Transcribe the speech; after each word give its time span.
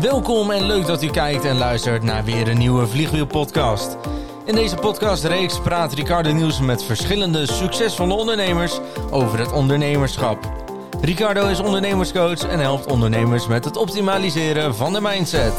Welkom 0.00 0.50
en 0.50 0.62
leuk 0.62 0.86
dat 0.86 1.02
u 1.02 1.10
kijkt 1.10 1.44
en 1.44 1.56
luistert 1.56 2.02
naar 2.02 2.24
weer 2.24 2.48
een 2.48 2.58
nieuwe 2.58 2.86
Vliegwiel-podcast. 2.86 3.96
In 4.46 4.54
deze 4.54 4.76
podcastreeks 4.76 5.60
praat 5.60 5.92
Ricardo 5.92 6.32
Nielsen 6.32 6.64
met 6.64 6.84
verschillende 6.84 7.46
succesvolle 7.46 8.14
ondernemers 8.14 8.78
over 9.10 9.38
het 9.38 9.52
ondernemerschap. 9.52 10.52
Ricardo 11.00 11.48
is 11.48 11.60
ondernemerscoach 11.60 12.48
en 12.48 12.58
helpt 12.58 12.86
ondernemers 12.86 13.46
met 13.46 13.64
het 13.64 13.76
optimaliseren 13.76 14.74
van 14.74 14.92
de 14.92 15.00
mindset. 15.00 15.54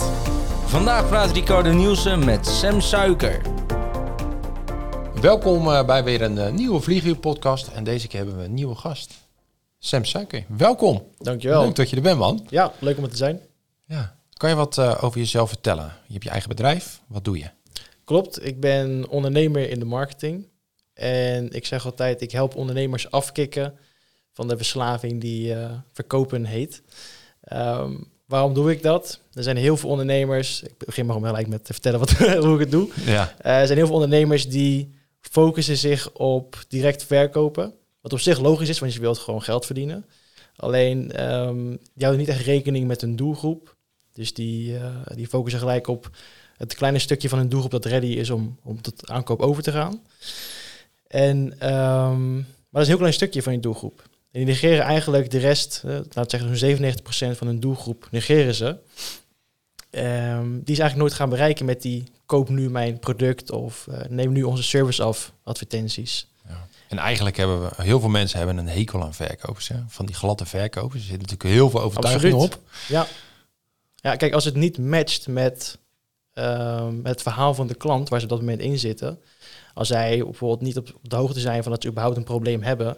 Vandaag 0.65 1.07
praat 1.07 1.31
Ricardo 1.31 1.71
Nielsen 1.71 2.25
met 2.25 2.47
Sam 2.47 2.81
Suiker. 2.81 3.41
Welkom 5.21 5.67
eh, 5.67 5.85
bij 5.85 6.03
weer 6.03 6.21
een 6.21 6.37
eh, 6.37 6.51
nieuwe 6.51 6.79
Vliegwiel-podcast. 6.79 7.67
En 7.67 7.83
deze 7.83 8.07
keer 8.07 8.19
hebben 8.19 8.37
we 8.37 8.43
een 8.43 8.53
nieuwe 8.53 8.75
gast. 8.75 9.13
Sam 9.79 10.05
Suiker, 10.05 10.45
welkom. 10.47 11.03
Dankjewel. 11.17 11.63
Leuk 11.63 11.75
dat 11.75 11.89
je 11.89 11.95
er 11.95 12.01
bent, 12.01 12.19
man. 12.19 12.45
Ja, 12.49 12.71
leuk 12.79 12.97
om 12.97 13.03
er 13.03 13.09
te 13.09 13.17
zijn. 13.17 13.39
Ja. 13.85 14.19
Kan 14.41 14.49
je 14.49 14.55
wat 14.55 14.77
eh, 14.77 15.03
over 15.03 15.19
jezelf 15.19 15.49
vertellen? 15.49 15.93
Je 16.05 16.13
hebt 16.13 16.23
je 16.23 16.29
eigen 16.29 16.49
bedrijf. 16.49 17.01
Wat 17.07 17.25
doe 17.25 17.37
je? 17.37 17.49
Klopt, 18.03 18.45
ik 18.45 18.59
ben 18.59 19.09
ondernemer 19.09 19.69
in 19.69 19.79
de 19.79 19.85
marketing. 19.85 20.47
En 20.93 21.51
ik 21.51 21.65
zeg 21.65 21.85
altijd, 21.85 22.21
ik 22.21 22.31
help 22.31 22.55
ondernemers 22.55 23.11
afkicken 23.11 23.73
van 24.33 24.47
de 24.47 24.57
verslaving 24.57 25.21
die 25.21 25.53
eh, 25.53 25.71
verkopen 25.93 26.45
heet. 26.45 26.81
Ehm, 27.41 27.93
waarom 28.25 28.53
doe 28.53 28.71
ik 28.71 28.83
dat? 28.83 29.19
Er 29.33 29.43
zijn 29.43 29.57
heel 29.57 29.77
veel 29.77 29.89
ondernemers, 29.89 30.61
ik 30.61 30.77
begin 30.77 31.05
maar 31.05 31.19
gelijk 31.19 31.47
met 31.47 31.65
te 31.65 31.73
vertellen 31.73 31.99
wat, 31.99 32.11
hoe 32.45 32.53
ik 32.53 32.59
het 32.59 32.71
doe. 32.71 32.89
Ja. 33.05 33.35
Eh, 33.37 33.59
er 33.59 33.65
zijn 33.65 33.77
heel 33.77 33.87
veel 33.87 33.95
ondernemers 33.95 34.49
die 34.49 34.95
focussen 35.19 35.77
zich 35.77 36.11
op 36.11 36.63
direct 36.67 37.03
verkopen. 37.03 37.73
Wat 38.01 38.13
op 38.13 38.19
zich 38.19 38.39
logisch 38.39 38.69
is, 38.69 38.79
want 38.79 38.93
je 38.93 38.99
wilt 38.99 39.17
gewoon 39.17 39.41
geld 39.41 39.65
verdienen. 39.65 40.05
Alleen, 40.55 41.11
ehm 41.11 41.69
die 41.69 42.05
houden 42.05 42.19
niet 42.19 42.29
echt 42.29 42.45
rekening 42.45 42.87
met 42.87 43.01
hun 43.01 43.15
doelgroep. 43.15 43.79
Dus 44.13 44.33
die, 44.33 44.77
eh, 44.77 44.95
die 45.15 45.27
focussen 45.27 45.59
gelijk 45.59 45.87
op 45.87 46.09
het 46.57 46.75
kleine 46.75 46.99
stukje 46.99 47.29
van 47.29 47.37
hun 47.37 47.49
doelgroep 47.49 47.71
dat 47.71 47.85
ready 47.85 48.05
is 48.05 48.29
om, 48.29 48.57
om 48.63 48.81
tot 48.81 49.09
aankoop 49.09 49.41
over 49.41 49.63
te 49.63 49.71
gaan. 49.71 50.01
En, 51.07 51.55
ehm, 51.59 52.35
maar 52.35 52.45
dat 52.71 52.81
is 52.81 52.87
een 52.87 52.87
heel 52.87 52.97
klein 52.97 53.13
stukje 53.13 53.43
van 53.43 53.53
je 53.53 53.59
doelgroep. 53.59 54.09
En 54.31 54.39
die 54.39 54.45
negeren 54.45 54.85
eigenlijk 54.85 55.29
de 55.31 55.37
rest, 55.37 55.81
eh, 55.85 55.91
laten 55.91 56.21
we 56.21 56.29
zeggen 56.29 56.47
zo'n 56.47 56.57
97% 56.57 57.37
van 57.37 57.47
hun 57.47 57.59
doelgroep 57.59 58.07
negeren 58.11 58.55
ze. 58.55 58.77
Ehm, 59.89 60.49
die 60.51 60.73
is 60.73 60.79
eigenlijk 60.79 60.95
nooit 60.95 61.13
gaan 61.13 61.29
bereiken 61.29 61.65
met 61.65 61.81
die 61.81 62.03
koop 62.25 62.49
nu 62.49 62.69
mijn 62.69 62.99
product 62.99 63.51
of 63.51 63.87
eh, 63.87 63.99
neem 64.09 64.31
nu 64.31 64.43
onze 64.43 64.63
service 64.63 65.03
af 65.03 65.33
advertenties. 65.43 66.27
ja. 66.47 66.67
En 66.87 66.97
eigenlijk 66.97 67.37
hebben 67.37 67.61
we, 67.61 67.83
heel 67.83 67.99
veel 67.99 68.09
mensen 68.09 68.37
hebben 68.37 68.57
een 68.57 68.67
hekel 68.67 69.03
aan 69.03 69.13
verkopers. 69.13 69.67
Hè? 69.67 69.75
Van 69.87 70.05
die 70.05 70.15
gladde 70.15 70.45
verkopers. 70.45 71.01
Er 71.01 71.07
zit 71.07 71.21
natuurlijk 71.21 71.49
heel 71.49 71.69
veel 71.69 71.81
overtuiging 71.81 72.33
Absoluut. 72.33 72.55
op. 72.55 72.61
Ja. 72.87 73.07
Ja, 74.01 74.15
kijk, 74.15 74.33
als 74.33 74.45
het 74.45 74.55
niet 74.55 74.77
matcht 74.77 75.27
met 75.27 75.77
ehm, 76.33 77.03
het 77.03 77.21
verhaal 77.21 77.53
van 77.53 77.67
de 77.67 77.75
klant 77.75 78.09
waar 78.09 78.19
ze 78.19 78.25
op 78.25 78.31
dat 78.31 78.39
moment 78.39 78.61
in 78.61 78.79
zitten. 78.79 79.19
Als 79.73 79.87
zij 79.87 80.17
bijvoorbeeld 80.17 80.61
niet 80.61 80.77
op 80.77 80.93
de 81.01 81.15
hoogte 81.15 81.39
zijn 81.39 81.63
van 81.63 81.71
dat 81.71 81.81
ze 81.81 81.89
überhaupt 81.89 82.17
een 82.17 82.23
probleem 82.23 82.61
hebben. 82.61 82.97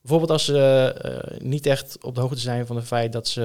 Bijvoorbeeld 0.00 0.30
als 0.30 0.44
ze 0.44 0.92
eh, 1.02 1.40
niet 1.40 1.66
echt 1.66 2.04
op 2.04 2.14
de 2.14 2.20
hoogte 2.20 2.38
zijn 2.38 2.66
van 2.66 2.76
het 2.76 2.86
feit 2.86 3.12
dat 3.12 3.28
ze 3.28 3.42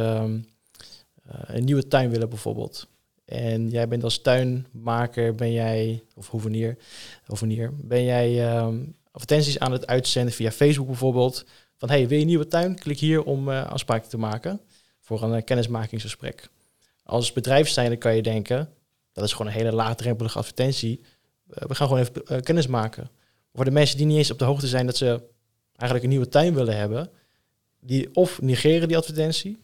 eh, 1.24 1.40
een 1.46 1.64
nieuwe 1.64 1.88
tuin 1.88 2.10
willen 2.10 2.30
bijvoorbeeld. 2.30 2.88
En 3.26 3.70
jij 3.70 3.88
bent 3.88 4.04
als 4.04 4.22
tuinmaker, 4.22 5.36
ben 5.36 5.52
jij, 5.52 6.04
of 6.16 6.30
hoevenier, 6.30 6.78
hoevenier 7.26 7.72
ben 7.74 8.04
jij 8.04 8.48
ehm, 8.48 8.80
advertenties 9.12 9.60
aan 9.60 9.72
het 9.72 9.88
uitzenden 9.88 10.34
via 10.34 10.52
Facebook 10.52 10.88
bijvoorbeeld. 10.88 11.46
Van 11.78 11.90
hey, 11.90 12.08
wil 12.08 12.16
je 12.16 12.22
een 12.22 12.30
nieuwe 12.30 12.48
tuin? 12.48 12.76
Klik 12.76 13.00
hier 13.00 13.24
om 13.24 13.52
eh 13.52 13.72
afspraken 13.72 14.10
te 14.10 14.18
maken 14.18 14.62
voor 15.00 15.24
een 15.24 15.44
kennismakingsgesprek. 15.44 16.50
Als 17.04 17.34
bedrijf 17.34 17.70
zijnde 17.70 17.98
kan 17.98 18.16
je 18.16 18.22
denken, 18.22 18.70
dat 19.14 19.24
is 19.24 19.32
gewoon 19.32 19.48
een 19.48 19.58
hele 19.58 19.72
laagdrempelige 19.72 20.38
advertentie. 20.38 21.02
Eh, 21.50 21.68
we 21.68 21.76
gaan 21.76 21.88
gewoon 21.88 22.02
even 22.02 22.26
eh, 22.26 22.42
kennis 22.42 22.68
maken. 22.68 23.10
Voor 23.54 23.66
de 23.66 23.72
mensen 23.72 23.98
die 23.98 24.06
niet 24.06 24.18
eens 24.18 24.32
op 24.32 24.40
de 24.40 24.46
hoogte 24.46 24.68
zijn 24.68 24.86
dat 24.86 24.98
ze 24.98 25.22
eigenlijk 25.76 26.04
een 26.04 26.10
nieuwe 26.10 26.30
tuin 26.30 26.54
willen 26.54 26.78
hebben, 26.78 27.10
die 27.80 28.16
of 28.16 28.42
negeren 28.42 28.88
die 28.88 28.98
advertentie, 28.98 29.58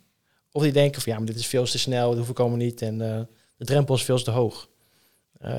of 0.51 0.63
die 0.63 0.71
denken 0.71 1.01
van 1.01 1.11
ja, 1.11 1.17
maar 1.17 1.27
dit 1.27 1.37
is 1.37 1.47
veel 1.47 1.65
te 1.65 1.79
snel, 1.79 2.09
dat 2.09 2.19
hoef 2.19 2.29
ik 2.29 2.39
allemaal 2.39 2.57
niet 2.57 2.81
en 2.81 3.01
eh, 3.01 3.21
de 3.57 3.65
drempel 3.65 3.95
is 3.95 4.03
veel 4.03 4.23
te 4.23 4.31
hoog. 4.31 4.69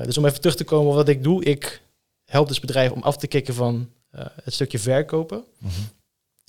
Dus 0.05 0.17
om 0.17 0.25
even 0.25 0.41
terug 0.41 0.55
te 0.55 0.63
komen 0.63 0.89
op 0.89 0.95
wat 0.95 1.09
ik 1.09 1.23
doe, 1.23 1.43
ik 1.43 1.81
help 2.25 2.47
dus 2.47 2.59
bedrijven 2.59 2.95
om 2.95 3.01
af 3.01 3.17
te 3.17 3.27
kicken 3.27 3.53
van 3.53 3.89
het 4.43 4.53
stukje 4.53 4.79
verkopen. 4.79 5.43
Mhm. 5.57 5.71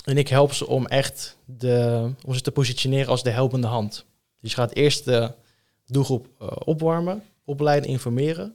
En 0.05 0.19
ik 0.19 0.29
help 0.29 0.53
ze 0.53 0.67
om 0.67 0.87
echt 0.87 1.37
de, 1.45 2.11
om 2.25 2.35
ze 2.35 2.41
te 2.41 2.51
positioneren 2.51 3.09
als 3.09 3.23
de 3.23 3.31
helpende 3.31 3.67
hand. 3.67 4.05
Dus 4.43 4.51
je 4.51 4.57
gaat 4.57 4.73
eerst 4.75 5.05
de 5.05 5.33
doelgroep 5.87 6.29
eh, 6.41 6.49
opwarmen, 6.65 7.23
opleiden, 7.45 7.91
informeren. 7.91 8.55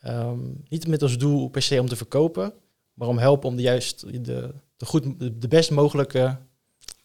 Ehm, 0.00 0.38
niet 0.68 0.86
met 0.86 1.02
als 1.02 1.18
doel 1.18 1.48
per 1.48 1.62
se 1.62 1.80
om 1.80 1.88
te 1.88 1.96
verkopen, 1.96 2.52
maar 2.94 3.08
om 3.08 3.18
helpen 3.18 3.48
om 3.48 3.56
de 3.56 3.62
juist 3.62 4.00
de, 4.24 4.54
de, 4.76 4.86
goed, 4.86 5.04
de, 5.40 5.48
best 5.48 5.70
mogelijke 5.70 6.36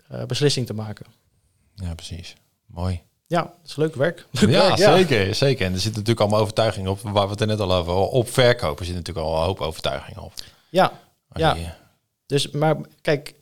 eh, 0.08 0.26
beslissing 0.26 0.66
te 0.66 0.74
maken. 0.74 1.06
Ja, 1.76 1.96
precies. 1.96 2.36
Mooi. 2.66 3.02
Ja, 3.28 3.42
dat 3.42 3.58
is 3.66 3.76
leuk 3.76 3.96
werk. 3.96 4.28
Leuk 4.32 4.50
Ja, 4.50 4.68
werk, 4.78 4.78
zeker, 5.08 5.36
zeker. 5.36 5.66
En 5.66 5.74
er 5.74 5.80
zit 5.80 5.92
natuurlijk 5.92 6.20
allemaal 6.20 6.40
overtuiging 6.40 6.88
op, 6.88 7.00
waar 7.02 7.26
we 7.26 7.32
het 7.32 7.42
er 7.42 7.48
net 7.48 7.60
al 7.60 7.74
over 7.74 7.94
Op 7.94 8.30
verkopen 8.30 8.86
zit 8.86 8.96
natuurlijk 8.96 9.26
al 9.28 9.38
een 9.38 9.44
hoop 9.46 9.60
overtuiging 9.62 10.18
op. 10.18 10.34
Ja, 10.70 11.00
Als 11.30 11.42
Ja. 11.42 11.54
je- 11.56 11.70
Dus, 12.26 12.52
maar 12.52 12.78
kijk, 13.02 13.28
eh, 13.30 13.36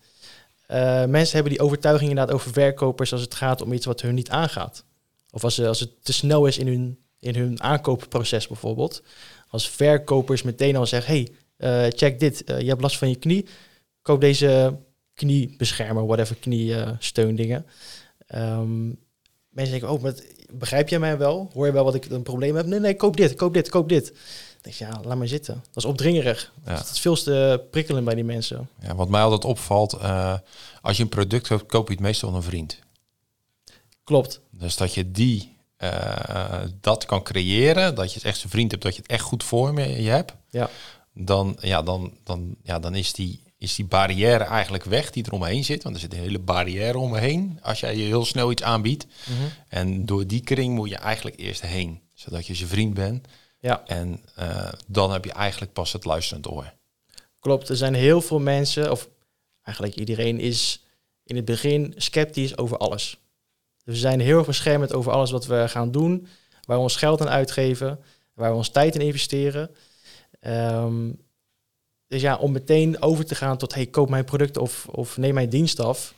mensen 1.08 1.34
hebben 1.34 1.52
die 1.52 1.62
overtuiging 1.62 2.10
inderdaad 2.10 2.36
over 2.36 2.52
verkopers 2.52 3.12
als 3.12 3.22
het 3.22 3.36
gaat 3.36 3.62
om 3.62 3.74
iets 3.74 3.86
wat 3.86 4.02
hun 4.02 4.16
niet 4.16 4.30
aangaat. 4.30 4.84
Of 5.32 5.44
als, 5.44 5.56
ze- 5.56 5.68
als 5.68 5.80
het 5.80 6.04
te 6.04 6.14
snel 6.14 6.46
is 6.46 6.58
in 6.58 6.68
hun, 6.68 7.00
in 7.20 7.36
hun 7.36 7.62
aankoopproces 7.64 8.48
bijvoorbeeld. 8.48 9.04
Als 9.48 9.70
verkopers 9.70 10.42
meteen 10.44 10.76
al 10.76 10.86
zeggen, 10.86 11.14
hey, 11.14 11.30
eh, 11.58 11.92
check 11.98 12.20
dit, 12.20 12.44
eh, 12.44 12.60
je 12.62 12.68
hebt 12.68 12.82
last 12.82 12.98
van 12.98 13.10
je 13.10 13.16
knie, 13.16 13.46
koop 14.02 14.22
deze 14.22 14.78
kniebeschermer, 15.14 16.06
whatever, 16.06 16.36
kniesteundingen. 16.36 17.66
Ehm 18.28 18.88
mensen 19.50 19.80
denken, 19.80 19.96
oh, 19.96 20.02
maar 20.02 20.14
begrijp 20.54 20.90
jij 20.90 21.00
mij 21.00 21.18
wel? 21.18 21.50
Hoor 21.54 21.66
je 21.66 21.72
wel 21.72 21.84
wat 21.84 21.96
ik 21.96 22.06
een 22.06 22.24
probleem 22.24 22.56
heb? 22.56 22.66
Nee, 22.66 22.80
nee, 22.80 22.96
koop 22.96 23.18
dit, 23.18 23.36
koop 23.36 23.54
dit, 23.54 23.70
koop 23.70 23.90
dit. 23.90 24.14
Denk 24.62 24.76
je, 24.76 24.86
ja, 24.86 25.00
laat 25.04 25.18
maar 25.18 25.28
zitten. 25.28 25.54
Dat 25.54 25.76
is 25.84 25.86
opdringerig. 25.86 26.54
Ja. 26.66 26.76
Dat 26.76 26.90
is 26.94 27.00
veel 27.00 27.16
te 27.16 27.64
prikkelend 27.72 28.06
bij 28.06 28.16
die 28.16 28.24
mensen. 28.24 28.70
Ja, 28.82 28.96
wat 28.96 29.10
mij 29.10 29.22
altijd 29.22 29.46
opvalt, 29.46 29.94
eh, 29.94 30.34
als 30.82 30.98
je 30.98 31.04
een 31.04 31.10
product 31.10 31.48
koopt, 31.48 31.66
koop 31.66 31.88
je 31.88 31.94
het 31.94 32.02
meestal 32.04 32.30
van 32.30 32.38
een 32.38 32.44
vriend. 32.44 32.80
Klopt. 34.04 34.42
Dus 34.52 34.76
dat 34.76 34.94
je 34.94 35.12
die, 35.12 35.58
eh, 35.78 36.60
dat 36.82 37.06
kan 37.06 37.24
creëren, 37.24 37.96
dat 37.96 38.10
je 38.10 38.16
het 38.16 38.28
echt 38.28 38.38
zijn 38.38 38.52
vriend 38.52 38.72
hebt, 38.72 38.84
dat 38.84 38.96
je 38.96 39.02
het 39.02 39.12
echt 39.12 39.24
goed 39.24 39.44
voor 39.44 39.80
je 39.82 40.02
je 40.04 40.10
hebt, 40.10 40.34
Ja. 40.50 40.70
dan, 41.14 41.58
ja, 41.62 41.82
dan, 41.82 42.14
dan, 42.24 42.56
ja, 42.64 42.80
dan 42.80 42.96
is, 42.96 43.14
die, 43.14 43.44
is 43.58 43.76
die 43.76 43.86
barrière 43.86 44.44
eigenlijk 44.44 44.84
weg 44.84 45.12
die 45.12 45.24
er 45.26 45.32
omheen 45.32 45.64
zit. 45.66 45.84
Want 45.84 45.96
er 45.96 46.02
zit 46.02 46.14
een 46.14 46.20
hele 46.20 46.40
barrière 46.40 46.98
omheen 46.98 47.60
als 47.62 47.80
jij 47.80 47.96
je 47.98 48.04
heel 48.04 48.26
snel 48.26 48.52
iets 48.52 48.64
aanbiedt. 48.64 49.06
En 49.68 50.06
door 50.06 50.28
die 50.28 50.42
kring 50.42 50.76
moet 50.76 50.90
je 50.90 50.98
eigenlijk 50.98 51.40
eerst 51.40 51.62
heen, 51.62 52.02
zodat 52.14 52.48
je 52.48 52.56
zijn 52.56 52.70
vriend 52.70 52.94
bent. 52.94 53.28
Ja, 53.60 53.84
En 53.86 54.24
eh, 54.36 54.72
dan 54.88 55.12
heb 55.12 55.26
je 55.26 55.32
eigenlijk 55.32 55.74
pas 55.74 55.94
het 55.94 56.06
luisterend 56.06 56.48
oor. 56.52 56.74
klopt. 57.40 57.70
Er 57.70 57.76
zijn 57.76 57.94
heel 57.94 58.22
veel 58.22 58.40
mensen, 58.40 58.92
of 58.92 59.10
eigenlijk 59.62 59.96
iedereen 59.96 60.40
is 60.40 60.84
in 61.24 61.36
het 61.36 61.46
begin 61.46 61.94
sceptisch 61.98 62.58
over 62.58 62.78
alles. 62.78 63.18
Dus 63.84 63.94
we 63.94 64.00
zijn 64.00 64.20
heel 64.20 64.38
erg 64.38 64.48
beschermend 64.48 64.94
over 64.94 65.12
alles 65.12 65.32
wat 65.32 65.46
we 65.46 65.66
gaan 65.68 65.92
doen, 65.92 66.28
waar 66.66 66.78
we 66.78 66.84
ons 66.84 66.96
geld 66.96 67.22
aan 67.22 67.30
uitgeven, 67.30 68.00
waar 68.34 68.52
we 68.52 68.58
ons 68.58 68.70
tijd 68.70 68.96
in 68.96 69.02
investeren. 69.02 69.72
Ehm, 70.40 71.12
dus 72.08 72.22
ja, 72.22 72.38
om 72.38 72.52
meteen 72.52 73.02
over 73.02 73.26
te 73.26 73.36
gaan 73.36 73.58
tot, 73.58 73.74
hey, 73.74 73.86
koop 73.86 74.10
mijn 74.10 74.26
product 74.26 74.58
of, 74.58 74.88
of 74.88 75.18
neem 75.18 75.34
mijn 75.34 75.50
dienst 75.50 75.80
af. 75.80 76.14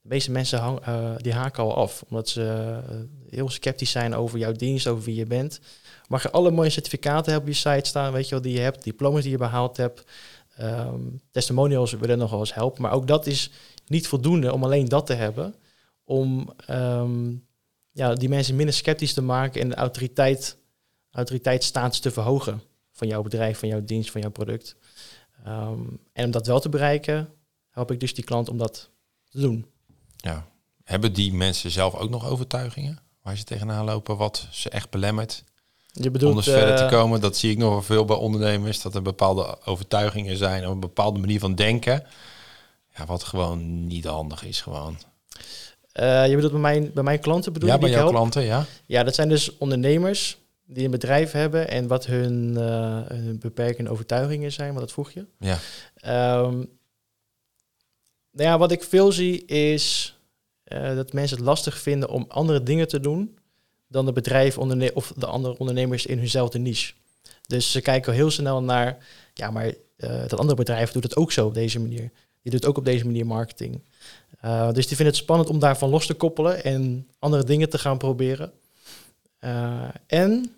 De 0.00 0.08
meeste 0.08 0.30
mensen 0.30 0.58
hang, 0.58 0.80
eh, 0.80 1.14
die 1.16 1.32
haken 1.32 1.62
al 1.62 1.74
af, 1.74 2.02
omdat 2.08 2.28
ze 2.28 2.42
eh, 2.88 2.94
heel 3.30 3.48
sceptisch 3.50 3.90
zijn 3.90 4.14
over 4.14 4.38
jouw 4.38 4.52
dienst, 4.52 4.86
over 4.86 5.04
wie 5.04 5.14
je 5.14 5.26
bent. 5.26 5.60
Mag 6.12 6.22
je 6.22 6.30
alle 6.30 6.50
mooie 6.50 6.70
certificaten 6.70 7.32
hebben 7.32 7.50
op 7.50 7.56
je 7.56 7.70
site 7.70 7.88
staan, 7.88 8.12
weet 8.12 8.24
je 8.24 8.30
wel, 8.30 8.42
die 8.42 8.52
je 8.52 8.60
hebt, 8.60 8.84
diploma's 8.84 9.22
die 9.22 9.30
je 9.30 9.36
behaald 9.36 9.76
hebt. 9.76 10.04
Ehm, 10.56 11.00
testimonials 11.30 11.92
willen 11.92 12.18
nog 12.18 12.30
wel 12.30 12.38
eens 12.38 12.54
helpen, 12.54 12.82
maar 12.82 12.92
ook 12.92 13.06
dat 13.06 13.26
is 13.26 13.50
niet 13.86 14.08
voldoende 14.08 14.52
om 14.52 14.64
alleen 14.64 14.88
dat 14.88 15.06
te 15.06 15.12
hebben. 15.12 15.54
Om 16.04 16.52
ehm, 16.66 17.34
ja, 17.90 18.14
die 18.14 18.28
mensen 18.28 18.56
minder 18.56 18.74
sceptisch 18.74 19.12
te 19.12 19.22
maken 19.22 19.60
en 19.60 19.68
de 19.68 19.74
autoriteit, 19.74 20.58
autoriteitsstatus 21.10 22.00
te 22.00 22.10
verhogen 22.10 22.62
van 22.92 23.08
jouw 23.08 23.22
bedrijf, 23.22 23.58
van 23.58 23.68
jouw 23.68 23.84
dienst, 23.84 24.10
van 24.10 24.20
jouw 24.20 24.30
product. 24.30 24.76
Ehm, 25.44 25.80
en 26.12 26.24
om 26.24 26.30
dat 26.30 26.46
wel 26.46 26.60
te 26.60 26.68
bereiken, 26.68 27.28
help 27.70 27.90
ik 27.90 28.00
dus 28.00 28.14
die 28.14 28.24
klant 28.24 28.48
om 28.48 28.58
dat 28.58 28.90
te 29.30 29.40
doen. 29.40 29.66
Ja. 30.16 30.46
Hebben 30.84 31.12
die 31.12 31.32
mensen 31.32 31.70
zelf 31.70 31.94
ook 31.94 32.10
nog 32.10 32.28
overtuigingen 32.28 32.98
waar 33.22 33.36
ze 33.36 33.44
tegenaan 33.44 33.84
lopen, 33.84 34.16
wat 34.16 34.48
ze 34.50 34.70
echt 34.70 34.90
belemmert? 34.90 35.44
Je 35.92 36.06
om 36.06 36.12
bedoelt, 36.12 36.36
dus 36.36 36.44
verder 36.44 36.76
te 36.76 36.82
eh, 36.82 36.90
komen. 36.90 37.20
Dat 37.20 37.36
zie 37.36 37.50
ik 37.50 37.58
nog 37.58 37.70
wel 37.70 37.82
veel 37.82 38.04
bij 38.04 38.16
ondernemers. 38.16 38.82
Dat 38.82 38.94
er 38.94 39.02
bepaalde 39.02 39.56
overtuigingen 39.64 40.36
zijn. 40.36 40.66
Of 40.66 40.72
een 40.72 40.80
bepaalde 40.80 41.18
manier 41.18 41.40
van 41.40 41.54
denken. 41.54 42.04
Ja, 42.96 43.06
wat 43.06 43.22
gewoon 43.22 43.86
niet 43.86 44.04
handig 44.04 44.44
is 44.44 44.60
gewoon. 44.60 44.98
Eh, 45.92 46.28
je 46.28 46.34
bedoelt 46.34 46.52
bij 46.52 46.60
mijn, 46.60 46.90
bij 46.94 47.02
mijn 47.02 47.20
klanten 47.20 47.52
bedoel 47.52 47.68
ja, 47.68 47.74
je 47.74 47.80
bij 47.80 47.90
jouw 47.90 48.08
klanten, 48.08 48.42
ja. 48.42 48.64
Ja, 48.86 49.02
dat 49.02 49.14
zijn 49.14 49.28
dus 49.28 49.58
ondernemers 49.58 50.38
die 50.66 50.84
een 50.84 50.90
bedrijf 50.90 51.30
hebben 51.30 51.68
en 51.68 51.86
wat 51.86 52.06
hun, 52.06 52.56
eh, 52.56 53.00
hun 53.06 53.38
beperkende 53.38 53.90
overtuigingen 53.90 54.52
zijn, 54.52 54.68
want 54.68 54.80
dat 54.80 54.92
vroeg 54.92 55.10
je. 55.10 55.26
Ja. 55.38 55.58
Ehm, 55.94 56.56
nou 58.30 58.48
ja, 58.48 58.58
wat 58.58 58.72
ik 58.72 58.84
veel 58.84 59.12
zie 59.12 59.44
is 59.44 60.16
dat 60.94 61.12
mensen 61.12 61.36
het 61.36 61.46
lastig 61.46 61.78
vinden 61.78 62.08
om 62.08 62.24
andere 62.28 62.62
dingen 62.62 62.88
te 62.88 63.00
doen 63.00 63.38
dan 63.92 64.04
de 64.04 64.12
bedrijven 64.12 64.94
of 64.94 65.12
de 65.16 65.26
andere 65.26 65.58
ondernemers 65.58 66.06
in 66.06 66.18
hunzelfde 66.18 66.58
niche. 66.58 66.92
Dus 67.46 67.70
ze 67.70 67.80
kijken 67.80 68.12
heel 68.12 68.30
snel 68.30 68.62
naar, 68.62 69.06
ja, 69.34 69.50
maar 69.50 69.74
eh, 69.96 70.20
dat 70.20 70.38
andere 70.38 70.54
bedrijf 70.54 70.92
doet 70.92 71.02
het 71.02 71.16
ook 71.16 71.32
zo 71.32 71.46
op 71.46 71.54
deze 71.54 71.80
manier. 71.80 72.10
Die 72.42 72.52
doet 72.52 72.66
ook 72.66 72.76
op 72.76 72.84
deze 72.84 73.04
manier 73.04 73.26
marketing. 73.26 73.82
Uh, 74.44 74.72
dus 74.72 74.86
die 74.86 74.96
vinden 74.96 75.14
het 75.14 75.22
spannend 75.22 75.48
om 75.48 75.58
daarvan 75.58 75.90
los 75.90 76.06
te 76.06 76.14
koppelen 76.14 76.64
en 76.64 77.08
andere 77.18 77.44
dingen 77.44 77.68
te 77.68 77.78
gaan 77.78 77.98
proberen. 77.98 78.52
Uh, 79.40 79.88
en 80.06 80.54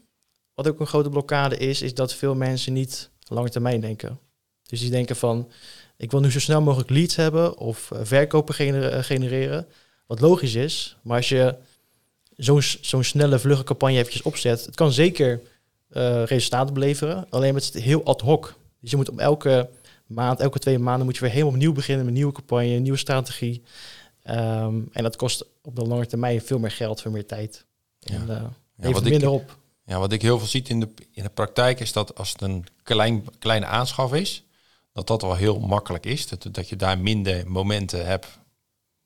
wat 0.55 0.69
ook 0.69 0.81
een 0.81 0.87
grote 0.87 1.09
blokkade 1.09 1.57
is, 1.57 1.83
is 1.83 1.95
dat 1.95 2.15
veel 2.15 2.35
mensen 2.35 2.73
niet 2.73 3.11
lange 3.29 3.51
termijn 3.51 3.81
denken. 3.81 4.19
Dus 4.67 4.81
die 4.81 4.91
denken 4.91 5.17
van, 5.17 5.51
ik 5.97 6.11
wil 6.11 6.21
nu 6.21 6.31
zo 6.31 6.41
snel 6.41 6.63
mogelijk 6.63 6.91
leads 6.91 7.17
hebben 7.17 7.59
of 7.59 7.91
uh, 7.93 7.99
verkopen 8.03 8.55
gener 8.55 9.05
genereren. 9.05 9.67
Wat 10.07 10.21
logisch 10.21 10.55
is, 10.55 10.97
maar 11.03 11.17
als 11.17 11.29
je 11.29 11.57
zo'n 12.37 12.63
zo'n 12.63 13.05
snelle, 13.05 13.39
vlugge 13.39 13.65
campagne 13.65 13.97
eventjes 13.97 14.23
opzet, 14.23 14.65
het 14.65 14.75
kan 14.75 14.93
zeker 14.93 15.41
uh, 15.91 16.25
resultaten 16.25 16.75
beleveren, 16.75 17.27
alleen 17.31 17.55
het 17.55 17.75
is 17.75 17.83
heel 17.83 18.05
ad 18.05 18.21
hoc. 18.21 18.55
Dus 18.81 18.91
je 18.91 18.97
moet 18.97 19.09
op 19.09 19.19
elke 19.19 19.69
maand, 20.07 20.41
elke 20.41 20.59
twee 20.59 20.79
maanden 20.79 21.05
moet 21.05 21.15
je 21.15 21.21
weer 21.21 21.31
helemaal 21.31 21.53
opnieuw 21.53 21.73
beginnen 21.73 22.05
met 22.05 22.15
een 22.15 22.21
nieuwe 22.21 22.35
campagne, 22.35 22.75
een 22.75 22.83
nieuwe 22.83 22.99
strategie. 22.99 23.63
Um, 24.31 24.89
en 24.93 25.03
dat 25.03 25.17
kost 25.17 25.45
op 25.63 25.77
de 25.77 25.83
lange 25.83 26.07
termijn 26.07 26.41
veel 26.41 26.59
meer 26.59 26.71
geld, 26.71 27.01
veel 27.01 27.11
meer 27.11 27.27
tijd. 27.27 27.65
Ja. 27.99 28.15
En, 28.15 28.27
uh, 28.29 28.43
Ja, 28.77 28.83
even 28.83 28.93
wat 28.93 29.03
minder 29.11 29.29
ik, 29.29 29.35
op. 29.35 29.59
Ja, 29.87 29.99
wat 29.99 30.13
ik 30.13 30.23
heel 30.23 30.39
veel 30.39 30.49
zie 30.49 30.63
in 30.69 30.81
de, 30.81 30.89
in 31.13 31.23
de 31.23 31.29
praktijk 31.29 31.81
is 31.81 31.93
dat 31.93 32.15
als 32.15 32.33
het 32.33 32.41
een 32.41 32.65
klein, 32.83 33.25
kleine 33.39 33.67
aanschaf 33.67 34.15
is, 34.15 34.45
dat 34.93 35.07
dat 35.07 35.23
wel 35.23 35.35
heel 35.35 35.59
makkelijk 35.59 36.07
is. 36.07 36.29
Dat, 36.29 36.47
dat 36.51 36.69
je 36.69 36.77
daar 36.77 36.99
minder 36.99 37.51
momenten 37.51 38.07
hebt, 38.07 38.27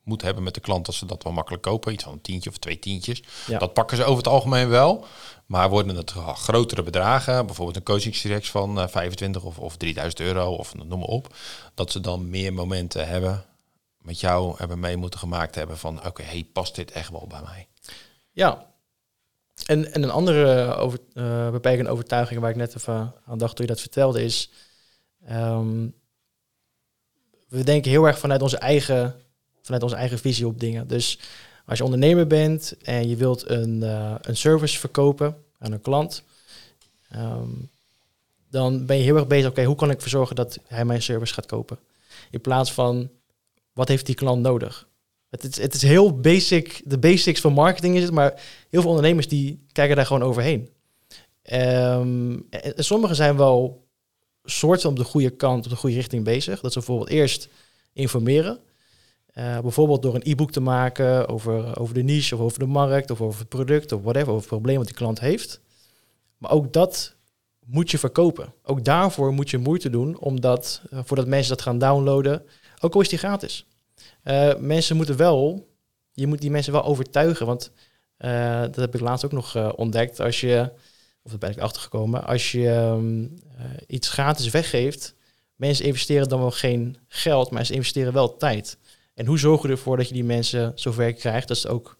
moet 0.09 0.23
hebben 0.23 0.43
met 0.43 0.55
de 0.55 0.61
klant 0.61 0.87
dat 0.87 0.95
ze 0.95 1.07
dat 1.07 1.23
wel 1.23 1.33
makkelijk 1.33 1.63
kopen. 1.63 1.93
Iets 1.93 2.05
van 2.05 2.13
een 2.13 2.21
tientje 2.21 2.51
of 2.51 2.59
twee 2.59 2.79
tientjes. 2.79 3.23
Ja. 3.47 3.59
Dat 3.59 3.73
pakken 3.73 3.97
ze 3.97 4.05
over 4.05 4.17
het 4.17 4.33
algemeen 4.33 4.69
wel. 4.69 5.07
Maar 5.47 5.71
worden 5.71 5.97
het 5.97 6.11
grotere 6.35 6.83
bedragen, 6.83 7.47
bijvoorbeeld 7.47 7.77
een 7.77 7.83
coachingstraject 7.83 8.49
van 8.49 8.79
uh, 8.79 8.89
25 8.89 9.43
of, 9.43 9.59
of 9.59 9.77
3000 9.77 10.21
euro 10.21 10.55
of 10.55 10.75
noem 10.75 10.99
maar 10.99 11.09
op, 11.09 11.35
dat 11.75 11.93
ze 11.93 12.01
dan 12.01 12.31
meer 12.31 12.53
momenten 12.53 13.09
hebben 13.09 13.45
met 13.99 14.21
jou 14.21 14.55
hebben 14.57 14.81
mee 14.81 14.97
moeten 14.97 15.21
gemaakt 15.21 15.55
hebben 15.55 15.79
van 15.79 15.99
oké, 15.99 16.07
okay, 16.07 16.27
hey, 16.27 16.49
past 16.53 16.75
dit 16.75 16.91
echt 16.91 17.11
wel 17.11 17.27
bij 17.29 17.41
mij? 17.45 17.69
Ja. 18.31 18.67
En, 19.67 19.93
en 19.93 20.03
een 20.03 20.11
andere 20.11 20.75
over, 20.75 20.99
uh, 21.15 21.51
beperkende 21.51 21.91
overtuiging 21.91 22.41
waar 22.41 22.51
ik 22.51 22.57
net 22.57 22.77
even 22.77 23.15
aan 23.27 23.39
dacht 23.39 23.57
toen 23.57 23.67
je 23.67 23.73
dat 23.73 23.81
vertelde 23.81 24.23
is, 24.23 24.51
um, 25.31 25.95
we 27.49 27.65
denken 27.65 27.91
heel 27.91 28.07
erg 28.07 28.19
vanuit 28.19 28.43
onze 28.43 28.59
eigen, 28.59 29.21
vanuit 29.69 29.83
onze 29.83 29.97
eigen 29.97 30.19
visie 30.19 30.47
op 30.47 30.61
dingen. 30.61 30.89
Dus 30.89 31.19
als 31.67 31.79
je 31.79 31.85
ondernemer 31.85 32.27
bent 32.27 32.75
en 32.83 33.09
je 33.09 33.17
wilt 33.17 33.49
een, 33.51 33.81
uh, 33.83 34.15
een 34.21 34.37
service 34.37 34.79
verkopen 34.79 35.37
aan 35.59 35.73
een 35.73 35.81
klant, 35.81 36.23
um, 37.17 37.71
dan 38.51 38.87
ben 38.87 38.97
je 38.97 39.03
heel 39.03 39.17
erg 39.17 39.27
bezig, 39.27 39.51
oké, 39.51 39.65
hoe 39.65 39.77
kan 39.77 39.91
ik 39.91 39.97
ervoor 39.97 40.11
zorgen 40.11 40.37
dat 40.37 40.59
hij 40.67 40.85
mijn 40.85 41.03
service 41.03 41.35
gaat 41.35 41.47
kopen? 41.47 41.79
In 42.31 42.41
plaats 42.41 42.73
van, 42.73 43.11
wat 43.73 43.89
heeft 43.89 44.07
die 44.07 44.15
klant 44.15 44.43
nodig? 44.43 44.87
Het 45.31 45.45
is, 45.45 45.57
het 45.63 45.75
is 45.75 45.83
heel 45.83 46.21
basic, 46.21 46.83
de 46.85 46.99
basics 46.99 47.41
van 47.41 47.53
marketing 47.53 47.97
is 47.97 48.03
het, 48.03 48.13
maar 48.13 48.43
heel 48.71 48.81
veel 48.81 48.91
ondernemers 48.91 49.29
die 49.29 49.67
kijken 49.73 49.97
daar 49.97 50.07
gewoon 50.07 50.23
overheen. 50.23 50.69
Um, 51.53 52.47
en, 52.51 52.77
en 52.77 52.85
sommigen 52.85 53.17
zijn 53.17 53.37
wel 53.37 53.87
soorten 54.45 54.89
op 54.89 54.97
de 54.97 55.05
goede 55.05 55.31
kant, 55.31 55.65
op 55.65 55.71
de 55.71 55.77
goede 55.77 55.97
richting 55.97 56.25
bezig. 56.25 56.61
Dat 56.61 56.73
ze 56.73 56.79
bijvoorbeeld 56.79 57.11
eerst 57.11 57.49
informeren. 57.93 58.59
Uh, 59.39 59.59
bijvoorbeeld 59.59 60.03
door 60.03 60.15
een 60.15 60.23
e-book 60.25 60.51
te 60.51 60.61
maken 60.61 61.29
over, 61.29 61.79
over 61.79 61.95
de 61.95 62.03
niche 62.03 62.35
of 62.35 62.41
over 62.41 62.59
de 62.59 62.67
markt 62.67 63.11
of 63.11 63.21
over 63.21 63.41
het 63.41 63.49
product 63.49 63.93
of 63.93 64.03
whatever, 64.03 64.29
over 64.29 64.41
het 64.41 64.49
probleem 64.49 64.77
wat 64.77 64.87
die 64.87 64.95
klant 64.95 65.21
heeft. 65.21 65.61
Maar 66.39 66.51
ook 66.51 66.73
dat 66.73 67.17
moet 67.67 67.91
je 67.91 67.99
verkopen. 67.99 68.55
Ook 68.63 68.85
daarvoor 68.85 69.33
moet 69.33 69.51
je 69.51 69.59
moeite 69.59 69.91
doen, 69.91 70.19
omdat 70.19 70.83
uh, 70.91 71.01
voordat 71.05 71.27
mensen 71.27 71.57
dat 71.57 71.63
gaan 71.63 71.79
downloaden, 71.79 72.43
ook 72.81 72.95
al 72.95 73.01
is 73.01 73.09
die 73.09 73.19
gratis. 73.19 73.67
Uh, 74.25 74.57
mensen 74.57 74.97
moeten 74.97 75.17
wel, 75.17 75.69
je 76.13 76.27
moet 76.27 76.41
die 76.41 76.51
mensen 76.51 76.73
wel 76.73 76.85
overtuigen, 76.85 77.47
want 77.47 77.71
dat 78.61 78.77
heb 78.77 78.95
ik 78.95 79.01
laatst 79.01 79.25
ook 79.25 79.33
nog 79.33 79.77
ontdekt. 79.77 80.21
Als 80.21 80.41
je, 80.41 80.73
of 81.23 81.31
daar 81.31 81.39
ben 81.39 81.51
ik 81.51 81.59
achtergekomen, 81.59 82.25
als 82.25 82.53
je 82.53 82.69
um, 82.69 83.35
iets 83.87 84.09
gratis 84.09 84.51
weggeeft, 84.51 85.15
mensen 85.55 85.85
investeren 85.85 86.29
dan 86.29 86.41
wel 86.41 86.51
geen 86.51 86.97
geld, 87.09 87.51
maar 87.51 87.67
ze 87.67 87.75
investeren 87.75 88.13
wel 88.13 88.37
tijd. 88.37 88.79
En 89.19 89.27
hoe 89.27 89.39
zorg 89.39 89.63
je 89.63 89.69
ervoor 89.69 89.97
dat 89.97 90.09
je 90.09 90.15
die 90.15 90.25
mensen 90.25 90.73
zover 90.75 91.13
krijgt 91.13 91.49
dat 91.49 91.59
ze 91.59 91.69
ook 91.69 91.99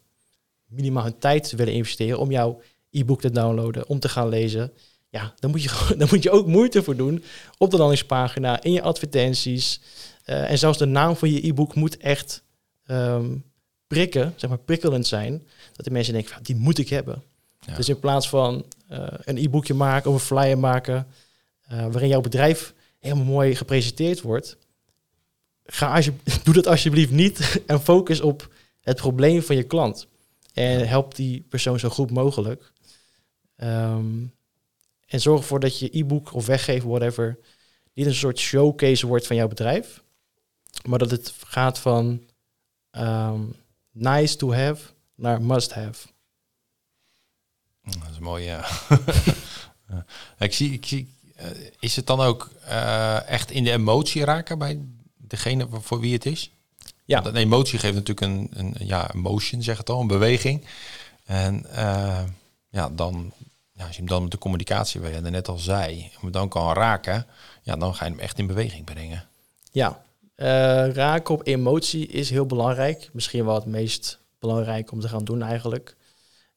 minimaal 0.65 1.03
hun 1.03 1.17
tijd 1.17 1.51
willen 1.51 1.73
investeren 1.73 2.19
om 2.19 2.31
jouw 2.31 2.61
e-book 2.91 3.21
te 3.21 3.31
downloaden, 3.31 3.87
om 3.87 3.99
te 3.99 4.09
gaan 4.09 4.29
lezen? 4.29 4.73
Ja, 5.09 5.33
dan 5.39 5.51
moet 5.51 5.63
je, 5.63 5.69
dan 5.97 6.07
moet 6.11 6.23
je 6.23 6.31
ook 6.31 6.47
moeite 6.47 6.83
voor 6.83 6.95
doen 6.95 7.23
op 7.57 7.71
de 7.71 7.77
landingspagina, 7.77 8.63
in 8.63 8.71
je 8.71 8.81
advertenties. 8.81 9.81
Uh, 10.25 10.51
en 10.51 10.57
zelfs 10.57 10.77
de 10.77 10.85
naam 10.85 11.15
van 11.15 11.31
je 11.31 11.47
e-book 11.47 11.75
moet 11.75 11.97
echt 11.97 12.43
um, 12.85 13.43
prikken, 13.87 14.33
zeg 14.35 14.49
maar 14.49 14.59
prikkelend 14.59 15.07
zijn. 15.07 15.47
Dat 15.73 15.85
de 15.85 15.91
mensen 15.91 16.13
denken, 16.13 16.43
die 16.43 16.55
moet 16.55 16.77
ik 16.77 16.89
hebben. 16.89 17.23
Ja. 17.59 17.75
Dus 17.75 17.89
in 17.89 17.99
plaats 17.99 18.29
van 18.29 18.65
uh, 18.91 19.07
een 19.23 19.37
e-boekje 19.37 19.73
maken 19.73 20.09
of 20.09 20.15
een 20.15 20.37
flyer 20.37 20.57
maken, 20.57 21.07
uh, 21.71 21.85
waarin 21.91 22.09
jouw 22.09 22.21
bedrijf 22.21 22.73
helemaal 22.99 23.25
mooi 23.25 23.55
gepresenteerd 23.55 24.21
wordt, 24.21 24.57
ga 25.71 25.95
als 25.95 26.05
je, 26.05 26.13
doe 26.43 26.53
dat 26.53 26.67
alsjeblieft 26.67 27.11
niet 27.11 27.39
en 27.65 27.81
focus 27.81 28.21
op 28.21 28.53
het 28.81 28.97
probleem 28.97 29.41
van 29.41 29.55
je 29.55 29.63
klant. 29.63 30.07
En 30.53 30.87
help 30.87 31.15
die 31.15 31.45
persoon 31.49 31.79
zo 31.79 31.89
goed 31.89 32.11
mogelijk. 32.11 32.71
Um, 33.57 34.33
en 35.05 35.21
zorg 35.21 35.39
ervoor 35.39 35.59
dat 35.59 35.79
je 35.79 35.97
e-book 35.97 36.33
of 36.33 36.45
weggeven, 36.45 36.89
whatever, 36.89 37.39
niet 37.93 38.05
een 38.05 38.13
soort 38.13 38.39
showcase 38.39 39.07
wordt 39.07 39.27
van 39.27 39.35
jouw 39.35 39.47
bedrijf. 39.47 40.03
Maar 40.85 40.99
dat 40.99 41.11
het 41.11 41.33
gaat 41.45 41.79
van 41.79 42.21
um, 42.91 43.55
nice 43.91 44.35
to 44.35 44.53
have 44.53 44.83
naar 45.15 45.41
must 45.41 45.73
have. 45.73 46.07
Dat 47.83 48.09
is 48.11 48.19
mooi, 48.19 48.43
ja. 48.53 48.65
ik 50.39 50.53
zie, 50.53 50.71
ik 50.71 50.85
zie 50.85 51.13
uh, 51.39 51.45
is 51.79 51.95
het 51.95 52.07
dan 52.07 52.19
ook 52.19 52.49
uh, 52.67 53.29
echt 53.29 53.51
in 53.51 53.63
de 53.63 53.71
emotie 53.71 54.23
raken 54.23 54.57
bij 54.57 54.79
degene 55.29 55.67
voor 55.71 55.99
wie 55.99 56.13
het 56.13 56.25
is? 56.25 56.51
Ja. 57.05 57.21
Want 57.21 57.35
een 57.35 57.41
emotie 57.41 57.79
geeft 57.79 57.93
natuurlijk 57.93 58.21
een, 58.21 58.49
een 58.53 58.75
ja, 58.79 59.09
motion, 59.13 59.63
zeg 59.63 59.77
het 59.77 59.89
al, 59.89 60.01
een 60.01 60.07
beweging. 60.07 60.65
En 61.25 61.65
uh, 61.71 62.21
ja, 62.69 62.89
dan, 62.89 63.33
ja, 63.73 63.85
als 63.85 63.95
je 63.95 64.01
hem 64.01 64.09
dan 64.09 64.21
met 64.21 64.31
de 64.31 64.37
communicatie, 64.37 65.01
waar 65.01 65.11
je 65.11 65.21
net 65.21 65.47
al 65.47 65.57
zei, 65.57 66.11
hem 66.19 66.31
dan 66.31 66.49
kan 66.49 66.73
raken, 66.73 67.25
ja, 67.63 67.75
dan 67.75 67.95
ga 67.95 68.05
je 68.05 68.11
hem 68.11 68.19
echt 68.19 68.39
in 68.39 68.47
beweging 68.47 68.85
brengen. 68.85 69.27
Ja, 69.71 70.03
uh, 70.35 70.45
raken 70.93 71.33
op 71.33 71.47
emotie 71.47 72.07
is 72.07 72.29
heel 72.29 72.45
belangrijk. 72.45 73.09
Misschien 73.13 73.45
wel 73.45 73.55
het 73.55 73.65
meest 73.65 74.19
belangrijk 74.39 74.91
om 74.91 74.99
te 74.99 75.07
gaan 75.07 75.23
doen 75.23 75.41
eigenlijk. 75.41 75.95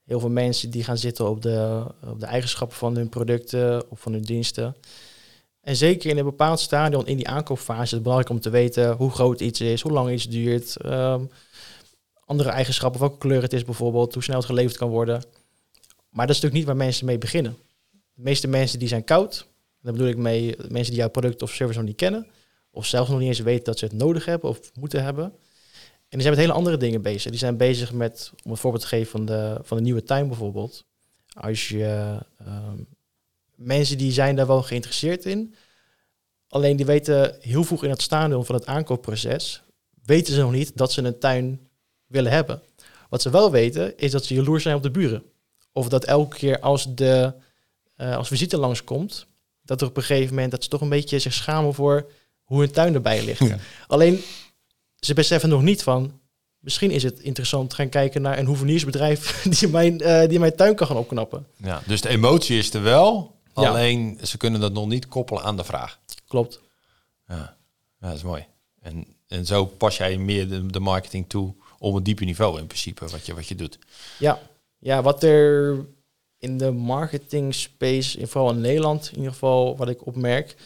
Heel 0.04 0.20
veel 0.20 0.30
mensen 0.30 0.70
die 0.70 0.84
gaan 0.84 0.98
zitten 0.98 1.28
op 1.28 1.42
de, 1.42 1.86
op 2.06 2.20
de 2.20 2.26
eigenschappen 2.26 2.76
van 2.76 2.96
hun 2.96 3.08
producten 3.08 3.90
of 3.90 4.00
van 4.00 4.12
hun 4.12 4.22
diensten. 4.22 4.76
En 5.62 5.76
zeker 5.76 6.10
in 6.10 6.18
een 6.18 6.24
bepaald 6.24 6.60
stadion 6.60 7.06
in 7.06 7.16
die 7.16 7.28
aankoopfase 7.28 7.82
is 7.82 7.90
het 7.90 8.02
belangrijk 8.02 8.32
om 8.32 8.40
te 8.40 8.50
weten 8.50 8.92
hoe 8.92 9.10
groot 9.10 9.40
iets 9.40 9.60
is, 9.60 9.80
hoe 9.80 9.92
lang 9.92 10.10
iets 10.10 10.28
duurt, 10.28 10.76
um, 10.84 11.30
andere 12.24 12.48
eigenschappen, 12.48 13.00
welke 13.00 13.18
kleur 13.18 13.42
het 13.42 13.52
is 13.52 13.64
bijvoorbeeld, 13.64 14.14
hoe 14.14 14.22
snel 14.22 14.36
het 14.36 14.46
geleverd 14.46 14.76
kan 14.76 14.90
worden. 14.90 15.22
Maar 16.10 16.26
dat 16.26 16.36
is 16.36 16.42
natuurlijk 16.42 16.54
niet 16.54 16.64
waar 16.64 16.86
mensen 16.86 17.06
mee 17.06 17.18
beginnen. 17.18 17.56
De 17.90 18.22
meeste 18.22 18.48
mensen 18.48 18.78
die 18.78 18.88
zijn 18.88 19.04
koud, 19.04 19.46
daar 19.80 19.92
bedoel 19.92 20.08
ik 20.08 20.16
mee 20.16 20.56
mensen 20.68 20.92
die 20.92 21.00
jouw 21.00 21.08
product 21.08 21.42
of 21.42 21.50
service 21.50 21.78
nog 21.78 21.88
niet 21.88 21.96
kennen, 21.96 22.26
of 22.70 22.86
zelfs 22.86 23.10
nog 23.10 23.18
niet 23.18 23.28
eens 23.28 23.38
weten 23.38 23.64
dat 23.64 23.78
ze 23.78 23.84
het 23.84 23.94
nodig 23.94 24.24
hebben 24.24 24.50
of 24.50 24.60
moeten 24.74 25.02
hebben. 25.02 25.24
En 25.24 26.18
die 26.18 26.20
zijn 26.20 26.34
met 26.34 26.44
hele 26.44 26.52
andere 26.58 26.76
dingen 26.76 27.02
bezig. 27.02 27.30
Die 27.30 27.38
zijn 27.38 27.56
bezig 27.56 27.92
met, 27.92 28.32
om 28.44 28.50
een 28.50 28.56
voorbeeld 28.56 28.82
te 28.82 28.88
geven 28.88 29.10
van 29.10 29.24
de, 29.24 29.58
van 29.62 29.76
de 29.76 29.82
nieuwe 29.82 30.02
tuin 30.02 30.28
bijvoorbeeld. 30.28 30.84
Als 31.32 31.68
je 31.68 32.18
um, 32.46 32.86
mensen 33.54 33.98
die 33.98 34.12
zijn 34.12 34.36
daar 34.36 34.46
wel 34.46 34.62
geïnteresseerd 34.62 35.24
in. 35.24 35.54
Alleen 36.48 36.76
die 36.76 36.86
weten 36.86 37.36
heel 37.40 37.64
vroeg 37.64 37.84
in 37.84 37.90
het 37.90 38.02
stadium 38.02 38.44
van 38.44 38.54
het 38.54 38.66
aankoopproces, 38.66 39.62
weten 40.04 40.34
ze 40.34 40.40
nog 40.40 40.52
niet 40.52 40.76
dat 40.76 40.92
ze 40.92 41.02
een 41.02 41.18
tuin 41.18 41.68
willen 42.06 42.32
hebben. 42.32 42.62
Wat 43.08 43.22
ze 43.22 43.30
wel 43.30 43.50
weten, 43.50 43.98
is 43.98 44.10
dat 44.10 44.24
ze 44.24 44.34
jaloers 44.34 44.62
zijn 44.62 44.76
op 44.76 44.82
de 44.82 44.90
buren. 44.90 45.22
Of 45.72 45.88
dat 45.88 46.04
elke 46.04 46.36
keer 46.36 46.60
als 46.60 46.94
de 46.94 47.34
uh, 47.96 48.16
als 48.16 48.28
visite 48.28 48.58
langskomt, 48.58 49.26
dat 49.62 49.80
er 49.80 49.86
op 49.86 49.96
een 49.96 50.02
gegeven 50.02 50.34
moment 50.34 50.50
dat 50.50 50.62
ze 50.62 50.68
toch 50.68 50.80
een 50.80 50.88
beetje 50.88 51.18
zich 51.18 51.32
schamen 51.32 51.74
voor 51.74 52.10
hoe 52.42 52.60
hun 52.60 52.70
tuin 52.70 52.94
erbij 52.94 53.24
ligt. 53.24 53.48
Ja. 53.48 53.58
Alleen 53.86 54.20
ze 54.96 55.14
beseffen 55.14 55.48
nog 55.48 55.62
niet 55.62 55.82
van 55.82 56.20
misschien 56.62 56.90
is 56.90 57.02
het 57.02 57.20
interessant 57.20 57.70
te 57.70 57.76
gaan 57.76 57.88
kijken 57.88 58.22
naar 58.22 58.38
een 58.38 58.46
hoeveniersbedrijf 58.46 59.42
die 59.58 59.68
mijn, 59.68 60.00
eh, 60.00 60.28
die 60.28 60.38
mijn 60.38 60.56
tuin 60.56 60.74
kan 60.74 60.86
gaan 60.86 60.96
opknappen. 60.96 61.46
Ja, 61.56 61.82
dus 61.86 62.00
de 62.00 62.08
emotie 62.08 62.58
is 62.58 62.74
er 62.74 62.82
wel, 62.82 63.34
Ja. 63.54 63.68
alleen 63.68 64.18
ze 64.22 64.36
kunnen 64.36 64.60
dat 64.60 64.72
nog 64.72 64.86
niet 64.86 65.08
koppelen 65.08 65.42
aan 65.42 65.56
de 65.56 65.64
vraag. 65.64 65.98
Klopt. 66.28 66.60
Ja, 67.28 67.56
ja 68.00 68.08
dat 68.08 68.16
is 68.16 68.22
mooi. 68.22 68.46
En, 68.80 69.06
en 69.26 69.46
zo 69.46 69.64
pas 69.64 69.96
jij 69.96 70.16
meer 70.16 70.48
de, 70.48 70.66
de 70.66 70.80
marketing 70.80 71.28
toe 71.28 71.54
op 71.78 71.94
een 71.94 72.02
dieper 72.02 72.26
niveau 72.26 72.58
in 72.58 72.66
principe, 72.66 73.08
wat 73.08 73.26
je, 73.26 73.34
wat 73.34 73.48
je 73.48 73.54
doet. 73.54 73.78
Ja. 74.18 74.38
ja, 74.78 75.02
wat 75.02 75.22
er 75.22 75.84
in 76.38 76.58
de 76.58 76.70
marketing 76.70 77.54
space, 77.54 78.18
in, 78.18 78.28
vooral 78.28 78.50
in 78.50 78.60
Nederland 78.60 79.08
in 79.10 79.16
ieder 79.16 79.32
geval, 79.32 79.76
wat 79.76 79.88
ik 79.88 80.06
opmerk, 80.06 80.56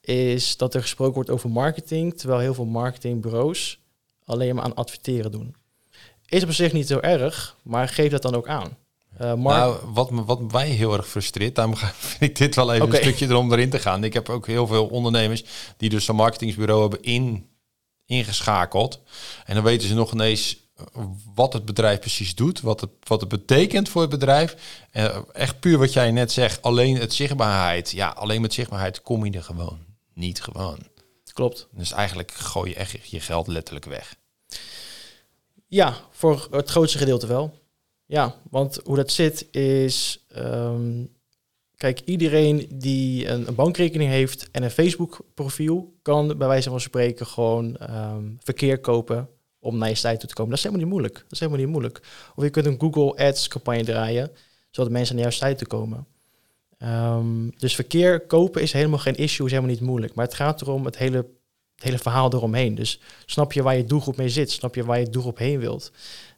is 0.00 0.56
dat 0.56 0.74
er 0.74 0.80
gesproken 0.80 1.14
wordt 1.14 1.30
over 1.30 1.50
marketing, 1.50 2.18
terwijl 2.18 2.40
heel 2.40 2.54
veel 2.54 2.64
marketingbureaus 2.64 3.78
alleen 4.24 4.54
maar 4.54 4.64
aan 4.64 4.74
adverteren 4.74 5.30
doen. 5.30 5.54
Is 6.26 6.42
op 6.42 6.52
zich 6.52 6.72
niet 6.72 6.86
zo 6.86 6.98
erg, 6.98 7.56
maar 7.62 7.88
geef 7.88 8.10
dat 8.10 8.22
dan 8.22 8.34
ook 8.34 8.48
aan. 8.48 8.76
Mar- 9.18 9.36
Nou, 9.36 9.76
wat, 9.92 10.10
wat 10.12 10.52
mij 10.52 10.68
heel 10.68 10.92
erg 10.96 11.08
frustreert, 11.08 11.54
daarom 11.54 11.76
vind 12.16 12.20
ik 12.30 12.36
dit 12.36 12.54
wel 12.54 12.72
even 12.72 12.86
een 12.86 13.02
stukje 13.02 13.26
erom 13.26 13.52
erin 13.52 13.70
te 13.70 13.78
gaan. 13.78 14.04
Ik 14.04 14.12
heb 14.12 14.28
ook 14.28 14.46
heel 14.46 14.66
veel 14.66 14.86
ondernemers 14.86 15.44
die 15.76 15.88
dus 15.88 16.08
een 16.08 16.16
marketingsbureau 16.16 16.80
hebben 16.80 17.02
in, 17.02 17.48
ingeschakeld. 18.06 19.00
En 19.44 19.54
dan 19.54 19.64
weten 19.64 19.88
ze 19.88 19.94
nog 19.94 20.12
ineens 20.12 20.56
eh, 20.76 20.84
wat 21.34 21.52
het 21.52 21.64
bedrijf 21.64 22.00
precies 22.00 22.34
doet, 22.34 22.60
wat 22.60 22.80
het, 22.80 22.90
wat 23.06 23.20
het 23.20 23.28
betekent 23.28 23.88
voor 23.88 24.00
het 24.00 24.10
bedrijf. 24.10 24.56
Eh, 24.90 25.16
echt 25.32 25.60
puur 25.60 25.78
wat 25.78 25.92
jij 25.92 26.10
net 26.10 26.32
zegt, 26.32 26.62
alleen 26.62 26.96
het 26.96 27.14
zichtbaarheid. 27.14 27.90
Ja, 27.90 28.08
alleen 28.08 28.40
met 28.40 28.52
zichtbaarheid 28.54 29.02
kom 29.02 29.24
je 29.24 29.30
er 29.32 29.42
gewoon 29.42 29.78
niet 30.14 30.42
gewoon. 30.42 30.78
Klopt. 31.32 31.66
Dus 31.70 31.92
eigenlijk 31.92 32.32
gooi 32.32 32.70
je 32.70 32.76
echt 32.76 33.08
je 33.08 33.20
geld 33.20 33.46
letterlijk 33.46 33.84
weg. 33.84 34.14
Ja, 35.66 35.96
voor 36.10 36.48
het 36.50 36.70
grootste 36.70 36.98
gedeelte 36.98 37.26
wel. 37.26 37.62
Ja, 38.06 38.34
want 38.50 38.80
hoe 38.84 38.96
dat 38.96 39.12
zit 39.12 39.48
is... 39.50 40.24
ehm, 40.28 41.04
kijk, 41.76 42.00
iedereen 42.00 42.66
die 42.70 43.28
een, 43.28 43.48
een 43.48 43.54
bankrekening 43.54 44.10
heeft 44.10 44.48
en 44.50 44.62
een 44.62 44.70
Facebook-profiel... 44.70 45.94
kan 46.02 46.38
bij 46.38 46.48
wijze 46.48 46.70
van 46.70 46.80
spreken 46.80 47.26
gewoon 47.26 47.76
ehm, 47.76 48.24
verkeer 48.38 48.78
kopen 48.78 49.28
om 49.58 49.78
naar 49.78 49.88
je 49.88 49.94
site 49.94 50.16
toe 50.16 50.28
te 50.28 50.34
komen. 50.34 50.50
Dat 50.50 50.58
is 50.58 50.64
helemaal 50.64 50.84
niet 50.84 50.94
moeilijk. 50.94 51.14
Dat 51.14 51.32
is 51.32 51.38
helemaal 51.38 51.60
niet 51.60 51.70
moeilijk. 51.70 52.00
Of 52.34 52.44
je 52.44 52.50
kunt 52.50 52.66
een 52.66 52.80
Google 52.80 53.26
Ads-campagne 53.26 53.84
draaien... 53.84 54.30
zodat 54.70 54.92
mensen 54.92 55.14
naar 55.14 55.24
jouw 55.24 55.32
site 55.32 55.54
toe 55.54 55.66
komen. 55.66 56.06
Ehm, 56.78 57.48
dus 57.58 57.74
verkeer 57.74 58.20
kopen 58.20 58.62
is 58.62 58.72
helemaal 58.72 58.98
geen 58.98 59.14
issue, 59.14 59.46
is 59.46 59.52
helemaal 59.52 59.74
niet 59.74 59.80
moeilijk. 59.80 60.14
Maar 60.14 60.24
het 60.24 60.34
gaat 60.34 60.60
erom 60.60 60.84
het 60.84 60.98
hele, 60.98 61.26
hele 61.76 61.98
verhaal 61.98 62.32
eromheen. 62.32 62.74
Dus 62.74 63.00
snap 63.26 63.52
je 63.52 63.62
waar 63.62 63.76
je 63.76 63.84
doelgroep 63.84 64.16
mee 64.16 64.28
zit? 64.28 64.50
Snap 64.50 64.74
je 64.74 64.84
waar 64.84 64.98
je 64.98 65.10
doelgroep 65.10 65.38
heen 65.38 65.58
wilt? 65.58 65.92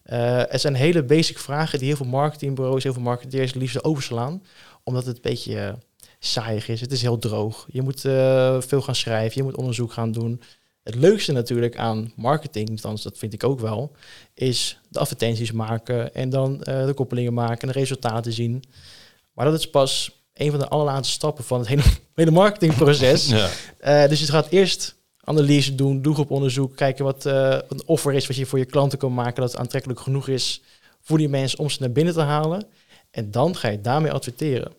Eh 0.06 0.52
er 0.52 0.58
zijn 0.58 0.74
hele 0.74 1.02
basic 1.02 1.38
vragen 1.38 1.78
die 1.78 1.88
heel 1.88 1.96
veel 1.96 2.06
marketingbureaus, 2.06 2.82
heel 2.82 2.92
veel 2.92 3.02
marketeers 3.02 3.52
het 3.52 3.60
liefst 3.60 3.84
overslaan. 3.84 4.42
Omdat 4.84 5.06
het 5.06 5.16
een 5.16 5.22
beetje 5.22 5.60
eh, 5.60 5.72
saaiig 6.18 6.68
is. 6.68 6.80
Het 6.80 6.92
is 6.92 7.02
heel 7.02 7.18
droog. 7.18 7.66
Je 7.70 7.82
moet 7.82 8.04
eh, 8.04 8.60
veel 8.60 8.82
gaan 8.82 8.94
schrijven, 8.94 9.36
je 9.36 9.42
moet 9.42 9.56
onderzoek 9.56 9.92
gaan 9.92 10.12
doen. 10.12 10.40
Het 10.82 10.94
leukste 10.94 11.32
natuurlijk 11.32 11.76
aan 11.76 12.12
marketing, 12.16 12.70
althans 12.70 13.02
dat 13.02 13.18
vind 13.18 13.32
ik 13.32 13.44
ook 13.44 13.60
wel, 13.60 13.92
is 14.34 14.80
de 14.88 14.98
advertenties 14.98 15.52
maken 15.52 16.14
en 16.14 16.30
dan 16.30 16.58
de 16.58 16.92
koppelingen 16.94 17.34
maken 17.34 17.60
en 17.60 17.74
de 17.74 17.78
resultaten 17.78 18.32
zien. 18.32 18.62
Maar 19.32 19.44
dat 19.44 19.58
is 19.58 19.70
pas 19.70 20.20
een 20.34 20.50
van 20.50 20.60
de 20.60 20.68
allerlaatste 20.68 21.14
stappen 21.14 21.44
van 21.44 21.58
het 21.58 21.68
hele, 21.68 21.82
hele 22.14 22.30
marketingproces. 22.30 23.28
Ja. 23.80 24.06
Dus 24.06 24.20
je 24.20 24.26
gaat 24.26 24.48
eerst 24.48 24.96
analyse 25.26 25.74
doen, 25.74 26.02
doelgroeponderzoek, 26.02 26.76
kijken 26.76 27.04
wat 27.04 27.26
eh, 27.26 27.58
een 27.68 27.82
offer 27.86 28.12
is 28.14 28.26
wat 28.26 28.36
je 28.36 28.46
voor 28.46 28.58
je 28.58 28.64
klanten 28.64 28.98
kan 28.98 29.14
maken, 29.14 29.40
dat 29.42 29.50
het 29.50 29.60
aantrekkelijk 29.60 30.00
genoeg 30.00 30.28
is 30.28 30.62
voor 31.02 31.18
die 31.18 31.28
mensen 31.28 31.58
om 31.58 31.70
ze 31.70 31.76
naar 31.80 31.92
binnen 31.92 32.14
te 32.14 32.20
halen. 32.20 32.64
En 33.10 33.30
dan 33.30 33.56
ga 33.56 33.68
je 33.68 33.80
daarmee 33.80 34.12
adverteren. 34.12 34.72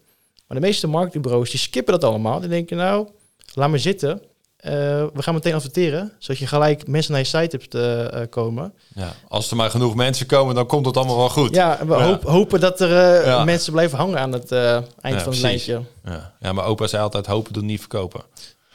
Maar 0.47 0.57
de 0.59 0.65
meeste 0.65 0.87
marketingbureaus 0.87 1.49
die 1.49 1.59
skippen 1.59 1.93
dat 1.93 2.03
allemaal. 2.09 2.39
Die 2.39 2.49
denken 2.49 2.77
nou, 2.77 3.07
laat 3.53 3.69
maar 3.69 3.79
zitten. 3.79 4.21
Eh, 4.57 4.71
we 5.13 5.21
gaan 5.23 5.33
meteen 5.33 5.53
adverteren, 5.53 6.11
zodat 6.19 6.37
je 6.37 6.47
gelijk 6.47 6.87
mensen 6.87 7.11
naar 7.11 7.21
je 7.21 7.27
site 7.27 7.57
hebt 7.57 7.75
eh, 7.75 8.21
komen. 8.29 8.73
Ja. 8.95 9.13
Als 9.27 9.49
er 9.49 9.55
maar 9.55 9.69
genoeg 9.69 9.95
mensen 9.95 10.25
komen, 10.25 10.55
dan 10.55 10.65
komt 10.65 10.85
het 10.85 10.97
allemaal 10.97 11.17
wel 11.17 11.29
goed. 11.29 11.55
Ja, 11.55 11.79
we 11.87 11.93
Ja. 11.95 12.03
hoop- 12.05 12.23
hopen 12.23 12.59
dat 12.59 12.79
er 12.81 13.25
Ja. 13.25 13.43
mensen 13.43 13.71
blijven 13.71 13.97
hangen 13.97 14.19
aan 14.19 14.31
het 14.31 14.51
eind 14.51 15.21
van 15.21 15.31
het 15.31 15.41
lijntje. 15.41 15.81
Ja. 16.03 16.33
ja, 16.39 16.53
maar 16.53 16.65
opa 16.65 16.87
zei 16.87 17.03
altijd 17.03 17.25
hopen 17.25 17.53
doet 17.53 17.63
niet 17.63 17.79
verkopen. 17.79 18.21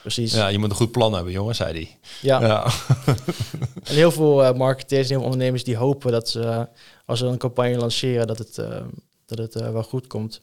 Precies. 0.02 0.32
Ja, 0.32 0.48
je 0.48 0.58
moet 0.58 0.70
een 0.70 0.76
goed 0.76 0.92
plan 0.92 1.12
hebben, 1.12 1.32
jongen, 1.32 1.54
zei 1.54 1.72
hij. 1.72 1.98
Ja. 2.20 2.40
Ja. 2.40 2.64
En 3.88 3.94
heel 3.94 4.10
veel 4.10 4.44
eh, 4.44 4.54
marketeers 4.54 5.02
en 5.02 5.08
heel 5.08 5.16
veel 5.16 5.24
ondernemers 5.24 5.64
die 5.64 5.76
hopen 5.76 6.12
dat 6.12 6.28
ze, 6.28 6.40
eh, 6.40 6.62
als 7.04 7.18
ze 7.18 7.26
een 7.26 7.38
campagne 7.38 7.76
lanceren, 7.76 8.26
dat 8.26 8.38
het, 8.38 8.58
eh, 8.58 8.82
dat 9.26 9.38
het 9.38 9.54
wel 9.54 9.82
goed 9.82 10.06
komt. 10.06 10.40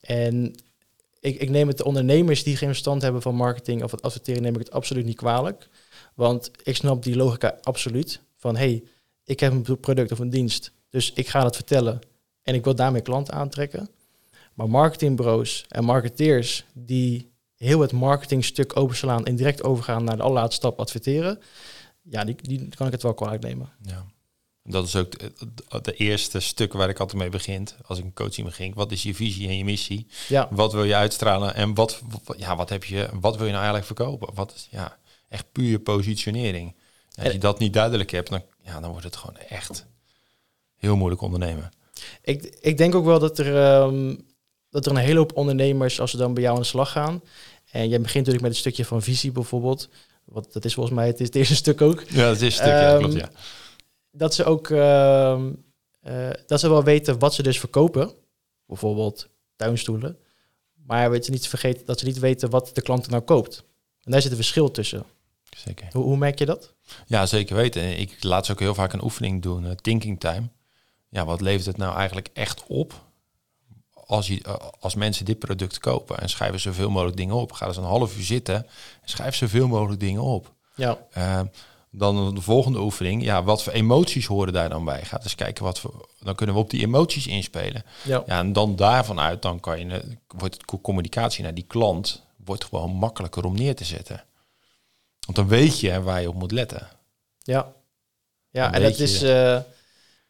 En 0.00 0.54
ik, 1.20 1.40
ik 1.40 1.50
neem 1.50 1.68
het 1.68 1.76
de 1.76 1.84
ondernemers 1.84 2.42
die 2.42 2.56
geen 2.56 2.68
verstand 2.68 3.02
hebben 3.02 3.22
van 3.22 3.34
marketing 3.34 3.82
of 3.82 3.90
het 3.90 4.02
adverteren, 4.02 4.42
neem 4.42 4.52
ik 4.52 4.58
het 4.58 4.70
absoluut 4.70 5.04
niet 5.04 5.16
kwalijk. 5.16 5.68
Want 6.14 6.50
ik 6.62 6.76
snap 6.76 7.02
die 7.02 7.16
logica 7.16 7.58
absoluut. 7.62 8.20
Van 8.36 8.56
hey, 8.56 8.82
ik 9.24 9.40
heb 9.40 9.52
een 9.52 9.80
product 9.80 10.12
of 10.12 10.18
een 10.18 10.30
dienst, 10.30 10.72
dus 10.90 11.12
ik 11.12 11.28
ga 11.28 11.44
het 11.44 11.54
vertellen 11.54 12.00
en 12.42 12.54
ik 12.54 12.64
wil 12.64 12.74
daarmee 12.74 13.02
klanten 13.02 13.34
aantrekken. 13.34 13.88
Maar 14.54 14.70
marketingbureaus 14.70 15.64
en 15.68 15.84
marketeers 15.84 16.64
die 16.72 17.33
heel 17.56 17.80
het 17.80 17.92
marketingstuk 17.92 18.76
overslaan 18.76 19.24
en 19.24 19.36
direct 19.36 19.62
overgaan 19.62 20.04
naar 20.04 20.16
de 20.16 20.22
allerlaatste 20.22 20.56
stap 20.56 20.78
adverteren, 20.78 21.40
ja, 22.02 22.24
die, 22.24 22.36
die 22.42 22.68
kan 22.68 22.86
ik 22.86 22.92
het 22.92 23.02
wel 23.02 23.14
kwalijk 23.14 23.42
nemen. 23.42 23.72
ja. 23.82 24.12
Dat 24.66 24.86
is 24.86 24.96
ook 24.96 25.18
de, 25.18 25.80
de 25.82 25.94
eerste 25.94 26.40
stuk 26.40 26.72
waar 26.72 26.88
ik 26.88 26.98
altijd 26.98 27.18
mee 27.18 27.28
begin. 27.28 27.68
Als 27.86 27.98
ik 27.98 28.04
een 28.04 28.14
coaching 28.14 28.46
begin. 28.46 28.74
Wat 28.74 28.92
is 28.92 29.02
je 29.02 29.14
visie 29.14 29.48
en 29.48 29.56
je 29.56 29.64
missie? 29.64 30.06
Ja, 30.28 30.48
Wat 30.50 30.72
wil 30.72 30.84
je 30.84 30.94
uitstralen? 30.94 31.54
En 31.54 31.74
wat, 31.74 32.02
ja, 32.36 32.56
wat, 32.56 32.68
heb 32.68 32.84
je, 32.84 33.08
wat 33.12 33.36
wil 33.36 33.46
je 33.46 33.52
nou 33.52 33.64
eigenlijk 33.64 33.86
verkopen? 33.86 34.34
Wat 34.34 34.52
is 34.54 34.68
ja, 34.70 34.98
echt 35.28 35.52
puur 35.52 35.78
positionering. 35.78 36.74
En 37.14 37.24
als 37.24 37.32
je 37.32 37.38
dat 37.38 37.58
niet 37.58 37.72
duidelijk 37.72 38.10
hebt, 38.10 38.30
dan, 38.30 38.42
ja, 38.62 38.80
dan 38.80 38.90
wordt 38.90 39.04
het 39.04 39.16
gewoon 39.16 39.36
echt 39.36 39.86
heel 40.76 40.96
moeilijk 40.96 41.20
ondernemen. 41.20 41.70
ik, 42.22 42.56
ik 42.60 42.76
denk 42.76 42.94
ook 42.94 43.04
wel 43.04 43.18
dat 43.18 43.38
er, 43.38 43.56
ehm, 43.56 44.14
dat 44.74 44.86
er 44.86 44.92
een 44.92 44.98
hele 44.98 45.18
hoop 45.18 45.36
ondernemers, 45.36 46.00
als 46.00 46.10
ze 46.10 46.16
dan 46.16 46.34
bij 46.34 46.42
jou 46.42 46.54
aan 46.54 46.60
de 46.60 46.68
slag 46.68 46.90
gaan, 46.90 47.22
en 47.70 47.88
jij 47.88 48.00
begint 48.00 48.14
natuurlijk 48.14 48.42
met 48.42 48.50
een 48.50 48.58
stukje 48.58 48.84
van 48.84 49.02
visie 49.02 49.32
bijvoorbeeld, 49.32 49.88
wat 50.24 50.52
dat 50.52 50.64
is 50.64 50.74
volgens 50.74 50.94
mij 50.94 51.06
het, 51.06 51.20
is 51.20 51.26
het 51.26 51.36
eerste 51.36 51.54
stuk 51.64 51.80
ook, 51.80 52.04
Ja, 52.08 52.28
dat 52.28 52.40
is 52.40 52.54
stuk, 52.54 52.66
ja, 52.66 52.92
Ehm, 52.92 52.98
klopt, 52.98 53.14
ja. 53.14 53.30
dat 54.10 54.34
ze 54.34 54.44
ook 54.44 54.70
ehm, 54.70 55.50
eh, 56.00 56.30
dat 56.46 56.60
ze 56.60 56.68
wel 56.68 56.84
weten 56.84 57.18
wat 57.18 57.34
ze 57.34 57.42
dus 57.42 57.58
verkopen, 57.58 58.12
bijvoorbeeld 58.66 59.28
tuinstoelen, 59.56 60.18
maar 60.86 61.10
weet 61.10 61.26
je 61.26 61.32
niet 61.32 61.48
vergeten 61.48 61.86
dat 61.86 61.98
ze 61.98 62.04
niet 62.04 62.18
weten 62.18 62.50
wat 62.50 62.70
de 62.72 62.82
klant 62.82 63.04
er 63.04 63.10
nou 63.10 63.22
koopt. 63.22 63.64
En 64.02 64.10
daar 64.10 64.22
zit 64.22 64.30
een 64.30 64.36
verschil 64.36 64.70
tussen. 64.70 65.04
Zeker. 65.56 65.86
Hoe, 65.92 66.04
hoe 66.04 66.16
merk 66.16 66.38
je 66.38 66.46
dat? 66.46 66.74
Ja, 67.06 67.26
zeker 67.26 67.56
weten. 67.56 67.98
Ik 67.98 68.22
laat 68.24 68.46
ze 68.46 68.52
ook 68.52 68.60
heel 68.60 68.74
vaak 68.74 68.92
een 68.92 69.04
oefening 69.04 69.42
doen, 69.42 69.66
eh, 69.66 69.70
thinking 69.70 70.20
time. 70.20 70.48
Ja, 71.08 71.24
wat 71.24 71.40
levert 71.40 71.66
het 71.66 71.76
nou 71.76 71.96
eigenlijk 71.96 72.28
echt 72.32 72.64
op 72.66 73.02
als, 74.06 74.26
je, 74.26 74.42
als 74.80 74.94
mensen 74.94 75.24
dit 75.24 75.38
product 75.38 75.78
kopen 75.78 76.18
en 76.18 76.28
schrijven 76.28 76.60
zoveel 76.60 76.90
mogelijk 76.90 77.16
dingen 77.16 77.34
op? 77.34 77.52
Gaan 77.52 77.74
ze 77.74 77.80
een 77.80 77.86
half 77.86 78.16
uur 78.16 78.22
zitten 78.24 78.54
en 78.54 79.08
schrijf 79.08 79.34
zoveel 79.34 79.68
mogelijk 79.68 80.00
dingen 80.00 80.22
op. 80.22 80.52
Ja, 80.76 80.98
Eh, 81.10 81.40
dan 81.90 82.34
de 82.34 82.40
volgende 82.40 82.80
oefening, 82.80 83.22
ja, 83.22 83.42
wat 83.44 83.62
voor 83.62 83.72
emoties 83.72 84.26
horen 84.26 84.52
daar 84.52 84.68
dan 84.68 84.84
bij? 84.84 85.04
Ga 85.04 85.22
eens 85.22 85.34
kijken 85.34 85.64
wat 85.64 85.78
voor, 85.78 86.08
dan 86.20 86.34
kunnen 86.34 86.54
we 86.54 86.60
op 86.60 86.70
die 86.70 86.82
emoties 86.82 87.26
inspelen. 87.26 87.84
ja. 88.04 88.22
Ja, 88.26 88.38
en 88.38 88.52
dan 88.52 88.76
daarvan 88.76 89.20
uit, 89.20 89.42
dan 89.42 89.60
kan 89.60 89.78
je, 89.78 90.16
wordt 90.28 90.54
het 90.54 90.64
co- 90.64 90.80
communicatie 90.80 91.42
naar 91.42 91.54
die 91.54 91.64
klant 91.66 92.22
wordt 92.44 92.64
gewoon 92.64 92.90
makkelijker 92.90 93.44
om 93.44 93.54
neer 93.54 93.74
te 93.76 93.84
zetten. 93.84 94.24
Want 95.20 95.36
dan 95.36 95.48
weet 95.48 95.80
je 95.80 96.02
waar 96.02 96.20
je 96.20 96.28
op 96.28 96.34
moet 96.34 96.52
letten. 96.52 96.88
Ja, 97.42 97.72
ja 98.50 98.72
en 98.72 98.82
dat 98.82 98.98
is, 98.98 99.22
eh, 99.22 99.52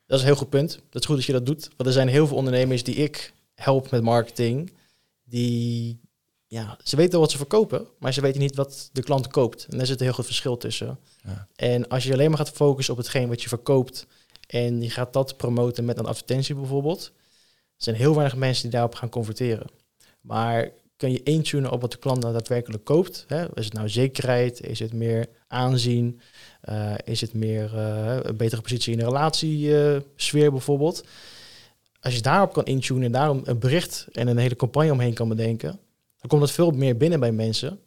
dat 0.06 0.16
is 0.16 0.20
een 0.20 0.24
heel 0.26 0.36
goed 0.36 0.48
punt. 0.50 0.80
Dat 0.90 1.00
is 1.02 1.06
goed 1.06 1.16
dat 1.16 1.24
je 1.24 1.32
dat 1.32 1.46
doet. 1.46 1.68
Want 1.76 1.88
er 1.88 1.92
zijn 1.94 2.08
heel 2.08 2.26
veel 2.26 2.36
ondernemers 2.36 2.84
die 2.84 2.94
ik 2.94 3.32
help 3.54 3.90
met 3.90 4.02
marketing, 4.02 4.72
die, 5.24 6.00
ja, 6.46 6.78
ze 6.84 6.96
weten 6.96 7.12
wel 7.12 7.20
wat 7.20 7.30
ze 7.30 7.36
verkopen, 7.36 7.86
maar 7.98 8.12
ze 8.12 8.20
weten 8.20 8.40
niet 8.40 8.56
wat 8.56 8.88
de 8.92 9.02
klant 9.02 9.28
koopt. 9.28 9.66
En 9.70 9.76
daar 9.76 9.86
zit 9.86 9.98
een 9.98 10.04
heel 10.04 10.14
groot 10.14 10.26
verschil 10.26 10.56
tussen. 10.56 10.98
Ja. 11.22 11.48
En 11.56 11.88
als 11.88 12.04
je 12.04 12.12
alleen 12.12 12.28
maar 12.28 12.38
gaat 12.38 12.50
focussen 12.50 12.94
op 12.94 13.00
hetgeen 13.00 13.28
wat 13.28 13.42
je 13.42 13.48
verkoopt 13.48 14.06
en 14.46 14.82
je 14.82 14.90
gaat 14.90 15.12
dat 15.12 15.36
promoten 15.36 15.84
met 15.84 15.98
een 15.98 16.06
advertentie 16.06 16.54
bijvoorbeeld, 16.54 17.12
zijn 17.76 17.96
heel 17.96 18.14
weinig 18.14 18.36
mensen 18.36 18.62
die 18.62 18.72
daarop 18.72 18.94
gaan 18.94 19.08
converteren. 19.08 19.66
Maar 20.20 20.70
kun 20.96 21.12
je 21.12 21.22
intunen 21.22 21.70
op 21.70 21.80
wat 21.80 21.92
de 21.92 21.98
klant 21.98 22.20
nou 22.20 22.32
daadwerkelijk 22.32 22.84
koopt? 22.84 23.24
Hè? 23.28 23.58
Is 23.58 23.64
het 23.64 23.74
nou 23.74 23.88
zekerheid? 23.88 24.60
Is 24.60 24.78
het 24.78 24.92
meer 24.92 25.26
aanzien? 25.48 26.20
Eh, 26.60 26.94
is 27.04 27.20
het 27.20 27.34
meer 27.34 27.78
eh, 27.78 28.16
een 28.22 28.36
betere 28.36 28.60
positie 28.60 28.92
in 28.92 28.98
de 28.98 29.04
relatiesfeer 29.04 30.50
bijvoorbeeld? 30.50 31.04
Als 32.04 32.14
je 32.14 32.22
daarop 32.22 32.52
kan 32.52 32.64
intunen 32.64 33.02
en 33.02 33.12
daarom 33.12 33.40
een 33.44 33.58
bericht 33.58 34.06
en 34.12 34.28
een 34.28 34.36
hele 34.38 34.56
campagne 34.56 34.92
omheen 34.92 35.14
kan 35.14 35.28
bedenken, 35.28 35.70
dan 36.16 36.28
komt 36.28 36.40
dat 36.40 36.50
veel 36.50 36.70
meer 36.70 36.96
binnen 36.96 37.20
bij 37.20 37.32
mensen. 37.32 37.80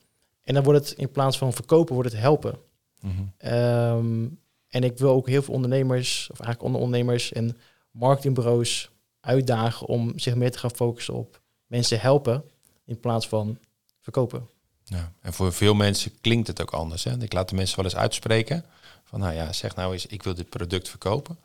En 0.44 0.54
dan 0.54 0.64
wordt 0.64 0.90
het 0.90 0.98
in 0.98 1.12
plaats 1.12 1.38
van 1.38 1.54
verkopen, 1.54 1.94
wordt 1.94 2.12
het 2.12 2.20
helpen. 2.22 2.58
Mhm. 3.02 3.14
Ehm, 3.38 4.26
En 4.68 4.84
ik 4.84 4.98
wil 4.98 5.10
ook 5.10 5.28
heel 5.28 5.42
veel 5.42 5.54
ondernemers, 5.54 6.30
of 6.32 6.40
eigenlijk 6.40 6.76
ondernemers 6.76 7.32
en 7.32 7.58
marketingbureaus 7.92 8.90
uitdagen 9.20 9.88
om 9.88 10.20
zich 10.20 10.36
meer 10.36 10.52
te 10.52 10.60
gaan 10.60 10.76
focussen 10.76 11.14
op 11.14 11.42
mensen 11.66 12.00
helpen 12.00 12.44
in 12.86 13.00
plaats 13.00 13.28
van 13.28 13.58
verkopen. 14.02 14.48
Ja, 14.84 15.12
en 15.22 15.34
voor 15.34 15.54
veel 15.54 15.74
mensen 15.74 16.12
klinkt 16.22 16.48
het 16.48 16.62
ook 16.62 16.72
anders. 16.72 17.04
Hè? 17.04 17.22
Ik 17.22 17.34
laat 17.34 17.50
de 17.50 17.56
mensen 17.56 17.76
wel 17.76 17.86
eens 17.86 17.96
uitspreken 17.96 18.66
van, 19.04 19.20
nou 19.20 19.34
ja, 19.34 19.54
zeg 19.54 19.76
nou 19.76 19.94
eens, 19.94 20.06
ik 20.06 20.24
wil 20.24 20.34
dit 20.34 20.50
product 20.50 20.90
verkopen. 20.90 21.38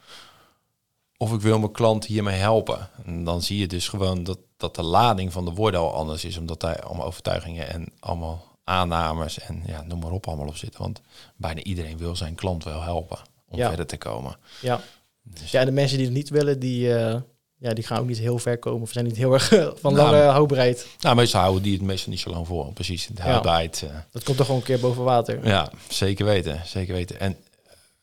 Of 1.23 1.33
ik 1.33 1.41
wil 1.41 1.59
mijn 1.59 1.73
klant 1.73 2.05
hiermee 2.05 2.37
helpen. 2.39 2.89
En 3.05 3.25
dan 3.25 3.43
zie 3.43 3.59
je 3.59 3.67
dus 3.67 3.89
gewoon 3.89 4.25
dat, 4.25 4.39
dat 4.57 4.75
de 4.75 4.83
lading 4.83 5.33
van 5.33 5.45
de 5.45 5.51
woorden 5.51 5.81
al 5.81 5.95
anders 5.95 6.25
is, 6.25 6.37
omdat 6.37 6.61
daar 6.61 6.83
allemaal 6.83 7.07
overtuigingen 7.07 7.69
en 7.69 7.89
allemaal 8.01 8.45
aannames 8.65 9.39
en 9.39 9.63
ja, 9.67 9.83
noem 9.83 9.99
maar 9.99 10.11
op 10.11 10.27
allemaal 10.27 10.47
op 10.47 10.57
zitten. 10.57 10.81
Want 10.81 11.01
bijna 11.37 11.63
iedereen 11.63 11.99
wil 11.99 12.17
zijn 12.17 12.35
klant 12.35 12.65
wel 12.65 12.83
helpen 12.83 13.19
om 13.49 13.59
Ja. 13.59 13.69
verder 13.69 13.87
te 13.87 13.97
komen. 13.97 14.37
Ja. 14.61 14.81
Dus, 15.23 15.51
ja, 15.51 15.61
en 15.61 15.67
de 15.67 15.73
mensen 15.73 15.97
die 15.97 16.07
het 16.07 16.15
niet 16.15 16.29
willen, 16.29 16.59
die, 16.59 16.95
eh, 16.97 17.21
ja, 17.59 17.73
die 17.75 17.85
gaan 17.85 17.99
ook 17.99 18.07
niet 18.07 18.19
heel 18.19 18.39
ver 18.39 18.59
komen. 18.59 18.83
Of 18.83 18.93
zijn 18.93 19.05
niet 19.05 19.17
heel 19.17 19.33
erg 19.33 19.49
van 19.81 19.93
Nou, 19.95 19.97
lange 20.11 20.23
houdbaarheid. 20.23 20.87
Nou, 21.01 21.17
meestal 21.17 21.41
houden 21.41 21.63
die 21.63 21.73
het 21.73 21.83
meestal 21.83 22.11
niet 22.13 22.21
zo 22.21 22.31
lang 22.31 22.47
voor. 22.47 22.73
Precies, 22.73 23.07
de 23.15 23.23
houdbaarheid. 23.23 23.83
eh, 23.83 23.97
Dat 24.11 24.23
komt 24.23 24.37
toch 24.37 24.47
gewoon 24.47 24.61
een 24.61 24.67
keer 24.67 24.81
boven 24.81 25.05
water. 25.05 25.47
Ja, 25.47 25.71
zeker 25.89 26.25
weten. 26.25 26.61
Zeker 26.65 26.95
weten. 26.95 27.21
En 27.21 27.37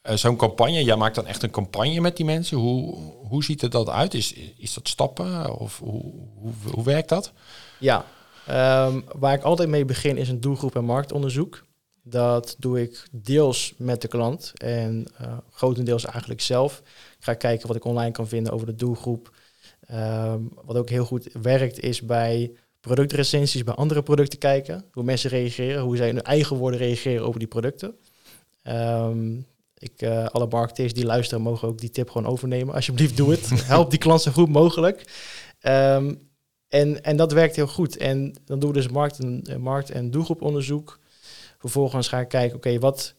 eh, 0.09 0.15
zo'n 0.15 0.35
campagne, 0.35 0.83
jij 0.83 0.95
maakt 0.95 1.15
dan 1.15 1.27
echt 1.27 1.43
een 1.43 1.51
campagne 1.51 2.01
met 2.01 2.17
die 2.17 2.25
mensen. 2.25 2.57
Hoe, 2.57 2.95
hoe 3.27 3.43
ziet 3.43 3.61
er 3.61 3.69
dat 3.69 3.89
uit? 3.89 4.13
Is, 4.13 4.33
is 4.57 4.73
dat 4.73 4.87
stappen? 4.87 5.59
Of 5.59 5.79
hoe, 5.79 6.13
hoe, 6.71 6.83
werkt 6.83 7.09
dat? 7.09 7.31
Ja, 7.79 8.05
ehm, 8.47 9.01
waar 9.15 9.33
ik 9.33 9.43
altijd 9.43 9.69
mee 9.69 9.85
begin 9.85 10.17
is 10.17 10.29
een 10.29 10.41
doelgroep 10.41 10.75
en 10.75 10.85
marktonderzoek. 10.85 11.65
Dat 12.03 12.55
doe 12.59 12.81
ik 12.81 13.07
deels 13.11 13.73
met 13.77 14.01
de 14.01 14.07
klant 14.07 14.53
en 14.55 15.07
eh, 15.17 15.37
grotendeels 15.51 16.05
eigenlijk 16.05 16.41
zelf. 16.41 16.81
Ik 17.17 17.23
ga 17.23 17.33
kijken 17.33 17.67
wat 17.67 17.75
ik 17.75 17.85
online 17.85 18.11
kan 18.11 18.27
vinden 18.27 18.53
over 18.53 18.67
de 18.67 18.75
doelgroep. 18.75 19.33
Ehm, 19.87 20.41
wat 20.65 20.77
ook 20.77 20.89
heel 20.89 21.05
goed 21.05 21.27
werkt 21.41 21.79
is 21.79 22.01
bij 22.01 22.51
productrecensies 22.79 23.63
bij 23.63 23.73
andere 23.73 24.03
producten 24.03 24.39
kijken. 24.39 24.85
Hoe 24.91 25.03
mensen 25.03 25.29
reageren, 25.29 25.81
hoe 25.81 25.97
zij 25.97 26.07
in 26.09 26.15
hun 26.15 26.23
eigen 26.23 26.57
woorden 26.57 26.79
reageren 26.79 27.25
over 27.25 27.39
die 27.39 27.47
producten. 27.47 27.95
Ehm, 28.63 29.37
ik, 29.79 30.01
eh, 30.01 30.25
alle 30.25 30.47
marketeers 30.47 30.93
die 30.93 31.05
luisteren 31.05 31.43
mogen 31.43 31.67
ook 31.67 31.77
die 31.79 31.89
tip 31.89 32.09
gewoon 32.09 32.31
overnemen. 32.31 32.73
Alsjeblieft, 32.73 33.17
doe 33.17 33.31
het. 33.31 33.49
Help 33.65 33.89
die 33.89 33.99
klant 33.99 34.21
zo 34.21 34.31
goed 34.31 34.49
mogelijk. 34.49 35.03
Ehm, 35.59 36.15
en, 36.67 37.03
en 37.03 37.17
dat 37.17 37.31
werkt 37.31 37.55
heel 37.55 37.67
goed. 37.67 37.97
En 37.97 38.35
dan 38.45 38.59
doen 38.59 38.69
we 38.69 38.75
dus 38.75 38.87
markt- 38.89 39.19
en, 39.19 39.41
eh, 39.43 39.55
markt- 39.55 39.91
en 39.91 40.11
doelgroeponderzoek. 40.11 40.99
Vervolgens 41.57 42.07
ga 42.07 42.19
ik 42.19 42.27
kijken, 42.27 42.55
oké, 42.57 42.79
wat 42.79 43.15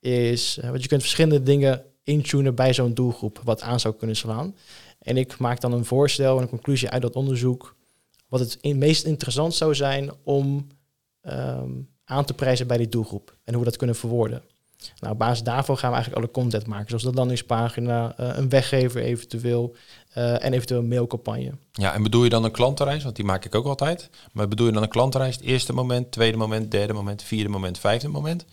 is... 0.00 0.58
eh, 0.60 0.70
Want 0.70 0.82
je 0.82 0.88
kunt 0.88 1.00
verschillende 1.00 1.42
dingen 1.42 1.84
intunen 2.04 2.54
bij 2.54 2.74
zo'n 2.74 2.94
doelgroep, 2.94 3.40
wat 3.44 3.60
aan 3.62 3.80
zou 3.80 3.94
kunnen 3.94 4.16
slaan. 4.16 4.56
En 4.98 5.16
ik 5.16 5.38
maak 5.38 5.60
dan 5.60 5.72
een 5.72 5.84
voorstel 5.84 6.36
en 6.36 6.42
een 6.42 6.48
conclusie 6.48 6.88
uit 6.90 7.02
dat 7.02 7.16
onderzoek... 7.16 7.76
wat 8.28 8.40
het 8.40 8.58
meest 8.76 9.04
interessant 9.04 9.54
zou 9.54 9.74
zijn 9.74 10.10
om 10.22 10.66
ehm, 11.20 11.70
aan 12.04 12.24
te 12.24 12.34
prijzen 12.34 12.66
bij 12.66 12.76
die 12.76 12.88
doelgroep. 12.88 13.36
En 13.44 13.54
hoe 13.54 13.62
we 13.62 13.68
dat 13.68 13.78
kunnen 13.78 13.96
verwoorden. 13.96 14.42
Nou, 15.00 15.12
op 15.12 15.18
basis 15.18 15.42
daarvan 15.42 15.78
gaan 15.78 15.90
we 15.90 15.96
eigenlijk 15.96 16.24
alle 16.24 16.34
content 16.42 16.66
maken. 16.66 16.88
Zoals 16.88 17.02
de 17.02 17.12
landingspagina, 17.12 18.14
eh, 18.16 18.28
een 18.32 18.48
weggever 18.48 19.02
eventueel... 19.02 19.76
eh, 20.12 20.44
en 20.44 20.52
eventueel 20.52 20.80
een 20.80 20.88
mailcampagne. 20.88 21.52
Ja, 21.72 21.94
en 21.94 22.02
bedoel 22.02 22.24
je 22.24 22.30
dan 22.30 22.44
een 22.44 22.50
klantenreis? 22.50 23.02
Want 23.02 23.16
die 23.16 23.24
maak 23.24 23.44
ik 23.44 23.54
ook 23.54 23.66
altijd. 23.66 24.10
Maar 24.32 24.48
bedoel 24.48 24.66
je 24.66 24.72
dan 24.72 24.82
een 24.82 24.88
klantenreis? 24.88 25.34
Het 25.34 25.44
eerste 25.44 25.72
moment, 25.72 26.12
tweede 26.12 26.36
moment, 26.36 26.70
derde 26.70 26.92
moment, 26.92 27.22
vierde 27.22 27.48
moment, 27.48 27.78
vijfde 27.78 28.08
moment? 28.08 28.44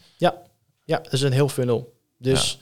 Ja, 0.86 0.98
dat 0.98 1.14
is 1.14 1.22
een 1.22 1.32
heel 1.32 1.50
funnel. 1.50 1.94
Dus 2.18 2.60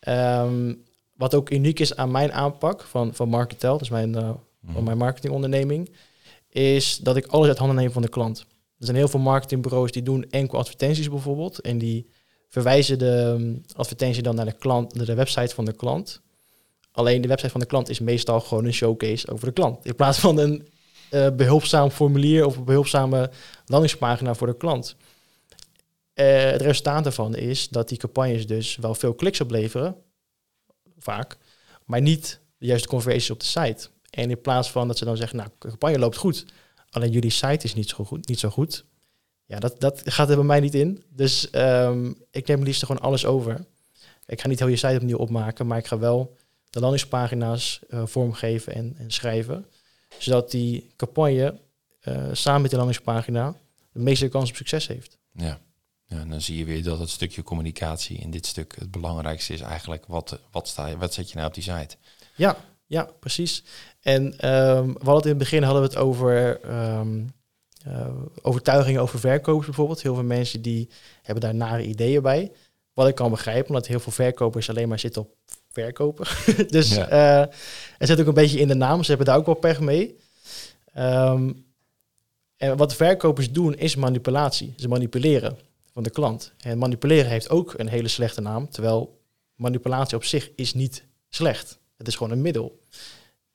ehm, 0.00 0.74
wat 1.16 1.34
ook 1.34 1.50
uniek 1.50 1.80
is 1.80 1.96
aan 1.96 2.10
mijn 2.10 2.32
aanpak 2.32 2.82
van, 2.82 3.14
van 3.14 3.28
Marketel, 3.28 3.72
dat 3.72 3.80
is 3.80 3.88
mijn, 3.90 4.14
eh, 4.14 4.30
van 4.66 4.84
mijn 4.84 4.98
marketingonderneming, 4.98 5.94
is 6.48 6.98
dat 6.98 7.16
ik 7.16 7.26
alles 7.26 7.48
uit 7.48 7.58
handen 7.58 7.76
neem 7.76 7.92
van 7.92 8.02
de 8.02 8.08
klant. 8.08 8.40
Er 8.78 8.84
zijn 8.84 8.96
heel 8.96 9.08
veel 9.08 9.20
marketingbureaus 9.20 9.92
die 9.92 10.02
doen 10.02 10.30
enkel 10.30 10.58
advertenties 10.58 11.08
bijvoorbeeld 11.08 11.60
en 11.60 11.78
die 11.78 12.10
verwijzen 12.54 12.98
de 12.98 13.36
um, 13.38 13.62
advertentie 13.76 14.22
dan 14.22 14.34
naar 14.34 14.44
de 14.44 14.52
klant, 14.52 14.94
naar 14.94 15.06
de 15.06 15.14
website 15.14 15.54
van 15.54 15.64
de 15.64 15.72
klant. 15.72 16.20
Alleen 16.92 17.20
de 17.20 17.28
website 17.28 17.50
van 17.50 17.60
de 17.60 17.66
klant 17.66 17.88
is 17.88 17.98
meestal 17.98 18.40
gewoon 18.40 18.64
een 18.64 18.72
showcase 18.72 19.28
over 19.28 19.46
de 19.46 19.52
klant. 19.52 19.84
In 19.84 19.94
plaats 19.94 20.18
van 20.18 20.38
een 20.38 20.68
eh, 21.10 21.30
behulpzaam 21.30 21.90
formulier 21.90 22.46
of 22.46 22.56
een 22.56 22.64
behulpzame 22.64 23.30
landingspagina 23.66 24.34
voor 24.34 24.46
de 24.46 24.56
klant. 24.56 24.96
Eh, 26.12 26.44
het 26.44 26.60
resultaat 26.60 27.04
daarvan 27.04 27.36
is 27.36 27.68
dat 27.68 27.88
die 27.88 27.98
campagnes 27.98 28.46
dus 28.46 28.76
wel 28.76 28.94
veel 28.94 29.14
kliks 29.14 29.40
opleveren, 29.40 29.96
vaak, 30.98 31.36
maar 31.84 32.00
niet 32.00 32.40
de 32.58 32.66
juiste 32.66 32.88
conversies 32.88 33.30
op 33.30 33.40
de 33.40 33.46
site. 33.46 33.88
En 34.10 34.30
in 34.30 34.40
plaats 34.40 34.70
van 34.70 34.88
dat 34.88 34.98
ze 34.98 35.04
dan 35.04 35.16
zeggen, 35.16 35.36
nou, 35.36 35.48
de 35.58 35.68
campagne 35.68 35.98
loopt 35.98 36.16
goed, 36.16 36.44
alleen 36.90 37.10
jullie 37.10 37.30
site 37.30 37.64
is 37.64 37.74
niet 37.74 37.88
zo 37.88 38.04
goed, 38.04 38.28
niet 38.28 38.38
zo 38.38 38.48
goed. 38.48 38.84
Ja, 39.46 39.58
dat, 39.58 39.80
dat 39.80 40.02
gaat 40.04 40.30
er 40.30 40.36
bij 40.36 40.44
mij 40.44 40.60
niet 40.60 40.74
in. 40.74 41.04
Dus 41.08 41.50
ehm, 41.50 42.12
ik 42.30 42.46
neem 42.46 42.62
liefst 42.62 42.84
gewoon 42.84 43.02
alles 43.02 43.26
over. 43.26 43.64
Ik 44.26 44.40
ga 44.40 44.48
niet 44.48 44.58
heel 44.58 44.68
je 44.68 44.76
site 44.76 44.96
opnieuw 44.96 45.16
opmaken, 45.16 45.66
maar 45.66 45.78
ik 45.78 45.86
ga 45.86 45.98
wel 45.98 46.36
de 46.70 46.80
landingspagina's 46.80 47.80
eh, 47.88 48.06
vormgeven 48.06 48.74
en, 48.74 48.94
en 48.98 49.10
schrijven. 49.10 49.66
Zodat 50.18 50.50
die 50.50 50.92
campagne 50.96 51.60
eh, 52.00 52.28
samen 52.32 52.62
met 52.62 52.70
de 52.70 52.76
landingspagina 52.76 53.56
de 53.92 54.00
meeste 54.00 54.28
kans 54.28 54.50
op 54.50 54.56
succes 54.56 54.86
heeft. 54.86 55.18
Ja. 55.32 55.60
ja, 56.06 56.20
en 56.20 56.30
dan 56.30 56.40
zie 56.40 56.58
je 56.58 56.64
weer 56.64 56.82
dat 56.82 56.98
het 56.98 57.10
stukje 57.10 57.42
communicatie 57.42 58.18
in 58.18 58.30
dit 58.30 58.46
stuk 58.46 58.74
het 58.78 58.90
belangrijkste 58.90 59.52
is 59.52 59.60
eigenlijk. 59.60 60.06
Wat, 60.06 60.38
wat, 60.50 60.68
sta 60.68 60.86
je, 60.86 60.96
wat 60.96 61.14
zet 61.14 61.28
je 61.28 61.36
nou 61.36 61.48
op 61.48 61.54
die 61.54 61.62
site? 61.62 61.96
Ja, 62.36 62.56
ja, 62.86 63.08
precies. 63.20 63.62
En 64.00 64.38
ehm, 64.38 64.86
we 64.86 65.04
hadden 65.04 65.14
het 65.14 65.24
in 65.24 65.28
het 65.28 65.38
begin 65.38 65.62
hadden 65.62 65.82
we 65.82 65.88
het 65.88 65.96
over 65.96 66.60
ehm, 66.60 67.22
uh, 67.86 68.08
overtuigingen 68.42 69.00
over 69.00 69.18
verkopers 69.18 69.66
bijvoorbeeld. 69.66 70.02
Heel 70.02 70.14
veel 70.14 70.24
mensen 70.24 70.62
die 70.62 70.88
hebben 71.22 71.44
daar 71.44 71.54
nare 71.54 71.84
ideeën 71.84 72.22
bij. 72.22 72.52
Wat 72.92 73.08
ik 73.08 73.14
kan 73.14 73.30
begrijpen, 73.30 73.68
omdat 73.68 73.86
heel 73.86 74.00
veel 74.00 74.12
verkopers 74.12 74.68
alleen 74.68 74.88
maar 74.88 74.98
zitten 74.98 75.22
op 75.22 75.34
verkopen. 75.68 76.26
dus 76.68 76.94
Ja. 76.94 77.08
er 77.98 78.06
zit 78.06 78.20
ook 78.20 78.26
een 78.26 78.34
beetje 78.34 78.58
in 78.60 78.68
de 78.68 78.74
naam. 78.74 79.02
Ze 79.02 79.08
hebben 79.08 79.26
daar 79.26 79.36
ook 79.36 79.46
wel 79.46 79.54
pech 79.54 79.80
mee. 79.80 80.16
Ehm, 80.92 81.52
en 82.56 82.76
wat 82.76 82.94
verkopers 82.94 83.52
doen 83.52 83.74
is 83.74 83.96
manipulatie. 83.96 84.74
Ze 84.76 84.88
manipuleren 84.88 85.58
van 85.92 86.02
de 86.02 86.10
klant. 86.10 86.52
En 86.60 86.78
manipuleren 86.78 87.30
heeft 87.30 87.50
ook 87.50 87.74
een 87.76 87.88
hele 87.88 88.08
slechte 88.08 88.40
naam. 88.40 88.68
Terwijl 88.68 89.20
manipulatie 89.54 90.16
op 90.16 90.24
zich 90.24 90.50
is 90.56 90.74
niet 90.74 91.04
slecht. 91.28 91.78
Het 91.96 92.08
is 92.08 92.16
gewoon 92.16 92.32
een 92.32 92.42
middel. 92.42 92.80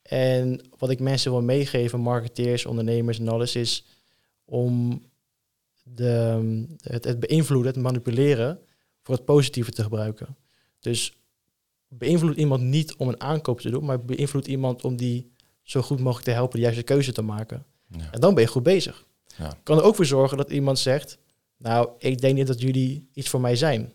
En 0.01 0.61
wat 0.77 0.89
ik 0.89 0.99
mensen 0.99 1.31
wil 1.31 1.41
meegeven, 1.41 1.99
marketeers, 1.99 2.65
ondernemers 2.65 3.19
en 3.19 3.27
alles, 3.27 3.55
is 3.55 3.85
om 4.49 5.01
de, 5.83 6.65
het, 6.81 7.03
het 7.03 7.19
beïnvloeden, 7.19 7.73
het 7.73 7.81
manipuleren, 7.81 8.59
voor 9.01 9.15
het 9.15 9.25
positieve 9.25 9.71
te 9.71 9.83
gebruiken. 9.83 10.37
Dus 10.79 11.13
beïnvloed 11.87 12.37
iemand 12.37 12.61
niet 12.61 12.95
om 12.95 13.07
een 13.07 13.21
aankoop 13.21 13.59
te 13.59 13.69
doen, 13.69 13.85
maar 13.85 14.05
beïnvloed 14.05 14.47
iemand 14.47 14.83
om 14.83 14.95
die 14.95 15.31
zo 15.61 15.81
goed 15.81 15.99
mogelijk 15.99 16.25
te 16.25 16.31
helpen 16.31 16.55
de 16.55 16.63
juiste 16.63 16.83
keuze 16.83 17.11
te 17.11 17.21
maken. 17.21 17.65
Ja. 17.87 18.11
En 18.11 18.19
dan 18.19 18.33
ben 18.33 18.43
je 18.43 18.49
goed 18.49 18.63
bezig. 18.63 19.05
Ja. 19.37 19.57
Kan 19.63 19.77
er 19.77 19.83
ook 19.83 19.95
voor 19.95 20.05
zorgen 20.05 20.37
dat 20.37 20.51
iemand 20.51 20.79
zegt, 20.79 21.17
nou, 21.57 21.89
ik 21.97 22.21
denk 22.21 22.35
niet 22.35 22.47
dat 22.47 22.61
jullie 22.61 23.09
iets 23.13 23.29
voor 23.29 23.41
mij 23.41 23.55
zijn. 23.55 23.93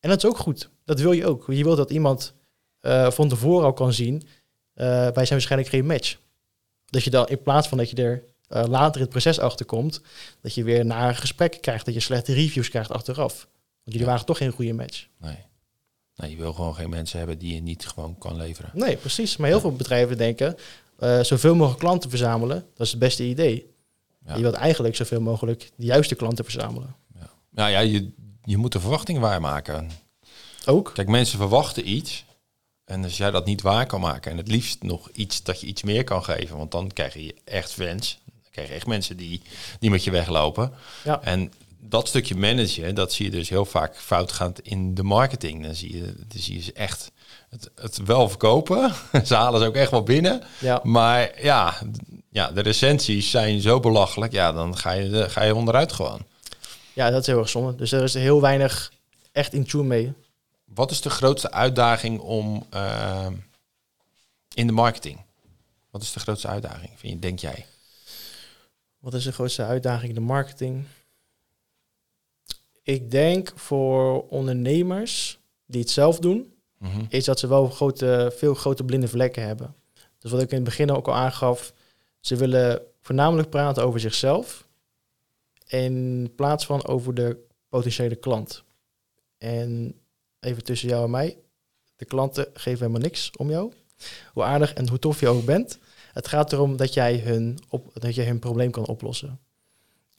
En 0.00 0.08
dat 0.10 0.18
is 0.18 0.30
ook 0.30 0.38
goed. 0.38 0.70
Dat 0.84 1.00
wil 1.00 1.12
je 1.12 1.26
ook. 1.26 1.44
Je 1.48 1.64
wilt 1.64 1.76
dat 1.76 1.90
iemand 1.90 2.34
uh, 2.80 3.10
van 3.10 3.28
tevoren 3.28 3.64
al 3.64 3.72
kan 3.72 3.92
zien, 3.92 4.14
uh, 4.14 4.24
wij 4.86 5.12
zijn 5.12 5.28
waarschijnlijk 5.28 5.70
geen 5.70 5.86
match. 5.86 6.18
Dat 6.86 7.02
je 7.02 7.10
dan 7.10 7.26
in 7.26 7.42
plaats 7.42 7.68
van 7.68 7.78
dat 7.78 7.90
je 7.90 7.96
er 7.96 8.24
uh, 8.50 8.64
later 8.66 8.94
in 8.94 9.00
het 9.00 9.10
proces 9.10 9.38
achterkomt, 9.38 10.00
dat 10.40 10.54
je 10.54 10.64
weer 10.64 10.86
naar 10.86 11.08
een 11.08 11.16
gesprek 11.16 11.58
krijgt, 11.60 11.84
dat 11.84 11.94
je 11.94 12.00
slechte 12.00 12.32
reviews 12.32 12.68
krijgt 12.68 12.90
achteraf. 12.90 13.34
Want 13.36 13.48
jullie 13.84 14.00
Ja. 14.00 14.06
waren 14.06 14.26
toch 14.26 14.36
geen 14.36 14.52
goede 14.52 14.72
match. 14.72 15.06
Nee. 15.18 15.38
nee, 16.16 16.30
je 16.30 16.36
wil 16.36 16.52
gewoon 16.52 16.74
geen 16.74 16.90
mensen 16.90 17.18
hebben 17.18 17.38
die 17.38 17.54
je 17.54 17.60
niet 17.62 17.86
gewoon 17.86 18.18
kan 18.18 18.36
leveren. 18.36 18.70
Nee, 18.74 18.96
precies. 18.96 19.36
Maar 19.36 19.48
heel 19.48 19.60
veel 19.60 19.76
bedrijven 19.76 20.16
denken, 20.16 20.56
uh, 21.00 21.20
zoveel 21.20 21.54
mogelijk 21.54 21.80
klanten 21.80 22.10
verzamelen, 22.10 22.66
dat 22.74 22.86
is 22.86 22.90
het 22.90 23.00
beste 23.00 23.24
idee. 23.24 23.74
Ja. 24.26 24.34
Je 24.36 24.42
wilt 24.42 24.54
eigenlijk 24.54 24.96
zoveel 24.96 25.20
mogelijk 25.20 25.70
de 25.76 25.84
juiste 25.86 26.14
klanten 26.14 26.44
verzamelen. 26.44 26.94
Ja. 27.14 27.30
Nou 27.50 27.70
ja, 27.70 27.78
je, 27.80 28.10
je 28.44 28.56
moet 28.56 28.72
de 28.72 28.80
verwachting 28.80 29.18
waarmaken. 29.18 29.90
Ook. 30.66 30.90
Kijk, 30.94 31.08
mensen 31.08 31.38
verwachten 31.38 31.88
iets. 31.88 32.24
En 32.84 33.04
als 33.04 33.16
jij 33.16 33.30
dat 33.30 33.46
niet 33.46 33.62
waar 33.62 33.86
kan 33.86 34.00
maken 34.00 34.30
en 34.30 34.36
het 34.36 34.48
liefst 34.48 34.82
nog 34.82 35.10
iets 35.12 35.42
dat 35.42 35.60
je 35.60 35.66
iets 35.66 35.82
meer 35.82 36.04
kan 36.04 36.24
geven, 36.24 36.56
want 36.56 36.70
dan 36.70 36.92
krijg 36.92 37.14
je 37.14 37.34
echt 37.44 37.72
fans. 37.72 38.18
Krijg 38.56 38.70
echt 38.70 38.86
mensen 38.86 39.16
die, 39.16 39.40
die 39.80 39.90
met 39.90 40.04
je 40.04 40.10
weglopen. 40.10 40.72
Ja. 41.04 41.20
En 41.22 41.52
dat 41.80 42.08
stukje 42.08 42.34
managen, 42.34 42.94
dat 42.94 43.12
zie 43.12 43.24
je 43.24 43.30
dus 43.30 43.48
heel 43.48 43.64
vaak 43.64 43.96
foutgaand 43.96 44.60
in 44.60 44.94
de 44.94 45.02
marketing. 45.02 45.62
Dan 45.62 45.74
zie 45.74 45.96
je, 45.96 46.02
dan 46.02 46.40
zie 46.40 46.54
je 46.54 46.62
ze 46.62 46.72
echt 46.72 47.10
het, 47.50 47.70
het 47.74 47.96
wel 48.04 48.28
verkopen. 48.28 48.92
ze 49.26 49.34
halen 49.34 49.60
ze 49.60 49.66
ook 49.66 49.74
echt 49.74 49.90
wel 49.90 50.02
binnen. 50.02 50.42
Ja. 50.58 50.80
Maar 50.82 51.42
ja, 51.42 51.74
ja, 52.30 52.50
de 52.50 52.60
recensies 52.60 53.30
zijn 53.30 53.60
zo 53.60 53.80
belachelijk. 53.80 54.32
Ja, 54.32 54.52
dan 54.52 54.76
ga 54.76 54.90
je, 54.92 55.28
ga 55.28 55.42
je 55.42 55.54
onderuit 55.54 55.92
gewoon. 55.92 56.26
ja, 56.92 57.10
dat 57.10 57.20
is 57.20 57.26
heel 57.26 57.38
erg 57.38 57.48
zonde. 57.48 57.74
Dus 57.74 57.92
er 57.92 58.02
is 58.02 58.14
heel 58.14 58.40
weinig 58.40 58.92
echt 59.32 59.52
in 59.52 59.66
tune 59.66 59.84
mee. 59.84 60.12
wat 60.64 60.90
is 60.90 61.00
de 61.00 61.10
grootste 61.10 61.50
uitdaging 61.50 62.20
om 62.20 62.66
uh, 62.74 63.26
in 64.54 64.66
de 64.66 64.72
marketing? 64.72 65.24
Wat 65.90 66.02
is 66.02 66.12
de 66.12 66.20
grootste 66.20 66.48
uitdaging, 66.48 66.90
vind 66.96 67.12
je, 67.12 67.18
denk 67.18 67.38
jij? 67.38 67.66
Wat 68.98 69.14
is 69.14 69.24
de 69.24 69.32
grootste 69.32 69.62
uitdaging 69.64 70.08
in 70.08 70.14
de 70.14 70.20
marketing? 70.20 70.84
Ik 72.82 73.10
denk 73.10 73.52
voor 73.54 74.28
ondernemers 74.28 75.38
die 75.66 75.80
het 75.80 75.90
zelf 75.90 76.18
doen, 76.18 76.50
Mhm. 76.78 77.04
is 77.08 77.24
dat 77.24 77.38
ze 77.38 77.46
wel 77.46 77.68
grote, 77.68 78.32
veel 78.36 78.54
grote 78.54 78.84
blinde 78.84 79.08
vlekken 79.08 79.42
hebben. 79.46 79.74
Dus 80.18 80.30
wat 80.30 80.40
ik 80.42 80.48
in 80.50 80.54
het 80.56 80.64
begin 80.64 80.90
ook 80.90 81.08
al 81.08 81.14
aangaf, 81.14 81.72
ze 82.20 82.36
willen 82.36 82.82
voornamelijk 83.00 83.50
praten 83.50 83.84
over 83.84 84.00
zichzelf 84.00 84.66
in 85.66 86.32
plaats 86.36 86.66
van 86.66 86.86
over 86.86 87.14
de 87.14 87.36
potentiële 87.68 88.16
klant. 88.16 88.62
En 89.38 89.94
even 90.40 90.64
tussen 90.64 90.88
jou 90.88 91.04
en 91.04 91.10
mij, 91.10 91.38
de 91.96 92.04
klanten 92.04 92.46
geven 92.54 92.78
helemaal 92.80 93.00
niks 93.00 93.30
om 93.36 93.50
jou. 93.50 93.72
Hoe 94.32 94.42
aardig 94.42 94.74
en 94.74 94.88
hoe 94.88 94.98
tof 94.98 95.20
je 95.20 95.28
ook 95.28 95.44
bent. 95.44 95.78
Het 96.16 96.28
gaat 96.28 96.52
erom 96.52 96.76
dat 96.76 96.94
jij 96.94 97.18
hun, 97.18 97.58
op, 97.68 97.90
dat 97.94 98.14
jij 98.14 98.26
hun 98.26 98.38
probleem 98.38 98.70
kan 98.70 98.86
oplossen. 98.86 99.40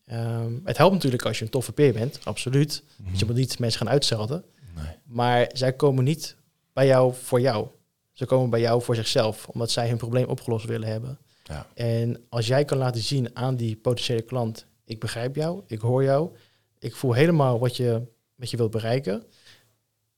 Ehm, 0.05 0.53
het 0.63 0.77
helpt 0.77 0.93
natuurlijk 0.93 1.25
als 1.25 1.39
je 1.39 1.45
een 1.45 1.51
toffe 1.51 1.71
peer 1.71 1.93
bent, 1.93 2.19
absoluut. 2.23 2.83
Dus 2.97 3.19
je 3.19 3.25
moet 3.25 3.35
niet 3.35 3.59
mensen 3.59 3.79
gaan 3.79 3.89
uitzelden. 3.89 4.43
Nee. 4.75 4.85
Maar 5.03 5.49
zij 5.53 5.73
komen 5.73 6.03
niet 6.03 6.35
bij 6.73 6.87
jou 6.87 7.13
voor 7.13 7.41
jou. 7.41 7.67
Ze 8.13 8.25
komen 8.25 8.49
bij 8.49 8.59
jou 8.59 8.81
voor 8.81 8.95
zichzelf, 8.95 9.47
omdat 9.47 9.71
zij 9.71 9.87
hun 9.87 9.97
probleem 9.97 10.25
opgelost 10.25 10.65
willen 10.65 10.87
hebben. 10.87 11.17
Ja. 11.43 11.67
En 11.73 12.25
als 12.29 12.47
jij 12.47 12.65
kan 12.65 12.77
laten 12.77 13.01
zien 13.01 13.35
aan 13.35 13.55
die 13.55 13.75
potentiële 13.75 14.21
klant, 14.21 14.65
ik 14.83 14.99
begrijp 14.99 15.35
jou, 15.35 15.61
ik 15.67 15.79
hoor 15.79 16.03
jou, 16.03 16.35
ik 16.79 16.95
voel 16.95 17.13
helemaal 17.13 17.59
wat 17.59 17.75
je, 17.77 18.01
wat 18.35 18.49
je 18.49 18.57
wilt 18.57 18.71
bereiken. 18.71 19.23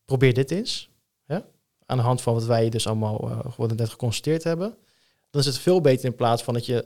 Probeer 0.05 0.33
dit 0.33 0.51
eens. 0.51 0.89
Ja? 1.25 1.45
Aan 1.85 1.97
de 1.97 2.03
hand 2.03 2.21
van 2.21 2.33
wat 2.33 2.45
wij 2.45 2.69
dus 2.69 2.87
allemaal 2.87 3.29
uh, 3.29 3.57
we 3.57 3.73
net 3.75 3.89
geconstateerd 3.89 4.43
hebben. 4.43 4.77
Dan 5.29 5.41
is 5.41 5.47
het 5.47 5.57
veel 5.59 5.81
beter 5.81 6.05
in 6.05 6.15
plaats 6.15 6.43
van 6.43 6.53
dat 6.53 6.65
je, 6.65 6.85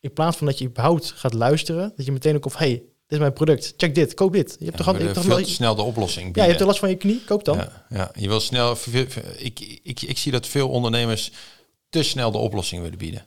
in 0.00 0.12
plaats 0.12 0.36
van 0.36 0.46
dat 0.46 0.58
je 0.58 0.64
überhaupt 0.64 1.10
gaat 1.16 1.34
luisteren, 1.34 1.92
dat 1.96 2.06
je 2.06 2.12
meteen 2.12 2.36
ook 2.36 2.46
of 2.46 2.56
hey, 2.56 2.68
dit 2.70 2.82
is 3.06 3.18
mijn 3.18 3.32
product, 3.32 3.74
check 3.76 3.94
dit, 3.94 4.14
koop 4.14 4.32
dit. 4.32 4.56
Je 4.58 4.64
hebt 4.64 4.78
Ja, 4.78 4.84
toch, 4.84 4.86
al- 4.86 4.92
je 4.92 4.98
hebt 5.04 5.14
willen 5.14 5.28
toch 5.28 5.36
veel 5.38 5.46
te 5.46 5.52
snel 5.54 5.74
de 5.74 5.82
oplossing 5.82 6.26
ja, 6.26 6.32
bieden. 6.32 6.42
je 6.42 6.48
hebt 6.48 6.60
er 6.60 6.66
last 6.66 6.78
van 6.78 6.88
je 6.88 6.96
knie, 6.96 7.24
koop 7.24 7.44
dan. 7.44 7.56
Ja, 7.56 7.86
ja, 7.88 8.10
je 8.14 8.28
wil 8.28 8.40
snel. 8.40 8.76
Ik, 9.36 9.60
ik, 9.82 10.02
ik 10.02 10.18
zie 10.18 10.32
dat 10.32 10.46
veel 10.46 10.68
ondernemers 10.68 11.30
te 11.88 12.02
snel 12.02 12.30
de 12.30 12.38
oplossing 12.38 12.82
willen 12.82 12.98
bieden. 12.98 13.26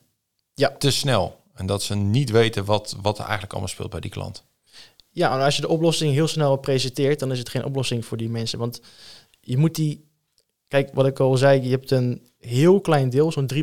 Ja. 0.53 0.75
Te 0.77 0.91
snel. 0.91 1.39
En 1.53 1.65
dat 1.65 1.83
ze 1.83 1.95
niet 1.95 2.29
weten 2.29 2.65
wat, 2.65 2.95
wat 3.01 3.15
er 3.15 3.21
eigenlijk 3.23 3.51
allemaal 3.51 3.69
speelt 3.69 3.89
bij 3.89 3.99
die 3.99 4.11
klant. 4.11 4.43
Ja, 5.09 5.33
en 5.37 5.43
als 5.45 5.55
je 5.55 5.61
de 5.61 5.67
oplossing 5.67 6.13
heel 6.13 6.27
snel 6.27 6.55
presenteert, 6.57 7.19
dan 7.19 7.31
is 7.31 7.39
het 7.39 7.49
geen 7.49 7.65
oplossing 7.65 8.05
voor 8.05 8.17
die 8.17 8.29
mensen. 8.29 8.59
Want 8.59 8.81
je 9.39 9.57
moet 9.57 9.75
die. 9.75 10.09
Kijk, 10.71 10.89
wat 10.93 11.05
ik 11.05 11.19
al 11.19 11.37
zei, 11.37 11.61
je 11.61 11.69
hebt 11.69 11.91
een 11.91 12.27
heel 12.39 12.81
klein 12.81 13.09
deel, 13.09 13.31
zo'n 13.31 13.51
3% 13.53 13.57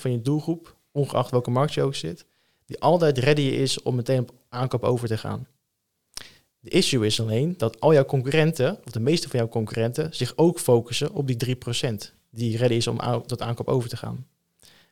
van 0.00 0.12
je 0.12 0.22
doelgroep, 0.22 0.76
ongeacht 0.92 1.30
welke 1.30 1.50
markt 1.50 1.74
je 1.74 1.82
ook 1.82 1.94
zit, 1.94 2.24
die 2.66 2.80
altijd 2.80 3.18
ready 3.18 3.40
is 3.40 3.82
om 3.82 3.94
meteen 3.94 4.20
op 4.20 4.32
aankoop 4.48 4.82
over 4.84 5.08
te 5.08 5.18
gaan. 5.18 5.46
De 6.60 6.70
issue 6.70 7.06
is 7.06 7.20
alleen 7.20 7.54
dat 7.56 7.80
al 7.80 7.92
jouw 7.92 8.04
concurrenten, 8.04 8.78
of 8.84 8.92
de 8.92 9.00
meeste 9.00 9.28
van 9.28 9.38
jouw 9.38 9.48
concurrenten, 9.48 10.14
zich 10.14 10.32
ook 10.36 10.58
focussen 10.58 11.12
op 11.12 11.26
die 11.26 11.56
3% 11.56 11.94
die 12.30 12.56
ready 12.56 12.74
is 12.74 12.86
om 12.86 12.98
tot 13.26 13.42
aankoop 13.42 13.68
over 13.68 13.88
te 13.88 13.96
gaan. 13.96 14.26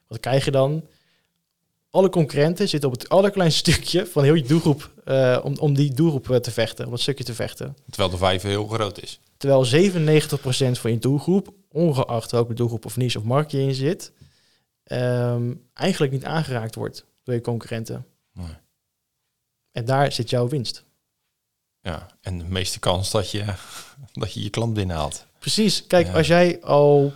Wat 0.07 0.21
krijg 0.21 0.45
je 0.45 0.51
dan? 0.51 0.87
Alle 1.91 2.09
concurrenten 2.09 2.69
zitten 2.69 2.89
op 2.91 2.99
het 2.99 3.09
allerkleinste 3.09 3.73
stukje 3.73 4.07
van 4.07 4.25
heel 4.25 4.35
je 4.35 4.43
doelgroep, 4.43 4.91
eh, 5.05 5.41
om, 5.43 5.57
om 5.59 5.75
die 5.75 5.95
doelgroep 5.95 6.31
eh, 6.31 6.37
te 6.37 6.51
vechten, 6.51 6.85
om 6.85 6.91
dat 6.91 7.01
stukje 7.01 7.25
te 7.25 7.35
vechten. 7.35 7.77
Terwijl 7.91 8.11
de 8.11 8.17
vijf 8.17 8.43
heel 8.43 8.67
groot 8.67 9.03
is. 9.03 9.21
Terwijl 9.37 9.65
97% 9.67 10.81
van 10.81 10.91
je 10.91 10.99
doelgroep, 10.99 11.55
ongeacht 11.69 12.31
welke 12.31 12.55
doelgroep 12.55 12.85
of 12.85 12.97
niche 12.97 13.19
of 13.19 13.25
markt 13.25 13.51
je 13.51 13.61
in 13.61 13.75
zit, 13.75 14.13
ehm, 14.83 15.55
eigenlijk 15.73 16.13
niet 16.13 16.25
aangeraakt 16.25 16.75
wordt 16.75 17.07
door 17.23 17.35
je 17.35 17.41
concurrenten. 17.41 18.07
Nee. 18.33 18.47
En 19.73 19.85
daar 19.85 20.13
zit 20.13 20.31
jouw 20.31 20.49
winst. 20.49 20.85
Ja, 21.81 22.07
en 22.21 22.39
de 22.39 22.45
meeste 22.45 22.79
kans 22.79 23.11
dat 23.11 23.31
je 23.31 23.45
dat 24.13 24.33
je, 24.33 24.43
je 24.43 24.51
klant 24.51 24.75
binnenhaalt. 24.75 25.27
Precies. 25.39 25.87
Kijk, 25.87 26.07
Ja. 26.07 26.13
als 26.13 26.27
jij 26.27 26.63
al 26.63 27.13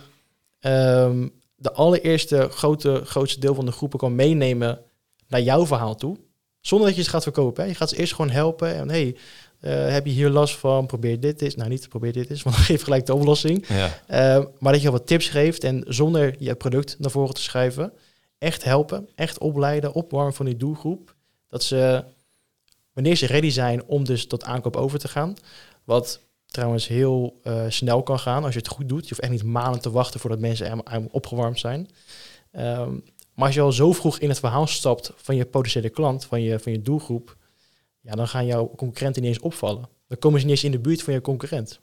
ehm, 0.59 1.27
de 1.55 1.71
allereerste 1.71 2.47
grote, 2.51 3.01
grootste 3.05 3.39
deel 3.39 3.55
van 3.55 3.65
de 3.65 3.71
groepen 3.71 3.99
kan 3.99 4.15
meenemen 4.15 4.81
naar 5.27 5.41
jouw 5.41 5.65
verhaal 5.65 5.95
toe, 5.95 6.17
zonder 6.59 6.87
dat 6.87 6.95
je 6.97 7.03
ze 7.03 7.09
gaat 7.09 7.23
verkopen. 7.23 7.63
Hè. 7.63 7.69
Je 7.69 7.75
gaat 7.75 7.89
ze 7.89 7.97
eerst 7.97 8.13
gewoon 8.13 8.31
helpen. 8.31 8.75
En 8.75 8.89
hey, 8.89 9.17
eh, 9.61 9.89
heb 9.89 10.05
je 10.05 10.11
hier 10.11 10.29
last 10.29 10.57
van? 10.57 10.85
Probeer 10.85 11.19
dit 11.19 11.41
eens. 11.41 11.55
Nou, 11.55 11.69
niet 11.69 11.89
probeer 11.89 12.13
dit 12.13 12.29
eens, 12.29 12.43
want 12.43 12.55
dan 12.55 12.65
geef 12.65 12.83
gelijk 12.83 13.05
de 13.05 13.13
oplossing. 13.13 13.67
Ja, 13.67 13.99
Uh, 14.09 14.45
maar 14.59 14.73
dat 14.73 14.81
je 14.81 14.91
wat 14.91 15.07
tips 15.07 15.27
geeft 15.29 15.63
en 15.63 15.83
zonder 15.87 16.35
je 16.39 16.55
product 16.55 16.95
naar 16.99 17.11
voren 17.11 17.33
te 17.33 17.41
schrijven, 17.41 17.93
echt 18.37 18.63
helpen, 18.63 19.09
echt 19.15 19.39
opleiden, 19.39 19.93
opwarmen 19.93 20.33
van 20.33 20.45
die 20.45 20.57
doelgroep. 20.57 21.15
Dat 21.47 21.63
ze, 21.63 22.03
wanneer 22.93 23.15
ze 23.15 23.25
ready 23.25 23.49
zijn 23.49 23.83
om 23.85 24.05
dus 24.05 24.27
tot 24.27 24.43
aankoop 24.43 24.75
over 24.75 24.99
te 24.99 25.07
gaan, 25.07 25.35
wat 25.83 26.19
trouwens 26.45 26.87
heel 26.87 27.39
eh, 27.43 27.63
snel 27.67 28.03
kan 28.03 28.19
gaan 28.19 28.43
als 28.43 28.53
je 28.53 28.59
het 28.59 28.67
goed 28.67 28.89
doet. 28.89 29.01
Je 29.01 29.09
hoeft 29.09 29.21
echt 29.21 29.31
niet 29.31 29.43
maanden 29.43 29.81
te 29.81 29.91
wachten 29.91 30.19
voordat 30.19 30.39
mensen 30.39 30.83
opgewarmd 31.11 31.59
zijn. 31.59 31.89
Ehm, 32.51 32.93
maar 33.33 33.45
als 33.45 33.55
je 33.55 33.61
al 33.61 33.71
zo 33.71 33.91
vroeg 33.91 34.19
in 34.19 34.29
het 34.29 34.39
verhaal 34.39 34.67
stapt 34.67 35.11
van 35.15 35.35
je 35.35 35.45
potentiële 35.45 35.89
klant, 35.89 36.25
van 36.25 36.41
je, 36.41 36.59
van 36.59 36.71
je 36.71 36.81
doelgroep, 36.81 37.37
ja, 38.01 38.15
dan 38.15 38.27
gaan 38.27 38.45
jouw 38.45 38.75
concurrenten 38.75 39.21
niet 39.21 39.31
eens 39.33 39.43
opvallen. 39.43 39.89
Dan 40.07 40.17
komen 40.17 40.39
ze 40.39 40.45
niet 40.45 40.55
eens 40.55 40.63
in 40.63 40.71
de 40.71 40.79
buurt 40.79 41.03
van 41.03 41.13
je 41.13 41.21
concurrent. 41.21 41.79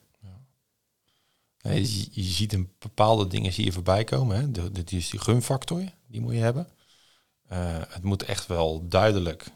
Nee, 1.63 1.83
je, 1.83 2.09
je 2.11 2.23
ziet 2.23 2.53
een 2.53 2.73
bepaalde 2.79 3.27
dingen 3.27 3.53
zie 3.53 3.65
je 3.65 3.73
voorbij 3.73 4.05
komen. 4.05 4.37
Hè. 4.37 4.51
De, 4.51 4.71
de, 4.71 4.85
die 4.85 4.99
is 4.99 5.11
die 5.11 5.21
gunfactor, 5.21 5.85
die 6.07 6.21
moet 6.21 6.33
je 6.33 6.39
hebben. 6.39 6.69
Eh, 7.49 7.81
het 7.89 8.03
moet 8.03 8.23
echt 8.23 8.47
wel 8.47 8.89
duidelijk 8.89 9.51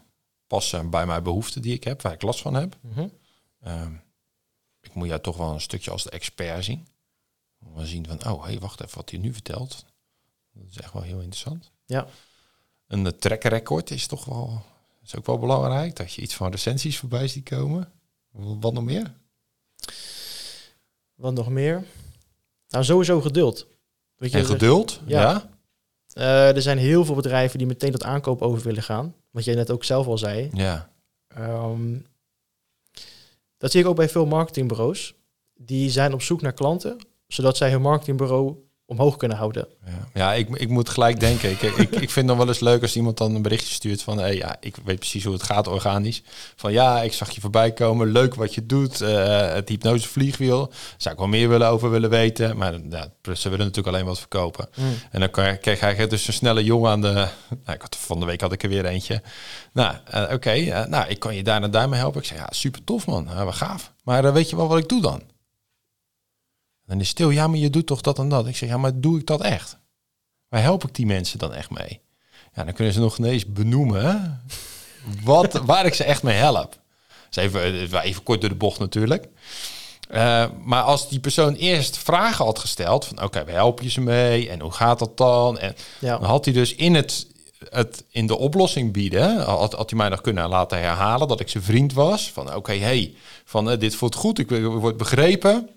passen 0.47 0.89
bij 0.89 1.05
mijn 1.05 1.23
behoeften 1.23 1.61
die 1.61 1.73
ik 1.73 1.83
heb, 1.83 2.01
waar 2.01 2.13
ik 2.13 2.21
last 2.21 2.41
van 2.41 2.53
heb. 2.53 2.77
Mhm. 2.81 3.07
Ehm, 3.59 3.93
ik 4.81 4.93
moet 4.93 5.07
jou 5.07 5.21
toch 5.21 5.37
wel 5.37 5.53
een 5.53 5.61
stukje 5.61 5.91
als 5.91 6.03
de 6.03 6.09
expert 6.09 6.63
zien. 6.63 6.87
We 7.57 7.85
zien 7.85 8.07
van, 8.07 8.33
oh, 8.33 8.43
hey, 8.43 8.59
wacht 8.59 8.81
even, 8.81 8.97
wat 8.97 9.09
hij 9.09 9.19
nu 9.19 9.33
vertelt. 9.33 9.85
Dat 10.53 10.63
is 10.69 10.77
echt 10.77 10.93
wel 10.93 11.01
heel 11.01 11.19
interessant. 11.19 11.71
Ja. 11.85 12.07
Een 12.87 13.17
track 13.17 13.43
record 13.43 13.91
is 13.91 14.07
toch 14.07 14.25
wel, 14.25 14.65
is 15.05 15.15
ook 15.15 15.25
wel 15.25 15.39
belangrijk. 15.39 15.95
Dat 15.95 16.13
je 16.13 16.21
iets 16.21 16.35
van 16.35 16.51
recensies 16.51 16.97
voorbij 16.99 17.27
ziet 17.27 17.49
komen. 17.49 17.91
Wat 18.31 18.73
nog 18.73 18.83
meer? 18.83 19.13
Wat 21.15 21.33
nog 21.33 21.49
meer? 21.49 21.83
Nou, 22.67 22.83
sowieso 22.83 23.21
geduld. 23.21 23.67
Weet 24.15 24.31
je, 24.31 24.37
En 24.37 24.45
geduld. 24.45 25.01
Ja. 25.05 25.21
Ja. 25.21 25.49
eh, 26.13 26.55
er 26.55 26.61
zijn 26.61 26.77
heel 26.77 27.05
veel 27.05 27.15
bedrijven 27.15 27.57
die 27.57 27.67
meteen 27.67 27.91
tot 27.91 28.03
aankoop 28.03 28.41
over 28.41 28.63
willen 28.63 28.83
gaan. 28.83 29.15
Wat 29.31 29.43
jij 29.43 29.55
net 29.55 29.71
ook 29.71 29.83
zelf 29.83 30.07
al 30.07 30.17
zei. 30.17 30.49
Ja. 30.53 30.91
Ehm, 31.27 31.97
dat 33.57 33.71
zie 33.71 33.81
ik 33.81 33.87
ook 33.87 33.95
bij 33.95 34.09
veel 34.09 34.25
marketingbureaus. 34.25 35.13
Die 35.53 35.89
zijn 35.89 36.13
op 36.13 36.21
zoek 36.21 36.41
naar 36.41 36.53
klanten, 36.53 36.97
zodat 37.27 37.57
zij 37.57 37.71
hun 37.71 37.81
marketingbureau 37.81 38.55
omhoog 38.85 39.17
kunnen 39.17 39.37
houden. 39.37 39.67
Ja, 39.85 39.91
ja 40.13 40.33
ik, 40.33 40.49
ik 40.49 40.69
moet 40.69 40.89
gelijk 40.89 41.19
denken. 41.19 41.51
Ik, 41.51 41.61
ik, 41.61 41.89
ik 41.89 42.09
vind 42.09 42.25
nog 42.25 42.37
wel 42.37 42.47
eens 42.47 42.59
leuk 42.59 42.81
als 42.81 42.95
iemand 42.95 43.17
dan 43.17 43.35
een 43.35 43.41
berichtje 43.41 43.73
stuurt 43.73 44.01
van... 44.01 44.17
Hey, 44.17 44.35
ja, 44.35 44.55
ik 44.59 44.75
weet 44.85 44.99
precies 44.99 45.23
hoe 45.23 45.33
het 45.33 45.43
gaat 45.43 45.67
organisch. 45.67 46.23
Van 46.55 46.71
ja, 46.71 47.01
ik 47.01 47.13
zag 47.13 47.29
je 47.31 47.41
voorbij 47.41 47.71
komen. 47.71 48.11
Leuk 48.11 48.35
wat 48.35 48.53
je 48.53 48.65
doet. 48.65 49.01
eh, 49.01 49.53
het 49.53 49.69
hypnose 49.69 50.07
vliegwiel. 50.07 50.71
Zou 50.97 51.13
ik 51.13 51.19
wel 51.19 51.29
meer 51.29 51.49
willen 51.49 51.67
over 51.67 51.89
willen 51.89 52.09
weten. 52.09 52.57
Maar 52.57 52.73
ja, 52.89 53.07
ze 53.21 53.49
willen 53.49 53.65
natuurlijk 53.65 53.95
alleen 53.95 54.05
wat 54.05 54.19
verkopen. 54.19 54.69
En 55.11 55.19
dan 55.19 55.29
kreeg 55.59 55.79
hij 55.79 56.07
dus 56.07 56.27
een 56.27 56.33
snelle 56.33 56.63
jongen 56.63 56.91
aan 56.91 57.01
de... 57.01 57.11
Nou, 57.13 57.75
ik 57.75 57.81
had, 57.81 57.95
van 57.99 58.19
de 58.19 58.25
week 58.25 58.41
had 58.41 58.51
ik 58.51 58.63
er 58.63 58.69
weer 58.69 58.85
eentje. 58.85 59.21
Nou, 59.73 59.95
eh, 60.05 60.23
oké. 60.31 60.49
eh, 60.51 60.85
nou, 60.85 61.07
ik 61.07 61.19
kan 61.19 61.35
je 61.35 61.43
daar 61.43 61.63
en 61.63 61.71
daar 61.71 61.89
mee 61.89 61.99
helpen. 61.99 62.21
Ik 62.21 62.27
zei, 62.27 62.39
ja, 62.39 62.47
super 62.49 62.83
tof 62.83 63.05
man. 63.05 63.27
Wat 63.45 63.55
gaaf. 63.55 63.93
Maar 64.03 64.33
weet 64.33 64.49
je 64.49 64.55
wel 64.55 64.67
wat 64.67 64.77
ik 64.77 64.89
doe 64.89 65.01
dan? 65.01 65.21
En 66.85 66.89
dan 66.89 66.99
is 66.99 67.07
stil, 67.07 67.29
ja, 67.29 67.47
maar 67.47 67.57
je 67.59 67.69
doet 67.69 67.85
toch 67.87 68.01
dat 68.01 68.19
en 68.19 68.29
dat. 68.29 68.47
Ik 68.47 68.55
zeg, 68.55 68.69
ja, 68.69 68.77
maar 68.77 68.99
doe 68.99 69.19
ik 69.19 69.25
dat 69.27 69.41
echt? 69.41 69.77
Waar 70.49 70.61
help 70.61 70.83
ik 70.83 70.95
die 70.95 71.05
mensen 71.05 71.39
dan 71.39 71.53
echt 71.53 71.69
mee? 71.69 72.01
Ja, 72.55 72.63
dan 72.63 72.73
kunnen 72.73 72.93
ze 72.93 72.99
nog 72.99 73.17
ineens 73.17 73.45
benoemen 73.45 74.41
wat, 75.23 75.53
waar 75.65 75.85
ik 75.85 75.93
ze 75.93 76.03
echt 76.03 76.23
mee 76.23 76.35
help. 76.37 76.79
Dus 77.29 77.43
even, 77.43 77.61
eh, 77.91 78.03
even 78.03 78.23
kort 78.23 78.41
door 78.41 78.49
de 78.49 78.55
bocht 78.55 78.79
natuurlijk. 78.79 79.27
Uh, 80.11 80.45
maar 80.63 80.81
als 80.83 81.09
die 81.09 81.19
persoon 81.19 81.53
eerst 81.53 81.97
vragen 81.97 82.45
had 82.45 82.59
gesteld 82.59 83.05
van 83.05 83.23
oké, 83.23 83.45
waar 83.45 83.53
help 83.53 83.81
je 83.81 83.89
ze 83.89 84.01
mee 84.01 84.49
en 84.49 84.59
hoe 84.59 84.71
gaat 84.71 84.99
dat 84.99 85.17
dan? 85.17 85.57
En 85.59 85.75
Ja. 85.99 86.17
dan 86.17 86.29
had 86.29 86.45
hij 86.45 86.53
dus 86.53 86.75
in 86.75 86.95
het, 86.95 87.27
het 87.69 88.03
in 88.09 88.27
de 88.27 88.37
oplossing 88.37 88.93
bieden, 88.93 89.39
had, 89.41 89.73
had 89.73 89.89
hij 89.89 89.99
mij 89.99 90.09
nog 90.09 90.21
kunnen 90.21 90.49
laten 90.49 90.77
herhalen 90.79 91.27
dat 91.27 91.39
ik 91.39 91.49
zijn 91.49 91.63
vriend 91.63 91.93
was. 91.93 92.31
Van 92.31 92.55
oké, 92.55 92.73
hey, 92.77 93.13
van 93.45 93.71
uh, 93.71 93.79
dit 93.79 93.95
voelt 93.95 94.15
goed, 94.15 94.39
ik, 94.39 94.51
ik 94.51 94.63
word 94.65 94.97
begrepen. 94.97 95.69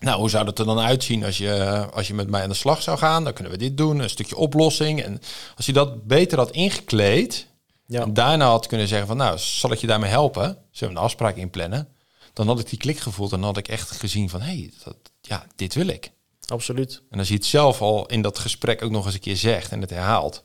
Nou, 0.00 0.18
hoe 0.18 0.30
zou 0.30 0.44
dat 0.44 0.58
er 0.58 0.64
dan 0.64 0.78
uitzien 0.78 1.24
als 1.24 1.38
je, 1.38 1.86
als 1.92 2.06
je 2.06 2.14
met 2.14 2.28
mij 2.30 2.42
aan 2.42 2.48
de 2.48 2.54
slag 2.54 2.82
zou 2.82 2.98
gaan? 2.98 3.24
Dan 3.24 3.32
kunnen 3.32 3.52
we 3.52 3.58
dit 3.58 3.76
doen, 3.76 3.98
een 3.98 4.10
stukje 4.10 4.36
oplossing. 4.36 5.02
En 5.02 5.20
als 5.56 5.66
je 5.66 5.72
dat 5.72 6.06
beter 6.06 6.38
had 6.38 6.50
ingekleed, 6.50 7.46
Ja. 7.86 8.02
en 8.02 8.14
daarna 8.14 8.46
had 8.46 8.66
kunnen 8.66 8.88
zeggen 8.88 9.06
van, 9.06 9.16
nou, 9.16 9.38
zal 9.38 9.72
ik 9.72 9.78
je 9.78 9.86
daarmee 9.86 10.10
helpen? 10.10 10.58
Zullen 10.70 10.94
we 10.94 11.00
een 11.00 11.06
afspraak 11.06 11.36
inplannen? 11.36 11.88
Dan 12.32 12.46
had 12.46 12.60
ik 12.60 12.68
die 12.68 12.78
klik 12.78 12.98
gevoeld 12.98 13.32
en 13.32 13.38
dan 13.38 13.46
had 13.48 13.56
ik 13.56 13.68
echt 13.68 13.90
gezien 13.90 14.28
van, 14.30 14.40
hé, 14.40 14.46
hey, 14.46 14.72
dat, 14.84 14.96
ja, 15.20 15.46
dit 15.56 15.74
wil 15.74 15.86
ik. 15.86 16.10
Absoluut. 16.46 17.02
En 17.10 17.18
als 17.18 17.28
je 17.28 17.34
het 17.34 17.44
zelf 17.44 17.80
al 17.80 18.06
in 18.06 18.22
dat 18.22 18.38
gesprek 18.38 18.82
ook 18.82 18.90
nog 18.90 19.04
eens 19.04 19.14
een 19.14 19.20
keer 19.20 19.36
zegt 19.36 19.72
en 19.72 19.80
het 19.80 19.90
herhaalt. 19.90 20.44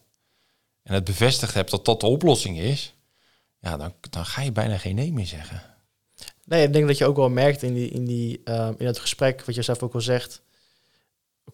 En 0.83 0.93
het 0.93 1.03
bevestigd 1.03 1.53
hebt 1.53 1.71
dat 1.71 1.85
dat 1.85 1.99
de 1.99 2.05
oplossing 2.07 2.59
is. 2.59 2.93
Ja, 3.59 3.77
dan, 3.77 3.93
dan 4.09 4.25
ga 4.25 4.41
je 4.41 4.51
bijna 4.51 4.77
geen 4.77 4.95
nee 4.95 5.13
meer 5.13 5.25
zeggen. 5.25 5.63
Nee, 6.51 6.65
ik 6.65 6.73
denk 6.73 6.87
dat 6.87 6.97
je 6.97 7.05
ook 7.05 7.15
wel 7.15 7.29
merkt 7.29 7.63
in, 7.63 7.73
die, 7.73 7.89
in, 7.89 8.05
die, 8.05 8.41
ehm, 8.43 8.73
in 8.77 8.85
het 8.85 8.99
gesprek, 8.99 9.45
wat 9.45 9.55
je 9.55 9.61
zelf 9.61 9.83
ook 9.83 9.93
al 9.93 10.01
zegt. 10.01 10.41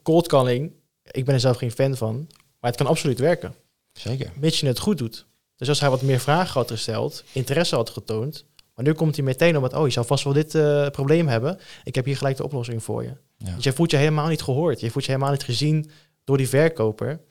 Cold 0.04 0.28
calling, 0.28 0.72
ik 1.12 1.26
ben 1.26 1.34
er 1.34 1.40
zelf 1.40 1.58
geen 1.58 1.72
fan 1.72 1.98
van, 1.98 2.16
maar 2.60 2.72
het 2.72 2.76
kan 2.76 2.88
absoluut 2.88 3.20
werken. 3.20 3.56
Zeker. 3.94 4.32
Mits 4.36 4.60
je 4.60 4.68
het 4.68 4.80
goed 4.80 4.98
doet. 4.98 5.26
Dus 5.56 5.70
als 5.70 5.80
hij 5.80 5.90
wat 5.90 6.02
meer 6.02 6.20
vragen 6.20 6.54
had 6.54 6.72
gesteld, 6.72 7.24
interesse 7.32 7.76
had 7.76 7.90
getoond, 7.90 8.46
maar 8.76 8.86
nu 8.86 8.94
komt 8.94 9.16
hij 9.16 9.26
meteen 9.26 9.58
om 9.58 9.64
het, 9.64 9.74
oh, 9.74 9.86
je 9.86 9.92
zou 9.92 10.06
vast 10.06 10.24
wel 10.24 10.34
dit 10.34 10.56
eh, 10.56 10.90
probleem 10.90 11.28
hebben. 11.28 11.60
Ik 11.84 11.96
heb 11.96 12.06
hier 12.06 12.18
gelijk 12.18 12.38
de 12.38 12.44
oplossing 12.44 12.84
voor 12.84 13.04
je. 13.04 13.14
Ja. 13.38 13.56
Dus 13.56 13.64
je 13.64 13.74
voelt 13.74 13.92
je 13.92 13.98
helemaal 13.98 14.28
niet 14.28 14.42
gehoord. 14.42 14.80
Je 14.80 14.92
voelt 14.92 15.06
je 15.06 15.12
helemaal 15.12 15.34
niet 15.34 15.44
gezien 15.44 15.92
door 16.24 16.38
die 16.38 16.50
verkoper. 16.50 17.22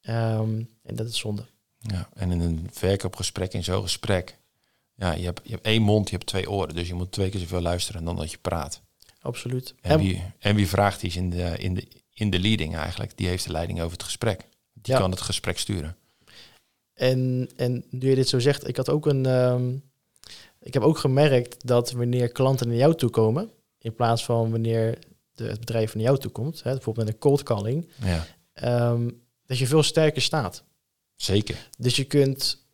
Ehm, 0.00 0.62
en 0.82 0.96
dat 0.96 1.08
is 1.08 1.18
zonde. 1.18 1.44
Ja, 1.78 2.08
en 2.14 2.30
in 2.30 2.40
een 2.40 2.68
verkoopgesprek, 2.72 3.52
in 3.52 3.64
zo'n 3.64 3.82
gesprek, 3.82 4.38
ja, 4.98 5.12
je 5.12 5.24
hebt, 5.24 5.40
je 5.44 5.50
hebt 5.50 5.64
één 5.64 5.82
mond, 5.82 6.08
je 6.10 6.16
hebt 6.16 6.26
twee 6.28 6.50
oren. 6.50 6.74
Dus 6.74 6.88
je 6.88 6.94
moet 6.94 7.12
twee 7.12 7.30
keer 7.30 7.40
zoveel 7.40 7.60
luisteren 7.60 8.04
dan 8.04 8.16
dat 8.16 8.30
je 8.30 8.38
praat. 8.38 8.80
Absoluut. 9.20 9.74
En 9.80 9.98
wie, 9.98 10.22
en 10.38 10.54
wie 10.56 10.68
vraagt, 10.68 11.02
is 11.02 11.16
in 11.16 11.30
de, 11.30 11.54
in, 11.58 11.74
de, 11.74 11.86
in 12.14 12.30
de 12.30 12.38
leading 12.38 12.76
eigenlijk. 12.76 13.16
Die 13.16 13.28
heeft 13.28 13.44
de 13.44 13.52
leiding 13.52 13.80
over 13.80 13.92
het 13.92 14.02
gesprek. 14.02 14.40
Die 14.72 14.92
Ja. 14.92 14.98
kan 15.00 15.10
het 15.10 15.20
gesprek 15.20 15.58
sturen. 15.58 15.96
En, 16.94 17.48
en 17.56 17.84
nu 17.90 18.08
je 18.08 18.14
dit 18.14 18.28
zo 18.28 18.38
zegt, 18.38 18.68
ik 18.68 18.76
had 18.76 18.88
ook 18.90 19.06
een. 19.06 19.26
ehm, 19.26 19.74
ik 20.60 20.74
heb 20.74 20.82
ook 20.82 20.98
gemerkt 20.98 21.66
dat 21.66 21.90
wanneer 21.92 22.28
klanten 22.28 22.68
naar 22.68 22.76
jou 22.76 22.94
toe 22.94 23.10
komen, 23.10 23.50
in 23.78 23.94
plaats 23.94 24.24
van 24.24 24.50
wanneer 24.50 24.98
de, 25.34 25.44
het 25.44 25.58
bedrijf 25.60 25.94
naar 25.94 26.04
jou 26.04 26.18
toe 26.18 26.30
komt, 26.30 26.62
hè, 26.62 26.72
bijvoorbeeld 26.72 27.06
met 27.06 27.14
een 27.14 27.20
cold 27.20 27.42
calling, 27.42 27.88
Ja, 28.04 28.26
ehm, 28.52 29.10
dat 29.46 29.58
je 29.58 29.66
veel 29.66 29.82
sterker 29.82 30.22
staat. 30.22 30.64
zeker. 31.16 31.68
Dus 31.78 31.96
je 31.96 32.04
kunt. 32.04 32.66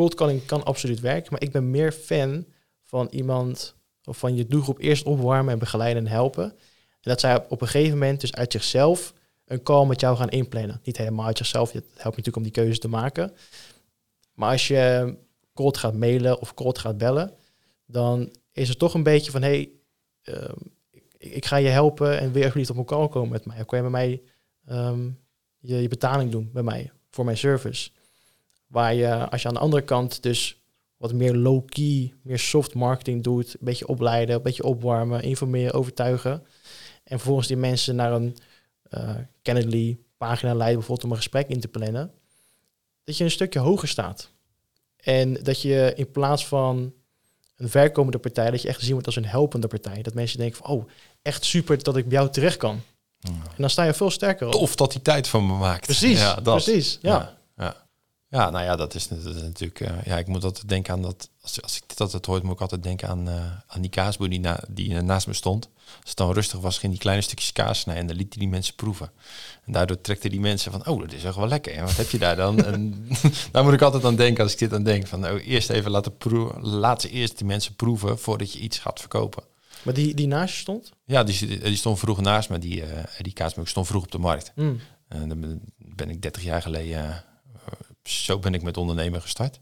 Cold 0.00 0.14
calling 0.14 0.44
kan 0.44 0.64
absoluut 0.64 1.00
werken, 1.00 1.32
maar 1.32 1.42
ik 1.42 1.52
ben 1.52 1.70
meer 1.70 1.92
fan 1.92 2.44
van 2.82 3.08
iemand 3.10 3.74
of 4.04 4.18
van 4.18 4.36
je 4.36 4.46
doelgroep 4.46 4.78
eerst 4.78 5.04
opwarmen 5.04 5.52
en 5.52 5.58
begeleiden 5.58 6.06
en 6.06 6.10
helpen. 6.10 6.44
En 6.44 7.10
dat 7.10 7.20
zij 7.20 7.46
op 7.48 7.60
een 7.60 7.68
gegeven 7.68 7.98
moment 7.98 8.20
dus 8.20 8.34
uit 8.34 8.52
zichzelf 8.52 9.14
een 9.44 9.62
call 9.62 9.86
met 9.86 10.00
jou 10.00 10.16
gaan 10.16 10.28
inplannen. 10.28 10.80
Niet 10.84 10.96
helemaal 10.96 11.26
uit 11.26 11.36
zichzelf, 11.36 11.72
het 11.72 11.84
helpt 11.84 12.16
natuurlijk 12.16 12.36
om 12.36 12.42
die 12.42 12.52
keuze 12.52 12.78
te 12.78 12.88
maken. 12.88 13.32
Maar 14.34 14.50
als 14.50 14.68
je 14.68 15.14
cold 15.54 15.76
gaat 15.76 15.94
mailen 15.94 16.40
of 16.40 16.54
cold 16.54 16.78
gaat 16.78 16.98
bellen, 16.98 17.32
dan 17.86 18.32
is 18.52 18.68
het 18.68 18.78
toch 18.78 18.94
een 18.94 19.02
beetje 19.02 19.30
van, 19.30 19.42
hey, 19.42 19.70
ehm, 20.22 20.56
ik, 20.90 21.04
ik 21.18 21.46
ga 21.46 21.56
je 21.56 21.68
helpen 21.68 22.18
en 22.18 22.32
wil 22.32 22.38
je 22.38 22.38
alsjeblieft 22.38 22.70
op 22.70 22.76
een 22.76 22.84
call 22.84 23.08
komen 23.08 23.30
met 23.30 23.46
mij? 23.46 23.60
Of 23.60 23.66
kan 23.66 23.78
je 23.78 23.84
met 23.84 23.92
mij 23.92 24.22
ehm, 24.66 25.08
je, 25.58 25.82
je 25.82 25.88
betaling 25.88 26.30
doen 26.30 26.50
bij 26.52 26.62
mij 26.62 26.90
voor 27.10 27.24
mijn 27.24 27.36
service? 27.36 27.90
Waar 28.70 28.94
je, 28.94 29.28
als 29.28 29.42
je 29.42 29.48
aan 29.48 29.54
de 29.54 29.60
andere 29.60 29.82
kant 29.82 30.22
dus 30.22 30.60
wat 30.96 31.12
meer 31.12 31.34
low-key, 31.34 32.14
meer 32.22 32.38
soft 32.38 32.74
marketing 32.74 33.22
doet, 33.22 33.52
een 33.52 33.58
beetje 33.60 33.86
opleiden, 33.86 34.36
een 34.36 34.42
beetje 34.42 34.62
opwarmen, 34.64 35.22
informeren, 35.22 35.72
overtuigen. 35.72 36.32
En 37.04 37.16
vervolgens 37.16 37.46
die 37.46 37.56
mensen 37.56 37.96
naar 37.96 38.12
een 38.12 38.36
eh 38.82 39.14
Kennedy 39.42 39.98
pagina 40.16 40.54
leiden, 40.54 40.78
bijvoorbeeld 40.78 41.04
om 41.04 41.10
een 41.10 41.16
gesprek 41.16 41.48
in 41.48 41.60
te 41.60 41.68
plannen. 41.68 42.12
Dat 43.04 43.16
je 43.16 43.24
een 43.24 43.30
stukje 43.30 43.58
hoger 43.58 43.88
staat. 43.88 44.30
En 44.96 45.34
dat 45.34 45.62
je 45.62 45.92
in 45.96 46.10
plaats 46.10 46.46
van 46.46 46.92
een 47.56 47.68
verkomende 47.68 48.18
partij, 48.18 48.50
dat 48.50 48.62
je 48.62 48.68
echt 48.68 48.78
gezien 48.78 48.92
wordt 48.92 49.06
als 49.06 49.16
een 49.16 49.24
helpende 49.24 49.66
partij. 49.66 50.02
Dat 50.02 50.14
mensen 50.14 50.38
denken 50.38 50.56
van, 50.56 50.66
oh, 50.66 50.88
echt 51.22 51.44
super 51.44 51.82
dat 51.82 51.96
ik 51.96 52.08
bij 52.08 52.18
jou 52.18 52.30
terecht 52.30 52.56
kan. 52.56 52.80
En 53.20 53.56
dan 53.56 53.70
sta 53.70 53.84
je 53.84 53.94
veel 53.94 54.10
sterker 54.10 54.46
op. 54.46 54.52
Tof 54.52 54.76
dat 54.76 54.92
hij 54.92 55.02
tijd 55.02 55.28
van 55.28 55.46
me 55.46 55.52
maakt. 55.52 55.84
Precies, 55.84 56.20
ja, 56.20 56.34
dat. 56.34 56.64
precies. 56.64 56.98
Ja. 57.02 57.38
Ja, 57.56 57.88
ja. 58.30 58.50
Nou 58.50 58.64
ja, 58.64 58.76
dat 58.76 58.94
is, 58.94 59.08
dat 59.08 59.34
is 59.34 59.42
natuurlijk. 59.42 59.80
eh, 59.80 60.02
ja, 60.04 60.18
ik 60.18 60.26
moet 60.26 60.44
altijd 60.44 60.68
denken 60.68 60.92
aan 60.92 61.02
dat. 61.02 61.28
Als, 61.42 61.62
als 61.62 61.76
ik 61.76 61.82
dit 61.86 62.00
altijd 62.00 62.26
hoor, 62.26 62.40
moet 62.44 62.54
ik 62.54 62.60
altijd 62.60 62.82
denken 62.82 63.08
aan, 63.08 63.28
eh, 63.28 63.34
aan 63.66 63.80
die 63.80 63.90
kaasboer 63.90 64.28
die, 64.28 64.40
na, 64.40 64.60
die 64.68 64.94
eh, 64.96 65.02
naast 65.02 65.26
me 65.26 65.32
stond. 65.32 65.68
Als 66.00 66.08
het 66.08 66.16
dan 66.16 66.32
rustig 66.32 66.60
was, 66.60 66.78
ging 66.78 66.92
die 66.92 67.00
kleine 67.00 67.22
stukjes 67.22 67.52
kaas 67.52 67.80
snijden 67.80 68.02
en 68.02 68.08
dan 68.08 68.18
liet 68.18 68.32
hij 68.32 68.42
die 68.42 68.50
mensen 68.50 68.74
proeven. 68.74 69.10
En 69.64 69.72
daardoor 69.72 70.00
trekte 70.00 70.28
die 70.28 70.40
mensen 70.40 70.72
van, 70.72 70.86
oh, 70.86 71.00
dat 71.00 71.12
is 71.12 71.24
echt 71.24 71.36
wel 71.36 71.48
lekker. 71.48 71.72
En 71.72 71.84
wat 71.84 71.96
heb 71.96 72.10
je 72.10 72.18
daar 72.18 72.36
dan? 72.36 72.64
en 72.64 73.08
daar 73.52 73.64
moet 73.64 73.72
ik 73.72 73.82
altijd 73.82 74.04
aan 74.04 74.16
denken 74.16 74.42
als 74.42 74.52
ik 74.52 74.58
dit 74.58 74.72
aan 74.72 74.82
denk. 74.82 75.06
Van, 75.06 75.26
oh, 75.26 75.46
eerst 75.46 75.70
even 75.70 75.90
laten 75.90 76.16
proeven. 76.16 76.66
Laat 76.66 77.00
ze 77.00 77.10
eerst 77.10 77.38
die 77.38 77.46
mensen 77.46 77.74
proeven 77.74 78.18
voordat 78.18 78.52
je 78.52 78.58
iets 78.58 78.78
gaat 78.78 79.00
verkopen. 79.00 79.42
Maar 79.82 79.94
die, 79.94 80.14
die 80.14 80.26
naast 80.26 80.54
je 80.54 80.60
stond? 80.60 80.92
Ja, 81.04 81.24
die, 81.24 81.58
die 81.58 81.76
stond 81.76 81.98
vroeg 81.98 82.20
naast 82.20 82.48
me, 82.48 82.58
die, 82.58 82.82
eh 82.82 83.04
die 83.18 83.32
kaasboer 83.32 83.68
stond 83.68 83.86
vroeg 83.86 84.02
op 84.02 84.10
de 84.10 84.18
markt. 84.18 84.52
Mm. 84.54 84.80
En 85.08 85.28
dan 85.28 85.60
ben- 85.76 86.10
ik 86.10 86.22
30 86.22 86.42
jaar 86.42 86.62
geleden, 86.62 87.24
zo 88.10 88.38
ben 88.38 88.54
ik 88.54 88.62
met 88.62 88.76
ondernemen 88.76 89.22
gestart. 89.22 89.60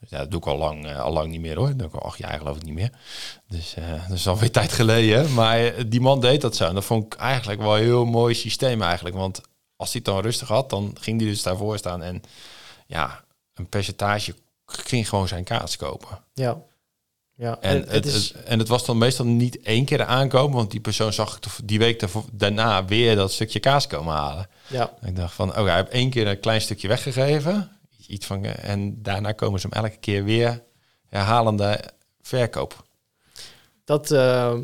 Dus 0.00 0.10
ja, 0.10 0.18
dat 0.18 0.30
doe 0.30 0.40
ik 0.40 0.46
al 0.46 0.56
lang, 0.56 0.86
eh, 0.86 1.00
al 1.00 1.12
lang 1.12 1.30
niet 1.30 1.40
meer 1.40 1.56
hoor. 1.56 1.68
Dat 1.68 1.78
doe 1.78 1.86
ik 1.86 1.94
al 1.94 2.02
acht 2.02 2.18
jaar 2.18 2.38
geloof 2.38 2.56
ik 2.56 2.62
niet 2.62 2.74
meer. 2.74 2.90
Dus 3.48 3.74
eh, 3.74 3.90
dat 4.08 4.16
is 4.18 4.28
alweer 4.28 4.50
tijd 4.50 4.72
geleden. 4.72 5.34
Maar 5.34 5.64
eh, 5.64 5.84
die 5.86 6.00
man 6.00 6.20
deed 6.20 6.40
dat 6.40 6.56
zo. 6.56 6.66
En 6.68 6.74
dat 6.74 6.84
vond 6.84 7.04
ik 7.14 7.20
eigenlijk 7.20 7.60
wel 7.60 7.76
een 7.76 7.82
heel 7.82 8.04
mooi 8.04 8.34
systeem 8.34 8.82
eigenlijk. 8.82 9.16
Want 9.16 9.40
als 9.76 9.92
hij 9.92 10.00
het 10.04 10.14
dan 10.14 10.22
rustig 10.22 10.48
had, 10.48 10.70
dan 10.70 10.96
ging 11.00 11.20
hij 11.20 11.28
dus 11.30 11.42
daarvoor 11.42 11.78
staan. 11.78 12.02
En 12.02 12.22
ja, 12.86 13.24
een 13.54 13.68
percentage 13.68 14.34
ging 14.66 15.08
gewoon 15.08 15.28
zijn 15.28 15.44
kaas 15.44 15.76
kopen. 15.76 16.08
Ja. 16.32 16.56
Ja, 17.36 17.58
En, 17.60 17.84
het, 17.88 18.04
het- 18.04 18.32
en 18.44 18.58
het 18.58 18.68
was 18.68 18.84
dan 18.84 18.98
meestal 18.98 19.26
niet 19.26 19.60
één 19.62 19.84
keer 19.84 20.04
aankomen, 20.04 20.56
want 20.56 20.70
die 20.70 20.80
persoon 20.80 21.12
zag 21.12 21.36
ik 21.36 21.44
die 21.64 21.78
week 21.78 22.00
daarvoor- 22.00 22.24
daarna 22.32 22.84
weer 22.84 23.16
dat 23.16 23.32
stukje 23.32 23.60
kaas 23.60 23.86
komen 23.86 24.14
halen. 24.14 24.48
ja, 24.66 24.92
Ik 25.04 25.16
dacht 25.16 25.34
van, 25.34 25.48
oké, 25.50 25.62
hij 25.62 25.76
heeft 25.76 25.88
één 25.88 26.10
keer 26.10 26.26
een 26.26 26.40
klein 26.40 26.60
stukje 26.60 26.88
weggegeven. 26.88 27.73
Iets 28.08 28.26
van, 28.26 28.44
eh, 28.44 28.68
en 28.70 29.02
daarna 29.02 29.32
komen 29.32 29.60
ze 29.60 29.66
hem 29.70 29.84
elke 29.84 29.96
keer 29.96 30.24
weer 30.24 30.62
herhalende 31.08 31.80
verkoop. 32.22 32.84
dat. 33.84 34.10
eh, 34.10 34.54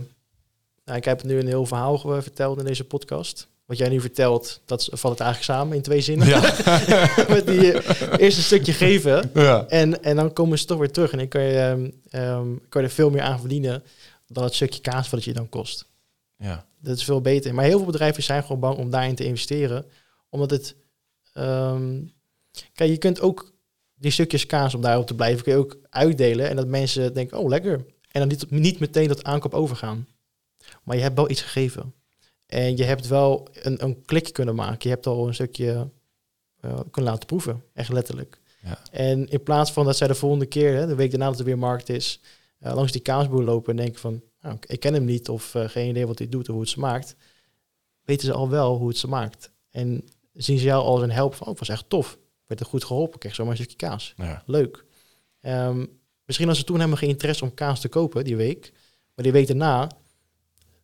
nou, 0.85 0.99
ik 0.99 1.05
heb 1.05 1.23
nu 1.23 1.39
een 1.39 1.47
heel 1.47 1.67
verhaal 1.67 1.99
verteld 1.99 2.59
in 2.59 2.65
deze 2.65 2.85
podcast. 2.85 3.49
Wat 3.65 3.79
jij 3.79 3.89
nu 3.89 4.01
vertelt, 4.01 4.61
dat 4.65 4.89
valt 4.93 5.19
het 5.19 5.27
eigenlijk 5.27 5.59
samen 5.59 5.77
in 5.77 5.83
twee 5.83 6.01
zinnen. 6.01 6.27
Ja. 6.29 6.41
Met 7.35 7.47
die 7.47 7.73
eh, 7.73 8.19
eerste 8.19 8.43
stukje 8.43 8.73
geven. 8.73 9.31
ja. 9.35 9.67
En, 9.67 10.03
en 10.03 10.17
dan 10.17 10.33
komen 10.33 10.59
ze 10.59 10.65
toch 10.65 10.79
weer 10.79 10.91
terug. 10.91 11.13
En 11.13 11.19
dan 11.19 11.29
kan 11.29 11.43
je, 11.43 11.93
ehm, 12.11 12.49
kan 12.69 12.83
je 12.83 12.89
er 12.89 12.95
veel 12.95 13.11
meer 13.11 13.23
aan 13.23 13.39
verdienen 13.41 13.83
dan 14.27 14.45
het 14.45 14.55
stukje 14.55 14.81
kaas 14.81 15.05
wat 15.11 15.11
het 15.11 15.25
je 15.25 15.33
dan 15.33 15.49
kost. 15.49 15.87
Ja. 16.37 16.67
Dat 16.81 16.97
is 16.97 17.05
veel 17.05 17.21
beter. 17.21 17.55
Maar 17.55 17.65
heel 17.65 17.77
veel 17.77 17.87
bedrijven 17.87 18.23
zijn 18.23 18.43
gewoon 18.43 18.61
bang 18.61 18.79
om 18.79 18.91
daarin 18.91 19.15
te 19.15 19.25
investeren. 19.25 19.85
Omdat 20.29 20.51
het... 20.51 20.75
ehm, 21.33 21.99
kijk, 22.75 22.91
je 22.91 22.99
kunt 22.99 23.21
ook 23.21 23.53
die 23.95 24.11
stukjes 24.11 24.47
kaas, 24.47 24.75
om 24.75 24.81
daarop 24.81 25.07
te 25.07 25.15
blijven, 25.15 25.43
kun 25.43 25.53
je 25.53 25.59
ook 25.59 25.77
uitdelen. 25.91 26.49
En 26.49 26.57
dat 26.57 26.67
mensen 26.67 27.15
denken, 27.15 27.39
oh 27.39 27.49
lekker. 27.49 27.85
En 28.11 28.21
dan 28.21 28.29
niet, 28.29 28.51
niet 28.51 28.79
meteen 28.79 29.09
dat 29.09 29.25
aankoop 29.25 29.55
overgaan. 29.55 30.07
Maar 30.83 30.97
je 30.97 31.03
hebt 31.03 31.17
wel 31.17 31.31
iets 31.31 31.43
gegeven. 31.43 31.95
En 32.47 32.77
je 32.77 32.85
hebt 32.85 33.07
wel 33.07 33.49
een, 33.53 33.85
een 33.85 34.05
klik 34.05 34.33
kunnen 34.33 34.55
maken. 34.55 34.79
Je 34.89 34.89
hebt 34.95 35.07
al 35.07 35.27
een 35.29 35.35
stukje 35.35 35.91
eh, 36.61 36.81
kunnen 36.91 37.11
laten 37.11 37.27
proeven. 37.27 37.65
Echt 37.75 37.93
letterlijk. 37.93 38.41
Ja. 38.63 38.79
En 38.91 39.29
in 39.29 39.43
plaats 39.43 39.73
van 39.73 39.85
dat 39.85 39.97
zij 39.97 40.07
de 40.07 40.15
volgende 40.15 40.47
keer, 40.47 40.75
hè, 40.77 40.87
de 40.87 40.95
week 40.95 41.11
daarna 41.11 41.31
dat 41.31 41.39
er 41.39 41.45
weer 41.45 41.59
markt 41.59 41.89
is, 41.89 42.21
eh, 42.59 42.75
langs 42.75 42.93
die 42.93 43.01
kaasboer 43.01 43.43
lopen 43.43 43.71
en 43.71 43.77
denken 43.83 44.01
van, 44.01 44.23
nou, 44.41 44.57
ik- 44.67 44.81
ken 44.81 44.95
hem 44.95 45.05
niet 45.05 45.29
of 45.29 45.55
eh, 45.55 45.69
geen 45.69 45.89
idee 45.89 46.07
wat 46.07 46.19
hij 46.19 46.29
doet 46.29 46.49
of 46.49 46.53
hoe 46.55 46.61
het 46.61 46.71
smaakt, 46.71 47.17
weten 48.05 48.27
ze 48.27 48.33
al 48.33 48.49
wel 48.49 48.77
hoe 48.77 48.89
het 48.89 48.97
smaakt. 48.97 49.51
En 49.71 50.05
zien 50.33 50.59
ze 50.59 50.65
jou 50.65 50.85
als 50.85 51.03
een 51.03 51.11
help 51.11 51.35
van, 51.35 51.43
oh, 51.47 51.51
het 51.51 51.59
was 51.59 51.69
echt 51.69 51.89
tof. 51.89 52.19
Werd 52.51 52.63
er 52.63 52.69
goed 52.69 52.85
geholpen, 52.85 53.19
kreeg 53.19 53.35
zomaar 53.35 53.51
een 53.53 53.59
stukje 53.59 53.77
kaas. 53.87 54.13
Ja. 54.17 54.43
Leuk. 54.47 54.85
Ehm, 55.41 55.85
misschien 56.27 56.49
als 56.49 56.59
ze 56.59 56.65
toen 56.65 56.77
helemaal 56.77 56.97
geen 56.97 57.09
interesse 57.09 57.45
om 57.45 57.55
kaas 57.55 57.81
te 57.81 57.89
kopen 57.89 58.25
die 58.25 58.37
week, 58.37 58.73
maar 59.15 59.25
die 59.25 59.33
week 59.33 59.47
daarna 59.47 59.79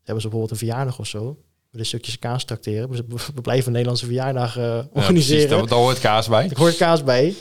hebben 0.03 0.23
ze 0.23 0.29
bijvoorbeeld 0.29 0.51
een 0.51 0.57
verjaardag 0.57 0.99
of 0.99 1.07
zo, 1.07 1.39
we 1.71 1.79
de 1.79 1.85
stukjes 1.85 2.19
kaas 2.19 2.45
tracteren. 2.45 2.91
We 2.91 3.05
we 3.35 3.41
blijven 3.43 3.67
een 3.67 3.73
Nederlandse 3.73 4.05
verjaardag 4.07 4.57
eh, 4.57 4.63
Ja, 4.65 4.87
organiseren. 4.93 5.47
precies, 5.49 5.69
daar, 5.69 5.79
hoort 5.79 5.99
kaas 6.01 6.29
bij. 6.29 6.45
Ik 6.45 6.57
hoor 6.57 6.73
kaas 6.73 7.05
bij. 7.05 7.35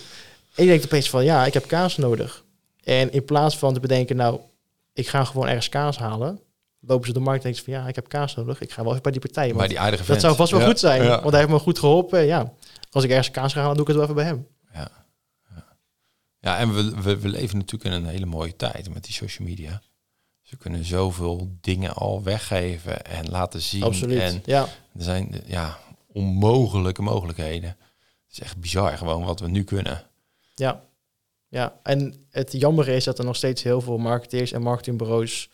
En 0.56 0.64
je 0.64 0.70
denkt 0.70 0.86
opeens 0.86 1.10
van, 1.10 1.24
ja, 1.24 1.46
ik 1.46 1.54
heb 1.54 1.68
kaas 1.68 1.98
nodig. 1.98 2.44
En 2.84 3.12
in 3.12 3.26
plaats 3.26 3.58
van 3.58 3.74
te 3.74 3.80
bedenken, 3.80 4.16
nou, 4.16 4.40
ik 4.94 5.08
ga 5.08 5.24
gewoon 5.24 5.48
ergens 5.48 5.70
kaas 5.70 5.98
halen, 5.98 6.40
lopen 6.80 7.08
ze 7.08 7.14
de 7.14 7.20
markt 7.20 7.44
en 7.44 7.52
denken 7.52 7.64
ze 7.66 7.72
van, 7.72 7.82
ja, 7.82 7.88
ik 7.90 7.96
heb 7.96 8.08
kaas 8.08 8.36
nodig. 8.36 8.62
Ik 8.62 8.72
ga 8.72 8.82
wel 8.82 8.92
even 8.92 9.04
bij 9.04 9.12
die 9.12 9.22
partij. 9.22 9.54
Maar 9.54 9.68
die 9.68 9.80
aardige 9.80 9.98
dat 10.02 10.08
vent. 10.08 10.22
zou 10.22 10.36
vast 10.36 10.52
wel 10.52 10.60
Ja. 10.60 10.66
goed 10.68 10.80
zijn, 10.80 11.04
Ja. 11.04 11.10
want 11.20 11.30
hij 11.32 11.40
heeft 11.40 11.52
me 11.54 11.60
goed 11.60 11.80
geholpen. 11.80 12.20
En 12.20 12.26
Ja, 12.26 12.54
als 12.96 13.04
ik 13.04 13.10
ergens 13.10 13.32
kaas 13.32 13.54
ga 13.54 13.62
halen, 13.62 13.78
doe 13.78 13.88
ik 13.88 13.88
het 13.88 13.98
wel 13.98 14.06
even 14.06 14.16
bij 14.16 14.26
hem. 14.26 14.48
Ja, 14.74 14.92
ja. 15.50 15.78
ja 16.40 16.58
en 16.58 16.74
we, 16.74 17.02
we, 17.02 17.20
we 17.20 17.28
leven 17.28 17.58
natuurlijk 17.58 17.96
in 17.96 18.04
een 18.04 18.10
hele 18.10 18.26
mooie 18.26 18.56
tijd 18.56 18.94
met 18.94 19.04
die 19.04 19.14
social 19.14 19.48
media. 19.48 19.82
Ze 20.42 20.58
kunnen 20.58 20.86
zoveel 20.86 21.58
dingen 21.62 21.94
al 21.94 22.24
weggeven 22.24 23.06
en 23.06 23.30
laten 23.30 23.62
zien. 23.62 23.84
Absoluut. 23.84 24.20
En 24.20 24.42
ja, 24.46 24.62
er 24.94 25.04
zijn 25.04 25.42
ja, 25.46 25.78
onmogelijke 26.08 27.02
mogelijkheden. 27.02 27.70
Het 27.70 28.32
is 28.32 28.40
echt 28.40 28.58
bizar 28.58 28.98
gewoon 28.98 29.24
wat 29.24 29.40
we 29.40 29.48
nu 29.48 29.64
kunnen. 29.64 30.04
ja, 30.56 30.84
ja. 31.48 31.80
En 31.84 32.28
het 32.30 32.52
jammer 32.52 32.88
is 32.88 33.04
dat 33.04 33.20
er 33.20 33.26
nog 33.26 33.36
steeds 33.36 33.64
heel 33.64 33.82
veel 33.82 33.98
marketeers 33.98 34.52
en 34.52 34.62
marketingbureaus 34.62 35.50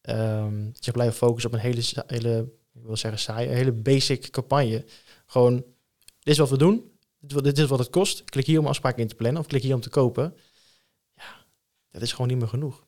ehm, 0.00 0.70
zich 0.72 0.92
blijven 0.92 1.16
focussen 1.16 1.50
op 1.50 1.56
een 1.56 1.62
hele, 1.62 1.82
hele 2.06 2.52
ik 2.74 2.84
wil 2.84 2.96
zeggen 2.96 3.20
saai, 3.20 3.48
een 3.48 3.54
hele 3.54 3.72
basic 3.72 4.30
campagne. 4.30 4.84
Gewoon, 5.26 5.64
dit 6.18 6.32
is 6.32 6.38
wat 6.38 6.50
we 6.50 6.58
doen, 6.58 6.90
dit, 7.18 7.58
is 7.58 7.66
wat- 7.66 7.78
het 7.78 7.90
kost. 7.90 8.24
Klik 8.24 8.46
hier 8.46 8.58
om 8.58 8.66
afspraken 8.66 9.02
in 9.02 9.08
te 9.08 9.14
plannen 9.14 9.40
of 9.40 9.46
klik 9.48 9.62
hier 9.62 9.74
om 9.74 9.80
te 9.80 9.90
kopen. 9.90 10.34
Ja, 11.14 11.44
dat 11.90 12.02
is 12.02 12.12
gewoon 12.12 12.28
niet 12.28 12.38
meer 12.38 12.48
genoeg. 12.48 12.86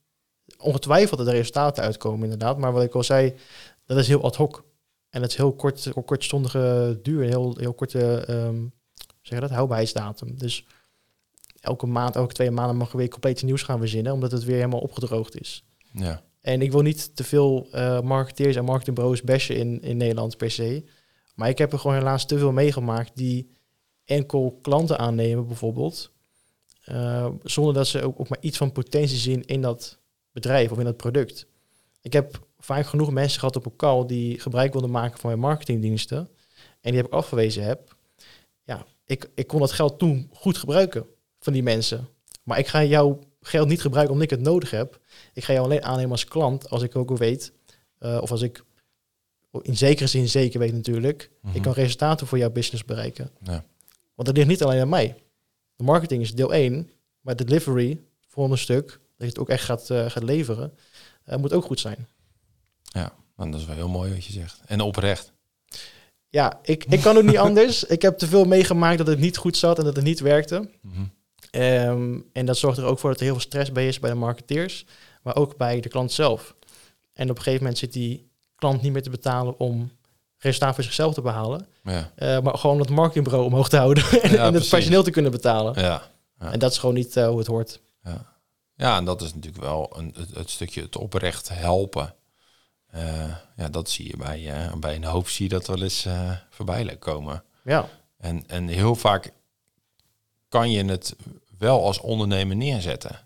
Ongetwijfeld 0.59 1.19
dat 1.19 1.29
er 1.29 1.35
resultaten 1.35 1.83
uitkomen 1.83 2.23
inderdaad, 2.23 2.59
maar 2.59 2.73
wat 2.73 2.83
ik 2.83 2.95
al 2.95 3.03
zei, 3.03 3.35
dat 3.85 3.99
is 3.99 4.09
heel 4.09 4.23
ad 4.23 4.37
hoc. 4.37 4.65
En 5.11 5.21
dat 5.21 5.31
is 5.31 5.37
heel 5.37 5.53
kort, 5.53 5.93
kortstondige 6.05 6.99
duur, 7.03 7.23
heel, 7.23 7.57
heel 7.59 7.75
korte, 7.75 8.25
hoe 8.27 8.71
zeg 9.23 9.41
dat, 9.41 9.51
houdbaarheidsdatum. 9.51 10.39
Dus 10.39 10.67
elke 11.61 11.87
maand, 11.87 12.17
elke 12.17 12.35
twee 12.35 12.51
maanden 12.51 12.77
mag 12.77 12.91
er 12.91 12.97
weer 12.97 13.09
compleet 13.09 13.43
nieuws 13.43 13.63
gaan 13.63 13.79
verzinnen, 13.79 14.13
omdat 14.13 14.31
het 14.31 14.45
weer 14.45 14.57
helemaal 14.57 14.81
opgedroogd 14.81 15.41
is. 15.41 15.65
Ja. 15.93 16.23
En 16.41 16.63
ik 16.63 16.73
wil 16.73 16.81
niet 16.83 17.17
te 17.17 17.25
veel 17.25 17.69
eh, 17.73 18.01
marketeers 18.01 18.57
en 18.57 18.65
marketingbureaus 18.65 19.23
bashen 19.23 19.57
in, 19.57 19.83
in 19.83 19.97
Nederland 19.97 20.37
per 20.37 20.51
se. 20.51 20.85
Maar 21.35 21.49
ik 21.49 21.59
heb 21.59 21.73
er 21.73 21.79
gewoon 21.79 21.97
helaas 21.97 22.27
te 22.27 22.39
veel 22.39 22.53
meegemaakt 22.53 23.11
die 23.15 23.51
enkel 24.05 24.59
klanten 24.63 24.99
aannemen 24.99 25.47
bijvoorbeeld. 25.47 26.11
eh, 26.85 27.27
zonder 27.43 27.75
dat 27.75 27.87
ze 27.87 28.03
ook, 28.03 28.29
maar 28.29 28.39
iets 28.41 28.57
van 28.57 28.73
potentie 28.73 29.19
zien 29.19 29.45
in 29.45 29.61
dat 29.63 29.99
bedrijf 30.33 30.71
of 30.71 30.79
in 30.79 30.85
dat 30.85 30.97
product. 30.97 31.47
Ik 32.03 32.13
heb 32.13 32.47
vaak 32.59 32.87
genoeg 32.87 33.11
mensen 33.11 33.39
gehad 33.39 33.57
op 33.57 33.67
een 33.67 33.77
call 33.77 34.07
die 34.07 34.41
gebruik 34.41 34.73
wilden 34.73 34.91
maken 34.91 35.19
van 35.21 35.31
mijn 35.31 35.43
marketingdiensten. 35.43 36.19
En 36.81 36.91
die 36.93 36.97
heb 36.97 37.07
ik 37.07 37.13
afgewezen 37.13 37.65
heb. 37.65 37.97
Ja, 38.65 38.87
ik, 39.05 39.31
ik 39.35 39.47
kon 39.47 39.61
dat 39.61 39.73
geld 39.73 39.99
toen 39.99 40.31
goed 40.33 40.57
gebruiken 40.59 41.07
van 41.41 41.53
die 41.53 41.63
mensen. 41.63 42.09
Maar 42.43 42.59
ik 42.59 42.67
ga 42.67 42.85
jouw 42.85 43.19
geld 43.41 43.69
niet 43.69 43.81
gebruiken 43.81 44.13
omdat 44.15 44.31
ik 44.31 44.39
het 44.39 44.47
nodig 44.47 44.71
heb. 44.71 45.01
Ik 45.35 45.45
ga 45.45 45.53
jou 45.53 45.65
alleen 45.65 45.85
aannemen 45.85 46.11
als 46.11 46.25
klant 46.25 46.71
als 46.71 46.83
ik 46.83 46.97
ook 46.97 47.17
weet, 47.17 47.53
eh, 47.99 48.19
of 48.21 48.31
als 48.31 48.43
ik 48.43 48.65
in 49.63 49.77
zekere 49.77 50.07
zin 50.09 50.29
zeker 50.29 50.59
weet 50.59 50.73
natuurlijk, 50.73 51.31
Mhm. 51.43 51.57
ik 51.57 51.63
kan 51.63 51.73
resultaten 51.73 52.27
voor 52.27 52.39
jouw 52.39 52.51
business 52.51 52.85
bereiken. 52.85 53.31
Ja. 53.43 53.65
Want 54.15 54.29
dat 54.29 54.37
ligt 54.37 54.49
niet 54.49 54.63
alleen 54.63 54.81
aan 54.81 54.89
mij. 54.89 55.17
De 55.77 55.85
marketing 55.85 56.23
is 56.23 56.35
deel 56.35 56.55
1, 56.55 56.91
maar 57.21 57.37
de 57.37 57.45
delivery, 57.45 58.01
volgende 58.29 58.59
stuk, 58.59 58.87
dat 58.89 58.99
je 59.17 59.25
het 59.27 59.39
ook 59.39 59.49
echt 59.49 59.65
gaat, 59.65 59.91
eh, 59.91 60.11
gaat 60.11 60.23
leveren, 60.23 60.73
eh, 61.25 61.37
moet 61.37 61.53
ook 61.53 61.65
goed 61.65 61.81
zijn. 61.81 62.09
ja, 62.83 63.13
en 63.37 63.51
dat 63.51 63.61
is 63.61 63.67
wel 63.67 63.77
heel 63.77 63.89
mooi 63.89 64.13
wat 64.15 64.25
je 64.25 64.33
zegt. 64.33 64.61
En 64.67 64.81
oprecht. 64.81 65.33
Ja, 66.29 66.59
ik, 66.63 66.85
ik 66.85 67.01
kan 67.01 67.17
ook 67.17 67.23
niet 67.23 67.39
anders. 67.49 67.85
Ik 67.85 68.03
heb 68.03 68.19
te 68.19 68.27
veel 68.27 68.45
meegemaakt 68.45 68.99
dat 68.99 69.07
het 69.07 69.19
niet 69.19 69.37
goed 69.37 69.57
zat 69.57 69.79
en 69.79 69.85
dat 69.85 69.97
het 69.97 70.05
niet 70.05 70.21
werkte. 70.21 70.71
Mhm. 70.83 71.03
Ehm, 71.51 72.19
en 72.33 72.47
dat 72.47 72.57
zorgt 72.59 72.79
er 72.79 72.85
ook 72.85 72.99
voor 72.99 73.11
dat 73.11 73.19
er 73.19 73.25
heel 73.25 73.35
veel 73.35 73.43
stress 73.43 73.73
bij 73.73 73.89
is 73.89 73.99
bij 73.99 74.11
de 74.11 74.17
marketeers, 74.17 74.85
maar 75.23 75.37
ook 75.37 75.57
bij 75.57 75.81
de 75.81 75.89
klant 75.89 76.13
zelf. 76.13 76.55
En 77.13 77.31
op 77.31 77.37
een 77.37 77.43
gegeven 77.43 77.63
moment 77.63 77.79
zit 77.79 77.93
die 77.93 78.30
klant 78.61 78.83
niet 78.83 78.93
meer 78.93 79.03
te 79.03 79.11
betalen 79.11 79.59
om 79.59 79.91
resultaat 80.39 80.75
voor 80.75 80.85
zichzelf 80.85 81.15
te 81.15 81.21
behalen, 81.21 81.67
Ja. 81.85 82.11
eh, 82.15 82.41
maar 82.41 82.59
gewoon 82.59 82.79
het 82.81 82.89
marketingbureau 82.91 83.45
omhoog 83.47 83.69
te 83.69 83.77
houden 83.77 84.05
en, 84.11 84.21
en 84.23 84.41
het 84.43 84.51
precies. 84.53 84.69
personeel 84.69 85.03
te 85.03 85.11
kunnen 85.11 85.31
betalen. 85.31 85.81
Ja. 85.83 86.03
Ja. 86.41 86.53
En 86.53 86.59
dat 86.59 86.71
is 86.73 86.79
gewoon 86.79 86.95
niet 86.95 87.17
eh, 87.17 87.29
hoe 87.29 87.39
het 87.39 87.47
hoort. 87.47 87.81
Ja. 88.05 88.25
ja, 88.77 88.97
en 88.97 89.05
dat 89.05 89.23
is 89.23 89.35
natuurlijk 89.35 89.63
wel 89.63 89.93
een, 89.97 90.15
het, 90.19 90.35
het 90.35 90.51
stukje 90.51 90.83
het 90.83 90.97
oprecht 90.97 91.49
helpen. 91.49 92.15
Eh, 92.87 93.35
ja, 93.57 93.69
dat 93.69 93.91
zie 93.91 94.07
je 94.07 94.17
bij, 94.17 94.53
bij 94.79 94.95
een 94.95 95.05
hoop 95.05 95.29
zie 95.29 95.45
je 95.49 95.55
dat 95.55 95.67
wel 95.67 95.83
eens 95.83 96.07
voorbij 96.51 96.97
komen. 96.97 97.43
Ja, 97.65 97.89
En, 98.19 98.45
en 98.47 98.69
heel 98.69 98.95
vaak 98.95 99.33
kan 100.49 100.71
je 100.71 100.85
het 100.85 101.17
wel 101.59 101.85
als 101.85 101.99
ondernemer 102.01 102.57
neerzetten. 102.57 103.19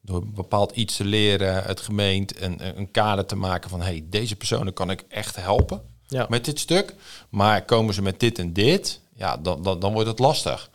Door 0.00 0.26
bepaald 0.26 0.72
iets 0.76 0.96
te 0.96 1.04
leren, 1.04 1.62
het 1.62 1.80
gemeente, 1.80 2.42
een, 2.42 2.78
een 2.78 2.90
kader 2.90 3.26
te 3.26 3.36
maken 3.36 3.70
van... 3.70 3.82
hey, 3.82 4.04
deze 4.04 4.36
personen 4.36 4.72
kan 4.72 4.90
ik 4.90 5.04
echt 5.08 5.36
helpen 5.36 5.82
ja. 6.08 6.26
met 6.28 6.44
dit 6.44 6.58
stuk. 6.58 6.94
Maar 7.28 7.64
komen 7.64 7.94
ze 7.94 8.02
met 8.02 8.20
dit 8.20 8.38
en 8.38 8.52
dit, 8.52 9.00
ja, 9.14 9.36
dan, 9.36 9.62
dan, 9.62 9.80
dan 9.80 9.92
wordt 9.92 10.08
het 10.08 10.18
lastig. 10.18 10.70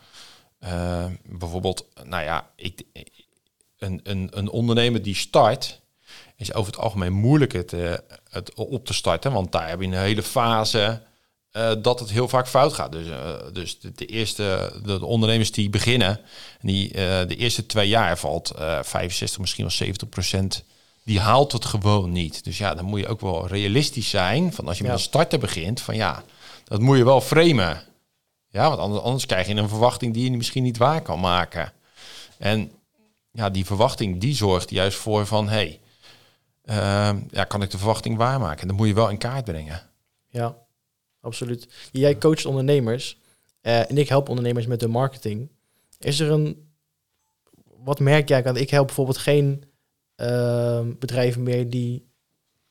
Eh, 0.58 1.06
bijvoorbeeld, 1.24 1.86
nou 2.04 2.24
ja, 2.24 2.50
ik, 2.56 2.82
een, 3.78 4.00
een, 4.02 4.28
een 4.30 4.48
ondernemer 4.48 5.02
die 5.02 5.14
start, 5.14 5.80
is 6.36 6.52
over 6.52 6.72
het 6.72 6.80
algemeen 6.80 7.12
moeilijk 7.12 7.52
het 8.30 8.54
op 8.54 8.86
te 8.86 8.94
starten. 8.94 9.32
Want 9.32 9.52
daar 9.52 9.68
heb 9.68 9.80
je 9.80 9.86
een 9.86 9.92
hele 9.92 10.22
fase 10.22 11.02
eh, 11.56 11.72
dat 11.78 12.00
het 12.00 12.10
heel 12.10 12.28
vaak 12.28 12.48
fout 12.48 12.72
gaat. 12.72 12.92
Dus, 12.92 13.08
eh, 13.08 13.34
dus 13.52 13.80
de, 13.80 13.92
de 13.94 14.06
eerste 14.06 14.72
de, 14.82 14.98
de 14.98 15.06
ondernemers 15.06 15.52
die 15.52 15.70
beginnen, 15.70 16.20
die 16.60 16.88
eh, 16.92 17.28
de 17.28 17.36
eerste 17.36 17.66
twee 17.66 17.88
jaar 17.88 18.18
valt 18.18 18.50
eh 18.50 18.82
65, 18.82 19.38
misschien 19.38 19.64
wel 19.64 19.72
70 19.72 20.08
procent. 20.08 20.64
Die 21.04 21.20
haalt 21.20 21.52
het 21.52 21.64
gewoon 21.64 22.12
niet. 22.12 22.44
Dus 22.44 22.58
ja, 22.58 22.74
dan 22.74 22.84
moet 22.84 23.00
je 23.00 23.06
ook 23.06 23.20
wel 23.20 23.46
realistisch 23.46 24.10
zijn. 24.10 24.52
Van 24.52 24.66
als 24.66 24.78
je 24.78 24.84
Ja. 24.84 24.90
met 24.90 24.98
een 24.98 25.04
starter 25.04 25.38
begint, 25.38 25.80
van 25.80 25.94
ja, 25.96 26.24
dat 26.64 26.80
moet 26.80 26.96
je 26.96 27.04
wel 27.04 27.20
framen. 27.20 27.82
Ja, 28.48 28.68
want 28.68 28.80
anders, 28.80 29.02
anders 29.02 29.26
krijg 29.26 29.46
je 29.46 29.54
een 29.54 29.68
verwachting 29.68 30.14
die 30.14 30.30
je 30.30 30.36
misschien 30.36 30.62
niet 30.62 30.76
waar 30.76 31.02
kan 31.02 31.20
maken. 31.20 31.72
En 32.38 32.72
ja, 33.30 33.50
die 33.50 33.64
verwachting 33.64 34.20
die 34.20 34.34
zorgt 34.34 34.70
juist 34.70 34.98
voor 34.98 35.26
van, 35.26 35.48
hey, 35.48 35.80
ja, 37.30 37.44
kan 37.48 37.62
ik 37.62 37.70
de 37.70 37.78
verwachting 37.78 38.16
waarmaken? 38.16 38.66
Dan 38.66 38.76
moet 38.76 38.86
je 38.88 38.94
wel 38.94 39.08
in 39.10 39.18
kaart 39.18 39.44
brengen. 39.44 39.82
Ja, 40.28 40.56
absoluut. 41.26 41.68
Jij 41.92 42.18
coacht 42.18 42.46
ondernemers 42.46 43.18
eh, 43.60 43.90
en 43.90 43.98
ik 43.98 44.08
help 44.08 44.28
ondernemers 44.28 44.66
met 44.66 44.80
de 44.80 44.88
marketing. 44.88 45.48
Is 45.98 46.20
er 46.20 46.30
een, 46.30 46.68
wat 47.84 48.00
merk 48.00 48.28
jij? 48.28 48.42
Want 48.42 48.56
ik 48.56 48.70
help 48.70 48.86
bijvoorbeeld 48.86 49.18
geen 49.18 49.64
eh, 50.14 50.80
bedrijven 50.98 51.42
meer 51.42 51.70
die 51.70 52.06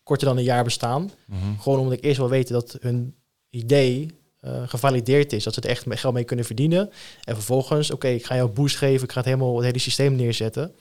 korter 0.03 0.27
dan 0.27 0.37
een 0.37 0.43
jaar 0.43 0.63
bestaan. 0.63 1.11
Gewoon 1.59 1.79
omdat 1.79 1.97
ik 1.97 2.03
eerst 2.03 2.17
wil 2.17 2.29
weten 2.29 2.53
dat 2.53 2.77
hun 2.79 3.15
idee 3.49 4.07
eh, 4.39 4.67
gevalideerd 4.67 5.33
is. 5.33 5.43
Dat 5.43 5.53
ze 5.53 5.61
er 5.61 5.69
echt 5.69 5.85
geld 5.89 6.13
mee 6.13 6.23
kunnen 6.23 6.45
verdienen. 6.45 6.89
En 7.23 7.35
vervolgens, 7.35 7.91
oké, 7.91 8.07
ik 8.07 8.25
ga 8.25 8.35
jou 8.35 8.49
boost 8.49 8.77
geven. 8.77 9.03
Ik 9.03 9.11
ga 9.11 9.17
het 9.17 9.25
helemaal 9.25 9.55
het 9.55 9.65
hele 9.65 9.79
systeem 9.79 10.15
neerzetten. 10.15 10.75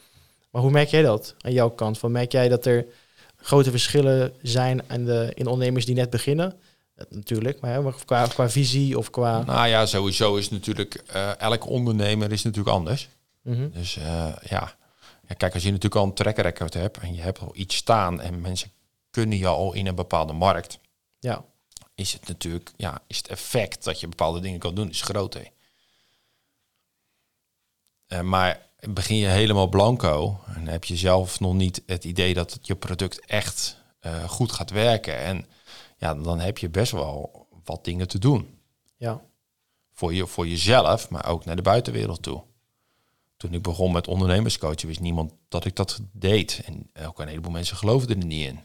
Maar 0.50 0.62
hoe 0.62 0.70
merk 0.70 0.88
jij 0.88 1.02
dat 1.02 1.34
aan 1.40 1.52
jouw 1.52 1.70
kant? 1.70 1.98
Van, 1.98 2.12
merk 2.12 2.32
jij 2.32 2.48
dat 2.48 2.66
er 2.66 2.86
grote 3.36 3.70
verschillen 3.70 4.32
zijn 4.42 4.82
aan 4.86 5.04
de, 5.04 5.32
in 5.34 5.46
ondernemers 5.46 5.86
die 5.86 5.94
net 5.94 6.10
beginnen? 6.10 6.56
Natuurlijk, 7.08 7.60
maar, 7.60 7.94
qua, 8.04 8.26
qua 8.26 8.50
visie 8.50 8.98
of 8.98 9.10
qua... 9.10 9.42
Nou 9.42 9.68
ja, 9.68 9.86
sowieso 9.86 10.36
is 10.36 10.50
natuurlijk, 10.50 10.94
eh 10.94 11.40
elk 11.40 11.66
ondernemer 11.66 12.32
is 12.32 12.42
natuurlijk 12.42 12.76
anders. 12.76 13.08
Mhm. 13.42 13.70
Dus 13.70 13.96
eh, 13.96 14.36
ja. 14.42 14.76
ja, 15.28 15.34
kijk, 15.36 15.54
als 15.54 15.62
je 15.62 15.68
natuurlijk 15.68 16.00
al 16.00 16.06
een 16.06 16.14
track 16.14 16.36
record 16.36 16.74
hebt 16.74 16.98
en 16.98 17.14
je 17.14 17.20
hebt 17.20 17.38
al 17.38 17.50
iets 17.54 17.76
staan 17.76 18.20
en 18.20 18.40
mensen 18.40 18.70
kunnen 19.10 19.38
je 19.38 19.46
al 19.46 19.72
in 19.72 19.86
een 19.86 19.94
bepaalde 19.94 20.32
markt, 20.32 20.78
Ja, 21.18 21.44
is 21.94 22.12
het 22.12 22.28
natuurlijk, 22.28 22.72
ja, 22.76 23.02
is 23.06 23.16
het 23.16 23.28
effect 23.28 23.84
dat 23.84 24.00
je 24.00 24.08
bepaalde 24.08 24.40
dingen 24.40 24.58
kan 24.58 24.74
doen, 24.74 24.90
is 24.90 25.02
groter. 25.02 25.50
Eh, 28.06 28.20
maar 28.20 28.66
begin 28.88 29.16
je 29.16 29.26
helemaal 29.26 29.68
blanco 29.68 30.40
en 30.54 30.68
heb 30.68 30.84
je 30.84 30.96
zelf 30.96 31.40
nog 31.40 31.54
niet 31.54 31.82
het 31.86 32.04
idee 32.04 32.34
dat 32.34 32.58
je 32.62 32.74
product 32.74 33.26
echt 33.26 33.82
goed 34.26 34.52
gaat 34.52 34.70
werken. 34.70 35.18
En 35.18 35.46
ja, 35.96 36.14
dan 36.14 36.40
heb 36.40 36.58
je 36.58 36.68
best 36.68 36.92
wel 36.92 37.46
wat 37.64 37.84
dingen 37.84 38.08
te 38.08 38.18
doen. 38.18 38.58
ja, 38.96 39.22
Voor, 39.92 40.14
je, 40.14 40.26
voor 40.26 40.48
jezelf, 40.48 41.10
maar 41.10 41.26
ook 41.26 41.44
naar 41.44 41.56
de 41.56 41.62
buitenwereld 41.62 42.22
toe. 42.22 42.42
Toen 43.36 43.54
ik 43.54 43.62
begon 43.62 43.92
met 43.92 44.08
ondernemerscoachen, 44.08 44.88
wist 44.88 45.00
niemand 45.00 45.32
dat 45.48 45.64
ik 45.64 45.76
dat 45.76 46.00
deed. 46.12 46.62
En 46.64 46.90
ook 47.06 47.20
een 47.20 47.28
heleboel 47.28 47.52
mensen 47.52 47.76
geloofden 47.76 48.20
er 48.20 48.26
niet 48.26 48.46
in. 48.46 48.60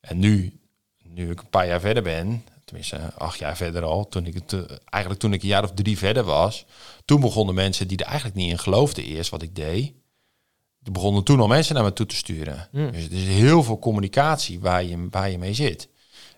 En 0.00 0.18
nu, 0.18 0.60
nu 1.02 1.30
ik 1.30 1.40
een 1.40 1.50
paar 1.50 1.66
jaar 1.66 1.80
verder 1.80 2.02
ben, 2.02 2.44
tenminste 2.64 3.12
acht 3.14 3.38
jaar 3.38 3.56
verder 3.56 3.82
al, 3.82 4.08
toen 4.08 4.26
ik 4.26 4.34
het, 4.34 4.52
eh, 4.52 4.76
eigenlijk 4.84 5.22
toen 5.22 5.32
ik 5.32 5.42
een 5.42 5.48
jaar 5.48 5.64
of 5.64 5.72
drie 5.72 5.98
verder 5.98 6.24
was, 6.24 6.64
toen 7.04 7.20
begonnen 7.20 7.54
mensen 7.54 7.88
die 7.88 7.98
er 7.98 8.06
eigenlijk 8.06 8.36
niet 8.36 8.50
in 8.50 8.58
geloofden 8.58 9.04
eerst 9.04 9.30
wat 9.30 9.42
ik 9.42 9.54
deed. 9.54 9.92
Er 10.82 10.92
begonnen 10.92 11.24
toen 11.24 11.40
al 11.40 11.46
mensen 11.46 11.74
naar 11.74 11.84
me 11.84 11.92
toe 11.92 12.06
te 12.06 12.16
sturen. 12.16 12.68
Hmm. 12.70 12.92
Dus 12.92 13.02
het 13.02 13.12
is 13.12 13.26
heel 13.26 13.62
veel 13.62 13.78
communicatie 13.78 14.60
waar 14.60 14.84
je, 14.84 15.06
waar 15.10 15.30
je 15.30 15.38
mee 15.38 15.54
zit. 15.54 15.88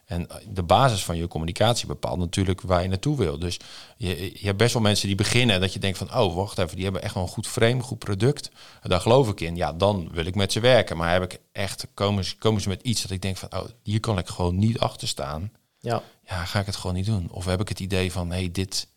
En 0.07 0.29
de 0.49 0.63
basis 0.63 1.05
van 1.05 1.17
je 1.17 1.29
communicatie 1.29 1.87
bepaalt 1.87 2.19
natuurlijk 2.19 2.61
waar 2.61 2.83
je 2.83 2.89
naartoe 2.89 3.17
wil. 3.17 3.39
Dus 3.39 3.59
je, 3.97 4.31
je 4.35 4.47
hebt 4.47 4.57
best 4.59 4.73
wel 4.73 4.83
mensen 4.83 5.07
die 5.07 5.17
beginnen 5.17 5.61
dat 5.61 5.73
je 5.73 5.79
denkt 5.79 5.99
van, 5.99 6.15
oh, 6.15 6.35
wacht 6.35 6.59
even, 6.59 6.75
die 6.75 6.85
hebben 6.85 7.03
echt 7.03 7.15
wel 7.15 7.23
een 7.23 7.29
goed 7.29 7.47
frame, 7.47 7.83
goed 7.83 7.99
product. 7.99 8.51
En 8.83 8.91
daar 8.91 9.01
geloof 9.01 9.29
ik 9.29 9.41
in. 9.41 9.57
Ja, 9.57 9.73
dan 9.73 10.09
wil 10.13 10.27
ik 10.27 10.35
met 10.35 10.53
ze 10.53 10.61
werken. 10.61 10.97
Maar 10.97 11.13
heb 11.13 11.23
ik 11.23 11.41
echt, 11.53 11.87
komen 11.95 12.25
ze, 12.25 12.37
komen 12.37 12.61
ze 12.61 12.69
met 12.69 12.83
iets 12.83 13.03
dat 13.03 13.11
ik 13.11 13.23
denk 13.23 13.37
van, 13.37 13.55
oh, 13.55 13.65
hier 13.83 14.01
kan 14.01 14.19
ik 14.19 14.29
gewoon 14.29 14.59
niet 14.59 14.79
achter 14.79 15.09
staan. 15.09 15.53
ja, 15.81 16.03
Ja, 16.29 16.45
ga 16.45 16.61
ik 16.61 16.67
het 16.67 16.77
gewoon 16.77 16.97
niet 16.97 17.07
doen. 17.07 17.29
Of 17.31 17.45
heb 17.45 17.61
ik 17.61 17.69
het 17.69 17.81
idee 17.81 18.13
van, 18.13 18.31
hé, 18.31 18.37
hey, 18.37 18.51
dit, 18.51 18.89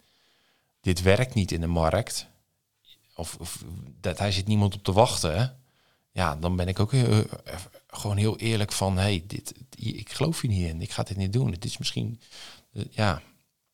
dit 0.82 1.02
werkt 1.02 1.34
niet 1.34 1.52
in 1.52 1.62
de 1.62 1.68
markt. 1.68 2.28
Of, 3.16 3.36
of 3.40 3.64
dat 4.02 4.18
hij 4.18 4.32
zit 4.32 4.48
niemand 4.48 4.76
op 4.76 4.84
te 4.84 4.92
wachten. 4.92 5.59
Ja, 6.20 6.36
dan 6.36 6.56
ben 6.56 6.68
ik 6.68 6.80
ook 6.80 6.92
heel, 6.92 7.10
eh, 7.44 7.56
gewoon 7.88 8.18
heel 8.18 8.38
eerlijk 8.38 8.72
van, 8.72 8.98
hey, 8.98 9.24
dit, 9.28 9.54
ik 9.76 10.12
geloof 10.12 10.42
hier 10.42 10.52
niet 10.52 10.68
in. 10.68 10.82
Ik 10.82 10.92
ga 10.92 11.04
dit 11.04 11.18
niet 11.18 11.34
doen. 11.34 11.52
Het 11.52 11.66
is 11.66 11.78
misschien, 11.78 12.20
eh, 12.74 12.84
ja. 12.90 13.22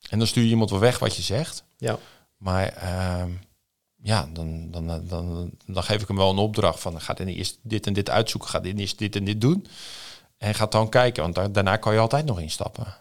En 0.10 0.18
dan 0.18 0.28
stuur 0.28 0.44
je 0.44 0.50
iemand 0.50 0.70
wel 0.70 0.80
weg 0.80 1.00
wat 1.00 1.16
je 1.16 1.22
zegt. 1.22 1.64
ja, 1.78 2.00
Maar 2.38 2.68
ehm, 2.68 3.32
ja, 3.96 4.30
dan, 4.34 4.72
dan, 4.72 4.88
dan, 4.88 5.08
dan, 5.08 5.52
dan 5.66 5.84
geef 5.84 6.02
ik 6.02 6.08
hem 6.08 6.18
wel 6.18 6.30
een 6.30 6.38
opdracht 6.38 6.80
van, 6.80 7.02
ga 7.02 7.14
dit 7.14 7.28
eerst 7.28 7.60
dit 7.62 7.88
en 7.88 7.94
dit 7.94 8.10
uitzoeken, 8.10 8.50
ga 8.50 8.60
dit 8.60 8.80
eerst 8.80 8.98
dit 8.98 9.16
en 9.16 9.24
dit 9.26 9.42
doen. 9.42 9.66
En 10.38 10.56
ga 10.56 10.66
dan 10.66 10.90
kijken, 10.90 11.24
want 11.24 11.36
da- 11.36 11.48
daarna 11.48 11.78
kan 11.78 11.94
je 11.94 12.00
altijd 12.00 12.26
nog 12.26 12.40
instappen. 12.40 12.98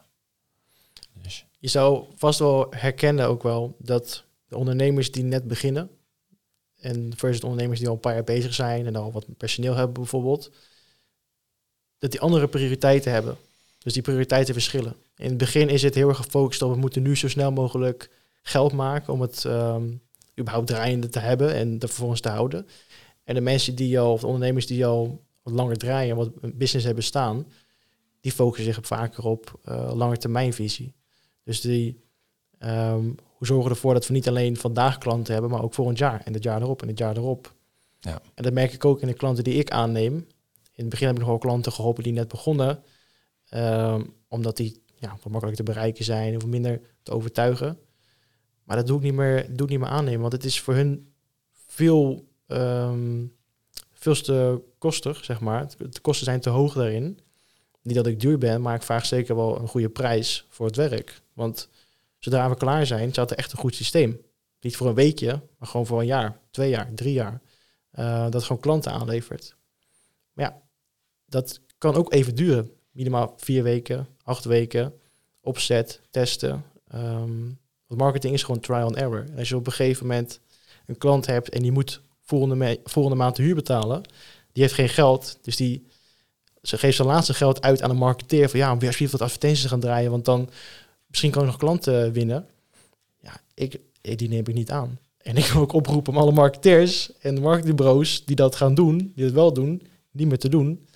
Dus 1.22 1.46
Je 1.58 1.68
zou 1.68 2.04
vast 2.16 2.38
wel 2.38 2.66
herkennen 2.70 3.28
ook 3.28 3.42
wel 3.42 3.76
dat 3.78 4.24
de 4.48 4.56
ondernemers 4.56 5.12
die 5.12 5.24
net 5.24 5.48
beginnen 5.48 5.90
en 6.84 7.12
versus 7.16 7.40
de 7.40 7.46
ondernemers 7.46 7.78
die 7.78 7.88
al 7.88 7.94
een 7.94 8.00
paar 8.00 8.14
jaar 8.14 8.24
bezig 8.24 8.54
zijn 8.54 8.86
en 8.86 8.96
al 8.96 9.12
wat 9.12 9.26
personeel 9.36 9.74
hebben 9.74 9.92
bijvoorbeeld, 9.92 10.50
dat 11.98 12.10
die 12.10 12.20
andere 12.20 12.48
prioriteiten 12.48 13.12
hebben. 13.12 13.36
Dus 13.78 13.92
die 13.92 14.02
prioriteiten 14.02 14.54
verschillen. 14.54 14.96
In 15.16 15.28
het 15.28 15.36
begin 15.36 15.68
is 15.68 15.82
het 15.82 15.94
heel 15.94 16.08
erg 16.08 16.16
gefocust 16.16 16.62
op 16.62 16.72
we 16.72 16.78
moeten 16.78 17.02
nu 17.02 17.16
zo 17.16 17.28
snel 17.28 17.52
mogelijk 17.52 18.10
geld 18.42 18.72
maken 18.72 19.12
om 19.12 19.20
het 19.20 19.44
ehm, 19.44 19.84
überhaupt 20.38 20.66
draaiende 20.66 21.08
te 21.08 21.18
hebben 21.18 21.54
en 21.54 21.72
er 21.72 21.88
vervolgens 21.88 22.20
te 22.20 22.28
houden. 22.28 22.66
En 23.24 23.34
de 23.34 23.40
mensen 23.40 23.74
die 23.74 24.00
al, 24.00 24.12
of 24.12 24.20
de 24.20 24.26
ondernemers 24.26 24.66
die 24.66 24.86
al 24.86 25.22
wat 25.42 25.54
langer 25.54 25.76
draaien, 25.76 26.16
wat 26.16 26.30
een 26.40 26.56
business 26.56 26.86
hebben 26.86 27.04
staan, 27.04 27.46
die 28.20 28.32
focussen 28.32 28.74
zich 28.74 28.86
vaker 28.86 29.24
op 29.24 29.60
uh, 29.68 29.92
lange 29.94 30.16
termijnvisie. 30.16 30.94
Dus 31.42 31.60
die 31.60 32.00
ehm, 32.58 33.10
hoe 33.44 33.52
zorgen 33.54 33.70
we 33.70 33.74
ervoor 33.74 33.94
dat 33.94 34.06
we 34.06 34.12
niet 34.12 34.28
alleen 34.28 34.56
vandaag 34.56 34.98
klanten 34.98 35.32
hebben, 35.32 35.50
maar 35.50 35.62
ook 35.62 35.74
volgend 35.74 35.98
jaar 35.98 36.20
en 36.24 36.32
het 36.32 36.42
jaar 36.42 36.62
erop 36.62 36.82
en 36.82 36.88
het 36.88 36.98
jaar 36.98 37.16
erop. 37.16 37.54
Ja. 38.00 38.20
En 38.34 38.42
dat 38.42 38.52
merk 38.52 38.72
ik 38.72 38.84
ook 38.84 39.00
in 39.00 39.06
de 39.06 39.14
klanten 39.14 39.44
die 39.44 39.54
ik 39.54 39.70
aanneem. 39.70 40.14
In 40.14 40.84
het 40.84 40.88
begin 40.88 41.06
heb 41.06 41.14
ik 41.14 41.20
nog 41.20 41.30
wel 41.30 41.38
klanten 41.38 41.72
geholpen 41.72 42.02
die 42.02 42.12
net 42.12 42.28
begonnen, 42.28 42.82
ehm, 43.48 44.04
omdat 44.28 44.56
die 44.56 44.82
ja, 44.94 45.08
wat 45.08 45.32
makkelijker 45.32 45.64
te 45.64 45.72
bereiken 45.72 46.04
zijn 46.04 46.36
of 46.36 46.46
minder 46.46 46.80
te 47.02 47.10
overtuigen. 47.10 47.78
Maar 48.64 48.76
dat 48.76 48.86
doe 48.86 48.96
ik 48.96 49.02
niet 49.02 49.14
meer, 49.14 49.46
doe 49.56 49.66
ik 49.66 49.72
niet 49.72 49.80
meer 49.80 49.88
aannemen, 49.88 50.20
want 50.20 50.32
het 50.32 50.44
is 50.44 50.60
voor 50.60 50.74
hun 50.74 51.12
veel, 51.66 52.28
um, 52.46 53.36
veel 53.92 54.14
te 54.14 54.62
kostig, 54.78 55.24
zeg 55.24 55.40
maar. 55.40 55.68
De 55.76 56.00
kosten 56.00 56.24
zijn 56.24 56.40
te 56.40 56.50
hoog 56.50 56.74
daarin. 56.74 57.18
Niet 57.82 57.94
dat 57.94 58.06
ik 58.06 58.20
duur 58.20 58.38
ben, 58.38 58.62
maar 58.62 58.74
ik 58.74 58.82
vraag 58.82 59.06
zeker 59.06 59.36
wel 59.36 59.60
een 59.60 59.68
goede 59.68 59.88
prijs 59.88 60.46
voor 60.48 60.66
het 60.66 60.76
werk. 60.76 61.22
Want 61.32 61.68
zodra 62.24 62.48
we 62.48 62.56
klaar 62.56 62.86
zijn, 62.86 63.10
staat 63.10 63.30
er 63.30 63.36
echt 63.36 63.52
een 63.52 63.58
goed 63.58 63.74
systeem. 63.74 64.20
Niet 64.60 64.76
voor 64.76 64.86
een 64.86 64.94
weekje, 64.94 65.40
maar 65.58 65.68
gewoon 65.68 65.86
voor 65.86 66.00
een 66.00 66.06
jaar, 66.06 66.38
twee 66.50 66.70
jaar, 66.70 66.94
drie 66.94 67.12
jaar. 67.12 67.40
Uh, 67.98 68.30
dat 68.30 68.42
gewoon 68.42 68.62
klanten 68.62 68.92
aanlevert. 68.92 69.56
Maar 70.32 70.44
ja, 70.44 70.62
dat 71.26 71.60
kan 71.78 71.94
ook 71.94 72.12
even 72.12 72.34
duren. 72.34 72.70
Minimaal 72.90 73.34
vier 73.36 73.62
weken, 73.62 74.08
acht 74.22 74.44
weken, 74.44 74.94
opzet, 75.40 76.00
testen. 76.10 76.64
Um, 76.94 77.58
want 77.86 78.00
marketing 78.00 78.34
is 78.34 78.42
gewoon 78.42 78.60
trial 78.60 78.86
and 78.86 78.96
error. 78.96 79.24
En 79.30 79.38
als 79.38 79.48
je 79.48 79.56
op 79.56 79.66
een 79.66 79.72
gegeven 79.72 80.06
moment 80.06 80.40
een 80.86 80.98
klant 80.98 81.26
hebt 81.26 81.48
en 81.48 81.62
die 81.62 81.72
moet 81.72 82.00
volgende, 82.20 82.80
volgende 82.84 83.16
maand 83.16 83.36
de 83.36 83.42
huur 83.42 83.54
betalen, 83.54 84.02
die 84.52 84.62
heeft 84.62 84.74
geen 84.74 84.88
geld, 84.88 85.38
dus 85.42 85.56
die 85.56 85.86
ze 86.62 86.78
geeft 86.78 86.96
zijn 86.96 87.08
laatste 87.08 87.34
geld 87.34 87.62
uit 87.62 87.82
aan 87.82 87.90
een 87.90 87.96
marketeer 87.96 88.48
van 88.48 88.58
ja, 88.58 88.72
om 88.72 88.78
weer 88.78 89.08
wat 89.10 89.20
advertenties 89.20 89.66
gaan 89.66 89.80
draaien, 89.80 90.10
want 90.10 90.24
dan 90.24 90.50
misschien 91.14 91.32
kan 91.32 91.42
ik 91.42 91.48
nog 91.48 91.58
klanten 91.58 92.12
winnen. 92.12 92.46
Ja, 93.20 93.40
ik, 93.54 93.80
die 94.00 94.28
neem 94.28 94.46
ik 94.46 94.54
niet 94.54 94.70
aan. 94.70 94.98
En 95.18 95.36
ik 95.36 95.44
wil 95.44 95.62
ook 95.62 95.72
oproepen 95.72 96.12
om 96.12 96.18
alle 96.18 96.32
marketeers 96.32 97.18
en 97.18 97.40
marketingbureaus 97.40 98.24
die 98.24 98.36
dat 98.36 98.56
gaan 98.56 98.74
doen, 98.74 99.12
die 99.14 99.24
het 99.24 99.34
wel 99.34 99.52
doen, 99.52 99.82
niet 100.10 100.28
meer 100.28 100.38
te 100.38 100.48
doen. 100.48 100.86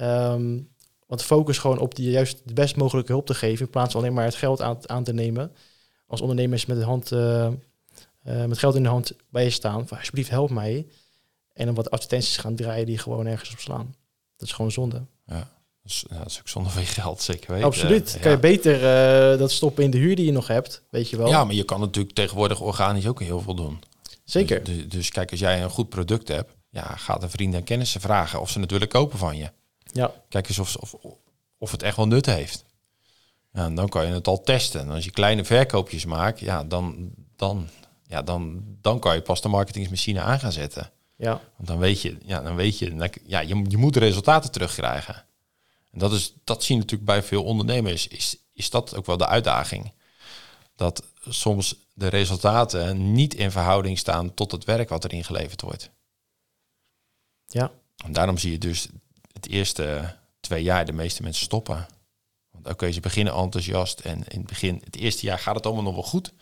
Um, 0.00 0.68
want 1.06 1.22
focus 1.22 1.58
gewoon 1.58 1.78
op 1.78 1.94
die 1.94 2.10
juist 2.10 2.40
de 2.44 2.52
best 2.52 2.76
mogelijke 2.76 3.12
hulp 3.12 3.26
te 3.26 3.34
geven, 3.34 3.64
in 3.64 3.70
plaats 3.70 3.92
van 3.92 4.00
alleen 4.00 4.14
maar 4.14 4.24
het 4.24 4.34
geld 4.34 4.88
aan, 4.88 5.04
te 5.04 5.12
nemen. 5.12 5.52
Als 6.06 6.20
ondernemers 6.20 6.66
met, 6.66 6.76
de 6.76 6.84
hand, 6.84 7.12
uh, 7.12 7.48
uh, 8.26 8.44
met 8.44 8.58
geld 8.58 8.74
in 8.74 8.82
de 8.82 8.88
hand 8.88 9.12
bij 9.28 9.44
je 9.44 9.50
staan, 9.50 9.88
van 9.88 9.98
alsjeblieft 9.98 10.30
help 10.30 10.50
mij. 10.50 10.86
En 11.52 11.66
dan 11.66 11.74
wat 11.74 11.90
advertenties 11.90 12.36
gaan 12.36 12.56
draaien 12.56 12.86
die 12.86 12.98
gewoon 12.98 13.26
ergens 13.26 13.50
op 13.50 13.58
slaan. 13.58 13.94
Dat 14.36 14.48
is 14.48 14.54
gewoon 14.54 14.72
zonde. 14.72 15.02
Ja. 15.26 15.52
Dus, 15.84 16.04
ja, 16.10 16.18
dat 16.18 16.26
is 16.26 16.38
ook 16.38 16.48
zonde 16.48 16.70
van 16.70 16.82
je 16.82 16.88
geld, 16.88 17.22
zeker 17.22 17.52
weten. 17.52 17.66
Absoluut. 17.66 18.14
Uh, 18.16 18.22
kan 18.22 18.30
je 18.30 18.38
beter 18.38 18.74
uh, 19.32 19.38
dat 19.38 19.50
stoppen 19.50 19.84
in 19.84 19.90
de 19.90 19.98
huur 19.98 20.16
die 20.16 20.24
je 20.24 20.32
nog 20.32 20.46
hebt, 20.46 20.82
weet 20.90 21.10
je 21.10 21.16
wel. 21.16 21.28
Ja, 21.28 21.44
maar 21.44 21.54
je 21.54 21.64
kan 21.64 21.80
natuurlijk 21.80 22.14
tegenwoordig 22.14 22.60
organisch 22.60 23.06
ook 23.06 23.20
heel 23.20 23.40
veel 23.40 23.54
doen. 23.54 23.82
Zeker. 24.24 24.64
Dus, 24.64 24.76
dus, 24.76 24.88
dus, 24.88 25.10
kijk, 25.10 25.30
als 25.30 25.40
jij 25.40 25.62
een 25.62 25.70
goed 25.70 25.88
product 25.88 26.28
hebt, 26.28 26.52
ja, 26.70 26.96
ga 26.96 27.16
de 27.16 27.28
vrienden 27.28 27.58
en 27.58 27.64
kennissen 27.64 28.00
vragen 28.00 28.40
of 28.40 28.50
ze 28.50 28.60
het 28.60 28.70
willen 28.70 28.88
kopen 28.88 29.18
van 29.18 29.36
je. 29.36 29.50
Ja. 29.92 30.12
Kijk 30.28 30.48
eens 30.48 30.58
of, 30.58 30.76
of, 30.76 30.94
of 31.58 31.70
het 31.70 31.82
echt 31.82 31.96
wel 31.96 32.06
nut 32.06 32.26
heeft. 32.26 32.64
Ja, 33.52 33.64
en 33.64 33.74
dan 33.74 33.88
kan 33.88 34.06
je 34.06 34.12
het 34.12 34.26
al 34.26 34.42
testen. 34.42 34.80
En 34.80 34.90
als 34.90 35.04
je 35.04 35.10
kleine 35.10 35.44
verkoopjes 35.44 36.04
maakt, 36.04 36.40
ja, 36.40 36.64
dan, 36.64 37.10
dan, 37.36 37.68
ja, 38.06 38.22
dan, 38.22 38.62
dan 38.80 38.98
kan 38.98 39.14
je 39.14 39.22
pas 39.22 39.42
de 39.42 39.48
marketingsmachine 39.48 40.20
aan 40.20 40.40
gaan 40.40 40.52
zetten. 40.52 40.90
Ja. 41.16 41.40
Want 41.56 41.68
dan 41.68 41.78
weet 41.78 42.02
je, 42.02 42.16
ja, 42.24 42.42
dan 42.42 42.54
weet 42.54 42.78
je, 42.78 43.10
ja, 43.26 43.40
je, 43.40 43.64
je 43.68 43.76
moet 43.76 43.96
resultaten 43.96 44.50
terugkrijgen. 44.50 45.24
En 45.94 46.00
dat, 46.00 46.12
is, 46.12 46.34
dat 46.44 46.64
zien 46.64 46.78
natuurlijk 46.78 47.10
bij 47.10 47.22
veel 47.22 47.44
ondernemers, 47.44 48.08
is, 48.08 48.36
is 48.52 48.70
dat 48.70 48.96
ook 48.96 49.06
wel 49.06 49.16
de 49.16 49.26
uitdaging. 49.26 49.92
Dat 50.76 51.04
soms 51.28 51.76
de 51.92 52.08
resultaten 52.08 53.12
niet 53.12 53.34
in 53.34 53.50
verhouding 53.50 53.98
staan 53.98 54.34
tot 54.34 54.52
het 54.52 54.64
werk 54.64 54.88
wat 54.88 55.04
erin 55.04 55.24
geleverd 55.24 55.60
wordt. 55.60 55.90
Ja. 57.46 57.72
En 58.04 58.12
daarom 58.12 58.38
zie 58.38 58.52
je 58.52 58.58
dus 58.58 58.88
het 59.32 59.48
eerste 59.48 60.16
twee 60.40 60.62
jaar 60.62 60.86
de 60.86 60.92
meeste 60.92 61.22
mensen 61.22 61.44
stoppen. 61.44 61.86
Oké, 62.64 62.92
ze 62.92 63.00
beginnen 63.00 63.34
enthousiast 63.34 64.00
en 64.00 64.24
in 64.28 64.38
het 64.38 64.46
begin, 64.46 64.80
het 64.84 64.96
eerste 64.96 65.26
jaar 65.26 65.38
gaat 65.38 65.54
het 65.54 65.66
allemaal 65.66 65.84
nog 65.84 65.94
wel 65.94 66.02
goed. 66.02 66.32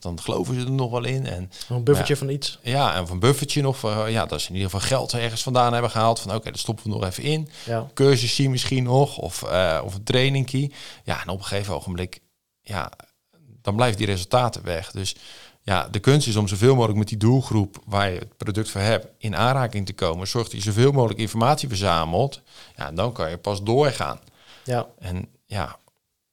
Dan 0.00 0.20
geloven 0.20 0.54
ze 0.54 0.60
er 0.60 0.70
nog 0.70 0.90
wel 0.90 1.04
in. 1.04 1.26
En, 1.26 1.50
een 1.68 1.84
buffertje 1.84 2.14
ja, 2.14 2.18
van 2.18 2.28
iets. 2.28 2.58
Ja, 2.62 2.94
en 2.94 3.02
of 3.02 3.10
een 3.10 3.18
buffertje 3.18 3.62
nog, 3.62 3.84
uh, 3.84 4.04
ja, 4.08 4.26
dat 4.26 4.40
ze 4.40 4.48
in 4.48 4.54
ieder 4.54 4.70
geval 4.70 4.86
geld 4.88 5.12
ergens 5.12 5.42
vandaan 5.42 5.72
hebben 5.72 5.90
gehaald. 5.90 6.20
Van 6.20 6.30
oké, 6.30 6.38
okay, 6.38 6.52
dat 6.52 6.60
stoppen 6.60 6.84
we 6.84 6.90
nog 6.90 7.04
even 7.04 7.22
in. 7.22 7.48
Ja. 7.64 7.90
Cursusje 7.94 8.48
misschien 8.48 8.82
nog, 8.82 9.18
of, 9.18 9.42
uh, 9.42 9.80
of 9.84 9.94
een 9.94 10.04
trainingkie. 10.04 10.72
Ja, 11.04 11.22
en 11.22 11.28
op 11.28 11.38
een 11.38 11.44
gegeven 11.44 11.74
ogenblik, 11.74 12.20
ja, 12.60 12.92
dan 13.62 13.76
blijven 13.76 13.98
die 13.98 14.06
resultaten 14.06 14.64
weg. 14.64 14.90
Dus 14.90 15.16
ja, 15.62 15.88
de 15.88 15.98
kunst 15.98 16.26
is 16.26 16.36
om 16.36 16.48
zoveel 16.48 16.74
mogelijk 16.74 16.98
met 16.98 17.08
die 17.08 17.18
doelgroep 17.18 17.82
waar 17.86 18.10
je 18.10 18.18
het 18.18 18.36
product 18.36 18.70
voor 18.70 18.80
hebt 18.80 19.06
in 19.18 19.36
aanraking 19.36 19.86
te 19.86 19.92
komen. 19.92 20.28
Zorg 20.28 20.44
dat 20.44 20.56
je 20.56 20.72
zoveel 20.72 20.92
mogelijk 20.92 21.20
informatie 21.20 21.68
verzamelt. 21.68 22.40
Ja, 22.76 22.86
en 22.86 22.94
dan 22.94 23.12
kan 23.12 23.30
je 23.30 23.36
pas 23.36 23.62
doorgaan. 23.62 24.20
Ja. 24.64 24.86
En 24.98 25.28
ja, 25.50 25.78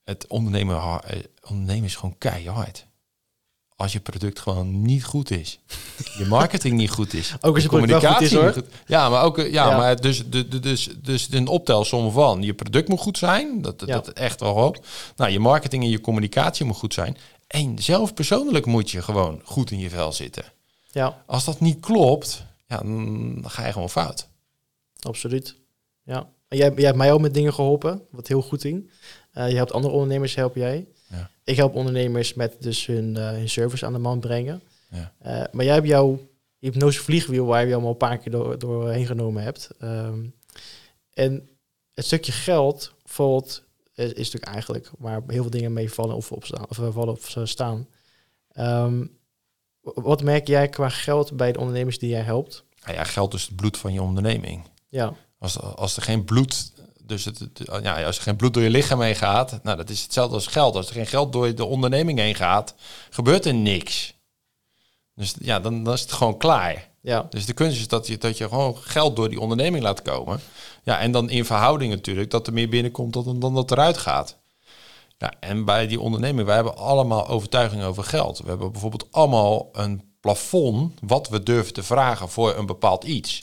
het 0.04 0.26
ondernemen, 0.26 1.00
ondernemen 1.48 1.84
is 1.84 1.96
gewoon 1.96 2.18
keihard. 2.18 2.86
Als 3.76 3.92
je 3.92 4.00
product 4.00 4.38
gewoon 4.38 4.82
niet 4.82 5.04
goed 5.04 5.30
is. 5.30 5.58
Je 6.18 6.24
marketing 6.24 6.76
niet 6.76 6.90
goed 6.90 7.14
is. 7.14 7.34
Ook 7.40 7.54
als 7.54 7.62
je 7.62 7.68
communicatie 7.68 8.26
is, 8.26 8.32
hoor. 8.32 8.52
Goed. 8.52 8.66
Ja, 8.86 9.08
maar 9.08 9.22
ook 9.22 9.36
ja, 9.36 9.44
ja. 9.44 9.76
maar 9.76 10.00
dus, 10.00 10.28
dus, 10.28 10.48
dus, 10.60 10.88
dus 11.02 11.32
een 11.32 11.46
optelsom 11.46 12.10
van 12.12 12.42
je 12.42 12.54
product 12.54 12.88
moet 12.88 13.00
goed 13.00 13.18
zijn. 13.18 13.62
Dat, 13.62 13.82
ja. 13.86 13.94
dat 13.94 14.08
echt 14.08 14.40
wel 14.40 14.54
op. 14.54 14.86
Nou, 15.16 15.30
je 15.30 15.38
marketing 15.38 15.82
en 15.82 15.90
je 15.90 16.00
communicatie 16.00 16.64
moet 16.64 16.76
goed 16.76 16.94
zijn. 16.94 17.16
En 17.46 17.78
zelf 17.78 18.14
persoonlijk 18.14 18.66
moet 18.66 18.90
je 18.90 19.02
gewoon 19.02 19.40
goed 19.44 19.70
in 19.70 19.78
je 19.78 19.90
vel 19.90 20.12
zitten. 20.12 20.44
Ja. 20.90 21.22
Als 21.26 21.44
dat 21.44 21.60
niet 21.60 21.80
klopt, 21.80 22.44
ja, 22.66 22.76
dan 22.76 23.44
ga 23.46 23.66
je 23.66 23.72
gewoon 23.72 23.90
fout. 23.90 24.28
Absoluut. 25.00 25.56
Ja. 26.02 26.28
Jij, 26.48 26.72
jij 26.74 26.84
hebt 26.84 26.96
mij 26.96 27.12
ook 27.12 27.20
met 27.20 27.34
dingen 27.34 27.54
geholpen, 27.54 28.02
wat 28.10 28.28
heel 28.28 28.42
goed 28.42 28.60
ging. 28.60 28.90
Uh, 29.34 29.48
je 29.48 29.56
helpt 29.56 29.72
andere 29.72 29.94
ondernemers, 29.94 30.34
help 30.34 30.54
jij. 30.54 30.88
Ja. 31.10 31.30
Ik 31.44 31.56
help 31.56 31.74
ondernemers 31.74 32.34
met 32.34 32.56
dus 32.60 32.86
hun, 32.86 33.14
uh, 33.16 33.30
hun 33.30 33.48
service 33.48 33.86
aan 33.86 33.92
de 33.92 33.98
man 33.98 34.20
brengen. 34.20 34.62
Ja. 34.90 35.14
Uh, 35.26 35.44
maar 35.52 35.64
jij 35.64 35.74
hebt 35.74 35.86
jouw 35.86 36.28
hypnose 36.58 37.02
vliegwiel 37.02 37.46
waar 37.46 37.66
je 37.66 37.72
allemaal 37.72 37.90
een 37.90 37.96
paar 37.96 38.18
keer 38.18 38.32
door, 38.32 38.58
doorheen 38.58 39.06
genomen 39.06 39.42
hebt. 39.42 39.70
Um, 39.82 40.34
en 41.12 41.48
het 41.94 42.04
stukje 42.04 42.32
geld 42.32 42.94
valt, 43.04 43.62
is, 43.94 44.04
is 44.04 44.16
natuurlijk 44.16 44.52
eigenlijk 44.52 44.90
waar 44.98 45.22
heel 45.26 45.42
veel 45.42 45.50
dingen 45.50 45.72
mee 45.72 45.92
vallen 45.92 46.16
of, 46.16 46.32
opstaan, 46.32 46.68
of 46.68 46.76
vallen 46.76 47.14
of 47.14 47.36
staan. 47.44 47.88
Um, 48.58 49.16
wat 49.80 50.22
merk 50.22 50.46
jij 50.46 50.68
qua 50.68 50.88
geld 50.88 51.36
bij 51.36 51.52
de 51.52 51.58
ondernemers 51.58 51.98
die 51.98 52.10
jij 52.10 52.22
helpt? 52.22 52.64
Nou 52.84 52.94
ja, 52.94 53.04
geld 53.04 53.34
is 53.34 53.46
het 53.46 53.56
bloed 53.56 53.76
van 53.78 53.92
je 53.92 54.02
onderneming. 54.02 54.62
Ja. 54.88 55.14
Als, 55.38 55.60
als 55.60 55.96
er 55.96 56.02
geen 56.02 56.24
bloed, 56.24 56.72
dus 57.02 57.24
het, 57.24 57.38
het, 57.38 57.62
ja, 57.82 58.04
als 58.04 58.16
er 58.16 58.22
geen 58.22 58.36
bloed 58.36 58.54
door 58.54 58.62
je 58.62 58.70
lichaam 58.70 59.00
heen 59.00 59.16
gaat, 59.16 59.62
nou 59.62 59.76
dat 59.76 59.90
is 59.90 60.02
hetzelfde 60.02 60.34
als 60.34 60.46
geld. 60.46 60.74
Als 60.74 60.88
er 60.88 60.94
geen 60.94 61.06
geld 61.06 61.32
door 61.32 61.54
de 61.54 61.64
onderneming 61.64 62.18
heen 62.18 62.34
gaat, 62.34 62.74
gebeurt 63.10 63.44
er 63.44 63.54
niks. 63.54 64.14
Dus 65.14 65.34
ja, 65.40 65.60
dan, 65.60 65.84
dan 65.84 65.94
is 65.94 66.00
het 66.00 66.12
gewoon 66.12 66.36
klaar. 66.36 66.88
Ja. 67.00 67.26
Dus 67.30 67.46
de 67.46 67.52
kunst 67.52 67.78
is 67.78 67.88
dat 67.88 68.06
je, 68.06 68.18
dat 68.18 68.38
je 68.38 68.48
gewoon 68.48 68.76
geld 68.76 69.16
door 69.16 69.28
die 69.28 69.40
onderneming 69.40 69.82
laat 69.82 70.02
komen. 70.02 70.40
Ja, 70.82 70.98
en 70.98 71.12
dan 71.12 71.30
in 71.30 71.44
verhouding 71.44 71.92
natuurlijk 71.92 72.30
dat 72.30 72.46
er 72.46 72.52
meer 72.52 72.68
binnenkomt 72.68 73.12
dan, 73.12 73.40
dan 73.40 73.54
dat 73.54 73.70
eruit 73.70 73.98
gaat. 73.98 74.36
Ja, 75.18 75.32
en 75.40 75.64
bij 75.64 75.86
die 75.86 76.00
onderneming, 76.00 76.46
wij 76.46 76.54
hebben 76.54 76.76
allemaal 76.76 77.28
overtuiging 77.28 77.82
over 77.82 78.04
geld. 78.04 78.38
We 78.38 78.48
hebben 78.48 78.72
bijvoorbeeld 78.72 79.06
allemaal 79.10 79.68
een 79.72 80.02
plafond 80.20 80.98
wat 81.00 81.28
we 81.28 81.42
durven 81.42 81.72
te 81.72 81.82
vragen 81.82 82.28
voor 82.28 82.56
een 82.56 82.66
bepaald 82.66 83.04
iets. 83.04 83.42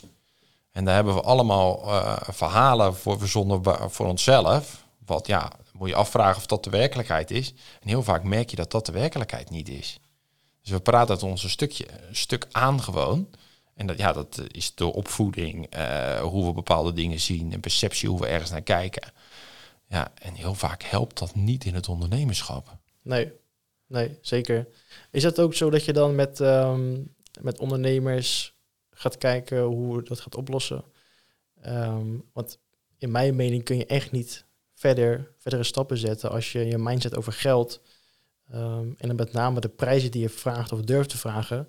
En 0.76 0.84
daar 0.84 0.94
hebben 0.94 1.14
we 1.14 1.20
allemaal 1.20 1.84
uh, 1.84 2.16
verhalen 2.22 2.94
voor 2.94 3.18
verzonnen 3.18 3.62
voor 3.90 4.06
onszelf. 4.06 4.86
Wat 5.06 5.26
ja, 5.26 5.52
moet 5.72 5.88
je 5.88 5.94
afvragen 5.94 6.36
of 6.36 6.46
dat 6.46 6.64
de 6.64 6.70
werkelijkheid 6.70 7.30
is. 7.30 7.54
En 7.80 7.88
heel 7.88 8.02
vaak 8.02 8.22
merk 8.22 8.50
je 8.50 8.56
dat 8.56 8.70
dat 8.70 8.86
de 8.86 8.92
werkelijkheid 8.92 9.50
niet 9.50 9.68
is. 9.68 10.00
Dus 10.62 10.70
we 10.70 10.80
praten 10.80 11.14
het 11.14 11.22
ons 11.22 11.42
een 11.42 11.50
stukje, 11.50 11.86
een 12.08 12.16
stuk 12.16 12.46
aan 12.50 12.82
gewoon. 12.82 13.28
En 13.74 13.86
dat, 13.86 13.98
ja, 13.98 14.12
dat 14.12 14.42
is 14.48 14.74
door 14.74 14.92
opvoeding, 14.92 15.66
eh, 15.66 16.20
hoe 16.20 16.46
we 16.46 16.52
bepaalde 16.52 16.92
dingen 16.92 17.20
zien 17.20 17.52
en 17.52 17.60
perceptie, 17.60 18.08
hoe 18.08 18.20
we 18.20 18.26
ergens 18.26 18.50
naar 18.50 18.62
kijken. 18.62 19.12
Ja, 19.88 20.12
en 20.14 20.34
heel 20.34 20.54
vaak 20.54 20.82
helpt 20.82 21.18
dat 21.18 21.34
niet 21.34 21.64
in 21.64 21.74
het 21.74 21.88
ondernemerschap. 21.88 22.76
Nee, 23.02 23.32
nee, 23.86 24.18
zeker. 24.20 24.68
Is 25.10 25.22
dat 25.22 25.40
ook 25.40 25.54
zo 25.54 25.70
dat 25.70 25.84
je 25.84 25.92
dan 25.92 26.14
met, 26.14 26.40
ehm, 26.40 26.98
met 27.40 27.58
ondernemers 27.58 28.55
gaat 28.98 29.18
kijken 29.18 29.62
hoe 29.62 30.02
dat 30.02 30.20
gaat 30.20 30.36
oplossen? 30.36 30.84
Ehm, 31.60 32.18
want 32.32 32.58
in 32.98 33.10
mijn 33.10 33.36
mening 33.36 33.64
kun 33.64 33.76
je 33.76 33.86
echt 33.86 34.12
niet 34.12 34.44
verder, 34.74 35.32
verdere 35.38 35.64
stappen 35.64 35.98
zetten 35.98 36.30
als 36.30 36.52
je 36.52 36.66
je 36.66 36.78
mindset 36.78 37.16
over 37.16 37.32
geld 37.32 37.82
ehm, 38.50 38.88
en 38.96 39.08
dan 39.08 39.16
met 39.16 39.32
name 39.32 39.60
de 39.60 39.68
prijzen 39.68 40.10
die 40.10 40.22
je 40.22 40.28
vraagt 40.28 40.72
of 40.72 40.80
durft 40.80 41.10
te 41.10 41.18
vragen 41.18 41.68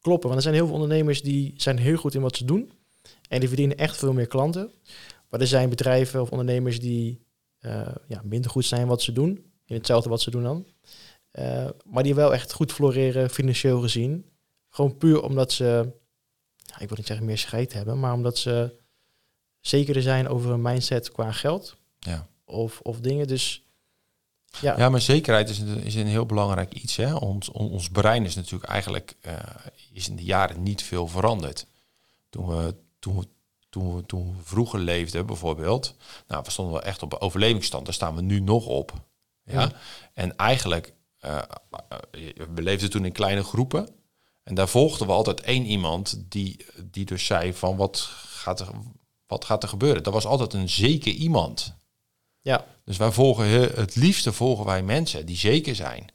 kloppen. 0.00 0.28
Want 0.28 0.34
er 0.36 0.42
zijn 0.42 0.54
heel 0.54 0.66
veel 0.66 0.74
ondernemers 0.74 1.22
die 1.22 1.52
zijn 1.56 1.78
heel 1.78 1.96
goed 1.96 2.14
in 2.14 2.20
wat 2.20 2.36
ze 2.36 2.44
doen 2.44 2.72
en 3.28 3.38
die 3.38 3.48
verdienen 3.48 3.76
echt 3.76 3.96
veel 3.96 4.12
meer 4.12 4.26
klanten. 4.26 4.70
Maar 5.28 5.40
er 5.40 5.46
zijn 5.46 5.68
bedrijven 5.68 6.20
of 6.20 6.30
ondernemers 6.30 6.80
die 6.80 7.22
uh, 7.60 7.88
ja, 8.06 8.20
minder 8.24 8.50
goed 8.50 8.64
zijn 8.64 8.86
wat 8.86 9.02
ze 9.02 9.12
doen, 9.12 9.44
in 9.66 9.74
hetzelfde 9.74 10.08
wat 10.08 10.20
ze 10.20 10.30
doen 10.30 10.42
dan. 10.42 10.66
Uh, 11.32 11.68
maar 11.84 12.02
die 12.02 12.14
wel 12.14 12.32
echt 12.34 12.52
goed 12.52 12.72
floreren 12.72 13.30
financieel 13.30 13.80
gezien. 13.80 14.24
Gewoon 14.68 14.96
puur 14.96 15.22
omdat 15.22 15.52
ze, 15.52 15.92
ik 16.78 16.88
wil 16.88 16.96
niet 16.96 17.06
zeggen 17.06 17.26
meer 17.26 17.38
scheid 17.38 17.72
hebben, 17.72 18.00
maar 18.00 18.12
omdat 18.12 18.38
ze 18.38 18.78
zekerder 19.60 20.02
zijn 20.02 20.28
over 20.28 20.50
hun 20.50 20.62
mindset 20.62 21.12
qua 21.12 21.32
geld 21.32 21.76
ja. 21.98 22.26
of, 22.44 22.80
of 22.80 23.00
dingen. 23.00 23.26
Dus 23.26 23.62
ja. 24.60 24.78
ja, 24.78 24.88
maar 24.88 25.00
zekerheid 25.00 25.48
is 25.48 25.58
een, 25.58 25.82
is 25.82 25.94
een 25.94 26.06
heel 26.06 26.26
belangrijk 26.26 26.74
iets. 26.74 26.96
Hè? 26.96 27.14
Ons, 27.14 27.50
ons 27.50 27.88
brein 27.88 28.24
is 28.24 28.34
natuurlijk 28.34 28.70
eigenlijk 28.70 29.16
uh, 29.26 29.38
is 29.92 30.08
in 30.08 30.16
de 30.16 30.24
jaren 30.24 30.62
niet 30.62 30.82
veel 30.82 31.06
veranderd. 31.06 31.66
Toen 32.28 32.46
we, 32.46 32.74
toen 32.98 33.18
we, 33.18 33.28
toen 33.68 33.96
we, 33.96 34.06
toen 34.06 34.36
we 34.36 34.42
vroeger 34.42 34.78
leefden 34.78 35.26
bijvoorbeeld, 35.26 35.94
nou, 36.26 36.42
we 36.44 36.50
stonden 36.50 36.74
wel 36.74 36.82
echt 36.82 37.02
op 37.02 37.14
overlevingsstand. 37.14 37.84
Daar 37.84 37.94
staan 37.94 38.14
we 38.14 38.22
nu 38.22 38.40
nog 38.40 38.66
op. 38.66 38.92
Ja? 39.44 39.60
ja. 39.60 39.72
En 40.14 40.36
eigenlijk, 40.36 40.94
uh, 41.24 41.42
we 42.54 42.62
leefden 42.62 42.90
toen 42.90 43.04
in 43.04 43.12
kleine 43.12 43.42
groepen. 43.42 43.88
En 44.50 44.56
daar 44.56 44.68
volgden 44.68 45.06
we 45.06 45.12
altijd 45.12 45.40
één 45.40 45.64
iemand 45.64 46.22
die, 46.28 46.64
die 46.84 47.04
dus 47.04 47.26
zei 47.26 47.54
van 47.54 47.76
wat 47.76 47.98
gaat 48.26 48.60
er, 48.60 48.68
wat 49.26 49.44
gaat 49.44 49.62
er 49.62 49.68
gebeuren? 49.68 50.02
Dat 50.02 50.12
was 50.12 50.26
altijd 50.26 50.52
een 50.52 50.68
zeker 50.68 51.12
iemand. 51.12 51.74
Ja. 52.40 52.66
Dus 52.84 52.96
wij 52.96 53.12
volgen 53.12 53.46
het 53.60 53.96
liefste 53.96 54.32
volgen 54.32 54.64
wij 54.64 54.82
mensen 54.82 55.26
die 55.26 55.36
zeker 55.36 55.74
zijn. 55.74 56.06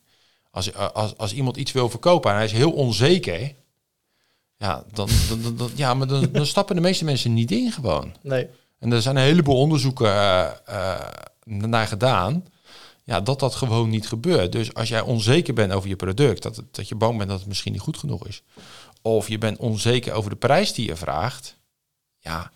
Als, 0.51 0.73
als, 0.73 1.17
als 1.17 1.33
iemand 1.33 1.57
iets 1.57 1.71
wil 1.71 1.89
verkopen 1.89 2.29
en 2.29 2.35
hij 2.35 2.45
is 2.45 2.51
heel 2.51 2.71
onzeker, 2.71 3.55
ja, 4.57 4.83
dan, 4.91 5.09
dan, 5.29 5.57
dan, 5.57 5.69
ja, 5.75 5.93
maar 5.93 6.07
dan, 6.07 6.31
dan, 6.31 6.45
stappen 6.45 6.75
de 6.75 6.81
meeste 6.81 7.05
mensen 7.05 7.33
niet 7.33 7.51
in 7.51 7.71
gewoon. 7.71 8.15
Nee. 8.21 8.47
En 8.79 8.91
er 8.91 9.01
zijn 9.01 9.15
een 9.15 9.23
heleboel 9.23 9.59
onderzoeken 9.59 10.07
uh, 10.07 10.51
uh, 10.69 10.99
naar 11.45 11.87
gedaan. 11.87 12.45
Ja, 13.05 13.21
dat 13.21 13.39
dat 13.39 13.55
gewoon 13.55 13.89
niet 13.89 14.07
gebeurt. 14.07 14.51
Dus 14.51 14.73
als 14.73 14.89
jij 14.89 15.01
onzeker 15.01 15.53
bent 15.53 15.71
over 15.71 15.89
je 15.89 15.95
product, 15.95 16.41
dat, 16.41 16.63
dat 16.71 16.89
je 16.89 16.95
bang 16.95 17.17
bent 17.17 17.29
dat 17.29 17.39
het 17.39 17.47
misschien 17.47 17.71
niet 17.71 17.81
goed 17.81 17.97
genoeg 17.97 18.27
is. 18.27 18.43
Of 19.01 19.27
je 19.27 19.37
bent 19.37 19.57
onzeker 19.57 20.13
over 20.13 20.29
de 20.29 20.35
prijs 20.35 20.73
die 20.73 20.87
je 20.87 20.95
vraagt. 20.95 21.57
Ja, 22.19 22.51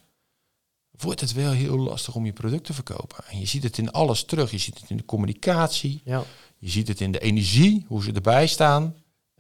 wordt 0.92 1.22
het 1.22 1.34
wel 1.34 1.52
heel 1.52 1.78
lastig 1.78 2.16
om 2.16 2.26
je 2.26 2.34
product 2.34 2.66
te 2.66 2.74
verkopen. 2.74 3.24
En 3.28 3.40
je 3.40 3.46
ziet 3.46 3.64
het 3.64 3.78
in 3.78 3.92
alles 3.92 4.24
terug. 4.24 4.52
Je 4.52 4.58
ziet 4.58 4.80
het 4.80 4.90
in 4.90 4.98
de 4.98 5.06
communicatie. 5.06 6.02
Ja. 6.06 6.24
Je 6.58 6.70
ziet 6.70 6.88
het 6.88 7.02
in 7.02 7.12
de 7.12 7.20
energie, 7.20 7.86
hoe 7.88 8.04
ze 8.04 8.12
erbij 8.12 8.48
staan. 8.48 8.96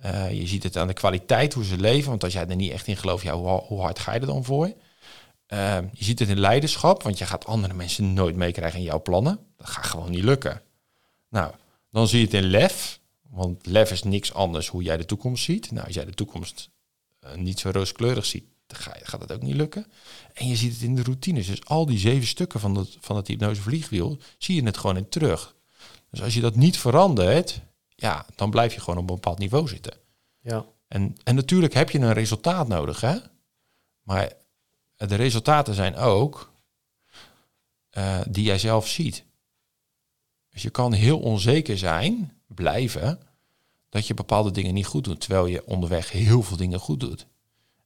Uh, 0.05 0.31
je 0.31 0.47
ziet 0.47 0.63
het 0.63 0.77
aan 0.77 0.87
de 0.87 0.93
kwaliteit, 0.93 1.53
hoe 1.53 1.63
ze 1.63 1.77
leven. 1.77 2.09
Want 2.09 2.23
als 2.23 2.33
jij 2.33 2.47
er 2.47 2.55
niet 2.55 2.71
echt 2.71 2.87
in 2.87 2.97
gelooft, 2.97 3.23
ja, 3.23 3.35
hoe, 3.35 3.47
hoe 3.49 3.81
hard 3.81 3.99
ga 3.99 4.13
je 4.13 4.19
er 4.19 4.25
dan 4.25 4.43
voor? 4.43 4.65
Uh, 5.53 5.77
je 5.91 6.03
ziet 6.03 6.19
het 6.19 6.29
in 6.29 6.39
leiderschap, 6.39 7.03
want 7.03 7.17
je 7.17 7.25
gaat 7.25 7.45
andere 7.45 7.73
mensen 7.73 8.13
nooit 8.13 8.35
meekrijgen 8.35 8.79
in 8.79 8.85
jouw 8.85 9.01
plannen. 9.01 9.39
Dat 9.57 9.69
gaat 9.69 9.85
gewoon 9.85 10.11
niet 10.11 10.23
lukken. 10.23 10.61
Nou, 11.29 11.53
dan 11.91 12.07
zie 12.07 12.19
je 12.19 12.25
het 12.25 12.33
in 12.33 12.43
lef. 12.43 12.99
Want 13.29 13.65
lef 13.65 13.91
is 13.91 14.03
niks 14.03 14.33
anders 14.33 14.67
hoe 14.67 14.83
jij 14.83 14.97
de 14.97 15.05
toekomst 15.05 15.43
ziet. 15.43 15.71
Nou, 15.71 15.85
als 15.85 15.95
jij 15.95 16.05
de 16.05 16.13
toekomst 16.13 16.69
uh, 17.23 17.33
niet 17.33 17.59
zo 17.59 17.69
rooskleurig 17.69 18.25
ziet, 18.25 18.43
gaat 18.73 19.21
het 19.21 19.31
ook 19.31 19.41
niet 19.41 19.55
lukken. 19.55 19.85
En 20.33 20.47
je 20.47 20.55
ziet 20.55 20.73
het 20.73 20.81
in 20.81 20.95
de 20.95 21.03
routines. 21.03 21.47
Dus 21.47 21.65
al 21.65 21.85
die 21.85 21.97
zeven 21.97 22.27
stukken 22.27 22.59
van 22.59 22.75
het, 22.75 22.97
van 22.99 23.23
hypnose 23.25 23.61
vliegwiel, 23.61 24.17
zie 24.37 24.55
je 24.55 24.63
het 24.63 24.77
gewoon 24.77 24.97
in 24.97 25.09
terug. 25.09 25.55
Dus 26.09 26.21
als 26.21 26.33
je 26.33 26.41
dat 26.41 26.55
niet 26.55 26.77
verandert, 26.77 27.61
ja, 27.95 28.25
dan 28.35 28.49
blijf 28.49 28.73
je 28.73 28.79
gewoon 28.79 28.99
op 28.99 29.09
een 29.09 29.15
bepaald 29.15 29.39
niveau 29.39 29.67
zitten. 29.67 29.93
Ja. 30.41 30.65
En, 30.87 31.15
en 31.23 31.35
natuurlijk 31.35 31.73
heb 31.73 31.89
je 31.89 31.99
een 31.99 32.13
resultaat 32.13 32.67
nodig, 32.67 33.01
hè? 33.01 33.17
Maar 34.01 34.33
de 34.95 35.15
resultaten 35.15 35.73
zijn 35.73 35.95
ook 35.95 36.53
uh, 37.97 38.21
die 38.29 38.43
jij 38.43 38.59
zelf 38.59 38.87
ziet. 38.87 39.23
Dus 40.59 40.67
je 40.67 40.73
kan 40.73 40.93
heel 40.93 41.19
onzeker 41.19 41.77
zijn, 41.77 42.37
blijven, 42.47 43.19
dat 43.89 44.07
je 44.07 44.13
bepaalde 44.13 44.51
dingen 44.51 44.73
niet 44.73 44.85
goed 44.85 45.03
doet, 45.03 45.19
terwijl 45.19 45.45
je 45.45 45.65
onderweg 45.65 46.11
heel 46.11 46.43
veel 46.43 46.57
dingen 46.57 46.79
goed 46.79 46.99
doet. 46.99 47.25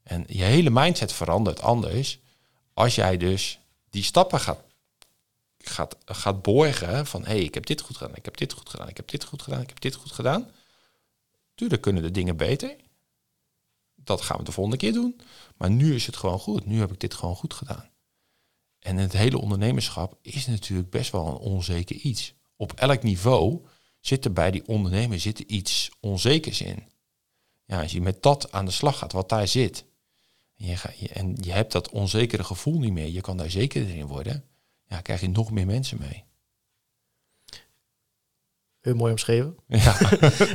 En 0.04 0.24
je 0.28 0.44
hele 0.44 0.70
mindset 0.70 1.14
verandert 1.14 1.62
anders 1.62 2.20
als 2.74 2.96
jij 2.96 3.18
dus 3.18 3.60
die 3.90 4.04
stappen 4.04 4.40
gaat, 4.40 4.64
gaat, 5.58 5.98
gaat 6.06 6.42
borgen 6.42 7.06
van 7.06 7.22
hé, 7.22 7.32
hey, 7.32 7.44
ik 7.44 7.54
heb 7.54 7.66
dit 7.66 7.82
goed 7.82 7.98
gedaan, 7.98 8.16
ik 8.16 8.26
heb 8.26 8.38
dit 8.38 8.54
goed 8.54 8.70
gedaan, 8.70 8.88
ik 8.88 8.98
heb 8.98 9.12
dit 9.12 9.24
goed 9.24 9.42
gedaan, 9.42 9.62
ik 9.62 9.70
heb 9.70 9.82
dit 9.82 9.96
goed 9.96 10.12
gedaan. 10.12 10.50
Tuurlijk 11.56 11.82
kunnen 11.82 12.04
de 12.04 12.12
dingen 12.12 12.38
beter. 12.38 12.76
Dat 13.96 14.22
gaan 14.22 14.38
we 14.38 14.44
de 14.44 14.52
volgende 14.52 14.80
keer 14.80 14.94
doen. 14.94 15.22
Maar 15.58 15.72
nu 15.72 15.96
is 15.96 16.06
het 16.06 16.18
gewoon 16.18 16.40
goed. 16.40 16.66
Nu 16.66 16.80
heb 16.80 16.92
ik 16.92 17.00
dit 17.00 17.14
gewoon 17.14 17.36
goed 17.36 17.54
gedaan. 17.54 17.90
En 18.80 18.98
het 18.98 19.14
hele 19.14 19.38
ondernemerschap 19.38 20.18
is 20.22 20.48
natuurlijk 20.48 20.90
best 20.90 21.12
wel 21.12 21.28
een 21.28 21.38
onzeker 21.38 21.96
iets. 21.96 22.34
Op 22.56 22.74
elk 22.74 23.04
niveau 23.04 23.66
zit 24.00 24.26
er 24.26 24.34
bij 24.34 24.52
die 24.52 24.68
ondernemer 24.68 25.20
zit 25.20 25.40
er 25.40 25.46
iets 25.46 25.92
onzekers 26.00 26.62
in. 26.62 26.92
Ja, 27.66 27.82
als 27.82 27.92
je 27.92 28.02
met 28.02 28.24
dat 28.24 28.52
aan 28.52 28.66
de 28.66 28.72
slag 28.72 28.98
gaat, 28.98 29.12
wat 29.12 29.30
daar 29.30 29.48
zit, 29.48 29.86
en 30.58 30.66
je, 30.98 31.10
en 31.14 31.36
je 31.42 31.52
hebt 31.52 31.72
dat 31.72 31.90
onzekere 31.90 32.44
gevoel 32.44 32.80
niet 32.80 32.92
meer, 32.94 33.08
je 33.08 33.22
kan 33.22 33.38
daar 33.38 33.50
zekerder 33.50 33.96
in 33.96 34.06
worden, 34.06 34.44
ja, 34.86 35.02
krijg 35.02 35.22
je 35.22 35.30
nog 35.30 35.52
meer 35.52 35.66
mensen 35.66 35.98
mee. 36.00 36.24
Heel 38.82 38.96
mooi 38.96 39.12
omschreven. 39.12 39.56
Ja. 39.68 40.00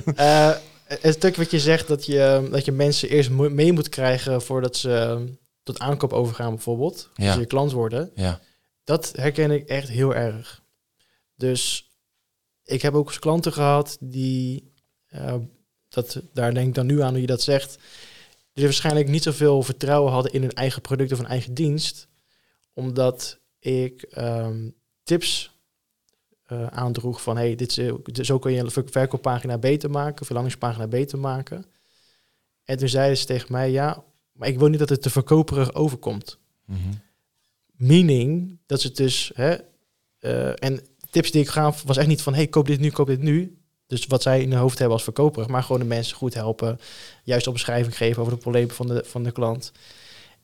uh, 0.07 0.57
het 1.03 1.14
stuk 1.14 1.36
wat 1.36 1.51
je 1.51 1.61
zegt, 1.61 1.88
dat 1.88 2.07
je, 2.07 2.49
dat 2.51 2.64
je 2.64 2.72
mensen 2.72 3.09
eerst 3.09 3.30
mee 3.30 3.72
moet 3.72 3.88
krijgen 3.88 4.42
voordat 4.42 4.76
ze 4.76 5.24
tot 5.62 5.78
aankoop 5.78 6.12
overgaan 6.12 6.55
bijvoorbeeld. 6.55 7.11
Als 7.14 7.26
Ja. 7.26 7.34
je 7.34 7.46
klant 7.46 7.72
worden. 7.72 8.11
ja, 8.14 8.40
Dat 8.84 9.12
herken 9.16 9.51
ik 9.51 9.68
echt 9.68 9.88
heel 9.88 10.14
erg. 10.14 10.62
Dus 11.34 11.88
ik 12.69 12.83
heb 12.83 12.95
ook 12.95 13.07
eens 13.09 13.19
klanten 13.19 13.53
gehad 13.53 13.97
die, 14.01 14.73
eh, 15.07 15.35
dat, 15.89 16.23
daar 16.33 16.55
denk 16.55 16.69
ik 16.69 16.75
dan 16.75 16.87
nu 16.87 17.03
aan 17.03 17.11
hoe 17.11 17.21
je 17.21 17.27
dat 17.27 17.43
zegt, 17.43 17.79
die 18.53 18.64
waarschijnlijk 18.64 19.09
niet 19.09 19.23
zoveel 19.23 19.62
vertrouwen 19.62 20.12
hadden 20.12 20.33
in 20.33 20.43
hun 20.43 20.53
eigen 20.53 20.83
product 20.83 21.12
of 21.12 21.19
een 21.19 21.27
eigen 21.27 21.55
dienst, 21.55 22.09
omdat 22.73 23.39
ik 23.59 24.03
ehm, 24.03 24.71
tips 25.03 25.57
eh, 26.45 26.66
aandroeg 26.66 27.23
van, 27.23 27.37
hey, 27.37 27.55
dit 27.55 27.79
is, 27.79 27.91
dit- 28.03 28.27
zo 28.27 28.39
kun 28.39 28.53
je 28.53 28.61
een 28.61 28.71
ver- 28.71 28.91
verkooppagina 28.91 29.59
beter 29.59 29.91
maken, 29.91 30.27
verlangingspagina 30.27 30.87
beter 30.87 31.19
maken. 31.19 31.64
En 32.64 32.79
toen 32.79 32.89
zeiden 32.89 33.19
ze 33.19 33.27
tegen 33.27 33.53
mij, 33.53 33.71
ja, 33.71 34.05
maar 34.33 34.49
ik 34.49 34.59
wil 34.59 34.69
niet 34.69 34.79
dat 34.79 34.89
het 34.89 35.03
te 35.03 35.11
verkoperig 35.11 35.75
overkomt. 35.75 36.39
Mhm. 36.64 36.79
Meaning 37.73 38.59
dat 38.66 38.81
ze 38.81 38.87
het 38.87 38.97
dus, 38.97 39.31
hè, 39.35 39.57
eh, 40.19 40.62
en 40.62 40.81
tips 41.11 41.30
die 41.30 41.42
ik 41.42 41.48
gaf 41.48 41.82
was 41.82 41.96
echt 41.96 42.06
niet 42.06 42.22
van, 42.22 42.34
hey, 42.34 42.46
koop 42.46 42.66
dit 42.66 42.80
nu, 42.80 42.90
koop 42.90 43.06
dit 43.06 43.22
nu. 43.22 43.59
Dus 43.86 44.06
wat 44.06 44.22
zij 44.22 44.42
in 44.42 44.50
hun 44.50 44.61
hoofd 44.61 44.78
hebben 44.78 44.96
als 44.96 45.04
verkoper, 45.04 45.50
maar 45.50 45.62
gewoon 45.62 45.80
de 45.80 45.86
mensen 45.86 46.16
goed 46.16 46.34
helpen, 46.34 46.78
juist 47.24 47.46
op 47.46 47.52
beschrijving 47.52 47.96
geven 47.96 48.20
over 48.20 48.32
de 48.34 48.40
problemen 48.40 48.74
van 48.74 48.86
de, 48.86 49.02
van 49.06 49.22
de 49.22 49.30
klant. 49.32 49.72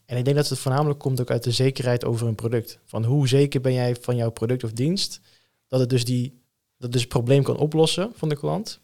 En 0.06 0.16
ik 0.16 0.24
denk 0.24 0.36
dat 0.36 0.48
het 0.48 0.58
voornamelijk 0.58 0.98
komt 0.98 1.20
ook 1.20 1.30
uit 1.30 1.42
de 1.42 1.50
zekerheid 1.52 2.04
over 2.04 2.26
een 2.26 2.34
product. 2.34 2.78
Van 2.84 3.04
hoe 3.04 3.28
zeker 3.28 3.60
ben 3.60 3.72
jij 3.72 3.96
van 4.00 4.16
jouw 4.16 4.30
product 4.30 4.64
of 4.64 4.72
dienst, 4.72 5.20
dat 5.68 5.80
het 5.80 5.90
dus, 5.90 6.04
die, 6.04 6.28
dat 6.30 6.82
het 6.82 6.92
dus 6.92 7.00
het 7.00 7.10
probleem 7.10 7.42
kan 7.42 7.56
oplossen 7.56 8.12
van 8.14 8.28
de 8.28 8.36
klant. 8.36 8.80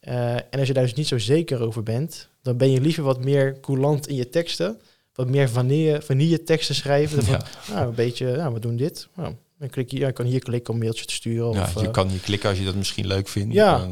Eh, 0.00 0.34
en 0.34 0.58
als 0.58 0.66
je 0.66 0.74
daar 0.74 0.82
dus 0.82 0.94
niet 0.94 1.08
zo 1.08 1.18
zeker 1.18 1.60
over 1.60 1.82
bent, 1.82 2.28
dan 2.42 2.56
ben 2.56 2.70
je 2.70 2.80
liever 2.80 3.02
wat 3.02 3.24
meer 3.24 3.60
coulant 3.60 4.08
in 4.08 4.14
je 4.14 4.28
teksten, 4.28 4.80
wat 5.14 5.28
meer 5.28 5.48
vanille, 5.48 6.02
vanille 6.02 6.42
teksten 6.42 6.74
schrijven. 6.74 7.22
Van, 7.22 7.34
Ja. 7.34 7.74
nou, 7.74 7.88
een 7.88 7.94
beetje, 7.94 8.36
nou, 8.36 8.54
we 8.54 8.60
doen 8.60 8.76
dit. 8.76 9.08
Nou, 9.14 9.34
dan 9.64 9.72
klik 9.72 9.90
je, 9.90 9.98
ja, 9.98 10.08
ik 10.08 10.14
kan 10.14 10.26
hier 10.26 10.40
klikken 10.40 10.74
om 10.74 10.76
een 10.76 10.82
mailtje 10.82 11.04
te 11.04 11.14
sturen. 11.14 11.52
Ja, 11.52 11.62
of, 11.62 11.74
je 11.74 11.86
eh, 11.86 11.92
kan 11.92 12.08
hier 12.08 12.20
klikken 12.20 12.48
als 12.48 12.58
je 12.58 12.64
dat 12.64 12.74
misschien 12.74 13.06
leuk 13.06 13.28
vindt. 13.28 13.54
Ja. 13.54 13.88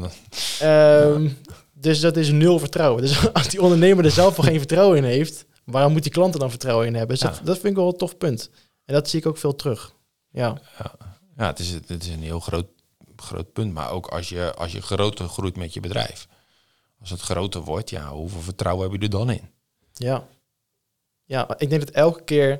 Ehm, 0.59 1.29
dus 1.73 1.99
dat 1.99 2.17
is 2.17 2.29
nul 2.29 2.59
vertrouwen. 2.59 3.01
Dus 3.01 3.27
als 3.33 3.47
die 3.47 3.61
ondernemer 3.61 4.05
er 4.05 4.11
zelf 4.11 4.37
al 4.37 4.43
geen 4.43 4.57
vertrouwen 4.57 4.97
in 4.97 5.03
heeft, 5.03 5.45
waarom 5.63 5.91
moet 5.91 6.03
die 6.03 6.11
klant 6.11 6.33
er 6.33 6.39
dan 6.39 6.49
vertrouwen 6.49 6.87
in 6.87 6.95
hebben? 6.95 7.17
Dus 7.17 7.25
dat, 7.25 7.41
dat 7.43 7.55
vind 7.55 7.67
ik 7.67 7.75
wel 7.75 7.87
een 7.87 7.97
tof 7.97 8.17
punt. 8.17 8.49
En 8.85 8.93
dat 8.93 9.09
zie 9.09 9.19
ik 9.19 9.25
ook 9.25 9.37
veel 9.37 9.55
terug. 9.55 9.95
Ja, 10.29 10.61
Ja, 11.37 11.47
het 11.47 11.59
is, 11.59 11.69
het 11.69 11.89
is 12.03 12.07
een 12.07 12.23
heel 12.23 12.39
groot, 12.39 12.67
groot 13.15 13.53
punt. 13.53 13.73
Maar 13.73 13.91
ook 13.91 14.07
als 14.07 14.29
je, 14.29 14.53
als 14.53 14.71
je 14.71 14.81
groter 14.81 15.27
groeit 15.27 15.57
met 15.57 15.73
je 15.73 15.79
bedrijf. 15.79 16.27
Als 16.99 17.09
het 17.09 17.21
groter 17.21 17.61
wordt, 17.61 17.89
ja, 17.89 18.09
hoeveel 18.09 18.41
vertrouwen 18.41 18.91
heb 18.91 18.99
je 19.01 19.05
er 19.05 19.11
dan 19.11 19.29
in? 19.29 19.49
ja, 19.93 20.27
Ja, 21.25 21.57
ik 21.57 21.69
denk 21.69 21.85
dat 21.85 21.95
elke 21.95 22.23
keer 22.23 22.59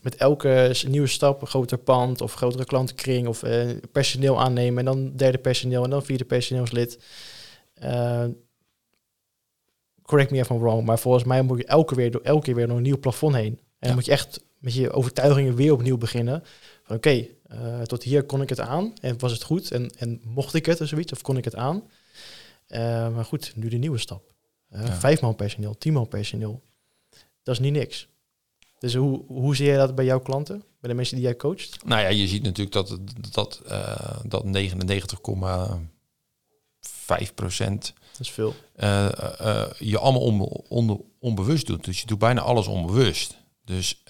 met 0.00 0.16
elke 0.16 0.74
nieuwe 0.86 1.06
stap, 1.06 1.40
een 1.40 1.46
groter 1.46 1.78
pand 1.78 2.20
of 2.20 2.34
grotere 2.34 2.64
klantenkring 2.64 3.26
of 3.26 3.42
eh, 3.42 3.68
personeel 3.92 4.40
aannemen 4.40 4.78
en 4.78 4.84
dan 4.84 5.16
derde 5.16 5.38
personeel 5.38 5.84
en 5.84 5.90
dan 5.90 6.04
vierde 6.04 6.24
personeelslid. 6.24 6.98
Eh, 7.74 8.24
correct 10.02 10.30
me 10.30 10.38
if 10.38 10.50
I'm 10.50 10.58
wrong, 10.58 10.84
maar 10.84 10.98
volgens 10.98 11.24
mij 11.24 11.42
moet 11.42 11.58
je 11.58 11.64
elke, 11.64 11.94
weer, 11.94 12.22
elke 12.22 12.44
keer 12.44 12.54
weer 12.54 12.66
door 12.66 12.76
een 12.76 12.82
nieuw 12.82 12.98
plafond 12.98 13.34
heen. 13.34 13.58
En 13.78 13.86
dan 13.86 13.94
moet 13.94 14.04
je 14.04 14.10
echt 14.10 14.44
met 14.58 14.74
je 14.74 14.90
overtuigingen 14.90 15.54
weer 15.54 15.72
opnieuw 15.72 15.98
beginnen. 15.98 16.42
Van 16.82 16.96
oké, 16.96 17.26
eh, 17.42 17.80
tot 17.80 18.02
hier 18.02 18.22
kon 18.22 18.42
ik 18.42 18.48
het 18.48 18.60
aan 18.60 18.92
en 19.00 19.18
was 19.18 19.32
het 19.32 19.42
goed 19.42 19.70
en, 19.70 19.90
en 19.98 20.20
mocht 20.24 20.54
ik 20.54 20.66
het 20.66 20.80
of 20.80 20.88
zoiets 20.88 21.12
of 21.12 21.22
kon 21.22 21.36
ik 21.36 21.44
het 21.44 21.54
aan. 21.54 21.82
Maar 23.12 23.24
goed, 23.24 23.52
nu 23.56 23.68
de 23.68 23.76
nieuwe 23.76 23.98
stap. 23.98 24.32
Ja. 24.70 24.92
Vijf 24.92 25.20
man 25.20 25.34
personeel, 25.34 25.78
tien 25.78 25.92
man 25.92 26.08
personeel. 26.08 26.62
Dat 27.42 27.54
is 27.54 27.60
niet 27.60 27.72
niks. 27.72 28.08
Dus 28.78 28.94
hoe, 28.94 29.24
hoe 29.26 29.56
zie 29.56 29.66
je 29.70 29.76
dat 29.76 29.94
bij 29.94 30.04
jouw 30.04 30.20
klanten? 30.20 30.62
Bij 30.80 30.90
de 30.90 30.96
mensen 30.96 31.16
die 31.16 31.24
jij 31.24 31.36
coacht? 31.36 31.84
Nou 31.84 32.00
ja, 32.02 32.08
je 32.08 32.26
ziet 32.28 32.42
natuurlijk 32.42 32.72
dat, 32.72 32.98
dat, 33.30 33.60
eh, 33.66 34.18
dat 34.24 34.44
99,5 34.44 37.34
procent 37.34 37.92
Dat 38.12 38.20
is 38.20 38.30
veel. 38.30 38.54
eh, 38.74 39.06
eh, 39.40 39.70
je 39.78 39.98
allemaal 39.98 40.22
on, 40.22 40.40
on- 40.68 41.04
onbewust 41.18 41.66
doet. 41.66 41.84
Dus 41.84 42.00
je 42.00 42.06
doet 42.06 42.18
bijna 42.18 42.40
alles 42.40 42.66
onbewust. 42.66 43.36
Dus, 43.64 44.02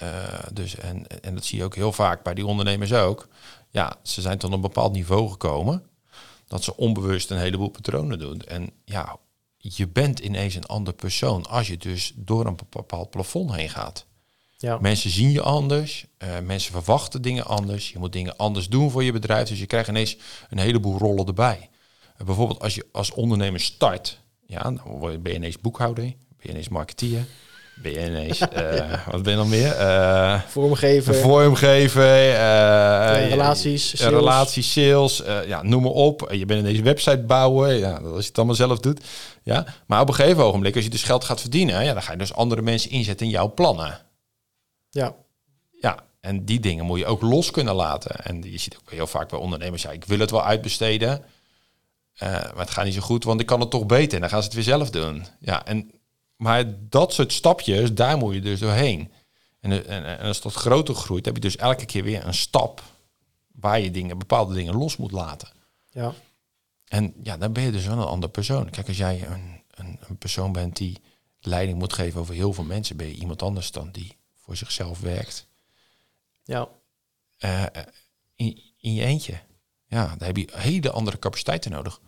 dus 0.52 0.76
en, 0.76 1.06
en 1.22 1.34
dat 1.34 1.44
zie 1.44 1.58
je 1.58 1.64
ook 1.64 1.74
heel 1.74 1.92
vaak 1.92 2.22
bij 2.22 2.34
die 2.34 2.46
ondernemers 2.46 2.92
ook. 2.92 3.28
Ja, 3.70 3.96
ze 4.02 4.20
zijn 4.20 4.38
tot 4.38 4.52
een 4.52 4.60
bepaald 4.60 4.92
niveau 4.92 5.30
gekomen 5.30 5.82
dat 6.46 6.64
ze 6.64 6.76
onbewust 6.76 7.30
een 7.30 7.38
heleboel 7.38 7.68
patronen 7.68 8.18
doen. 8.18 8.40
En 8.40 8.70
ja, 8.84 9.16
je 9.56 9.88
bent 9.88 10.18
ineens 10.18 10.54
een 10.54 10.66
ander 10.66 10.94
persoon 10.94 11.46
als 11.46 11.66
je 11.66 11.76
dus 11.76 12.12
door 12.16 12.46
een 12.46 12.58
bepaald 12.70 13.10
plafond 13.10 13.54
heen 13.54 13.68
gaat. 13.70 14.06
Ja, 14.60 14.78
Mensen 14.80 15.10
zien 15.10 15.30
je 15.30 15.42
anders, 15.42 16.06
eh, 16.16 16.28
mensen 16.44 16.72
verwachten 16.72 17.22
dingen 17.22 17.46
anders, 17.46 17.90
je 17.90 17.98
moet 17.98 18.12
dingen 18.12 18.36
anders 18.36 18.68
doen 18.68 18.90
voor 18.90 19.04
je 19.04 19.12
bedrijf, 19.12 19.48
dus 19.48 19.58
je 19.58 19.66
krijgt 19.66 19.88
ineens 19.88 20.16
een 20.50 20.58
heleboel 20.58 20.98
rollen 20.98 21.26
erbij. 21.26 21.68
Eh, 22.16 22.26
bijvoorbeeld 22.26 22.60
als 22.60 22.74
je 22.74 22.86
als 22.92 23.12
ondernemer 23.12 23.60
start, 23.60 24.20
ja, 24.46 24.62
dan 24.62 24.80
ben 25.00 25.32
je 25.32 25.34
ineens 25.34 25.60
boekhouder, 25.60 26.04
ben 26.04 26.14
je 26.38 26.48
ineens 26.48 26.68
marketeer, 26.68 27.24
ben 27.82 27.92
je 27.92 28.06
ineens, 28.06 28.38
eh, 28.48 29.06
wat 29.10 29.22
ben 29.22 29.32
je 29.32 29.38
dan 29.38 29.48
meer? 29.48 29.74
Vormgever, 30.48 31.14
vormgever, 31.14 32.30
eh, 32.30 33.28
relaties, 33.28 33.96
sales. 33.96 34.14
relaties, 34.14 34.72
sales, 34.72 35.22
ja, 35.46 35.62
noem 35.62 35.82
maar 35.82 35.92
op. 35.92 36.28
Je 36.32 36.46
bent 36.46 36.60
ineens 36.60 36.80
website 36.80 37.22
bouwen, 37.26 37.74
ja, 37.74 37.92
als 37.92 38.22
je 38.22 38.28
het 38.28 38.36
allemaal 38.36 38.54
zelf 38.54 38.78
doet. 38.78 39.00
Ja. 39.42 39.66
Maar 39.86 40.00
op 40.00 40.08
een 40.08 40.14
gegeven 40.14 40.44
ogenblik, 40.44 40.74
als 40.74 40.84
je 40.84 40.90
dus 40.90 41.02
geld 41.02 41.24
gaat 41.24 41.40
verdienen, 41.40 41.84
ja, 41.84 41.92
dan 41.92 42.02
ga 42.02 42.12
je 42.12 42.18
dus 42.18 42.34
andere 42.34 42.62
mensen 42.62 42.90
inzetten 42.90 43.26
in 43.26 43.32
jouw 43.32 43.52
plannen. 43.54 44.06
Ja, 44.98 45.14
Ja, 45.80 46.04
en 46.20 46.44
die 46.44 46.60
dingen 46.60 46.84
moet 46.84 46.98
je 46.98 47.06
ook 47.06 47.22
los 47.22 47.50
kunnen 47.50 47.74
laten. 47.74 48.24
En 48.24 48.42
je 48.42 48.58
ziet 48.58 48.76
ook 48.76 48.90
heel 48.90 49.06
vaak 49.06 49.28
bij 49.28 49.38
ondernemers, 49.38 49.82
ja, 49.82 49.90
ik 49.90 50.04
wil 50.04 50.18
het 50.18 50.30
wel 50.30 50.44
uitbesteden, 50.44 51.24
eh, 52.14 52.30
maar 52.30 52.58
het 52.58 52.70
gaat 52.70 52.84
niet 52.84 52.94
zo 52.94 53.00
goed, 53.00 53.24
want 53.24 53.40
ik 53.40 53.46
kan 53.46 53.60
het 53.60 53.70
toch 53.70 53.86
beter. 53.86 54.14
En 54.14 54.20
dan 54.20 54.30
gaan 54.30 54.40
ze 54.42 54.46
het 54.46 54.54
weer 54.54 54.64
zelf 54.64 54.90
doen. 54.90 55.26
Ja, 55.40 55.66
en, 55.66 55.90
maar 56.36 56.64
dat 56.88 57.12
soort 57.12 57.32
stapjes, 57.32 57.94
daar 57.94 58.18
moet 58.18 58.34
je 58.34 58.40
dus 58.40 58.60
doorheen. 58.60 59.12
En, 59.60 59.86
en, 59.86 60.04
en 60.04 60.26
als 60.26 60.40
dat 60.40 60.52
groter 60.52 60.94
groeit, 60.94 61.24
heb 61.24 61.34
je 61.34 61.40
dus 61.40 61.56
elke 61.56 61.86
keer 61.86 62.02
weer 62.02 62.26
een 62.26 62.34
stap 62.34 62.82
waar 63.52 63.80
je 63.80 63.90
dingen, 63.90 64.18
bepaalde 64.18 64.54
dingen 64.54 64.76
los 64.76 64.96
moet 64.96 65.12
laten. 65.12 65.48
ja, 65.90 66.12
En 66.84 67.14
ja, 67.22 67.36
dan 67.36 67.52
ben 67.52 67.62
je 67.62 67.70
dus 67.70 67.86
wel 67.86 67.98
een 67.98 68.04
ander 68.04 68.28
persoon. 68.28 68.70
Kijk, 68.70 68.88
als 68.88 68.96
jij 68.96 69.26
een, 69.26 69.62
een, 69.70 69.98
een 70.08 70.16
persoon 70.18 70.52
bent 70.52 70.76
die 70.76 71.00
leiding 71.40 71.78
moet 71.78 71.92
geven 71.92 72.20
over 72.20 72.34
heel 72.34 72.52
veel 72.52 72.64
mensen, 72.64 72.96
ben 72.96 73.06
je 73.06 73.14
iemand 73.14 73.42
anders 73.42 73.70
dan 73.70 73.88
die 73.92 74.17
voor 74.48 74.56
zichzelf 74.56 75.00
werkt 75.00 75.46
ja. 76.44 76.68
eh, 77.36 77.64
eh, 77.64 77.70
in, 78.36 78.62
in 78.78 78.94
je 78.94 79.04
eentje. 79.04 79.40
Ja, 79.86 80.16
daar 80.16 80.26
heb 80.26 80.36
je 80.36 80.48
hele 80.52 80.90
andere 80.90 81.18
capaciteiten 81.18 81.70
nodig. 81.70 82.00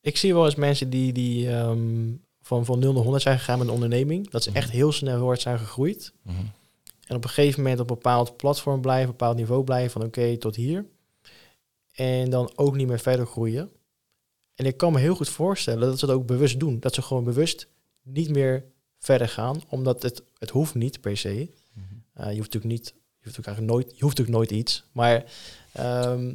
Ik 0.00 0.16
zie 0.16 0.34
wel 0.34 0.44
eens 0.44 0.54
mensen 0.54 0.90
die, 0.90 1.12
die 1.12 1.50
ehm, 1.50 2.12
van, 2.40 2.64
van 2.64 2.78
0 2.78 2.92
naar 2.92 3.02
100 3.02 3.22
zijn 3.22 3.38
gegaan 3.38 3.58
met 3.58 3.66
een 3.66 3.74
onderneming. 3.74 4.30
Dat 4.30 4.42
ze 4.42 4.50
echt 4.52 4.70
heel 4.70 4.92
snel 4.92 5.16
heel 5.16 5.24
hard 5.24 5.40
zijn 5.40 5.58
gegroeid. 5.58 6.12
Mhm. 6.22 6.44
En 7.06 7.16
op 7.16 7.24
een 7.24 7.30
gegeven 7.30 7.62
moment 7.62 7.80
op 7.80 7.90
een 7.90 7.94
bepaald 7.96 8.36
platform 8.36 8.80
blijven, 8.80 9.04
een 9.04 9.16
bepaald 9.16 9.36
niveau 9.36 9.64
blijven 9.64 9.90
van 9.90 10.02
oké, 10.02 10.36
tot 10.36 10.56
hier. 10.56 10.86
En 11.92 12.30
dan 12.30 12.52
ook 12.54 12.74
niet 12.74 12.88
meer 12.88 13.00
verder 13.00 13.26
groeien. 13.26 13.70
En 14.54 14.66
ik 14.66 14.76
kan 14.76 14.92
me 14.92 14.98
heel 14.98 15.14
goed 15.14 15.28
voorstellen 15.28 15.88
dat 15.88 15.98
ze 15.98 16.06
dat 16.06 16.14
ook 16.14 16.26
bewust 16.26 16.60
doen. 16.60 16.80
Dat 16.80 16.94
ze 16.94 17.02
gewoon 17.02 17.24
bewust 17.24 17.68
niet 18.02 18.28
meer 18.28 18.71
verder 19.02 19.28
gaan, 19.28 19.60
omdat 19.68 20.02
het, 20.02 20.22
het 20.38 20.50
hoeft 20.50 20.74
niet 20.74 21.00
per 21.00 21.16
se. 21.16 21.50
Eh, 22.12 22.30
je 22.30 22.36
hoeft 22.36 22.52
natuurlijk 22.52 22.64
niet, 22.64 22.86
je 22.86 23.22
hoeft 23.22 23.36
natuurlijk 23.36 23.46
eigenlijk 23.46 23.76
nooit, 23.76 23.96
je 23.96 24.04
hoeft 24.04 24.18
natuurlijk 24.18 24.36
nooit 24.36 24.60
iets. 24.60 24.84
Maar 24.92 25.24
ehm, 25.72 26.34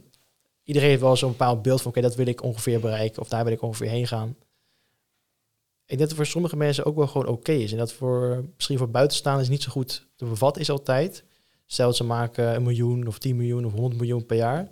iedereen 0.63 0.89
heeft 0.89 1.01
wel 1.01 1.15
zo'n 1.15 1.31
bepaald 1.31 1.61
beeld 1.61 1.81
van 1.81 1.91
oké, 1.91 2.01
dat 2.01 2.15
wil 2.15 2.27
ik 2.27 2.43
ongeveer 2.43 2.79
bereiken 2.79 3.21
of 3.21 3.29
daar 3.29 3.43
wil 3.43 3.53
ik 3.53 3.61
ongeveer 3.61 3.89
heen 3.89 4.07
gaan. 4.07 4.29
Ik 5.85 5.97
denk 5.97 5.99
dat 5.99 6.09
het 6.09 6.17
voor 6.17 6.25
sommige 6.25 6.55
mensen 6.55 6.85
ook 6.85 6.95
wel 6.95 7.07
gewoon 7.07 7.27
oké 7.27 7.51
is. 7.51 7.71
En 7.71 7.77
dat 7.77 7.93
voor 7.93 8.45
misschien 8.55 8.77
voor 8.77 8.89
buitenstaanders 8.89 9.49
niet 9.49 9.63
zo 9.63 9.71
goed 9.71 10.07
te 10.15 10.25
bevatten 10.25 10.61
is 10.61 10.69
altijd. 10.69 11.23
Stel 11.65 11.87
dat 11.87 11.95
ze 11.95 12.03
maken 12.03 12.55
een 12.55 12.63
miljoen 12.63 13.07
of 13.07 13.17
10 13.17 13.35
miljoen 13.35 13.65
of 13.65 13.71
100 13.71 13.99
miljoen 13.99 14.25
per 14.25 14.37
jaar. 14.37 14.71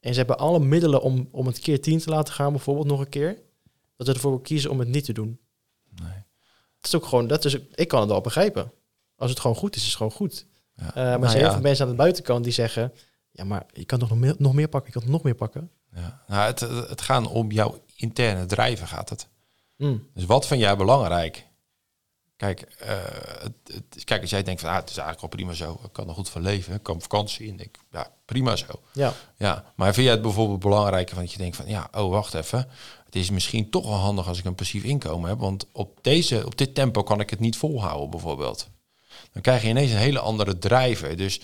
En 0.00 0.12
ze 0.12 0.18
hebben 0.18 0.38
alle 0.38 0.60
middelen 0.60 1.02
om, 1.02 1.28
om 1.30 1.46
het 1.46 1.58
keer 1.58 1.80
10 1.80 1.98
te 1.98 2.10
laten 2.10 2.34
gaan, 2.34 2.52
bijvoorbeeld 2.52 2.86
nog 2.86 3.00
een 3.00 3.08
keer. 3.08 3.42
Dat 3.96 4.06
ze 4.06 4.12
ervoor 4.12 4.42
kiezen 4.42 4.70
om 4.70 4.78
het 4.78 4.88
niet 4.88 5.04
te 5.04 5.12
doen. 5.12 5.38
Nee. 6.02 6.24
Is 6.82 6.94
ook 6.94 7.04
gewoon, 7.04 7.26
dat 7.26 7.44
is, 7.44 7.58
ik 7.74 7.88
kan 7.88 8.00
het 8.00 8.08
wel 8.08 8.20
begrijpen. 8.20 8.72
Als 9.16 9.30
het 9.30 9.40
gewoon 9.40 9.56
goed 9.56 9.74
is, 9.76 9.80
is 9.82 9.88
het 9.88 9.96
gewoon 9.96 10.12
goed. 10.12 10.46
Ja. 10.76 10.88
Eh, 10.88 10.94
maar 10.94 11.04
er 11.04 11.18
Nou 11.18 11.26
zijn 11.26 11.36
heel 11.36 11.46
ja. 11.46 11.52
veel 11.52 11.62
mensen 11.62 11.84
aan 11.84 11.90
de 11.90 11.96
buitenkant 11.96 12.44
die 12.44 12.52
zeggen... 12.52 12.92
ja, 13.30 13.44
maar 13.44 13.66
je 13.72 13.84
kan 13.84 13.98
toch 13.98 14.08
nog 14.08 14.18
meer, 14.18 14.34
nog 14.38 14.52
meer 14.54 14.68
pakken, 14.68 14.92
je 14.94 15.00
kan 15.00 15.10
nog 15.10 15.22
meer 15.22 15.34
pakken. 15.34 15.70
Ja. 15.94 16.22
Nou, 16.26 16.46
het, 16.46 16.60
het 16.60 17.00
gaan 17.00 17.26
om 17.28 17.50
jouw 17.50 17.78
interne 17.96 18.46
drijven 18.46 18.86
gaat 18.86 19.08
het. 19.08 19.28
Mm, 19.76 20.08
Dus 20.14 20.24
wat 20.24 20.46
vind 20.46 20.60
jij 20.60 20.76
belangrijk? 20.76 21.46
Kijk, 22.36 22.60
eh, 22.60 22.96
het, 23.42 23.52
het- 23.72 24.04
kijk 24.04 24.20
als 24.20 24.30
jij 24.30 24.42
denkt 24.42 24.60
van 24.60 24.70
ah, 24.70 24.76
het 24.76 24.90
is 24.90 24.96
eigenlijk 24.96 25.20
wel 25.34 25.44
prima 25.46 25.52
zo, 25.66 25.80
ik 25.84 25.92
kan 25.92 26.08
er 26.08 26.14
goed 26.14 26.28
van 26.28 26.42
leven, 26.42 26.74
ik 26.74 26.82
kan 26.82 27.00
vakantie 27.00 27.50
en 27.50 27.60
ik, 27.60 27.78
ja, 27.90 28.10
prima 28.24 28.56
zo. 28.56 28.66
ja, 28.92 29.12
Ja, 29.36 29.72
maar 29.76 29.92
vind 29.94 30.04
jij 30.06 30.14
het 30.14 30.22
bijvoorbeeld 30.22 30.60
belangrijker 30.60 31.14
van 31.14 31.24
dat 31.24 31.32
je 31.32 31.38
denkt 31.38 31.56
van 31.56 31.66
ja, 31.66 31.88
oh 31.92 32.10
wacht 32.10 32.34
even, 32.34 32.68
het 33.12 33.22
is 33.22 33.30
misschien 33.30 33.70
toch 33.70 33.86
wel 33.86 33.98
handig 33.98 34.28
als 34.28 34.38
ik 34.38 34.44
een 34.44 34.54
passief 34.54 34.84
inkomen 34.84 35.28
heb, 35.28 35.38
want 35.38 35.66
op 35.72 35.98
deze, 36.02 36.46
op 36.46 36.58
dit 36.58 36.74
tempo 36.74 37.02
kan 37.02 37.20
ik 37.20 37.30
het 37.30 37.40
niet 37.40 37.56
volhouden 37.56 38.10
bijvoorbeeld. 38.10 38.68
Dan 39.32 39.42
krijg 39.42 39.62
je 39.62 39.68
ineens 39.68 39.90
een 39.90 39.96
hele 39.96 40.18
andere 40.18 40.58
drijver. 40.58 41.16
Dus 41.16 41.40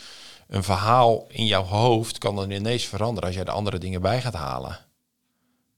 een 0.47 0.63
verhaal 0.63 1.27
in 1.29 1.47
jouw 1.47 1.63
hoofd 1.63 2.19
kan 2.19 2.37
dan 2.37 2.51
ineens 2.51 2.85
veranderen 2.85 3.29
als 3.29 3.35
jij 3.35 3.45
er 3.45 3.51
andere 3.51 3.79
dingen 3.79 4.01
bij 4.01 4.21
gaat 4.21 4.35
halen. 4.35 4.87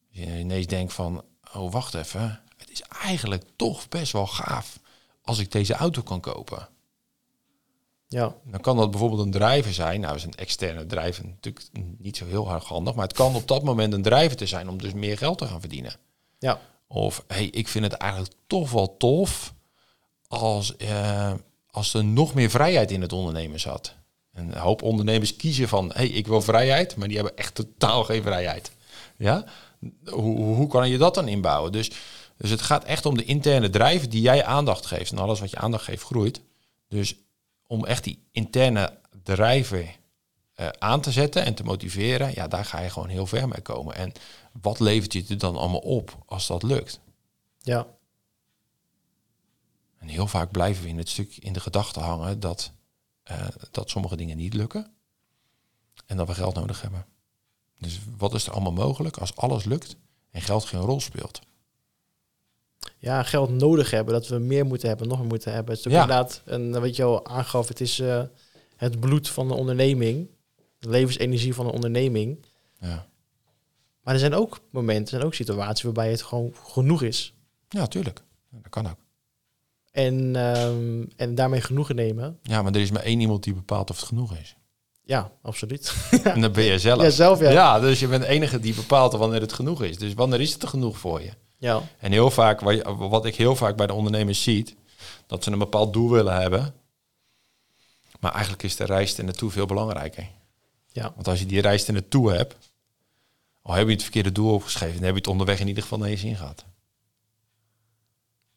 Je 0.09 0.39
ineens 0.39 0.67
denkt 0.67 0.93
van, 0.93 1.25
oh 1.53 1.73
wacht 1.73 1.95
even, 1.95 2.41
het 2.57 2.71
is 2.71 2.83
eigenlijk 2.83 3.45
toch 3.57 3.89
best 3.89 4.13
wel 4.13 4.27
gaaf 4.27 4.79
als 5.23 5.39
ik 5.39 5.53
deze 5.53 5.75
auto 5.75 6.03
kan 6.03 6.21
kopen. 6.21 6.69
Ja, 8.13 8.35
Dan 8.45 8.61
kan 8.61 8.77
dat 8.77 8.91
bijvoorbeeld 8.91 9.21
een 9.21 9.31
drijver 9.31 9.73
zijn. 9.73 10.01
Nou 10.01 10.17
is 10.17 10.25
een 10.25 10.35
externe 10.35 10.87
drijver 10.87 11.25
natuurlijk 11.25 11.67
niet 11.99 12.17
zo 12.17 12.27
heel 12.27 12.51
erg 12.51 12.65
handig, 12.65 12.95
maar 12.95 13.07
het 13.07 13.17
kan 13.17 13.35
op 13.35 13.49
dat 13.49 13.63
moment 13.63 13.93
een 13.93 14.03
drijver 14.03 14.37
te 14.37 14.47
zijn 14.47 14.69
om 14.69 14.79
dus 14.79 14.93
meer 14.93 15.19
geld 15.19 15.39
te 15.39 15.47
gaan 15.47 15.61
verdienen. 15.61 15.93
ja, 16.39 16.61
Of 16.87 17.25
hey, 17.27 17.45
ik 17.45 17.69
vind 17.69 17.85
het 17.85 17.93
eigenlijk 17.93 18.33
toch 18.47 18.71
wel 18.71 18.97
tof 18.97 19.55
als, 20.29 20.77
eh, 20.77 21.33
als 21.71 21.95
er 21.95 22.05
nog 22.05 22.35
meer 22.35 22.51
vrijheid 22.51 22.91
in 22.91 23.01
het 23.01 23.13
ondernemen 23.13 23.61
zat. 23.61 23.95
Een 24.33 24.55
hoop 24.55 24.83
ondernemers 24.83 25.37
kiezen 25.37 25.69
van, 25.69 25.91
hey, 25.95 26.09
ik 26.09 26.27
wil 26.27 26.43
vrijheid, 26.43 26.97
maar 26.97 27.09
die 27.09 27.17
hebben 27.17 27.37
echt 27.37 27.55
totaal 27.55 28.05
geen 28.05 28.23
vrijheid. 28.23 28.71
Ja? 29.17 29.45
Hoe, 30.05 30.37
hoe 30.37 30.55
hoe 30.55 30.69
kan 30.69 30.89
je 30.89 30.99
dat 30.99 31.15
dan 31.15 31.29
inbouwen? 31.29 31.73
Dus, 31.73 31.91
dus 32.37 32.51
het 32.51 32.63
gaat 32.63 32.85
echt 32.85 33.07
om 33.07 33.17
de 33.17 33.25
interne 33.25 33.71
drijven 33.71 34.11
die 34.11 34.21
jij 34.21 34.45
aandacht 34.45 34.87
geeft. 34.87 35.13
En 35.13 35.19
alles 35.19 35.41
wat 35.41 35.51
je 35.51 35.59
aandacht 35.59 35.85
geeft 35.85 36.03
groeit. 36.03 36.41
Dus 36.89 37.15
om 37.71 37.85
echt 37.85 38.05
die 38.05 38.23
interne 38.31 38.99
drijven 39.23 39.89
eh, 40.55 40.69
aan 40.69 41.01
te 41.01 41.11
zetten 41.11 41.45
en 41.45 41.55
te 41.55 41.65
motiveren, 41.65 42.35
ja, 42.35 42.49
daar 42.49 42.65
ga 42.65 42.81
je 42.81 42.91
gewoon 42.91 43.09
heel 43.09 43.27
ver 43.27 43.49
mee 43.49 43.61
komen. 43.61 43.95
En 43.95 44.13
wat 44.61 44.81
levert 44.81 45.13
je 45.13 45.25
er 45.29 45.39
dan 45.39 45.57
allemaal 45.57 45.81
op 45.81 46.19
als 46.27 46.47
dat 46.47 46.63
lukt? 46.63 47.01
ja, 47.63 47.87
En 49.99 50.09
heel 50.09 50.27
vaak 50.27 50.51
blijven 50.51 50.83
we 50.83 50.89
in 50.89 50.99
het 50.99 51.09
stuk 51.09 51.37
in 51.37 51.53
de 51.53 51.61
gedachte 51.61 52.01
hangen 52.01 52.41
dat, 52.41 52.73
eh, 53.23 53.49
dat 53.71 53.91
sommige 53.91 54.17
dingen 54.17 54.37
niet 54.37 54.55
lukken 54.55 54.93
en 56.07 56.17
dat 56.17 56.27
we 56.27 56.35
geld 56.35 56.55
nodig 56.55 56.83
hebben. 56.83 57.07
Dus 57.79 58.01
wat 58.17 58.35
is 58.35 58.47
er 58.47 58.53
allemaal 58.53 58.73
mogelijk 58.73 59.17
als 59.17 59.37
alles 59.37 59.65
lukt 59.65 59.97
en 60.31 60.43
geld 60.43 60.65
geen 60.65 60.81
rol 60.81 61.01
speelt? 61.01 61.41
Ja, 62.99 63.23
geld 63.23 63.51
nodig 63.51 63.91
hebben. 63.91 64.15
Dat 64.15 64.29
we 64.29 64.39
meer 64.39 64.67
moeten 64.67 64.89
hebben, 64.89 65.09
nog 65.09 65.19
meer 65.19 65.27
moeten 65.29 65.53
hebben. 65.53 65.71
Het 65.75 65.81
is 65.81 65.87
ook 65.87 65.93
Ja. 65.99 66.01
inderdaad, 66.03 66.43
en 66.45 66.81
wat 66.81 66.97
je 66.97 67.03
al 67.05 67.27
aangaf, 67.27 67.69
het 67.69 67.81
is 67.81 67.99
eh, 67.99 68.23
het 68.77 69.01
bloed 69.01 69.29
van 69.29 69.49
de 69.49 69.55
onderneming. 69.55 70.29
De 70.79 70.89
levensenergie 70.89 71.55
van 71.55 71.67
een 71.67 71.73
onderneming. 71.73 72.45
Ja, 72.81 73.07
Maar 74.03 74.15
er 74.15 74.21
zijn 74.21 74.35
ook 74.35 74.61
momenten, 74.71 75.03
er 75.05 75.09
zijn 75.11 75.23
ook 75.23 75.35
situaties 75.35 75.85
waarbij 75.85 76.11
het 76.11 76.23
gewoon 76.23 76.55
genoeg 76.65 77.03
is. 77.03 77.35
ja 77.69 77.87
tuurlijk. 77.87 78.23
Dat 78.51 78.69
kan 78.71 78.87
ook. 78.87 78.97
En, 79.91 80.37
ehm, 80.37 81.05
en 81.17 81.35
daarmee 81.35 81.61
genoegen 81.61 81.95
nemen. 81.97 82.39
Ja, 82.43 82.63
maar 82.63 82.75
er 82.75 82.81
is 82.81 82.91
maar 82.91 83.03
één 83.03 83.21
iemand 83.21 83.43
die 83.45 83.55
bepaalt 83.55 83.91
of 83.91 83.97
het 83.97 84.07
genoeg 84.09 84.37
is. 84.37 84.57
Ja, 85.05 85.33
absoluut. 85.43 85.95
En 86.25 86.41
dat 86.41 86.53
ben 86.53 86.65
jij 86.65 86.79
zelf. 86.79 87.03
Ja, 87.03 87.11
zelf, 87.11 87.41
ja. 87.41 87.51
ja, 87.51 87.81
dus 87.81 88.01
je 88.01 88.09
bent 88.09 88.23
de 88.23 88.29
enige 88.29 88.61
die 88.61 88.75
bepaalt 88.75 89.13
wanneer 89.13 89.41
het 89.41 89.53
genoeg 89.53 89.83
is. 89.83 89.99
Dus 89.99 90.15
wanneer 90.15 90.41
is 90.41 90.53
het 90.53 90.63
er 90.63 90.69
genoeg 90.69 90.99
voor 90.99 91.23
je? 91.23 91.31
Ja, 91.61 91.83
En 91.99 92.13
heel 92.13 92.31
vaak, 92.31 92.61
wat, 92.85 93.25
ik 93.25 93.37
heel 93.37 93.57
vaak 93.57 93.77
bij 93.77 93.87
de 93.87 93.93
ondernemers 93.93 94.43
ziet, 94.43 94.77
dat 95.27 95.45
ze 95.45 95.51
een 95.51 95.59
bepaald 95.59 95.93
doel 95.93 96.11
willen 96.11 96.41
hebben. 96.41 96.75
Maar 98.21 98.33
eigenlijk 98.33 98.63
is 98.63 98.77
de 98.77 98.85
reis 98.85 99.19
er 99.19 99.25
naartoe 99.25 99.51
veel 99.51 99.67
belangrijker. 99.67 100.29
ja. 100.93 101.13
Want 101.15 101.29
als 101.29 101.39
je 101.39 101.47
die 101.47 101.61
reis 101.61 101.87
er 101.87 101.93
naartoe 101.93 102.33
hebt, 102.33 102.71
al 103.63 103.75
heb 103.75 103.87
je 103.87 103.93
het 103.93 104.03
verkeerde 104.03 104.33
doel 104.33 104.55
opgeschreven, 104.55 104.95
dan 104.95 105.05
heb 105.05 105.13
je 105.13 105.21
het 105.21 105.27
onderweg 105.27 105.61
in 105.61 105.69
ieder 105.69 105.83
geval 105.83 105.99
naar 105.99 106.11
je 106.11 106.17
zin 106.17 106.37
gehad. 106.37 106.65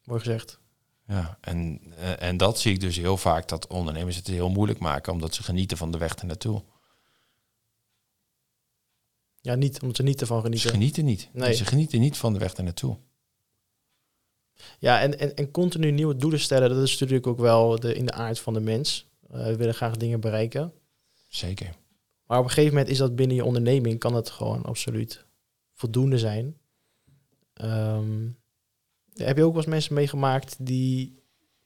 mooi 0.04 0.20
gezegd. 0.20 0.58
Ja, 1.06 1.38
en, 1.40 1.80
eh, 1.96 2.28
en 2.28 2.36
dat 2.36 2.60
zie 2.60 2.72
ik 2.72 2.80
dus 2.80 2.96
heel 2.96 3.16
vaak, 3.16 3.48
dat 3.48 3.66
ondernemers 3.66 4.16
het 4.16 4.26
heel 4.26 4.50
moeilijk 4.50 4.78
maken, 4.78 5.12
omdat 5.12 5.34
ze 5.34 5.42
genieten 5.42 5.76
van 5.76 5.90
de 5.90 5.98
weg 5.98 6.18
er 6.18 6.26
naartoe. 6.26 6.62
Ja, 9.44 9.54
niet, 9.54 9.80
omdat 9.80 9.96
ze 9.96 10.02
niet 10.02 10.20
ervan 10.20 10.36
Ze 10.40 10.42
genieten. 10.44 10.70
genieten 10.70 11.04
niet. 11.04 11.28
Nee. 11.32 11.54
Ze 11.54 11.64
genieten 11.64 12.00
niet 12.00 12.16
van 12.16 12.32
de 12.32 12.38
weg 12.38 12.56
naartoe. 12.56 12.96
Ja, 14.78 15.00
en, 15.00 15.18
en, 15.18 15.36
en 15.36 15.50
continu 15.50 15.90
nieuwe 15.90 16.16
doelen 16.16 16.40
stellen, 16.40 16.68
dat 16.68 16.82
is 16.82 16.98
natuurlijk 16.98 17.26
ook 17.26 17.38
wel 17.38 17.80
de, 17.80 17.94
in 17.94 18.06
de 18.06 18.12
aard 18.12 18.38
van 18.38 18.54
de 18.54 18.60
mens. 18.60 19.08
Eh, 19.30 19.44
we 19.44 19.56
willen 19.56 19.74
graag 19.74 19.96
dingen 19.96 20.20
bereiken. 20.20 20.72
Zeker. 21.28 21.74
Maar 22.26 22.38
op 22.38 22.44
een 22.44 22.50
gegeven 22.50 22.72
moment 22.74 22.90
is 22.92 22.98
dat 22.98 23.16
binnen 23.16 23.36
je 23.36 23.44
onderneming, 23.44 23.98
kan 23.98 24.14
het 24.14 24.30
gewoon 24.30 24.62
absoluut 24.62 25.24
voldoende 25.72 26.18
zijn. 26.18 26.56
Ehm, 27.52 28.28
heb 29.14 29.36
je 29.36 29.42
ook 29.44 29.52
wel 29.52 29.62
eens 29.62 29.70
mensen 29.70 29.94
meegemaakt 29.94 30.56
die, 30.58 31.22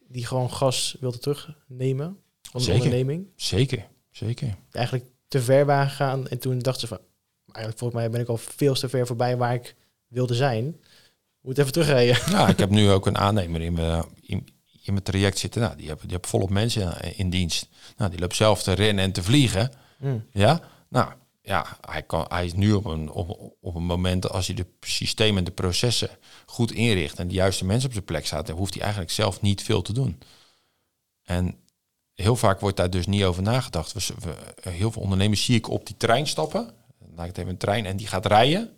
die 0.09 0.27
gewoon 0.27 0.51
gas 0.51 0.97
wilden 1.01 1.21
terugnemen 1.21 2.19
van 2.43 2.63
de 2.63 2.73
onderneming? 2.73 3.29
Zeker. 3.37 3.89
Zeker. 4.11 4.57
Eigenlijk 4.71 5.11
te 5.29 5.41
ver 5.41 5.67
waren 5.67 5.89
gegaan 5.89 6.29
en 6.29 6.39
toen 6.39 6.59
dachten 6.59 6.89
ze 6.89 6.95
van, 6.95 7.07
eigenlijk 7.59 7.79
volgens 7.79 8.01
mij 8.01 8.11
ben 8.11 8.21
ik 8.21 8.29
al 8.29 8.37
veel 8.37 8.75
te 8.75 8.89
ver 8.89 9.07
voorbij 9.07 9.37
waar 9.37 9.55
ik 9.55 9.75
wilde 10.07 10.35
zijn. 10.35 10.77
Moet 11.41 11.59
even 11.59 11.73
terugrijden. 11.73 12.17
Ja, 12.31 12.49
ik 12.55 12.59
heb 12.59 12.71
nu 12.71 12.91
ook 12.91 13.07
een 13.07 13.19
aannemer 13.19 13.61
in 13.61 13.73
mijn, 13.73 14.05
in, 14.21 14.47
in 14.83 14.93
mijn 14.93 15.03
traject 15.05 15.39
zitten. 15.39 15.61
Nou, 15.61 15.77
die 15.77 15.87
hebben 15.87 16.05
die 16.05 16.13
hebben 16.13 16.31
volop 16.31 16.51
mensen 16.51 17.17
in, 17.17 17.31
dienst. 17.31 17.69
Nou, 17.97 18.11
die 18.11 18.21
loopt 18.21 18.37
zelf 18.37 18.63
te 18.63 18.73
rennen 18.73 19.05
en 19.05 19.13
te 19.13 19.23
vliegen. 19.23 19.73
Hmm. 19.99 20.27
Ja, 20.33 20.61
nou 20.89 21.13
ja, 21.43 21.79
hij, 21.81 22.03
kan, 22.03 22.25
hij 22.29 22.45
is 22.45 22.53
nu 22.53 22.73
op 22.73 22.85
een, 22.85 23.11
op, 23.11 23.55
op 23.61 23.75
een 23.75 23.85
moment 23.85 24.31
als 24.31 24.47
hij 24.47 24.57
de 24.57 24.67
systemen 24.81 25.39
en 25.39 25.45
de 25.45 25.51
processen 25.51 26.11
goed 26.47 26.73
inricht 26.73 27.19
en 27.19 27.29
de 27.29 27.35
juiste 27.35 27.65
mensen 27.65 27.87
op 27.87 27.93
zijn 27.93 28.05
plek 28.05 28.27
staat, 28.27 28.47
dan 28.47 28.57
hoeft 28.57 28.73
hij 28.75 28.83
eigenlijk 28.83 29.13
zelf 29.13 29.41
niet 29.41 29.63
veel 29.63 29.83
te 29.83 29.93
doen. 29.93 30.19
En 31.23 31.57
heel 32.15 32.37
vaak 32.37 32.61
wordt 32.61 32.77
daar 32.77 32.91
dus 32.91 33.07
niet 33.07 33.25
over 33.25 33.43
nagedacht. 33.43 33.93
We, 33.93 34.15
we- 34.21 34.71
heel 34.71 34.93
veel 34.93 35.03
ondernemers 35.03 35.45
zie 35.45 35.57
ik 35.57 35.69
op 35.69 35.87
die 35.87 35.97
trein 35.97 36.27
stappen. 36.27 36.71
Laat 37.19 37.27
het 37.27 37.39
even 37.39 37.51
een 37.51 37.57
trein 37.57 37.87
en 37.87 37.97
die 37.97 38.07
gaat 38.07 38.27
rijden. 38.27 38.77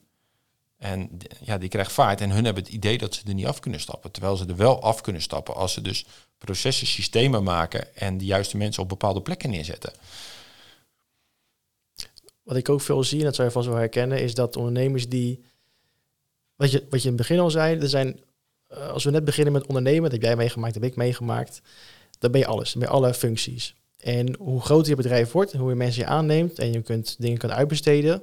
En 0.76 1.18
ja, 1.40 1.58
die 1.58 1.68
krijgt 1.68 1.92
vaart 1.92 2.20
en 2.20 2.30
hun 2.30 2.44
hebben 2.44 2.62
het 2.62 2.72
idee 2.72 2.98
dat 2.98 3.14
ze 3.14 3.22
er 3.26 3.34
niet 3.34 3.46
af 3.46 3.60
kunnen 3.60 3.80
stappen. 3.80 4.10
Terwijl 4.10 4.36
ze 4.36 4.46
er 4.46 4.56
wel 4.56 4.82
af 4.82 5.00
kunnen 5.00 5.22
stappen 5.22 5.54
als 5.54 5.72
ze 5.72 5.80
dus 5.80 6.06
processen, 6.38 6.86
systemen 6.86 7.42
maken 7.42 7.96
en 7.96 8.18
de 8.18 8.24
juiste 8.24 8.56
mensen 8.56 8.82
op 8.82 8.88
bepaalde 8.88 9.22
plekken 9.22 9.50
neerzetten. 9.50 9.92
Wat 12.42 12.56
ik 12.56 12.68
ook 12.68 12.80
veel 12.80 13.04
zie, 13.04 13.18
en 13.18 13.24
dat 13.24 13.34
zou 13.34 13.48
je 13.48 13.54
vast 13.54 13.68
wel 13.68 13.76
herkennen, 13.76 14.22
is 14.22 14.34
dat 14.34 14.56
ondernemers 14.56 15.08
die, 15.08 15.44
wat 16.56 16.70
je, 16.70 16.86
wat 16.90 17.02
je 17.02 17.08
in 17.08 17.14
het 17.14 17.26
begin 17.26 17.38
al 17.38 17.50
zei, 17.50 17.78
er 17.78 17.88
zijn, 17.88 18.20
eh, 18.66 18.88
als 18.88 19.04
we 19.04 19.10
net 19.10 19.24
beginnen 19.24 19.52
met 19.52 19.66
ondernemen, 19.66 20.02
dat 20.02 20.12
heb 20.12 20.22
jij 20.22 20.36
meegemaakt, 20.36 20.74
heb 20.74 20.84
ik 20.84 20.96
meegemaakt, 20.96 21.60
dan 22.18 22.30
ben 22.30 22.40
je 22.40 22.46
alles, 22.46 22.72
je 22.78 22.88
alle 22.88 23.14
functies. 23.14 23.74
En 24.00 24.36
hoe 24.38 24.60
groter 24.60 24.88
je 24.90 24.96
bedrijf 24.96 25.32
wordt, 25.32 25.52
hoe 25.52 25.68
je 25.68 25.74
mensen 25.74 26.02
je 26.02 26.08
aanneemt 26.08 26.58
en 26.58 26.72
je 26.72 26.82
kunt 26.82 27.16
dingen 27.18 27.38
kunnen 27.38 27.56
uitbesteden, 27.56 28.22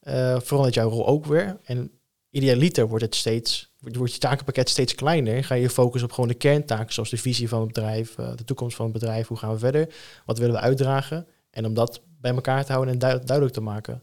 eh, 0.00 0.40
verandert 0.40 0.74
jouw 0.74 0.88
rol 0.88 1.06
ook 1.06 1.26
weer. 1.26 1.58
En 1.64 1.90
idealiter 2.30 2.88
wordt 2.88 3.04
het 3.04 3.14
steeds, 3.14 3.72
wordt 3.78 4.12
je 4.12 4.18
takenpakket 4.18 4.68
steeds 4.68 4.94
kleiner. 4.94 5.44
Ga 5.44 5.54
je 5.54 5.62
je 5.62 5.70
focussen 5.70 6.08
op 6.08 6.14
gewoon 6.14 6.28
de 6.28 6.36
kerntaken, 6.36 6.92
zoals 6.92 7.10
de 7.10 7.16
visie 7.16 7.48
van 7.48 7.60
het 7.60 7.72
bedrijf, 7.72 8.18
eh, 8.18 8.36
de 8.36 8.44
toekomst 8.44 8.76
van 8.76 8.84
het 8.84 8.94
bedrijf, 8.94 9.26
hoe 9.26 9.36
gaan 9.36 9.52
we 9.52 9.58
verder, 9.58 9.94
wat 10.26 10.38
willen 10.38 10.54
we 10.54 10.60
uitdragen. 10.60 11.26
En 11.50 11.66
om 11.66 11.74
dat 11.74 12.00
bij 12.20 12.34
elkaar 12.34 12.64
te 12.64 12.72
houden 12.72 12.94
en 12.94 13.00
duid- 13.00 13.26
duidelijk 13.26 13.56
te 13.56 13.62
maken. 13.62 14.02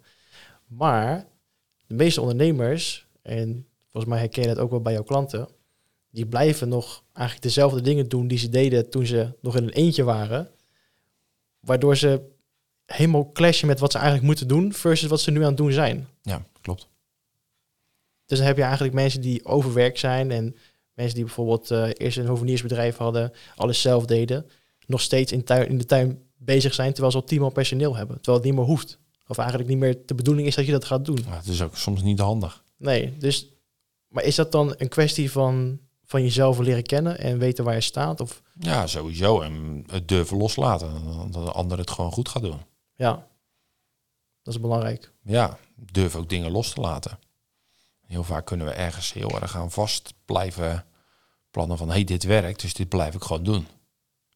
Maar 0.68 1.28
de 1.88 1.93
meeste 1.93 2.22
ondernemers, 2.22 3.08
en 3.22 3.68
volgens 3.91 4.14
mij 4.14 4.20
herken 4.22 4.41
je 4.41 4.47
dat 4.47 4.58
ook 4.58 4.70
wel 4.70 4.82
bij 4.82 4.93
jouw 4.93 5.03
klanten, 5.03 5.47
die 6.10 6.26
blijven 6.26 6.70
nog 6.70 7.03
eigenlijk 7.14 7.45
dezelfde 7.45 7.82
dingen 7.82 8.10
doen 8.10 8.28
die 8.28 8.38
ze 8.38 8.49
deden 8.49 8.89
toen 8.89 9.05
ze 9.05 9.34
nog 9.41 9.55
in 9.55 9.64
een 9.64 9.70
eentje 9.70 10.03
waren. 10.03 10.51
Waardoor 11.68 11.97
ze 11.97 12.22
helemaal 12.86 13.32
clashen 13.32 13.68
met 13.68 13.80
wat 13.80 13.91
ze 13.91 13.97
eigenlijk 13.97 14.28
moeten 14.28 14.47
doen 14.47 14.74
versus 14.74 15.09
wat 15.09 15.22
ze 15.22 15.32
nu 15.32 15.41
aan 15.41 15.47
het 15.47 15.57
doen 15.57 15.72
zijn. 15.72 16.07
Ja, 16.22 16.45
klopt. 16.61 16.88
Dus 18.26 18.38
dan 18.38 18.47
heb 18.47 18.57
je 18.57 18.63
eigenlijk 18.63 18.93
mensen 18.93 19.22
die 19.22 19.45
overwerkt 19.45 19.99
zijn 19.99 20.32
en 20.32 20.55
mensen 20.93 21.15
die 21.15 21.24
bijvoorbeeld 21.24 21.72
eh, 21.72 21.89
eerst 21.93 22.18
een 22.18 22.26
hoveniersbedrijf 22.26 22.97
hadden, 22.97 23.32
alles 23.55 23.82
zelf 23.82 24.05
deden, 24.05 24.45
nog 24.86 25.01
steeds 25.01 25.32
in, 25.32 25.43
tuin, 25.43 25.68
in 25.68 25.78
de 25.78 25.86
tuin 25.86 26.22
bezig 26.38 26.74
zijn 26.74 26.91
terwijl 26.91 27.11
ze 27.11 27.18
al 27.18 27.24
tien 27.24 27.41
man 27.41 27.51
personeel 27.51 27.95
hebben, 27.95 28.15
terwijl 28.15 28.38
het 28.38 28.45
niet 28.45 28.55
meer 28.55 28.65
hoeft. 28.65 28.99
Of 29.28 29.38
eigenlijk 29.38 29.70
niet 29.70 29.78
meer 29.78 29.97
de 30.05 30.15
bedoeling 30.15 30.47
is 30.47 30.55
dat 30.55 30.65
je 30.65 30.72
dat 30.72 30.86
gaat 30.86 31.05
doen. 31.05 31.20
Maar 31.28 31.38
het 31.38 31.47
is 31.47 31.61
ook 31.61 31.78
soms 31.78 32.01
niet 32.01 32.20
handig. 32.20 32.63
Nee, 32.78 33.18
dus, 33.18 33.47
maar 34.07 34.24
is 34.24 34.36
dat 34.36 34.51
dan 34.51 34.74
een 34.78 34.88
kwestie 34.88 35.32
van, 35.32 35.80
van 36.08 36.22
jezelf 36.24 36.58
leren 36.60 36.84
kennen 36.84 37.20
en 37.20 37.38
weten 37.38 37.64
waar 37.64 37.74
je 37.74 37.82
staat? 37.82 38.22
Of 38.22 38.41
Ja, 38.60 38.88
sowieso. 38.88 39.41
En 39.41 39.84
het 39.89 40.08
durven 40.08 40.38
loslaten. 40.38 40.91
Dat 41.32 41.45
de 41.45 41.51
ander 41.51 41.78
het 41.78 41.91
gewoon 41.91 42.12
goed 42.12 42.30
gaat 42.30 42.41
doen. 42.41 42.60
ja, 42.95 43.28
dat 44.43 44.53
is 44.53 44.60
belangrijk. 44.62 45.12
Ja, 45.24 45.58
durf 45.76 46.16
ook 46.16 46.30
dingen 46.30 46.51
los 46.51 46.74
te 46.74 46.82
laten. 46.82 47.20
Heel 48.05 48.24
vaak 48.24 48.45
kunnen 48.45 48.66
we 48.68 48.72
ergens 48.74 49.14
heel 49.14 49.41
erg 49.41 49.55
aan 49.55 49.72
vast 49.72 50.14
blijven 50.26 50.86
plannen 51.51 51.78
van... 51.78 51.88
hé, 51.88 51.93
hey, 51.93 52.03
dit 52.03 52.24
werkt, 52.24 52.62
dus 52.62 52.74
dit 52.74 52.89
blijf 52.89 53.14
ik 53.16 53.24
gewoon 53.24 53.43
doen. 53.43 53.68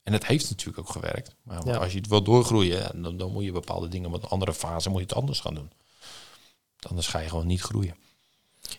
En 0.04 0.14
het 0.14 0.26
heeft 0.26 0.50
natuurlijk 0.50 0.80
ook 0.80 0.90
gewerkt. 0.90 1.36
Maar 1.44 1.66
Ja. 1.68 1.76
als 1.78 1.92
je 1.92 1.98
het 1.98 2.08
wil 2.08 2.24
doorgroeien, 2.24 3.02
dan, 3.02 3.18
dan 3.18 3.32
moet 3.32 3.44
je 3.44 3.52
bepaalde 3.52 3.88
dingen... 3.88 4.12
met 4.12 4.24
een 4.24 4.30
andere 4.30 4.54
fase 4.54 4.90
moet 4.90 5.00
je 5.00 5.06
het 5.06 5.16
anders 5.16 5.40
gaan 5.40 5.54
doen. 5.56 5.72
Anders 6.90 7.08
ga 7.08 7.20
je 7.20 7.30
gewoon 7.30 7.48
niet 7.48 7.62
groeien. 7.62 7.96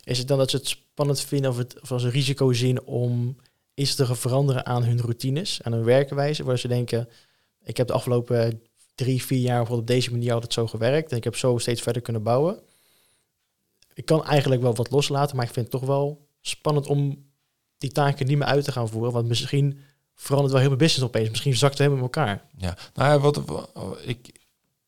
Is 0.03 0.17
het 0.17 0.27
dan 0.27 0.37
dat 0.37 0.49
ze 0.49 0.57
het 0.57 0.67
spannend 0.67 1.19
vinden 1.21 1.51
of 1.51 1.57
het 1.57 1.81
of 1.81 1.91
als 1.91 2.03
een 2.03 2.09
risico 2.09 2.53
zien 2.53 2.83
om 2.83 3.35
iets 3.73 3.95
te 3.95 4.15
veranderen 4.15 4.65
aan 4.65 4.83
hun 4.83 5.01
routines, 5.01 5.61
aan 5.61 5.71
hun 5.71 5.83
werkwijze, 5.83 6.43
waar 6.43 6.59
ze 6.59 6.67
denken, 6.67 7.09
ik 7.63 7.77
heb 7.77 7.87
de 7.87 7.93
afgelopen 7.93 8.61
drie, 8.95 9.23
vier 9.23 9.39
jaar 9.39 9.71
op 9.71 9.87
deze 9.87 10.11
manier 10.11 10.33
altijd 10.33 10.53
zo 10.53 10.67
gewerkt 10.67 11.11
en 11.11 11.17
ik 11.17 11.23
heb 11.23 11.35
zo 11.35 11.57
steeds 11.57 11.81
verder 11.81 12.01
kunnen 12.01 12.23
bouwen. 12.23 12.59
Ik 13.93 14.05
kan 14.05 14.25
eigenlijk 14.25 14.61
wel 14.61 14.75
wat 14.75 14.91
loslaten, 14.91 15.35
maar 15.35 15.45
ik 15.45 15.53
vind 15.53 15.71
het 15.71 15.79
toch 15.79 15.89
wel 15.89 16.27
spannend 16.41 16.87
om 16.87 17.31
die 17.77 17.91
taken 17.91 18.27
niet 18.27 18.37
meer 18.37 18.47
uit 18.47 18.63
te 18.63 18.71
gaan 18.71 18.89
voeren, 18.89 19.11
want 19.11 19.27
misschien 19.27 19.79
verandert 20.15 20.51
wel 20.51 20.61
heel 20.61 20.69
mijn 20.69 20.81
business 20.81 21.07
opeens. 21.07 21.29
Misschien 21.29 21.55
zakt 21.55 21.77
het 21.77 21.81
helemaal 21.81 22.03
elkaar. 22.03 22.45
Ja, 22.57 22.77
nou 22.93 23.11
ja, 23.11 23.19
wat, 23.19 23.41
ik, 24.01 24.39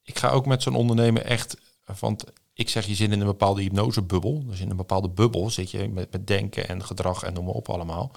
ik 0.04 0.18
ga 0.18 0.30
ook 0.30 0.46
met 0.46 0.64
zo'n 0.64 0.76
ondernemer 0.76 1.22
echt, 1.22 1.58
want 2.00 2.24
ik 2.56 2.70
zeg 2.70 2.86
je 2.86 2.96
zit 2.96 3.12
in 3.12 3.20
een 3.20 3.26
bepaalde 3.26 3.62
hypnosebubbel. 3.62 4.46
Dus 4.46 4.60
in 4.60 4.70
een 4.70 4.76
bepaalde 4.76 5.10
bubbel 5.10 5.50
zit 5.50 5.72
je 5.72 5.88
met, 5.88 6.12
met 6.12 6.28
denken 6.28 6.68
en 6.68 6.84
gedrag 6.84 7.24
en 7.24 7.34
noem 7.34 7.46
maar 7.46 7.54
op 7.54 7.70
allemaal. 7.70 8.12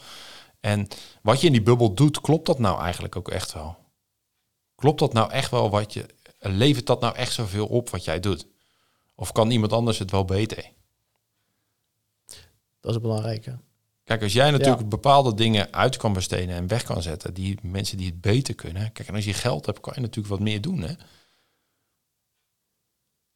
En 0.61 0.89
wat 1.23 1.41
je 1.41 1.47
in 1.47 1.53
die 1.53 1.63
bubbel 1.63 1.95
doet, 1.95 2.21
klopt 2.21 2.47
dat 2.47 2.59
nou 2.59 2.81
eigenlijk 2.81 3.17
ook 3.17 3.29
echt 3.29 3.53
wel? 3.53 3.77
Klopt 4.75 4.99
dat 4.99 5.13
nou 5.13 5.31
echt 5.31 5.51
wel 5.51 5.71
wat 5.71 5.93
je, 5.93 6.07
levert 6.39 6.87
dat 6.87 7.01
nou 7.01 7.15
echt 7.15 7.33
zoveel 7.33 7.67
op 7.67 7.91
wat 7.91 8.05
jij 8.05 8.21
doet? 8.21 8.47
Of 9.15 9.33
kan 9.33 9.51
iemand 9.51 9.73
anders 9.73 9.99
het 9.99 10.11
wel 10.11 10.25
beter? 10.25 10.71
Dat 12.81 12.91
is 12.91 12.93
het 12.93 13.03
belangrijke. 13.03 13.59
Kijk, 14.05 14.23
als 14.23 14.33
jij 14.33 14.51
natuurlijk 14.51 14.89
bepaalde 14.89 15.35
dingen 15.35 15.73
uit 15.73 15.97
kan 15.97 16.13
besteden 16.13 16.55
en 16.55 16.67
weg 16.67 16.83
kan 16.83 17.03
zetten, 17.03 17.35
die 17.35 17.59
mensen 17.63 17.97
die 17.97 18.07
het 18.07 18.21
beter 18.21 18.55
kunnen. 18.55 18.93
Kijk, 18.93 19.09
en 19.09 19.15
als 19.15 19.25
je 19.25 19.33
geld 19.33 19.67
hebt, 19.67 19.81
kan 19.81 19.93
je 19.97 20.01
natuurlijk 20.01 20.29
wat 20.29 20.41
meer 20.41 20.61
doen. 20.61 20.81
Hè? 20.81 20.93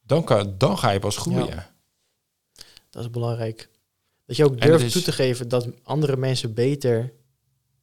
Dan, 0.05 0.23
kan, 0.23 0.55
dan 0.57 0.77
ga 0.77 0.89
je 0.89 0.99
pas 0.99 1.17
groeien. 1.17 1.47
Ja. 1.47 1.71
Dat 2.89 3.03
is 3.03 3.09
belangrijk. 3.09 3.69
Dat 4.25 4.35
je 4.35 4.43
ook 4.45 4.61
durft 4.61 4.83
is- 4.85 4.91
toe 4.91 5.01
te 5.01 5.11
geven 5.11 5.47
dat 5.47 5.67
andere 5.83 6.17
mensen 6.17 6.53
beter 6.53 7.13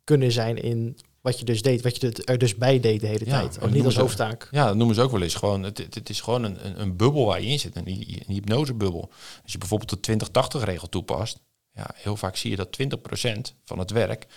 kunnen 0.05 0.33
zijn 0.33 0.57
in 0.57 0.99
wat 1.21 1.39
je 1.39 1.45
dus 1.45 1.63
deed, 1.63 1.83
wat 1.83 2.01
je 2.01 2.13
er 2.25 2.39
dus 2.39 2.57
bij 2.57 2.81
deed 2.81 3.01
de 3.01 3.07
hele 3.07 3.25
Ja, 3.25 3.41
tijd. 3.41 3.61
Ook 3.61 3.71
niet 3.71 3.85
als 3.85 3.97
hoofdtaak. 3.97 4.49
Ja, 4.51 4.67
dat 4.67 4.77
noemen 4.77 4.95
ze 4.95 5.03
ook 5.03 5.11
wel 5.11 5.23
eens. 5.23 5.35
Gewoon, 5.35 5.63
het, 5.63 5.79
het, 5.79 5.95
het 5.95 6.09
is 6.09 6.21
gewoon 6.21 6.43
een, 6.43 6.67
een, 6.67 6.81
een 6.81 6.97
bubbel 6.97 7.25
waar 7.27 7.41
je 7.41 7.47
in 7.47 7.59
zit, 7.59 7.77
een 7.77 7.87
hypnosebubbel. 8.27 9.11
Als 9.43 9.53
je 9.53 9.59
bijvoorbeeld 9.59 10.05
de 10.07 10.19
20-80-regel 10.59 10.89
toepast, 10.89 11.41
ja, 11.73 11.91
heel 11.95 12.17
vaak 12.17 12.37
zie 12.37 12.51
je 12.51 12.57
dat 12.57 12.77
20% 12.83 13.55
van 13.65 13.79
het 13.79 13.91
werk 13.91 14.27
80% 14.27 14.29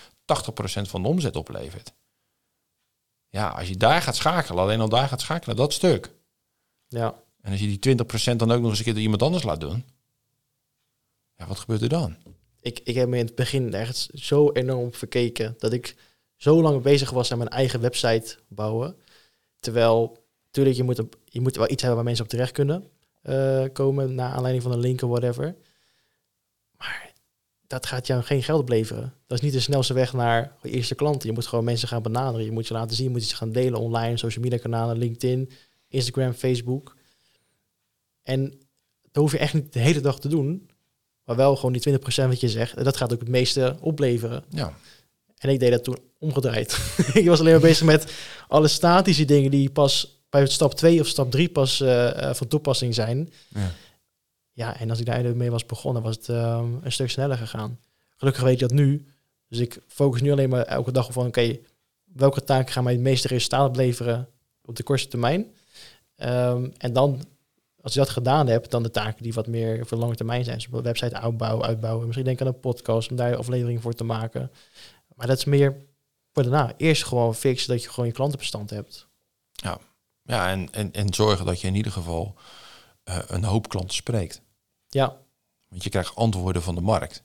van 0.81 1.01
de 1.01 1.07
omzet 1.07 1.35
oplevert. 1.35 1.93
Ja, 3.29 3.47
als 3.47 3.67
je 3.67 3.77
daar 3.77 4.01
gaat 4.01 4.15
schakelen, 4.15 4.63
alleen 4.63 4.79
al 4.81 4.89
daar 4.89 5.07
gaat 5.07 5.21
schakelen, 5.21 5.55
dat 5.55 5.73
stuk. 5.73 6.13
Ja, 6.87 7.22
En 7.43 7.51
als 7.51 7.59
je 7.59 7.77
die 7.77 7.95
20% 8.33 8.35
dan 8.35 8.51
ook 8.51 8.61
nog 8.61 8.69
eens 8.69 8.77
een 8.77 8.83
keer 8.83 8.93
door 8.93 9.01
iemand 9.01 9.21
anders 9.21 9.43
laat 9.43 9.59
doen, 9.59 9.85
ja, 11.35 11.47
wat 11.47 11.59
gebeurt 11.59 11.81
er 11.81 11.89
dan? 11.89 12.17
ik, 12.63 12.79
ik 12.83 12.95
heb 12.95 13.07
me 13.09 13.17
in 13.17 13.25
het 13.25 13.35
begin 13.35 13.73
echt 13.73 14.09
zo 14.13 14.51
enorm 14.51 14.93
verkeken 14.93 15.55
dat 15.57 15.73
ik 15.73 15.95
zo 16.35 16.61
lang 16.61 16.81
bezig 16.81 17.09
was 17.09 17.31
aan 17.31 17.37
mijn 17.37 17.49
eigen 17.49 17.81
website 17.81 18.37
bouwen. 18.47 18.95
Terwijl, 19.59 20.25
natuurlijk, 20.45 20.75
je 20.75 20.83
moet, 20.83 21.01
je 21.25 21.41
moet 21.41 21.55
wel 21.55 21.69
iets 21.69 21.81
hebben 21.81 21.95
waar 21.95 22.05
mensen 22.05 22.23
op 22.23 22.29
terecht 22.31 22.51
kunnen 22.51 22.89
eh, 23.21 23.63
komen, 23.73 24.15
naar 24.15 24.31
aanleiding 24.31 24.63
van 24.63 24.71
een 24.71 24.79
link 24.79 25.01
of 25.01 25.09
whatever. 25.09 25.55
Maar 26.77 27.13
dat 27.67 27.85
gaat 27.85 28.07
jou 28.07 28.23
geen 28.23 28.43
geld 28.43 28.61
opleveren. 28.61 29.13
Dat 29.27 29.37
is 29.37 29.43
niet 29.43 29.53
de 29.53 29.59
snelste 29.59 29.93
weg 29.93 30.13
naar 30.13 30.55
je 30.61 30.69
eerste 30.69 30.95
klanten. 30.95 31.27
Je 31.29 31.33
moet 31.33 31.47
gewoon 31.47 31.63
mensen 31.63 31.87
gaan 31.87 32.01
benaderen. 32.01 32.45
Je 32.45 32.51
moet 32.51 32.65
ze 32.65 32.73
laten 32.73 32.95
zien, 32.95 33.05
je 33.05 33.11
moet 33.11 33.23
ze 33.23 33.35
gaan 33.35 33.51
delen 33.51 33.79
online, 33.79 34.17
social 34.17 34.43
media 34.43 34.57
kanalen, 34.57 34.97
LinkedIn, 34.97 35.51
Instagram, 35.87 36.33
Facebook. 36.33 36.95
En 38.23 38.53
dat 39.01 39.23
hoef 39.23 39.31
je 39.31 39.37
echt 39.37 39.53
niet 39.53 39.73
de 39.73 39.79
hele 39.79 40.01
dag 40.01 40.19
te 40.19 40.27
doen. 40.27 40.69
Maar 41.23 41.35
wel 41.35 41.55
gewoon 41.55 41.73
die 41.73 41.99
20% 41.99 42.01
wat 42.03 42.39
je 42.39 42.49
zegt. 42.49 42.73
En 42.73 42.83
dat 42.83 42.97
gaat 42.97 43.13
ook 43.13 43.19
het 43.19 43.29
meeste 43.29 43.77
opleveren. 43.79 44.43
Ja. 44.49 44.73
En 45.37 45.49
ik 45.49 45.59
deed 45.59 45.71
dat 45.71 45.83
toen 45.83 45.97
omgedraaid. 46.19 46.79
ik 47.13 47.27
was 47.27 47.39
alleen 47.39 47.51
maar 47.51 47.61
bezig 47.61 47.85
met 47.85 48.13
alle 48.47 48.67
statische 48.67 49.25
dingen 49.25 49.51
die 49.51 49.69
pas 49.69 50.23
bij 50.29 50.47
stap 50.47 50.73
2 50.73 50.99
of 50.99 51.07
stap 51.07 51.31
3 51.31 51.49
pas 51.49 51.79
uh, 51.79 52.33
van 52.33 52.47
toepassing 52.47 52.93
zijn. 52.93 53.29
Ja. 53.47 53.71
Ja, 54.53 54.79
en 54.79 54.89
als 54.89 54.99
ik 54.99 55.05
daar 55.05 55.35
mee 55.35 55.51
was 55.51 55.65
begonnen, 55.65 56.03
was 56.03 56.15
het 56.15 56.27
um, 56.27 56.79
een 56.83 56.91
stuk 56.91 57.09
sneller 57.09 57.37
gegaan. 57.37 57.79
Gelukkig 58.17 58.43
weet 58.43 58.59
je 58.59 58.67
dat 58.67 58.77
nu. 58.77 59.05
Dus 59.47 59.59
ik 59.59 59.79
focus 59.87 60.21
nu 60.21 60.31
alleen 60.31 60.49
maar 60.49 60.65
elke 60.65 60.91
dag 60.91 61.07
op 61.07 61.13
van, 61.13 61.27
oké, 61.27 61.57
welke 62.03 62.43
taken 62.43 62.73
gaan 62.73 62.83
mij 62.83 62.93
het 62.93 63.01
meeste 63.01 63.27
resultaat 63.27 63.67
opleveren 63.67 64.29
op 64.65 64.75
de 64.75 64.83
korte 64.83 65.07
termijn? 65.07 65.53
Um, 66.17 66.73
en 66.77 66.93
dan, 66.93 67.23
als 67.83 67.93
je 67.93 67.99
dat 67.99 68.09
gedaan 68.09 68.47
hebt, 68.47 68.71
dan 68.71 68.83
de 68.83 68.91
taken 68.91 69.23
die 69.23 69.33
wat 69.33 69.47
meer 69.47 69.85
voor 69.85 69.97
lange 69.97 70.15
termijn 70.15 70.43
zijn. 70.43 70.57
Dus 70.57 70.67
website 70.67 71.15
uitbouwen, 71.15 71.65
uitbouwen. 71.65 72.05
Misschien 72.05 72.25
denk 72.25 72.41
aan 72.41 72.47
een 72.47 72.59
podcast 72.59 73.09
om 73.09 73.15
daar 73.15 73.35
aflevering 73.35 73.81
voor 73.81 73.93
te 73.93 74.03
maken. 74.03 74.51
Maar 75.15 75.27
dat 75.27 75.37
is 75.37 75.45
meer 75.45 75.75
voor 76.31 76.43
daarna. 76.43 76.73
Eerst 76.77 77.03
gewoon 77.03 77.35
fixen 77.35 77.73
dat 77.73 77.83
je 77.83 77.89
gewoon 77.89 78.05
je 78.05 78.11
klantenbestand 78.11 78.69
hebt. 78.69 79.07
Ja, 79.51 79.77
ja 80.23 80.49
en, 80.49 80.71
en, 80.71 80.93
en 80.93 81.13
zorgen 81.13 81.45
dat 81.45 81.61
je 81.61 81.67
in 81.67 81.75
ieder 81.75 81.91
geval 81.91 82.35
uh, 83.05 83.19
een 83.27 83.43
hoop 83.43 83.69
klanten 83.69 83.95
spreekt. 83.95 84.41
Ja. 84.87 85.17
Want 85.69 85.83
je 85.83 85.89
krijgt 85.89 86.15
antwoorden 86.15 86.61
van 86.61 86.75
de 86.75 86.81
markt. 86.81 87.23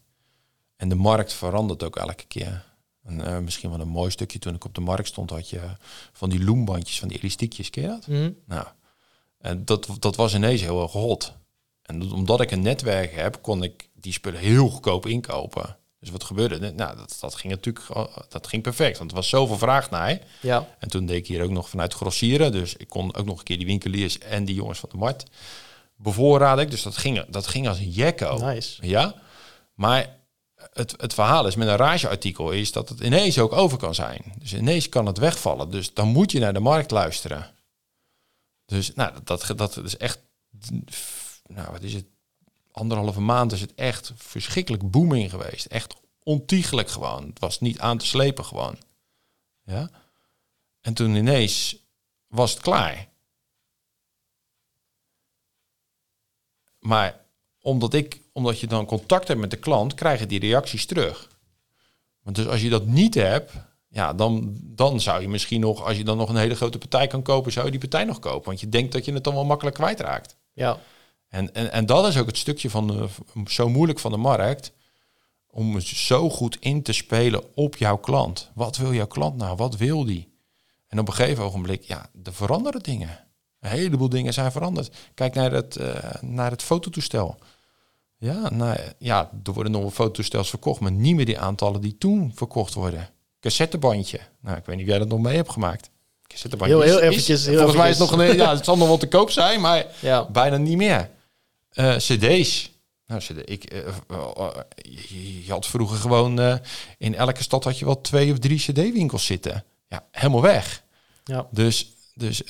En 0.77 0.89
de 0.89 0.95
markt 0.95 1.33
verandert 1.33 1.83
ook 1.83 1.97
elke 1.97 2.27
keer. 2.27 2.65
En, 3.03 3.19
uh, 3.19 3.39
misschien 3.39 3.71
wel 3.71 3.81
een 3.81 3.89
mooi 3.89 4.11
stukje 4.11 4.39
toen 4.39 4.55
ik 4.55 4.65
op 4.65 4.75
de 4.75 4.81
markt 4.81 5.09
stond, 5.09 5.31
had 5.31 5.51
je 5.51 5.61
van 6.13 6.31
die 6.31 6.45
loembandjes, 6.45 6.99
van 6.99 7.09
die 7.09 7.19
elastiekjes, 7.19 7.71
ken 7.71 7.83
je 7.83 7.89
dat? 7.89 8.07
Mm. 8.07 8.37
Nou, 8.47 8.67
en 9.39 9.65
dat, 9.65 9.89
dat 9.99 10.17
was 10.17 10.35
ineens 10.35 10.61
heel 10.61 10.83
erg 10.83 10.93
hot. 10.93 11.33
En 11.83 12.13
omdat 12.13 12.41
ik 12.41 12.51
een 12.51 12.63
netwerk 12.63 13.15
heb, 13.15 13.39
kon 13.43 13.63
ik 13.63 13.89
die 13.95 14.13
spullen 14.13 14.41
heel 14.41 14.69
goedkoop 14.69 15.07
inkopen. 15.07 15.77
Dus 16.01 16.11
wat 16.11 16.25
gebeurde? 16.25 16.73
Nou, 16.73 16.97
dat, 16.97 17.17
dat 17.21 17.35
ging 17.35 17.53
natuurlijk 17.53 17.87
dat 18.29 18.47
ging 18.47 18.63
perfect. 18.63 18.99
Want 18.99 19.11
er 19.11 19.17
was 19.17 19.29
zoveel 19.29 19.59
vraag 19.59 19.91
naar. 19.91 20.19
Ja. 20.41 20.69
En 20.79 20.89
toen 20.89 21.07
deed 21.07 21.17
ik 21.17 21.27
hier 21.27 21.43
ook 21.43 21.51
nog 21.51 21.69
vanuit 21.69 21.95
grossieren. 21.95 22.53
Dus 22.53 22.77
ik 22.77 22.89
kon 22.89 23.15
ook 23.15 23.27
nog 23.27 23.39
een 23.39 23.45
keer 23.45 23.57
die 23.57 23.67
winkeliers 23.67 24.19
en 24.19 24.45
die 24.45 24.55
jongens 24.55 24.79
van 24.79 24.89
de 24.93 24.97
markt 24.97 25.25
bevoorraden. 25.97 26.65
ik. 26.65 26.71
Dus 26.71 26.83
dat 26.83 26.97
ging, 26.97 27.25
dat 27.29 27.47
ging 27.47 27.69
als 27.69 27.79
een 27.79 27.91
jekko. 27.91 28.39
Nice. 28.39 28.87
Ja. 28.87 29.15
Maar 29.75 30.17
het, 30.73 30.95
het 30.97 31.15
verhaal 31.15 31.47
is 31.47 31.57
met 31.57 31.69
een 31.69 31.77
rageartikel 31.77 32.51
is 32.51 32.73
dat 32.73 32.89
het 32.89 33.01
ineens 33.01 33.39
ook 33.39 33.53
over 33.53 33.79
kan 33.79 33.95
zijn. 33.95 34.33
Dus 34.39 34.55
ineens 34.55 34.89
kan 34.89 35.07
het 35.07 35.19
wegvallen. 35.19 35.71
Dus 35.71 35.95
dan 35.95 36.09
moet 36.09 36.33
je 36.33 36.39
naar 36.39 36.53
de 36.53 36.61
markt 36.61 36.91
luisteren. 36.91 37.51
Dus 38.69 38.95
nou, 38.95 39.23
dat, 39.25 39.53
dat, 39.57 39.77
is 39.77 39.97
echt. 39.97 40.19
Nou, 41.47 41.71
wat 41.71 41.83
is 41.83 41.95
het? 41.95 42.07
anderhalve 42.79 43.21
maand 43.21 43.53
is 43.53 43.61
het 43.61 43.75
echt 43.75 44.13
verschrikkelijk 44.17 44.91
booming 44.91 45.31
geweest. 45.31 45.67
Echt 45.67 45.97
ontiegelijk 46.23 46.89
gewoon. 46.89 47.27
Het 47.27 47.39
was 47.39 47.61
niet 47.61 47.79
aan 47.79 47.99
te 47.99 48.07
slepen 48.07 48.45
gewoon. 48.45 48.77
Ja. 49.63 49.91
En 50.81 50.95
toen 50.95 51.15
ineens 51.15 51.77
was 52.27 52.51
het 52.51 52.63
klaar. 52.63 53.09
Maar 56.79 57.21
omdat 57.61 57.95
ik, 57.95 58.23
omdat 58.33 58.61
je 58.61 58.67
dan 58.67 58.87
contact 58.87 59.29
hebt 59.29 59.41
met 59.41 59.51
de 59.51 59.57
klant, 59.57 59.95
krijgen 59.95 60.29
die 60.29 60.41
reacties 60.41 60.87
terug. 60.87 61.29
Want 62.23 62.37
dus 62.37 62.47
als 62.47 62.61
je 62.61 62.69
dat 62.69 62.87
niet 62.87 63.15
hebt, 63.15 63.53
ja, 63.89 64.13
dan, 64.15 64.57
dan 64.63 65.01
zou 65.01 65.21
je 65.21 65.29
misschien 65.29 65.61
nog, 65.61 65.85
als 65.85 65.97
je 65.97 66.05
dan 66.05 66.17
nog 66.17 66.29
een 66.29 66.37
hele 66.37 66.55
grote 66.55 66.79
partij 66.79 67.07
kan 67.07 67.23
kopen, 67.23 67.53
zou 67.53 67.65
je 67.65 67.71
die 67.71 67.81
partij 67.81 68.05
nog 68.05 68.19
kopen. 68.19 68.45
Want 68.45 68.61
je 68.61 68.69
denkt 68.69 68.93
dat 68.93 69.05
je 69.05 69.13
het 69.13 69.25
dan 69.25 69.35
wel 69.35 69.45
makkelijk 69.45 69.77
kwijtraakt. 69.77 70.37
Ja. 70.53 70.79
En, 71.29 71.55
en, 71.55 71.73
en 71.73 71.87
dat 71.87 72.07
is 72.07 72.19
ook 72.19 72.27
het 72.27 72.37
stukje 72.37 72.71
van 72.71 72.87
de, 72.87 73.09
zo 73.47 73.69
moeilijk 73.69 73.99
van 73.99 74.11
de 74.11 74.17
markt. 74.17 74.73
Om 75.51 75.81
zo 75.81 76.31
goed 76.31 76.57
in 76.61 76.83
te 76.83 76.93
spelen 76.93 77.43
op 77.55 77.77
jouw 77.77 77.97
klant. 77.97 78.51
Wat 78.55 78.77
wil 78.77 78.95
jouw 78.95 79.07
klant 79.07 79.37
nou? 79.37 79.57
Wat 79.57 79.77
wil 79.77 80.05
die? 80.05 80.29
En 80.89 80.99
op 80.99 81.09
een 81.09 81.15
gegeven 81.15 81.45
ogenblik, 81.45 81.83
ja, 81.83 82.11
er 82.25 82.35
veranderen 82.35 82.83
dingen. 82.83 83.25
Een 83.61 83.71
heleboel 83.71 84.09
dingen 84.09 84.33
zijn 84.33 84.53
veranderd. 84.53 84.97
Kijk 85.15 85.35
naar 85.35 85.53
het, 85.53 85.77
uh, 85.77 85.95
naar 86.21 86.51
het 86.51 86.63
fototoestel. 86.63 87.39
Ja, 88.17 88.51
nou, 88.51 88.79
ja, 88.99 89.31
er 89.45 89.53
worden 89.53 89.73
nog 89.73 89.95
fototoestels 89.95 90.49
verkocht, 90.49 90.81
maar 90.81 90.93
niet 90.93 91.15
meer 91.15 91.25
die 91.25 91.39
aantallen 91.39 91.81
die 91.81 91.99
toen 91.99 92.33
verkocht 92.35 92.75
worden. 92.75 93.11
Cassettebandje. 93.41 94.21
Nou, 94.41 94.57
ik 94.57 94.65
weet 94.65 94.77
niet 94.77 94.85
of 94.85 94.91
jij 94.91 94.99
dat 94.99 95.09
nog 95.09 95.21
mee 95.21 95.37
hebt 95.37 95.53
gemaakt. 95.53 95.91
Cassettebandje 96.27 96.77
heel, 96.77 96.87
heel 96.87 96.99
is, 96.99 97.03
eventjes. 97.03 97.41
is, 97.41 97.47
heel 97.47 97.57
volgens 97.57 97.77
mij 97.77 97.91
is 97.91 97.99
het 97.99 98.11
nog 98.11 98.19
een, 98.19 98.37
ja, 98.37 98.55
het 98.55 98.65
zal 98.65 98.77
nog 98.77 98.89
wel 98.89 98.99
te 98.99 99.09
koop 99.09 99.31
zijn, 99.31 99.61
maar 99.61 99.87
Ja. 100.01 100.25
bijna 100.31 100.57
niet 100.57 100.77
meer. 100.77 101.11
Uh, 101.73 101.97
CD's. 101.97 102.71
Nou, 103.07 103.21
CD, 103.21 103.51
ik, 103.51 103.73
uh, 103.73 103.79
uh, 104.11 104.49
je, 104.77 105.45
je 105.45 105.51
had 105.53 105.67
vroeger 105.67 105.99
gewoon 105.99 106.61
in 106.99 107.15
elke 107.15 107.43
stad 107.43 107.65
had 107.65 107.79
je 107.79 107.85
wel 107.85 108.01
twee 108.01 108.33
of 108.33 108.39
drie 108.39 108.59
CD-winkels 108.59 109.27
zitten. 109.27 109.65
Ja, 109.89 110.07
helemaal 110.11 110.43
weg. 110.43 110.83
Ja. 111.25 111.49
Dus, 111.51 111.93
dus 112.15 112.43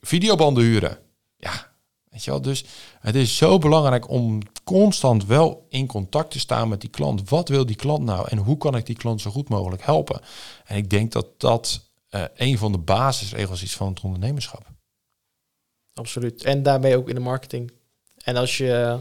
videobanden 0.00 0.64
huren. 0.64 0.98
Ja, 1.36 1.70
Dus 2.40 2.64
het 3.00 3.14
is 3.14 3.36
zo 3.36 3.58
belangrijk 3.58 4.10
om 4.10 4.40
constant 4.64 5.26
wel 5.26 5.66
in 5.68 5.86
contact 5.86 6.30
te 6.30 6.38
staan 6.38 6.68
met 6.68 6.80
die 6.80 6.90
klant. 6.90 7.28
Wat 7.28 7.48
wil 7.48 7.66
die 7.66 7.76
klant 7.76 8.04
nou 8.04 8.28
en 8.28 8.38
hoe 8.38 8.56
kan 8.56 8.76
ik 8.76 8.86
die 8.86 8.96
klant 8.96 9.20
zo 9.20 9.30
goed 9.30 9.48
mogelijk 9.48 9.82
helpen? 9.82 10.20
En 10.64 10.76
ik 10.76 10.90
denk 10.90 11.12
dat 11.12 11.26
dat 11.40 11.84
een 12.34 12.58
van 12.58 12.72
de 12.72 12.78
basisregels 12.78 13.62
is 13.62 13.76
van 13.76 13.88
het 13.88 14.00
ondernemerschap. 14.00 14.66
Absoluut. 15.94 16.44
En 16.44 16.62
daarmee 16.62 16.96
ook 16.96 17.08
in 17.08 17.14
de 17.14 17.20
marketing. 17.20 17.72
En 18.22 18.36
als 18.36 18.56
je, 18.56 18.98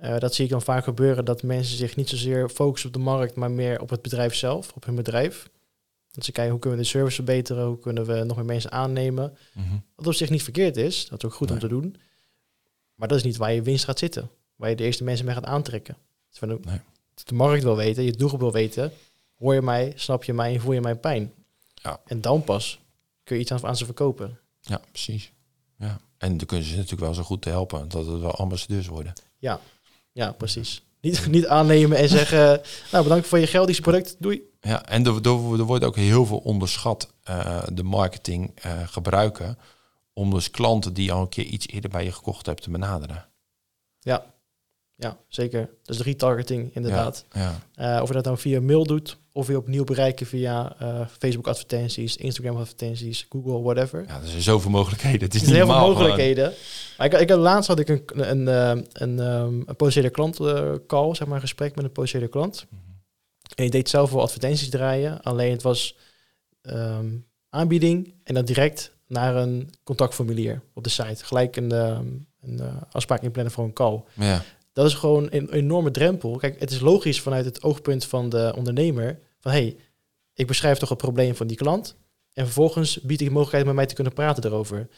uh, 0.00 0.18
dat 0.18 0.34
zie 0.34 0.44
ik 0.44 0.50
dan 0.50 0.62
vaak 0.62 0.84
gebeuren, 0.84 1.24
dat 1.24 1.42
mensen 1.42 1.76
zich 1.76 1.96
niet 1.96 2.08
zozeer 2.08 2.48
focussen 2.48 2.88
op 2.88 2.94
de 2.94 3.02
markt, 3.02 3.34
maar 3.34 3.50
meer 3.50 3.80
op 3.80 3.90
het 3.90 4.02
bedrijf 4.02 4.34
zelf, 4.34 4.72
op 4.74 4.84
hun 4.84 4.94
bedrijf. 4.94 5.48
Dat 6.12 6.24
ze 6.24 6.32
kijken 6.32 6.52
hoe 6.52 6.60
kunnen 6.60 6.78
we 6.78 6.84
de 6.84 6.90
service 6.90 7.14
verbeteren, 7.14 7.66
hoe 7.66 7.78
kunnen 7.78 8.06
we 8.06 8.24
nog 8.24 8.36
meer 8.36 8.44
mensen 8.44 8.72
aannemen. 8.72 9.38
Mm 9.52 9.64
-hmm. 9.64 9.82
Wat 9.94 10.06
op 10.06 10.14
zich 10.14 10.30
niet 10.30 10.42
verkeerd 10.42 10.76
is, 10.76 11.08
dat 11.08 11.18
is 11.18 11.28
ook 11.28 11.34
goed 11.34 11.48
nee. 11.48 11.56
om 11.56 11.62
te 11.62 11.68
doen. 11.68 11.96
Maar 12.94 13.08
dat 13.08 13.18
is 13.18 13.24
niet 13.24 13.36
waar 13.36 13.52
je 13.52 13.62
winst 13.62 13.84
gaat 13.84 13.98
zitten, 13.98 14.30
waar 14.56 14.70
je 14.70 14.76
de 14.76 14.84
eerste 14.84 15.04
mensen 15.04 15.24
mee 15.24 15.34
gaat 15.34 15.44
aantrekken. 15.44 15.96
Dus 16.30 16.38
de, 16.38 16.58
nee. 16.62 16.80
de 17.24 17.34
markt 17.34 17.62
wil 17.62 17.76
weten, 17.76 18.02
je 18.02 18.12
doelgroep 18.12 18.40
wil 18.40 18.52
weten, 18.52 18.92
hoor 19.38 19.54
je 19.54 19.62
mij, 19.62 19.92
snap 19.96 20.24
je 20.24 20.32
mij 20.32 20.54
en 20.54 20.60
voel 20.60 20.72
je 20.72 20.80
mijn 20.80 21.00
pijn. 21.00 21.32
Ja. 21.74 22.00
En 22.06 22.20
dan 22.20 22.44
pas 22.44 22.80
kun 23.24 23.36
je 23.36 23.42
iets 23.42 23.52
aan, 23.52 23.66
aan 23.66 23.76
ze 23.76 23.84
verkopen. 23.84 24.38
Ja, 24.60 24.80
precies. 24.90 25.32
Ja. 25.78 26.00
En 26.18 26.36
dan 26.36 26.46
kunnen 26.46 26.66
ze 26.66 26.74
natuurlijk 26.74 27.00
wel 27.00 27.14
zo 27.14 27.22
goed 27.22 27.42
te 27.42 27.48
helpen 27.48 27.88
dat 27.88 28.06
het 28.06 28.20
wel 28.20 28.34
ambassadeurs 28.34 28.86
worden. 28.86 29.12
Ja, 29.38 29.60
ja 30.12 30.32
precies. 30.32 30.82
Niet, 31.02 31.26
niet 31.36 31.46
aannemen 31.46 31.98
en 31.98 32.08
zeggen, 32.08 32.60
nou 32.92 33.02
bedankt 33.02 33.26
voor 33.26 33.38
je 33.38 33.46
geldisch 33.46 33.80
product, 33.80 34.16
doei. 34.18 34.42
Ja, 34.60 34.86
en 34.86 35.06
er, 35.06 35.14
er, 35.14 35.64
wordt 35.64 35.84
ook 35.84 35.96
heel 35.96 36.26
veel 36.26 36.38
onderschat 36.38 37.12
uh, 37.30 37.62
de 37.72 37.82
marketing 37.82 38.64
uh, 38.66 38.72
gebruiken 38.86 39.58
om 40.12 40.30
dus 40.30 40.50
klanten 40.50 40.94
die 40.94 41.12
al 41.12 41.20
een 41.20 41.28
keer 41.28 41.44
iets 41.44 41.68
eerder 41.68 41.90
bij 41.90 42.04
je 42.04 42.12
gekocht 42.12 42.46
hebben 42.46 42.64
te 42.64 42.70
benaderen. 42.70 43.26
Ja, 44.00 44.31
ja 45.02 45.16
zeker. 45.28 45.70
Dus 45.82 46.00
retargeting 46.00 46.74
inderdaad. 46.74 47.24
Ja, 47.32 47.60
ja. 47.74 47.96
Uh, 47.96 48.02
of 48.02 48.08
je 48.08 48.14
dat 48.14 48.24
dan 48.24 48.38
via 48.38 48.60
mail 48.60 48.84
doet, 48.84 49.16
of 49.32 49.48
je 49.48 49.56
opnieuw 49.56 49.84
bereiken 49.84 50.26
via 50.26 50.76
uh, 50.82 51.00
Facebook 51.18 51.46
advertenties, 51.46 52.16
Instagram 52.16 52.56
advertenties, 52.56 53.26
Google, 53.28 53.62
whatever. 53.62 54.04
Ja, 54.06 54.20
er 54.20 54.28
zijn 54.28 54.42
zoveel 54.42 54.70
mogelijkheden. 54.70 55.20
Het 55.20 55.34
is 55.34 55.40
er 55.40 55.46
zijn 55.46 55.58
niet 55.58 55.68
heel 55.68 55.76
veel 55.76 55.88
mogelijkheden. 55.88 56.52
Maar 56.98 57.06
ik, 57.06 57.20
ik, 57.20 57.30
laatst 57.30 57.68
had 57.68 57.78
ik 57.78 57.88
een, 57.88 58.02
een, 58.30 58.46
een, 58.46 58.86
een, 58.92 59.18
um, 59.18 59.62
een 59.66 59.76
potentiële 59.76 60.10
klant 60.10 60.40
uh, 60.40 60.72
call, 60.86 61.14
zeg 61.14 61.26
maar, 61.26 61.36
een 61.36 61.42
gesprek 61.42 61.74
met 61.74 61.84
een 61.84 61.92
potentiële 61.92 62.28
klant. 62.28 62.66
Mm 62.70 62.78
-hmm. 62.78 63.00
En 63.54 63.64
je 63.64 63.70
deed 63.70 63.88
zelf 63.88 64.10
wel 64.10 64.22
advertenties 64.22 64.68
draaien, 64.68 65.22
alleen 65.22 65.52
het 65.52 65.62
was 65.62 65.96
um, 66.62 67.26
aanbieding 67.48 68.14
en 68.24 68.34
dan 68.34 68.44
direct 68.44 68.92
naar 69.06 69.36
een 69.36 69.70
contactformulier 69.84 70.62
op 70.74 70.84
de 70.84 70.90
site. 70.90 71.24
Gelijk 71.24 71.56
een, 71.56 71.72
um, 71.72 72.26
een 72.40 72.60
afspraak 72.90 73.22
inplannen 73.22 73.52
voor 73.52 73.64
een 73.64 73.72
call. 73.72 74.02
Ja. 74.14 74.42
Dat 74.72 74.86
is 74.86 74.94
gewoon 74.94 75.26
een 75.30 75.52
enorme 75.52 75.90
drempel. 75.90 76.36
Kijk, 76.36 76.60
het 76.60 76.70
is 76.70 76.80
logisch 76.80 77.20
vanuit 77.20 77.44
het 77.44 77.62
oogpunt 77.62 78.04
van 78.04 78.28
de 78.28 78.52
ondernemer. 78.56 79.18
Van 79.40 79.52
hey, 79.52 79.76
ik 80.34 80.46
beschrijf 80.46 80.78
toch 80.78 80.88
het 80.88 80.98
probleem 80.98 81.34
van 81.34 81.46
die 81.46 81.56
klant. 81.56 81.96
En 82.32 82.44
vervolgens 82.44 83.00
bied 83.00 83.20
ik 83.20 83.26
de 83.26 83.32
mogelijkheid 83.32 83.66
met 83.66 83.74
mij 83.74 83.86
te 83.86 83.94
kunnen 83.94 84.12
praten 84.12 84.44
erover. 84.44 84.88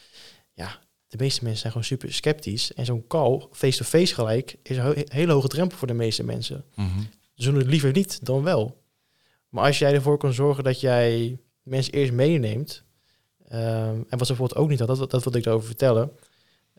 Ja, 0.53 0.79
de 1.07 1.17
meeste 1.17 1.43
mensen 1.43 1.59
zijn 1.59 1.71
gewoon 1.71 1.87
super 1.87 2.13
sceptisch. 2.13 2.73
En 2.73 2.85
zo'n 2.85 3.07
call, 3.07 3.47
face-to-face 3.51 3.83
-face 3.83 4.13
gelijk, 4.13 4.55
is 4.63 4.77
een 4.77 5.05
hele 5.07 5.31
hoge 5.31 5.47
drempel 5.47 5.77
voor 5.77 5.87
de 5.87 5.93
meeste 5.93 6.23
mensen. 6.23 6.65
Mm 6.75 6.87
-hmm. 6.87 7.07
Ze 7.33 7.49
doen 7.49 7.59
het 7.59 7.67
liever 7.67 7.91
niet 7.91 8.25
dan 8.25 8.43
wel. 8.43 8.83
Maar 9.49 9.65
als 9.65 9.79
jij 9.79 9.93
ervoor 9.93 10.17
kan 10.17 10.33
zorgen 10.33 10.63
dat 10.63 10.79
jij 10.79 11.39
mensen 11.63 11.93
eerst 11.93 12.11
meeneemt. 12.11 12.83
ehm, 13.47 13.95
en 14.09 14.17
wat 14.17 14.27
ze 14.27 14.33
bijvoorbeeld 14.33 14.55
ook 14.55 14.69
niet 14.69 14.79
hadden, 14.79 14.97
dat, 14.97 15.11
dat 15.11 15.23
wilde 15.23 15.37
ik 15.37 15.45
erover 15.45 15.67
vertellen. 15.67 16.11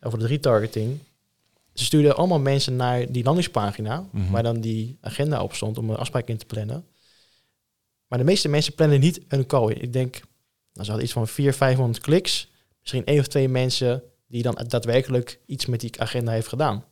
Over 0.01 0.19
de 0.19 0.27
retargeting. 0.27 0.99
Ze 1.79 1.85
stuurden 1.85 2.17
allemaal 2.17 2.41
mensen 2.41 2.77
naar 2.77 3.13
die 3.13 3.25
landingspagina, 3.25 4.09
Mhm. 4.13 4.31
waar 4.31 4.43
dan 4.43 4.61
die 4.61 4.99
agenda 5.01 5.43
op 5.43 5.55
stond 5.55 5.79
om 5.79 5.91
een 5.91 5.97
afspraak 5.97 6.29
in 6.29 6.37
te 6.37 6.45
plannen. 6.47 6.87
Maar 8.07 8.19
de 8.19 8.25
meeste 8.25 8.49
mensen 8.49 8.75
plannen 8.75 9.01
niet 9.01 9.21
een 9.29 9.47
call. 9.47 9.73
Ik 9.73 9.93
denk, 9.93 10.13
nou, 10.73 10.85
ze 10.85 10.91
hadden 10.91 11.03
iets 11.03 11.13
van 11.13 11.29
400, 11.29 11.57
500 11.57 12.01
kliks. 12.05 12.51
Misschien 12.81 13.05
één 13.05 13.19
of 13.21 13.27
twee 13.27 13.49
mensen 13.49 14.03
die 14.29 14.43
dan 14.43 14.59
daadwerkelijk 14.69 15.41
iets 15.47 15.67
met 15.67 15.81
die 15.81 16.01
agenda 16.01 16.33
heeft 16.33 16.49
gedaan. 16.49 16.85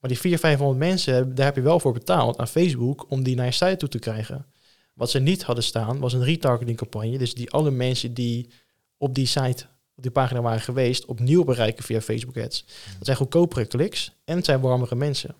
Maar 0.00 0.10
die 0.10 0.18
400, 0.18 0.40
500 0.40 0.78
mensen, 0.78 1.34
daar 1.34 1.46
heb 1.46 1.54
je 1.56 1.62
wel 1.62 1.80
voor 1.80 1.92
betaald 1.92 2.38
aan 2.38 2.48
Facebook 2.48 3.10
om 3.10 3.22
die 3.22 3.36
naar 3.36 3.46
je 3.46 3.52
site 3.52 3.76
toe 3.76 3.88
te 3.88 3.98
krijgen. 3.98 4.46
Wat 4.94 5.10
ze 5.10 5.18
niet 5.18 5.42
hadden 5.42 5.64
staan, 5.64 5.98
was 5.98 6.12
een 6.12 6.24
retargeting 6.24 6.76
campagne. 6.76 7.18
Dus 7.18 7.34
die 7.34 7.50
alle 7.50 7.70
mensen 7.70 8.14
die 8.14 8.50
op 8.96 9.14
die 9.14 9.26
site, 9.26 9.66
op 9.96 10.02
die 10.02 10.10
pagina 10.10 10.40
waren 10.40 10.60
geweest, 10.60 11.04
opnieuw 11.04 11.44
bereiken 11.44 11.84
via 11.84 12.00
Facebook 12.00 12.36
ads. 12.36 12.64
Dat 12.96 13.04
zijn 13.06 13.16
goedkopere 13.16 13.66
kliks 13.66 14.12
en 14.24 14.36
het 14.36 14.44
zijn 14.44 14.60
warmere 14.60 14.94
mensen. 14.94 15.34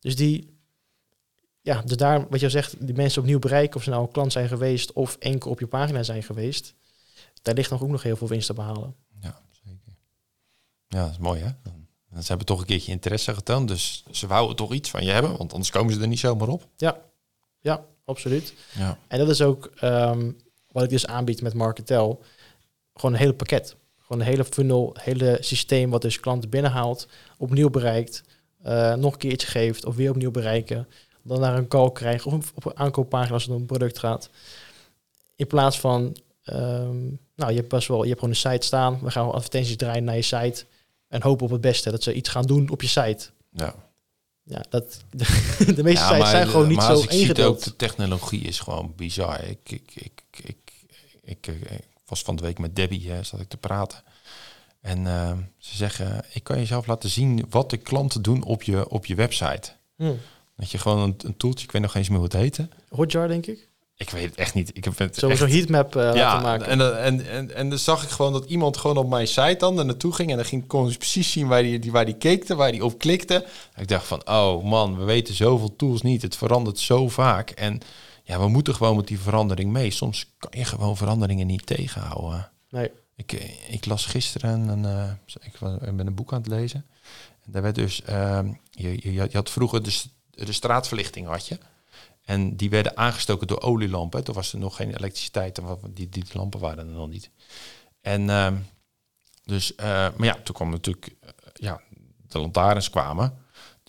Dus 0.00 0.16
die, 0.16 0.56
ja, 1.60 1.82
dus 1.82 1.96
daar, 1.96 2.28
wat 2.28 2.40
je 2.40 2.50
zegt, 2.50 2.86
die 2.86 2.94
mensen 2.94 3.20
opnieuw 3.20 3.38
bereiken, 3.38 3.76
of 3.76 3.82
ze 3.82 3.90
nou 3.90 4.02
een 4.02 4.12
klant 4.12 4.32
zijn 4.32 4.48
geweest 4.48 4.92
of 4.92 5.16
enkel 5.18 5.50
op 5.50 5.60
je 5.60 5.66
pagina 5.66 6.02
zijn 6.02 6.22
geweest, 6.22 6.74
daar 7.42 7.54
ligt 7.54 7.70
nog 7.70 7.82
ook 7.82 7.88
nog 7.88 8.02
heel 8.02 8.16
veel 8.16 8.28
winst 8.28 8.46
te 8.46 8.54
behalen. 8.54 8.94
Ja, 9.20 9.40
zeker. 9.64 9.94
Ja, 10.88 11.02
dat 11.02 11.10
is 11.10 11.18
mooi 11.18 11.40
hè. 11.40 11.50
Dan- 11.62 11.80
Ze 12.22 12.28
hebben 12.28 12.46
toch 12.46 12.60
een 12.60 12.66
keertje 12.66 12.92
interesse 12.92 13.34
getoond, 13.34 13.68
dus 13.68 14.04
ze 14.10 14.26
wouden 14.26 14.56
toch 14.56 14.72
iets 14.72 14.90
van 14.90 15.04
je 15.04 15.10
hebben, 15.10 15.36
want 15.36 15.52
anders 15.52 15.70
komen 15.70 15.94
ze 15.94 16.00
er 16.00 16.06
niet 16.08 16.18
zomaar 16.18 16.48
op. 16.48 16.68
Ja, 17.60 17.84
absoluut. 18.04 18.54
Ja. 18.74 18.98
En 19.08 19.18
dat 19.18 19.28
is 19.28 19.42
ook 19.42 19.66
ehm, 19.76 20.32
wat 20.68 20.82
ik 20.84 20.90
dus 20.90 21.06
aanbied 21.06 21.42
met 21.42 21.54
Marketel. 21.54 22.22
Gewoon 22.94 23.12
een 23.14 23.20
hele 23.20 23.34
pakket. 23.34 23.76
Gewoon 24.12 24.26
een 24.26 24.32
hele 24.32 24.50
funnel, 24.50 24.96
hele 24.98 25.38
systeem 25.40 25.90
wat 25.90 26.02
dus 26.02 26.20
klanten 26.20 26.50
binnenhaalt, 26.50 27.08
opnieuw 27.38 27.70
bereikt, 27.70 28.22
eh, 28.62 28.94
nog 28.94 29.12
een 29.12 29.18
keer 29.18 29.32
iets 29.32 29.44
geeft 29.44 29.84
of 29.84 29.96
weer 29.96 30.10
opnieuw 30.10 30.30
bereiken. 30.30 30.88
Dan 31.22 31.40
naar 31.40 31.56
een 31.56 31.68
call 31.68 31.92
krijgen 31.92 32.30
of 32.32 32.52
op 32.54 32.64
een 32.64 32.78
aankooppagina 32.78 33.32
als 33.32 33.42
het 33.42 33.52
om 33.52 33.60
een 33.60 33.66
product 33.66 33.98
gaat. 33.98 34.30
In 35.36 35.46
plaats 35.46 35.80
van, 35.80 36.16
ehm, 36.42 37.00
nou 37.36 37.50
je 37.50 37.56
hebt 37.56 37.68
best 37.68 37.88
wel, 37.88 38.02
je 38.02 38.08
hebt 38.08 38.20
gewoon 38.20 38.34
een 38.34 38.50
site 38.50 38.66
staan. 38.66 38.98
We 39.02 39.10
gaan 39.10 39.32
advertenties 39.32 39.76
draaien 39.76 40.04
naar 40.04 40.16
je 40.16 40.22
site 40.22 40.64
en 41.08 41.22
hopen 41.22 41.44
op 41.44 41.52
het 41.52 41.60
beste 41.60 41.90
dat 41.90 42.02
ze 42.02 42.12
iets 42.12 42.28
gaan 42.28 42.46
doen 42.46 42.70
op 42.70 42.82
je 42.82 42.88
site. 42.88 43.30
Ja. 43.50 43.74
Ja, 44.42 44.64
dat, 44.68 45.04
de 45.76 45.82
meeste 45.82 46.04
sites 46.04 46.30
zijn 46.30 46.48
gewoon 46.48 46.68
niet 46.68 46.76
maar 46.76 46.86
zo 46.86 46.92
als 46.92 47.04
ik 47.04 47.10
zie 47.10 47.20
ingedeeld. 47.20 47.56
ook, 47.56 47.64
de 47.64 47.76
technologie 47.76 48.40
is 48.40 48.60
gewoon 48.60 48.92
bizar. 48.96 49.44
Ik, 49.44 49.70
ik, 49.70 49.92
ik, 49.94 50.22
ik, 50.30 50.42
ik, 50.42 50.56
ik, 51.22 51.46
ik 51.70 51.91
was 52.12 52.22
van 52.22 52.36
de 52.36 52.42
week 52.42 52.58
met 52.58 52.76
Debbie, 52.76 53.10
hè, 53.10 53.22
zat 53.22 53.40
ik 53.40 53.48
te 53.48 53.56
praten. 53.56 53.98
En 54.80 55.06
eh, 55.06 55.32
ze 55.58 55.76
zeggen, 55.76 56.24
ik 56.32 56.44
kan 56.44 56.58
jezelf 56.58 56.86
laten 56.86 57.10
zien 57.10 57.46
wat 57.50 57.70
de 57.70 57.76
klanten 57.76 58.22
doen 58.22 58.44
op 58.44 58.62
je, 58.62 58.88
op 58.88 59.06
je 59.06 59.14
website. 59.14 59.70
Hm. 59.96 60.12
Dat 60.56 60.70
je 60.70 60.78
gewoon 60.78 60.98
een, 61.00 61.14
een 61.24 61.36
toeltje, 61.36 61.64
ik 61.64 61.72
weet 61.72 61.82
nog 61.82 61.94
eens 61.94 62.08
meer 62.08 62.16
hoe 62.18 62.26
het 62.26 62.36
heette. 62.36 62.68
Hotjar, 62.88 63.28
denk 63.28 63.46
ik. 63.46 63.68
Ik 63.96 64.10
weet 64.10 64.24
het 64.24 64.34
echt 64.34 64.54
niet. 64.54 64.70
Ik 64.76 64.84
heb 64.84 64.98
het 64.98 65.22
echt- 65.24 65.38
zo'n 65.38 65.48
heatmap 65.48 65.96
eh 65.96 66.02
ja, 66.02 66.12
laten 66.14 66.42
maken. 66.42 66.66
En, 66.66 66.78
dan- 66.78 66.94
en, 66.94 67.26
en, 67.30 67.54
en 67.54 67.68
dan 67.68 67.78
zag 67.78 68.02
ik 68.02 68.08
gewoon 68.08 68.32
dat 68.32 68.44
iemand 68.44 68.76
gewoon 68.76 68.96
op 68.96 69.08
mijn 69.08 69.26
site 69.28 69.56
dan 69.58 69.78
er 69.78 69.84
naartoe 69.84 70.12
ging. 70.12 70.30
En 70.30 70.36
dan 70.36 70.44
ging, 70.44 70.66
kon 70.66 70.88
je 70.90 70.96
precies 70.96 71.32
zien 71.32 71.46
waar 71.48 71.62
die, 71.62 71.78
die, 71.78 71.92
waar 71.92 72.04
die 72.04 72.16
keekte, 72.16 72.54
waar 72.54 72.72
die 72.72 72.84
op 72.84 72.98
klikte. 72.98 73.46
Ik 73.76 73.88
dacht 73.88 74.06
van, 74.06 74.28
oh 74.28 74.64
man, 74.64 74.98
we 74.98 75.04
weten 75.04 75.34
zoveel 75.34 75.76
tools 75.76 76.02
niet. 76.02 76.22
Het 76.22 76.36
verandert 76.36 76.78
zo 76.78 77.08
vaak. 77.08 77.50
En 77.50 77.80
ja, 78.24 78.38
we 78.38 78.48
moeten 78.48 78.74
gewoon 78.74 78.96
met 78.96 79.06
die 79.06 79.18
verandering 79.20 79.70
mee. 79.72 79.90
Soms 79.90 80.26
kan 80.38 80.50
je 80.54 80.64
gewoon 80.64 80.96
veranderingen 80.96 81.46
niet 81.46 81.66
tegenhouden. 81.66 82.50
Nee. 82.70 82.90
Ik, 83.16 83.32
eh, 83.32 83.72
ik 83.72 83.86
las 83.86 84.06
gisteren, 84.06 84.68
een, 84.68 84.84
eh, 84.84 85.10
ik 85.40 85.56
was- 85.56 85.72
ik 85.82 85.96
ben 85.96 86.06
een 86.06 86.14
boek 86.14 86.32
aan 86.32 86.38
het 86.38 86.46
lezen. 86.50 86.86
En 87.44 87.52
daar 87.52 87.62
werd 87.62 87.74
dus, 87.74 88.02
ehm, 88.02 88.52
je, 88.70 88.90
je, 89.02 89.12
je 89.12 89.28
had 89.32 89.50
vroeger 89.50 89.82
de, 89.82 90.02
de 90.30 90.52
straatverlichting 90.52 91.26
had 91.26 91.46
je. 91.46 91.58
En 92.24 92.56
die 92.56 92.70
werden 92.70 92.96
aangestoken 92.96 93.46
door 93.46 93.60
olielampen. 93.60 94.24
Toen 94.24 94.34
was 94.34 94.52
er 94.52 94.58
nog 94.58 94.76
geen 94.76 94.94
elektriciteit. 94.96 95.58
en 95.58 95.78
Die, 95.90 96.08
die 96.08 96.24
lampen 96.32 96.60
waren 96.60 96.78
er 96.88 96.92
nog 96.94 97.08
niet. 97.08 97.30
En 98.00 98.30
ehm, 98.30 98.56
dus, 99.44 99.74
eh, 99.74 99.86
maar 99.86 100.24
ja, 100.24 100.36
toen 100.44 100.54
kwam 100.54 100.70
natuurlijk, 100.70 101.14
ja, 101.54 101.80
de 102.28 102.38
lantaarns 102.38 102.90
kwamen. 102.90 103.38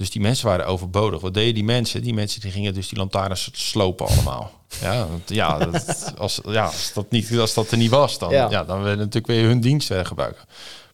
Dus 0.03 0.11
die 0.11 0.21
mensen 0.21 0.47
waren 0.47 0.65
overbodig. 0.65 1.21
Wat 1.21 1.33
deden 1.33 1.53
die 1.53 1.63
mensen? 1.63 2.01
Die 2.01 2.13
mensen 2.13 2.41
die 2.41 2.51
gingen 2.51 2.73
dus 2.73 2.89
die 2.89 2.97
lantaarns 2.97 3.49
slopen 3.51 4.07
allemaal. 4.07 4.51
Ja, 4.81 5.07
want, 5.07 5.29
ja, 5.29 5.57
dat, 5.57 6.13
als, 6.17 6.39
ja 6.45 6.65
als, 6.65 6.91
dat 6.93 7.11
niet, 7.11 7.37
als 7.39 7.53
dat 7.53 7.71
er 7.71 7.77
niet 7.77 7.89
was, 7.89 8.17
dan, 8.17 8.31
Ja. 8.31 8.49
ja. 8.49 8.63
dan 8.63 8.77
werden 8.77 8.97
natuurlijk 8.97 9.27
weer 9.27 9.47
hun 9.47 9.59
diensten 9.59 10.05
gebruiken. 10.05 10.45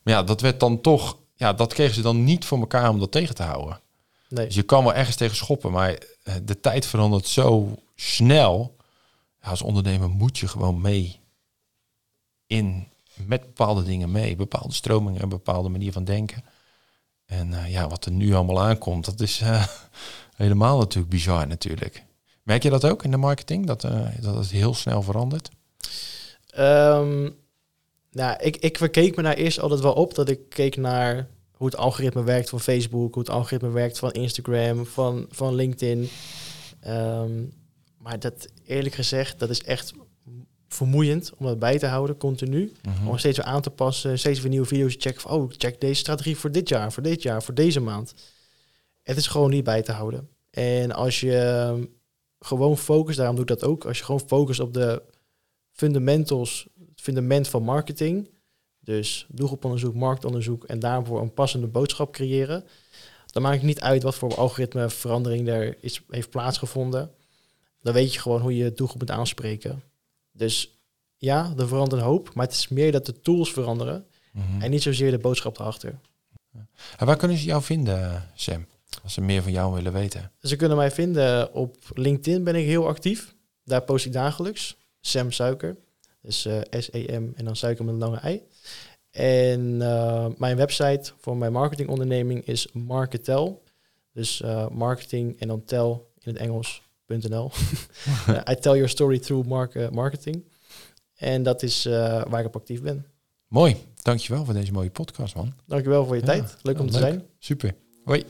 Maar 0.04 0.14
ja, 0.14 0.24
dat 0.24 0.42
werd 0.42 0.60
dan 0.60 0.82
toch, 0.82 1.18
ja, 1.36 1.54
dat 1.54 1.74
kregen 1.74 1.96
ze 1.96 2.02
dan 2.02 2.24
niet 2.24 2.46
voor 2.46 2.60
elkaar 2.60 2.90
om 2.90 3.00
dat 3.00 3.12
tegen 3.12 3.36
te 3.36 3.44
houden. 3.44 3.80
Nee. 4.28 4.46
Dus 4.46 4.56
je 4.56 4.64
kan 4.64 4.84
wel 4.84 4.94
ergens 4.94 5.16
tegen 5.16 5.36
schoppen, 5.36 5.72
maar 5.72 5.98
eh, 6.24 6.34
de 6.44 6.60
tijd 6.60 6.86
verandert 6.86 7.28
zo 7.28 7.76
snel. 7.96 8.76
Ja, 9.42 9.50
als 9.50 9.62
ondernemer 9.62 10.10
moet 10.10 10.38
je 10.38 10.48
gewoon 10.48 10.82
mee 10.82 11.20
in 12.48 12.88
met 13.16 13.42
bepaalde 13.42 13.84
dingen 13.84 14.12
mee, 14.12 14.36
bepaalde 14.36 14.74
stromingen, 14.74 15.22
een 15.22 15.30
bepaalde 15.30 15.70
manier 15.70 15.92
van 15.92 16.04
denken. 16.04 16.44
En 17.30 17.54
eh, 17.54 17.72
ja, 17.72 17.88
wat 17.88 18.06
er 18.06 18.12
nu 18.12 18.34
allemaal 18.34 18.62
aankomt, 18.62 19.06
dat 19.06 19.20
is 19.20 19.42
eh, 19.42 19.68
helemaal 20.36 20.78
natuurlijk 20.78 21.10
bizar 21.10 21.48
natuurlijk. 21.48 22.04
Merk 22.44 22.64
je 22.64 22.70
dat 22.70 22.86
ook 22.86 23.04
in 23.04 23.12
de 23.12 23.18
marketing, 23.18 23.66
dat, 23.66 23.84
eh, 23.84 24.08
dat 24.22 24.36
het 24.36 24.50
heel 24.50 24.74
snel 24.74 25.02
verandert? 25.02 25.50
Ehm, 26.50 27.30
nou, 28.12 28.38
ik, 28.40 28.58
ik 28.58 28.78
verkeek 28.78 29.16
me 29.16 29.24
daar 29.24 29.34
eerst 29.34 29.60
altijd 29.60 29.80
wel 29.80 29.94
op 29.94 30.16
dat 30.16 30.30
ik 30.30 30.50
keek 30.50 30.78
naar 30.78 31.28
hoe 31.52 31.68
het 31.68 31.76
algoritme 31.76 32.24
werkt 32.24 32.50
van 32.50 32.60
Facebook, 32.60 33.14
hoe 33.14 33.24
het 33.24 33.32
algoritme 33.32 33.70
werkt 33.70 34.00
van 34.00 34.12
Instagram, 34.12 34.86
van, 34.86 35.26
van 35.30 35.56
LinkedIn. 35.56 36.10
Ehm, 36.80 37.44
maar 37.98 38.20
dat 38.20 38.48
eerlijk 38.66 38.96
gezegd, 38.96 39.40
dat 39.40 39.50
is 39.50 39.64
echt 39.64 39.94
vermoeiend 40.70 41.32
om 41.38 41.46
dat 41.46 41.60
bij 41.60 41.80
te 41.80 41.86
houden, 41.86 42.18
continu. 42.18 42.72
Mhm. 42.82 43.08
Om 43.08 43.18
steeds 43.18 43.38
weer 43.38 43.46
aan 43.46 43.62
te 43.62 43.70
passen, 43.70 44.20
steeds 44.20 44.40
weer 44.40 44.50
nieuwe 44.50 44.66
video's 44.66 44.94
te 44.94 45.00
checken. 45.00 45.22
Van, 45.22 45.32
oh, 45.32 45.52
check 45.58 45.82
deze 45.82 46.00
strategie 46.00 46.38
voor 46.38 46.52
dit 46.52 46.70
jaar, 46.70 46.92
voor 46.92 47.04
dit 47.04 47.22
jaar, 47.22 47.44
voor 47.44 47.54
deze 47.54 47.80
maand. 47.80 48.14
Het 49.04 49.18
is 49.18 49.28
gewoon 49.28 49.50
niet 49.50 49.64
bij 49.64 49.82
te 49.82 49.92
houden. 49.92 50.30
En 50.50 50.92
als 50.92 51.20
je 51.20 51.38
ehm, 51.38 51.84
gewoon 52.40 52.78
focust, 52.78 53.18
daarom 53.18 53.36
doe 53.36 53.46
ik 53.46 53.60
dat 53.60 53.70
ook. 53.70 53.86
Als 53.86 53.98
je 53.98 54.04
gewoon 54.04 54.24
focust 54.28 54.60
op 54.60 54.74
de 54.74 55.02
fundamentals, 55.72 56.68
het 56.80 57.02
fundament 57.02 57.48
van 57.48 57.64
marketing. 57.64 58.30
Dus 58.80 59.26
doelgroeponderzoek, 59.30 59.94
marktonderzoek 59.96 60.64
en 60.64 60.80
daarvoor 60.80 61.22
een 61.22 61.34
passende 61.34 61.68
boodschap 61.68 62.12
creëren. 62.12 62.64
Dan 63.26 63.42
maakt 63.42 63.56
het 63.56 63.66
niet 63.66 63.82
uit 63.82 64.04
wat 64.04 64.16
voor 64.16 64.36
algoritmeverandering 64.36 65.48
er 65.48 65.78
is, 65.80 66.02
heeft 66.10 66.30
plaatsgevonden. 66.30 67.12
Dan 67.82 67.94
weet 67.94 68.14
je 68.14 68.20
gewoon 68.20 68.42
hoe 68.42 68.56
je 68.56 68.74
doelgroep 68.74 69.00
moet 69.00 69.12
aanspreken. 69.12 69.84
Dus 70.40 70.80
ja, 71.18 71.54
er 71.58 71.68
verandert 71.68 72.02
een 72.02 72.08
hoop, 72.08 72.34
maar 72.34 72.46
het 72.46 72.56
is 72.56 72.68
meer 72.68 72.92
dat 72.92 73.06
de 73.06 73.22
tools 73.22 73.54
veranderen 73.54 74.06
Mhm. 74.32 74.62
en 74.62 74.70
niet 74.72 74.82
zozeer 74.82 75.12
de 75.12 75.18
boodschap 75.18 75.60
erachter. 75.60 76.00
En 76.98 77.06
waar 77.06 77.18
kunnen 77.18 77.38
ze 77.38 77.46
jou 77.46 77.62
vinden, 77.64 78.30
Sam? 78.34 78.66
Als 79.04 79.14
ze 79.14 79.22
meer 79.22 79.42
van 79.44 79.52
jou 79.52 79.74
willen 79.74 79.94
weten. 79.94 80.32
Ze 80.42 80.56
kunnen 80.56 80.78
mij 80.78 80.92
vinden 80.92 81.54
op 81.54 81.76
LinkedIn 81.94 82.44
ben 82.44 82.56
ik 82.56 82.66
heel 82.66 82.88
actief. 82.88 83.36
Daar 83.64 83.82
post 83.82 84.06
ik 84.06 84.14
dagelijks. 84.14 84.78
Sam 85.02 85.32
Suiker. 85.32 85.78
Dus 86.22 86.46
eh, 86.46 86.60
S-E-M 86.70 87.32
en 87.36 87.46
dan 87.46 87.56
suiker 87.56 87.86
met 87.86 87.94
een 87.94 88.00
lange 88.00 88.18
ei. 88.18 88.42
En 89.12 89.82
eh, 89.82 90.26
mijn 90.38 90.58
website 90.58 91.12
voor 91.18 91.38
mijn 91.38 91.52
marketingonderneming 91.52 92.46
is 92.46 92.68
Marketel. 92.72 93.64
Dus 94.14 94.42
eh, 94.42 94.68
marketing 94.70 95.40
en 95.40 95.48
dan 95.48 95.66
tel 95.66 96.12
in 96.20 96.32
het 96.32 96.42
Engels.nl. 96.42 96.88
Eh, 98.28 98.36
I 98.52 98.56
tell 98.60 98.74
your 98.74 98.90
story 98.90 99.20
through 99.20 99.48
mark- 99.48 99.76
eh, 99.76 99.90
marketing. 99.90 100.44
En 101.16 101.44
dat 101.44 101.64
is 101.64 101.86
eh, 101.86 102.22
waar 102.30 102.40
ik 102.40 102.46
op 102.46 102.56
actief 102.56 102.82
ben. 102.82 103.06
Mooi, 103.48 103.76
dankjewel 104.02 104.46
voor 104.46 104.54
deze 104.54 104.72
mooie 104.72 104.90
podcast, 104.90 105.36
man. 105.36 105.54
Dankjewel 105.66 106.06
voor 106.06 106.16
je 106.16 106.22
tijd. 106.22 106.56
Leuk 106.62 106.80
om 106.80 106.90
te 106.90 106.98
zijn. 106.98 107.24
Super. 107.40 107.74
Hoi. 108.04 108.24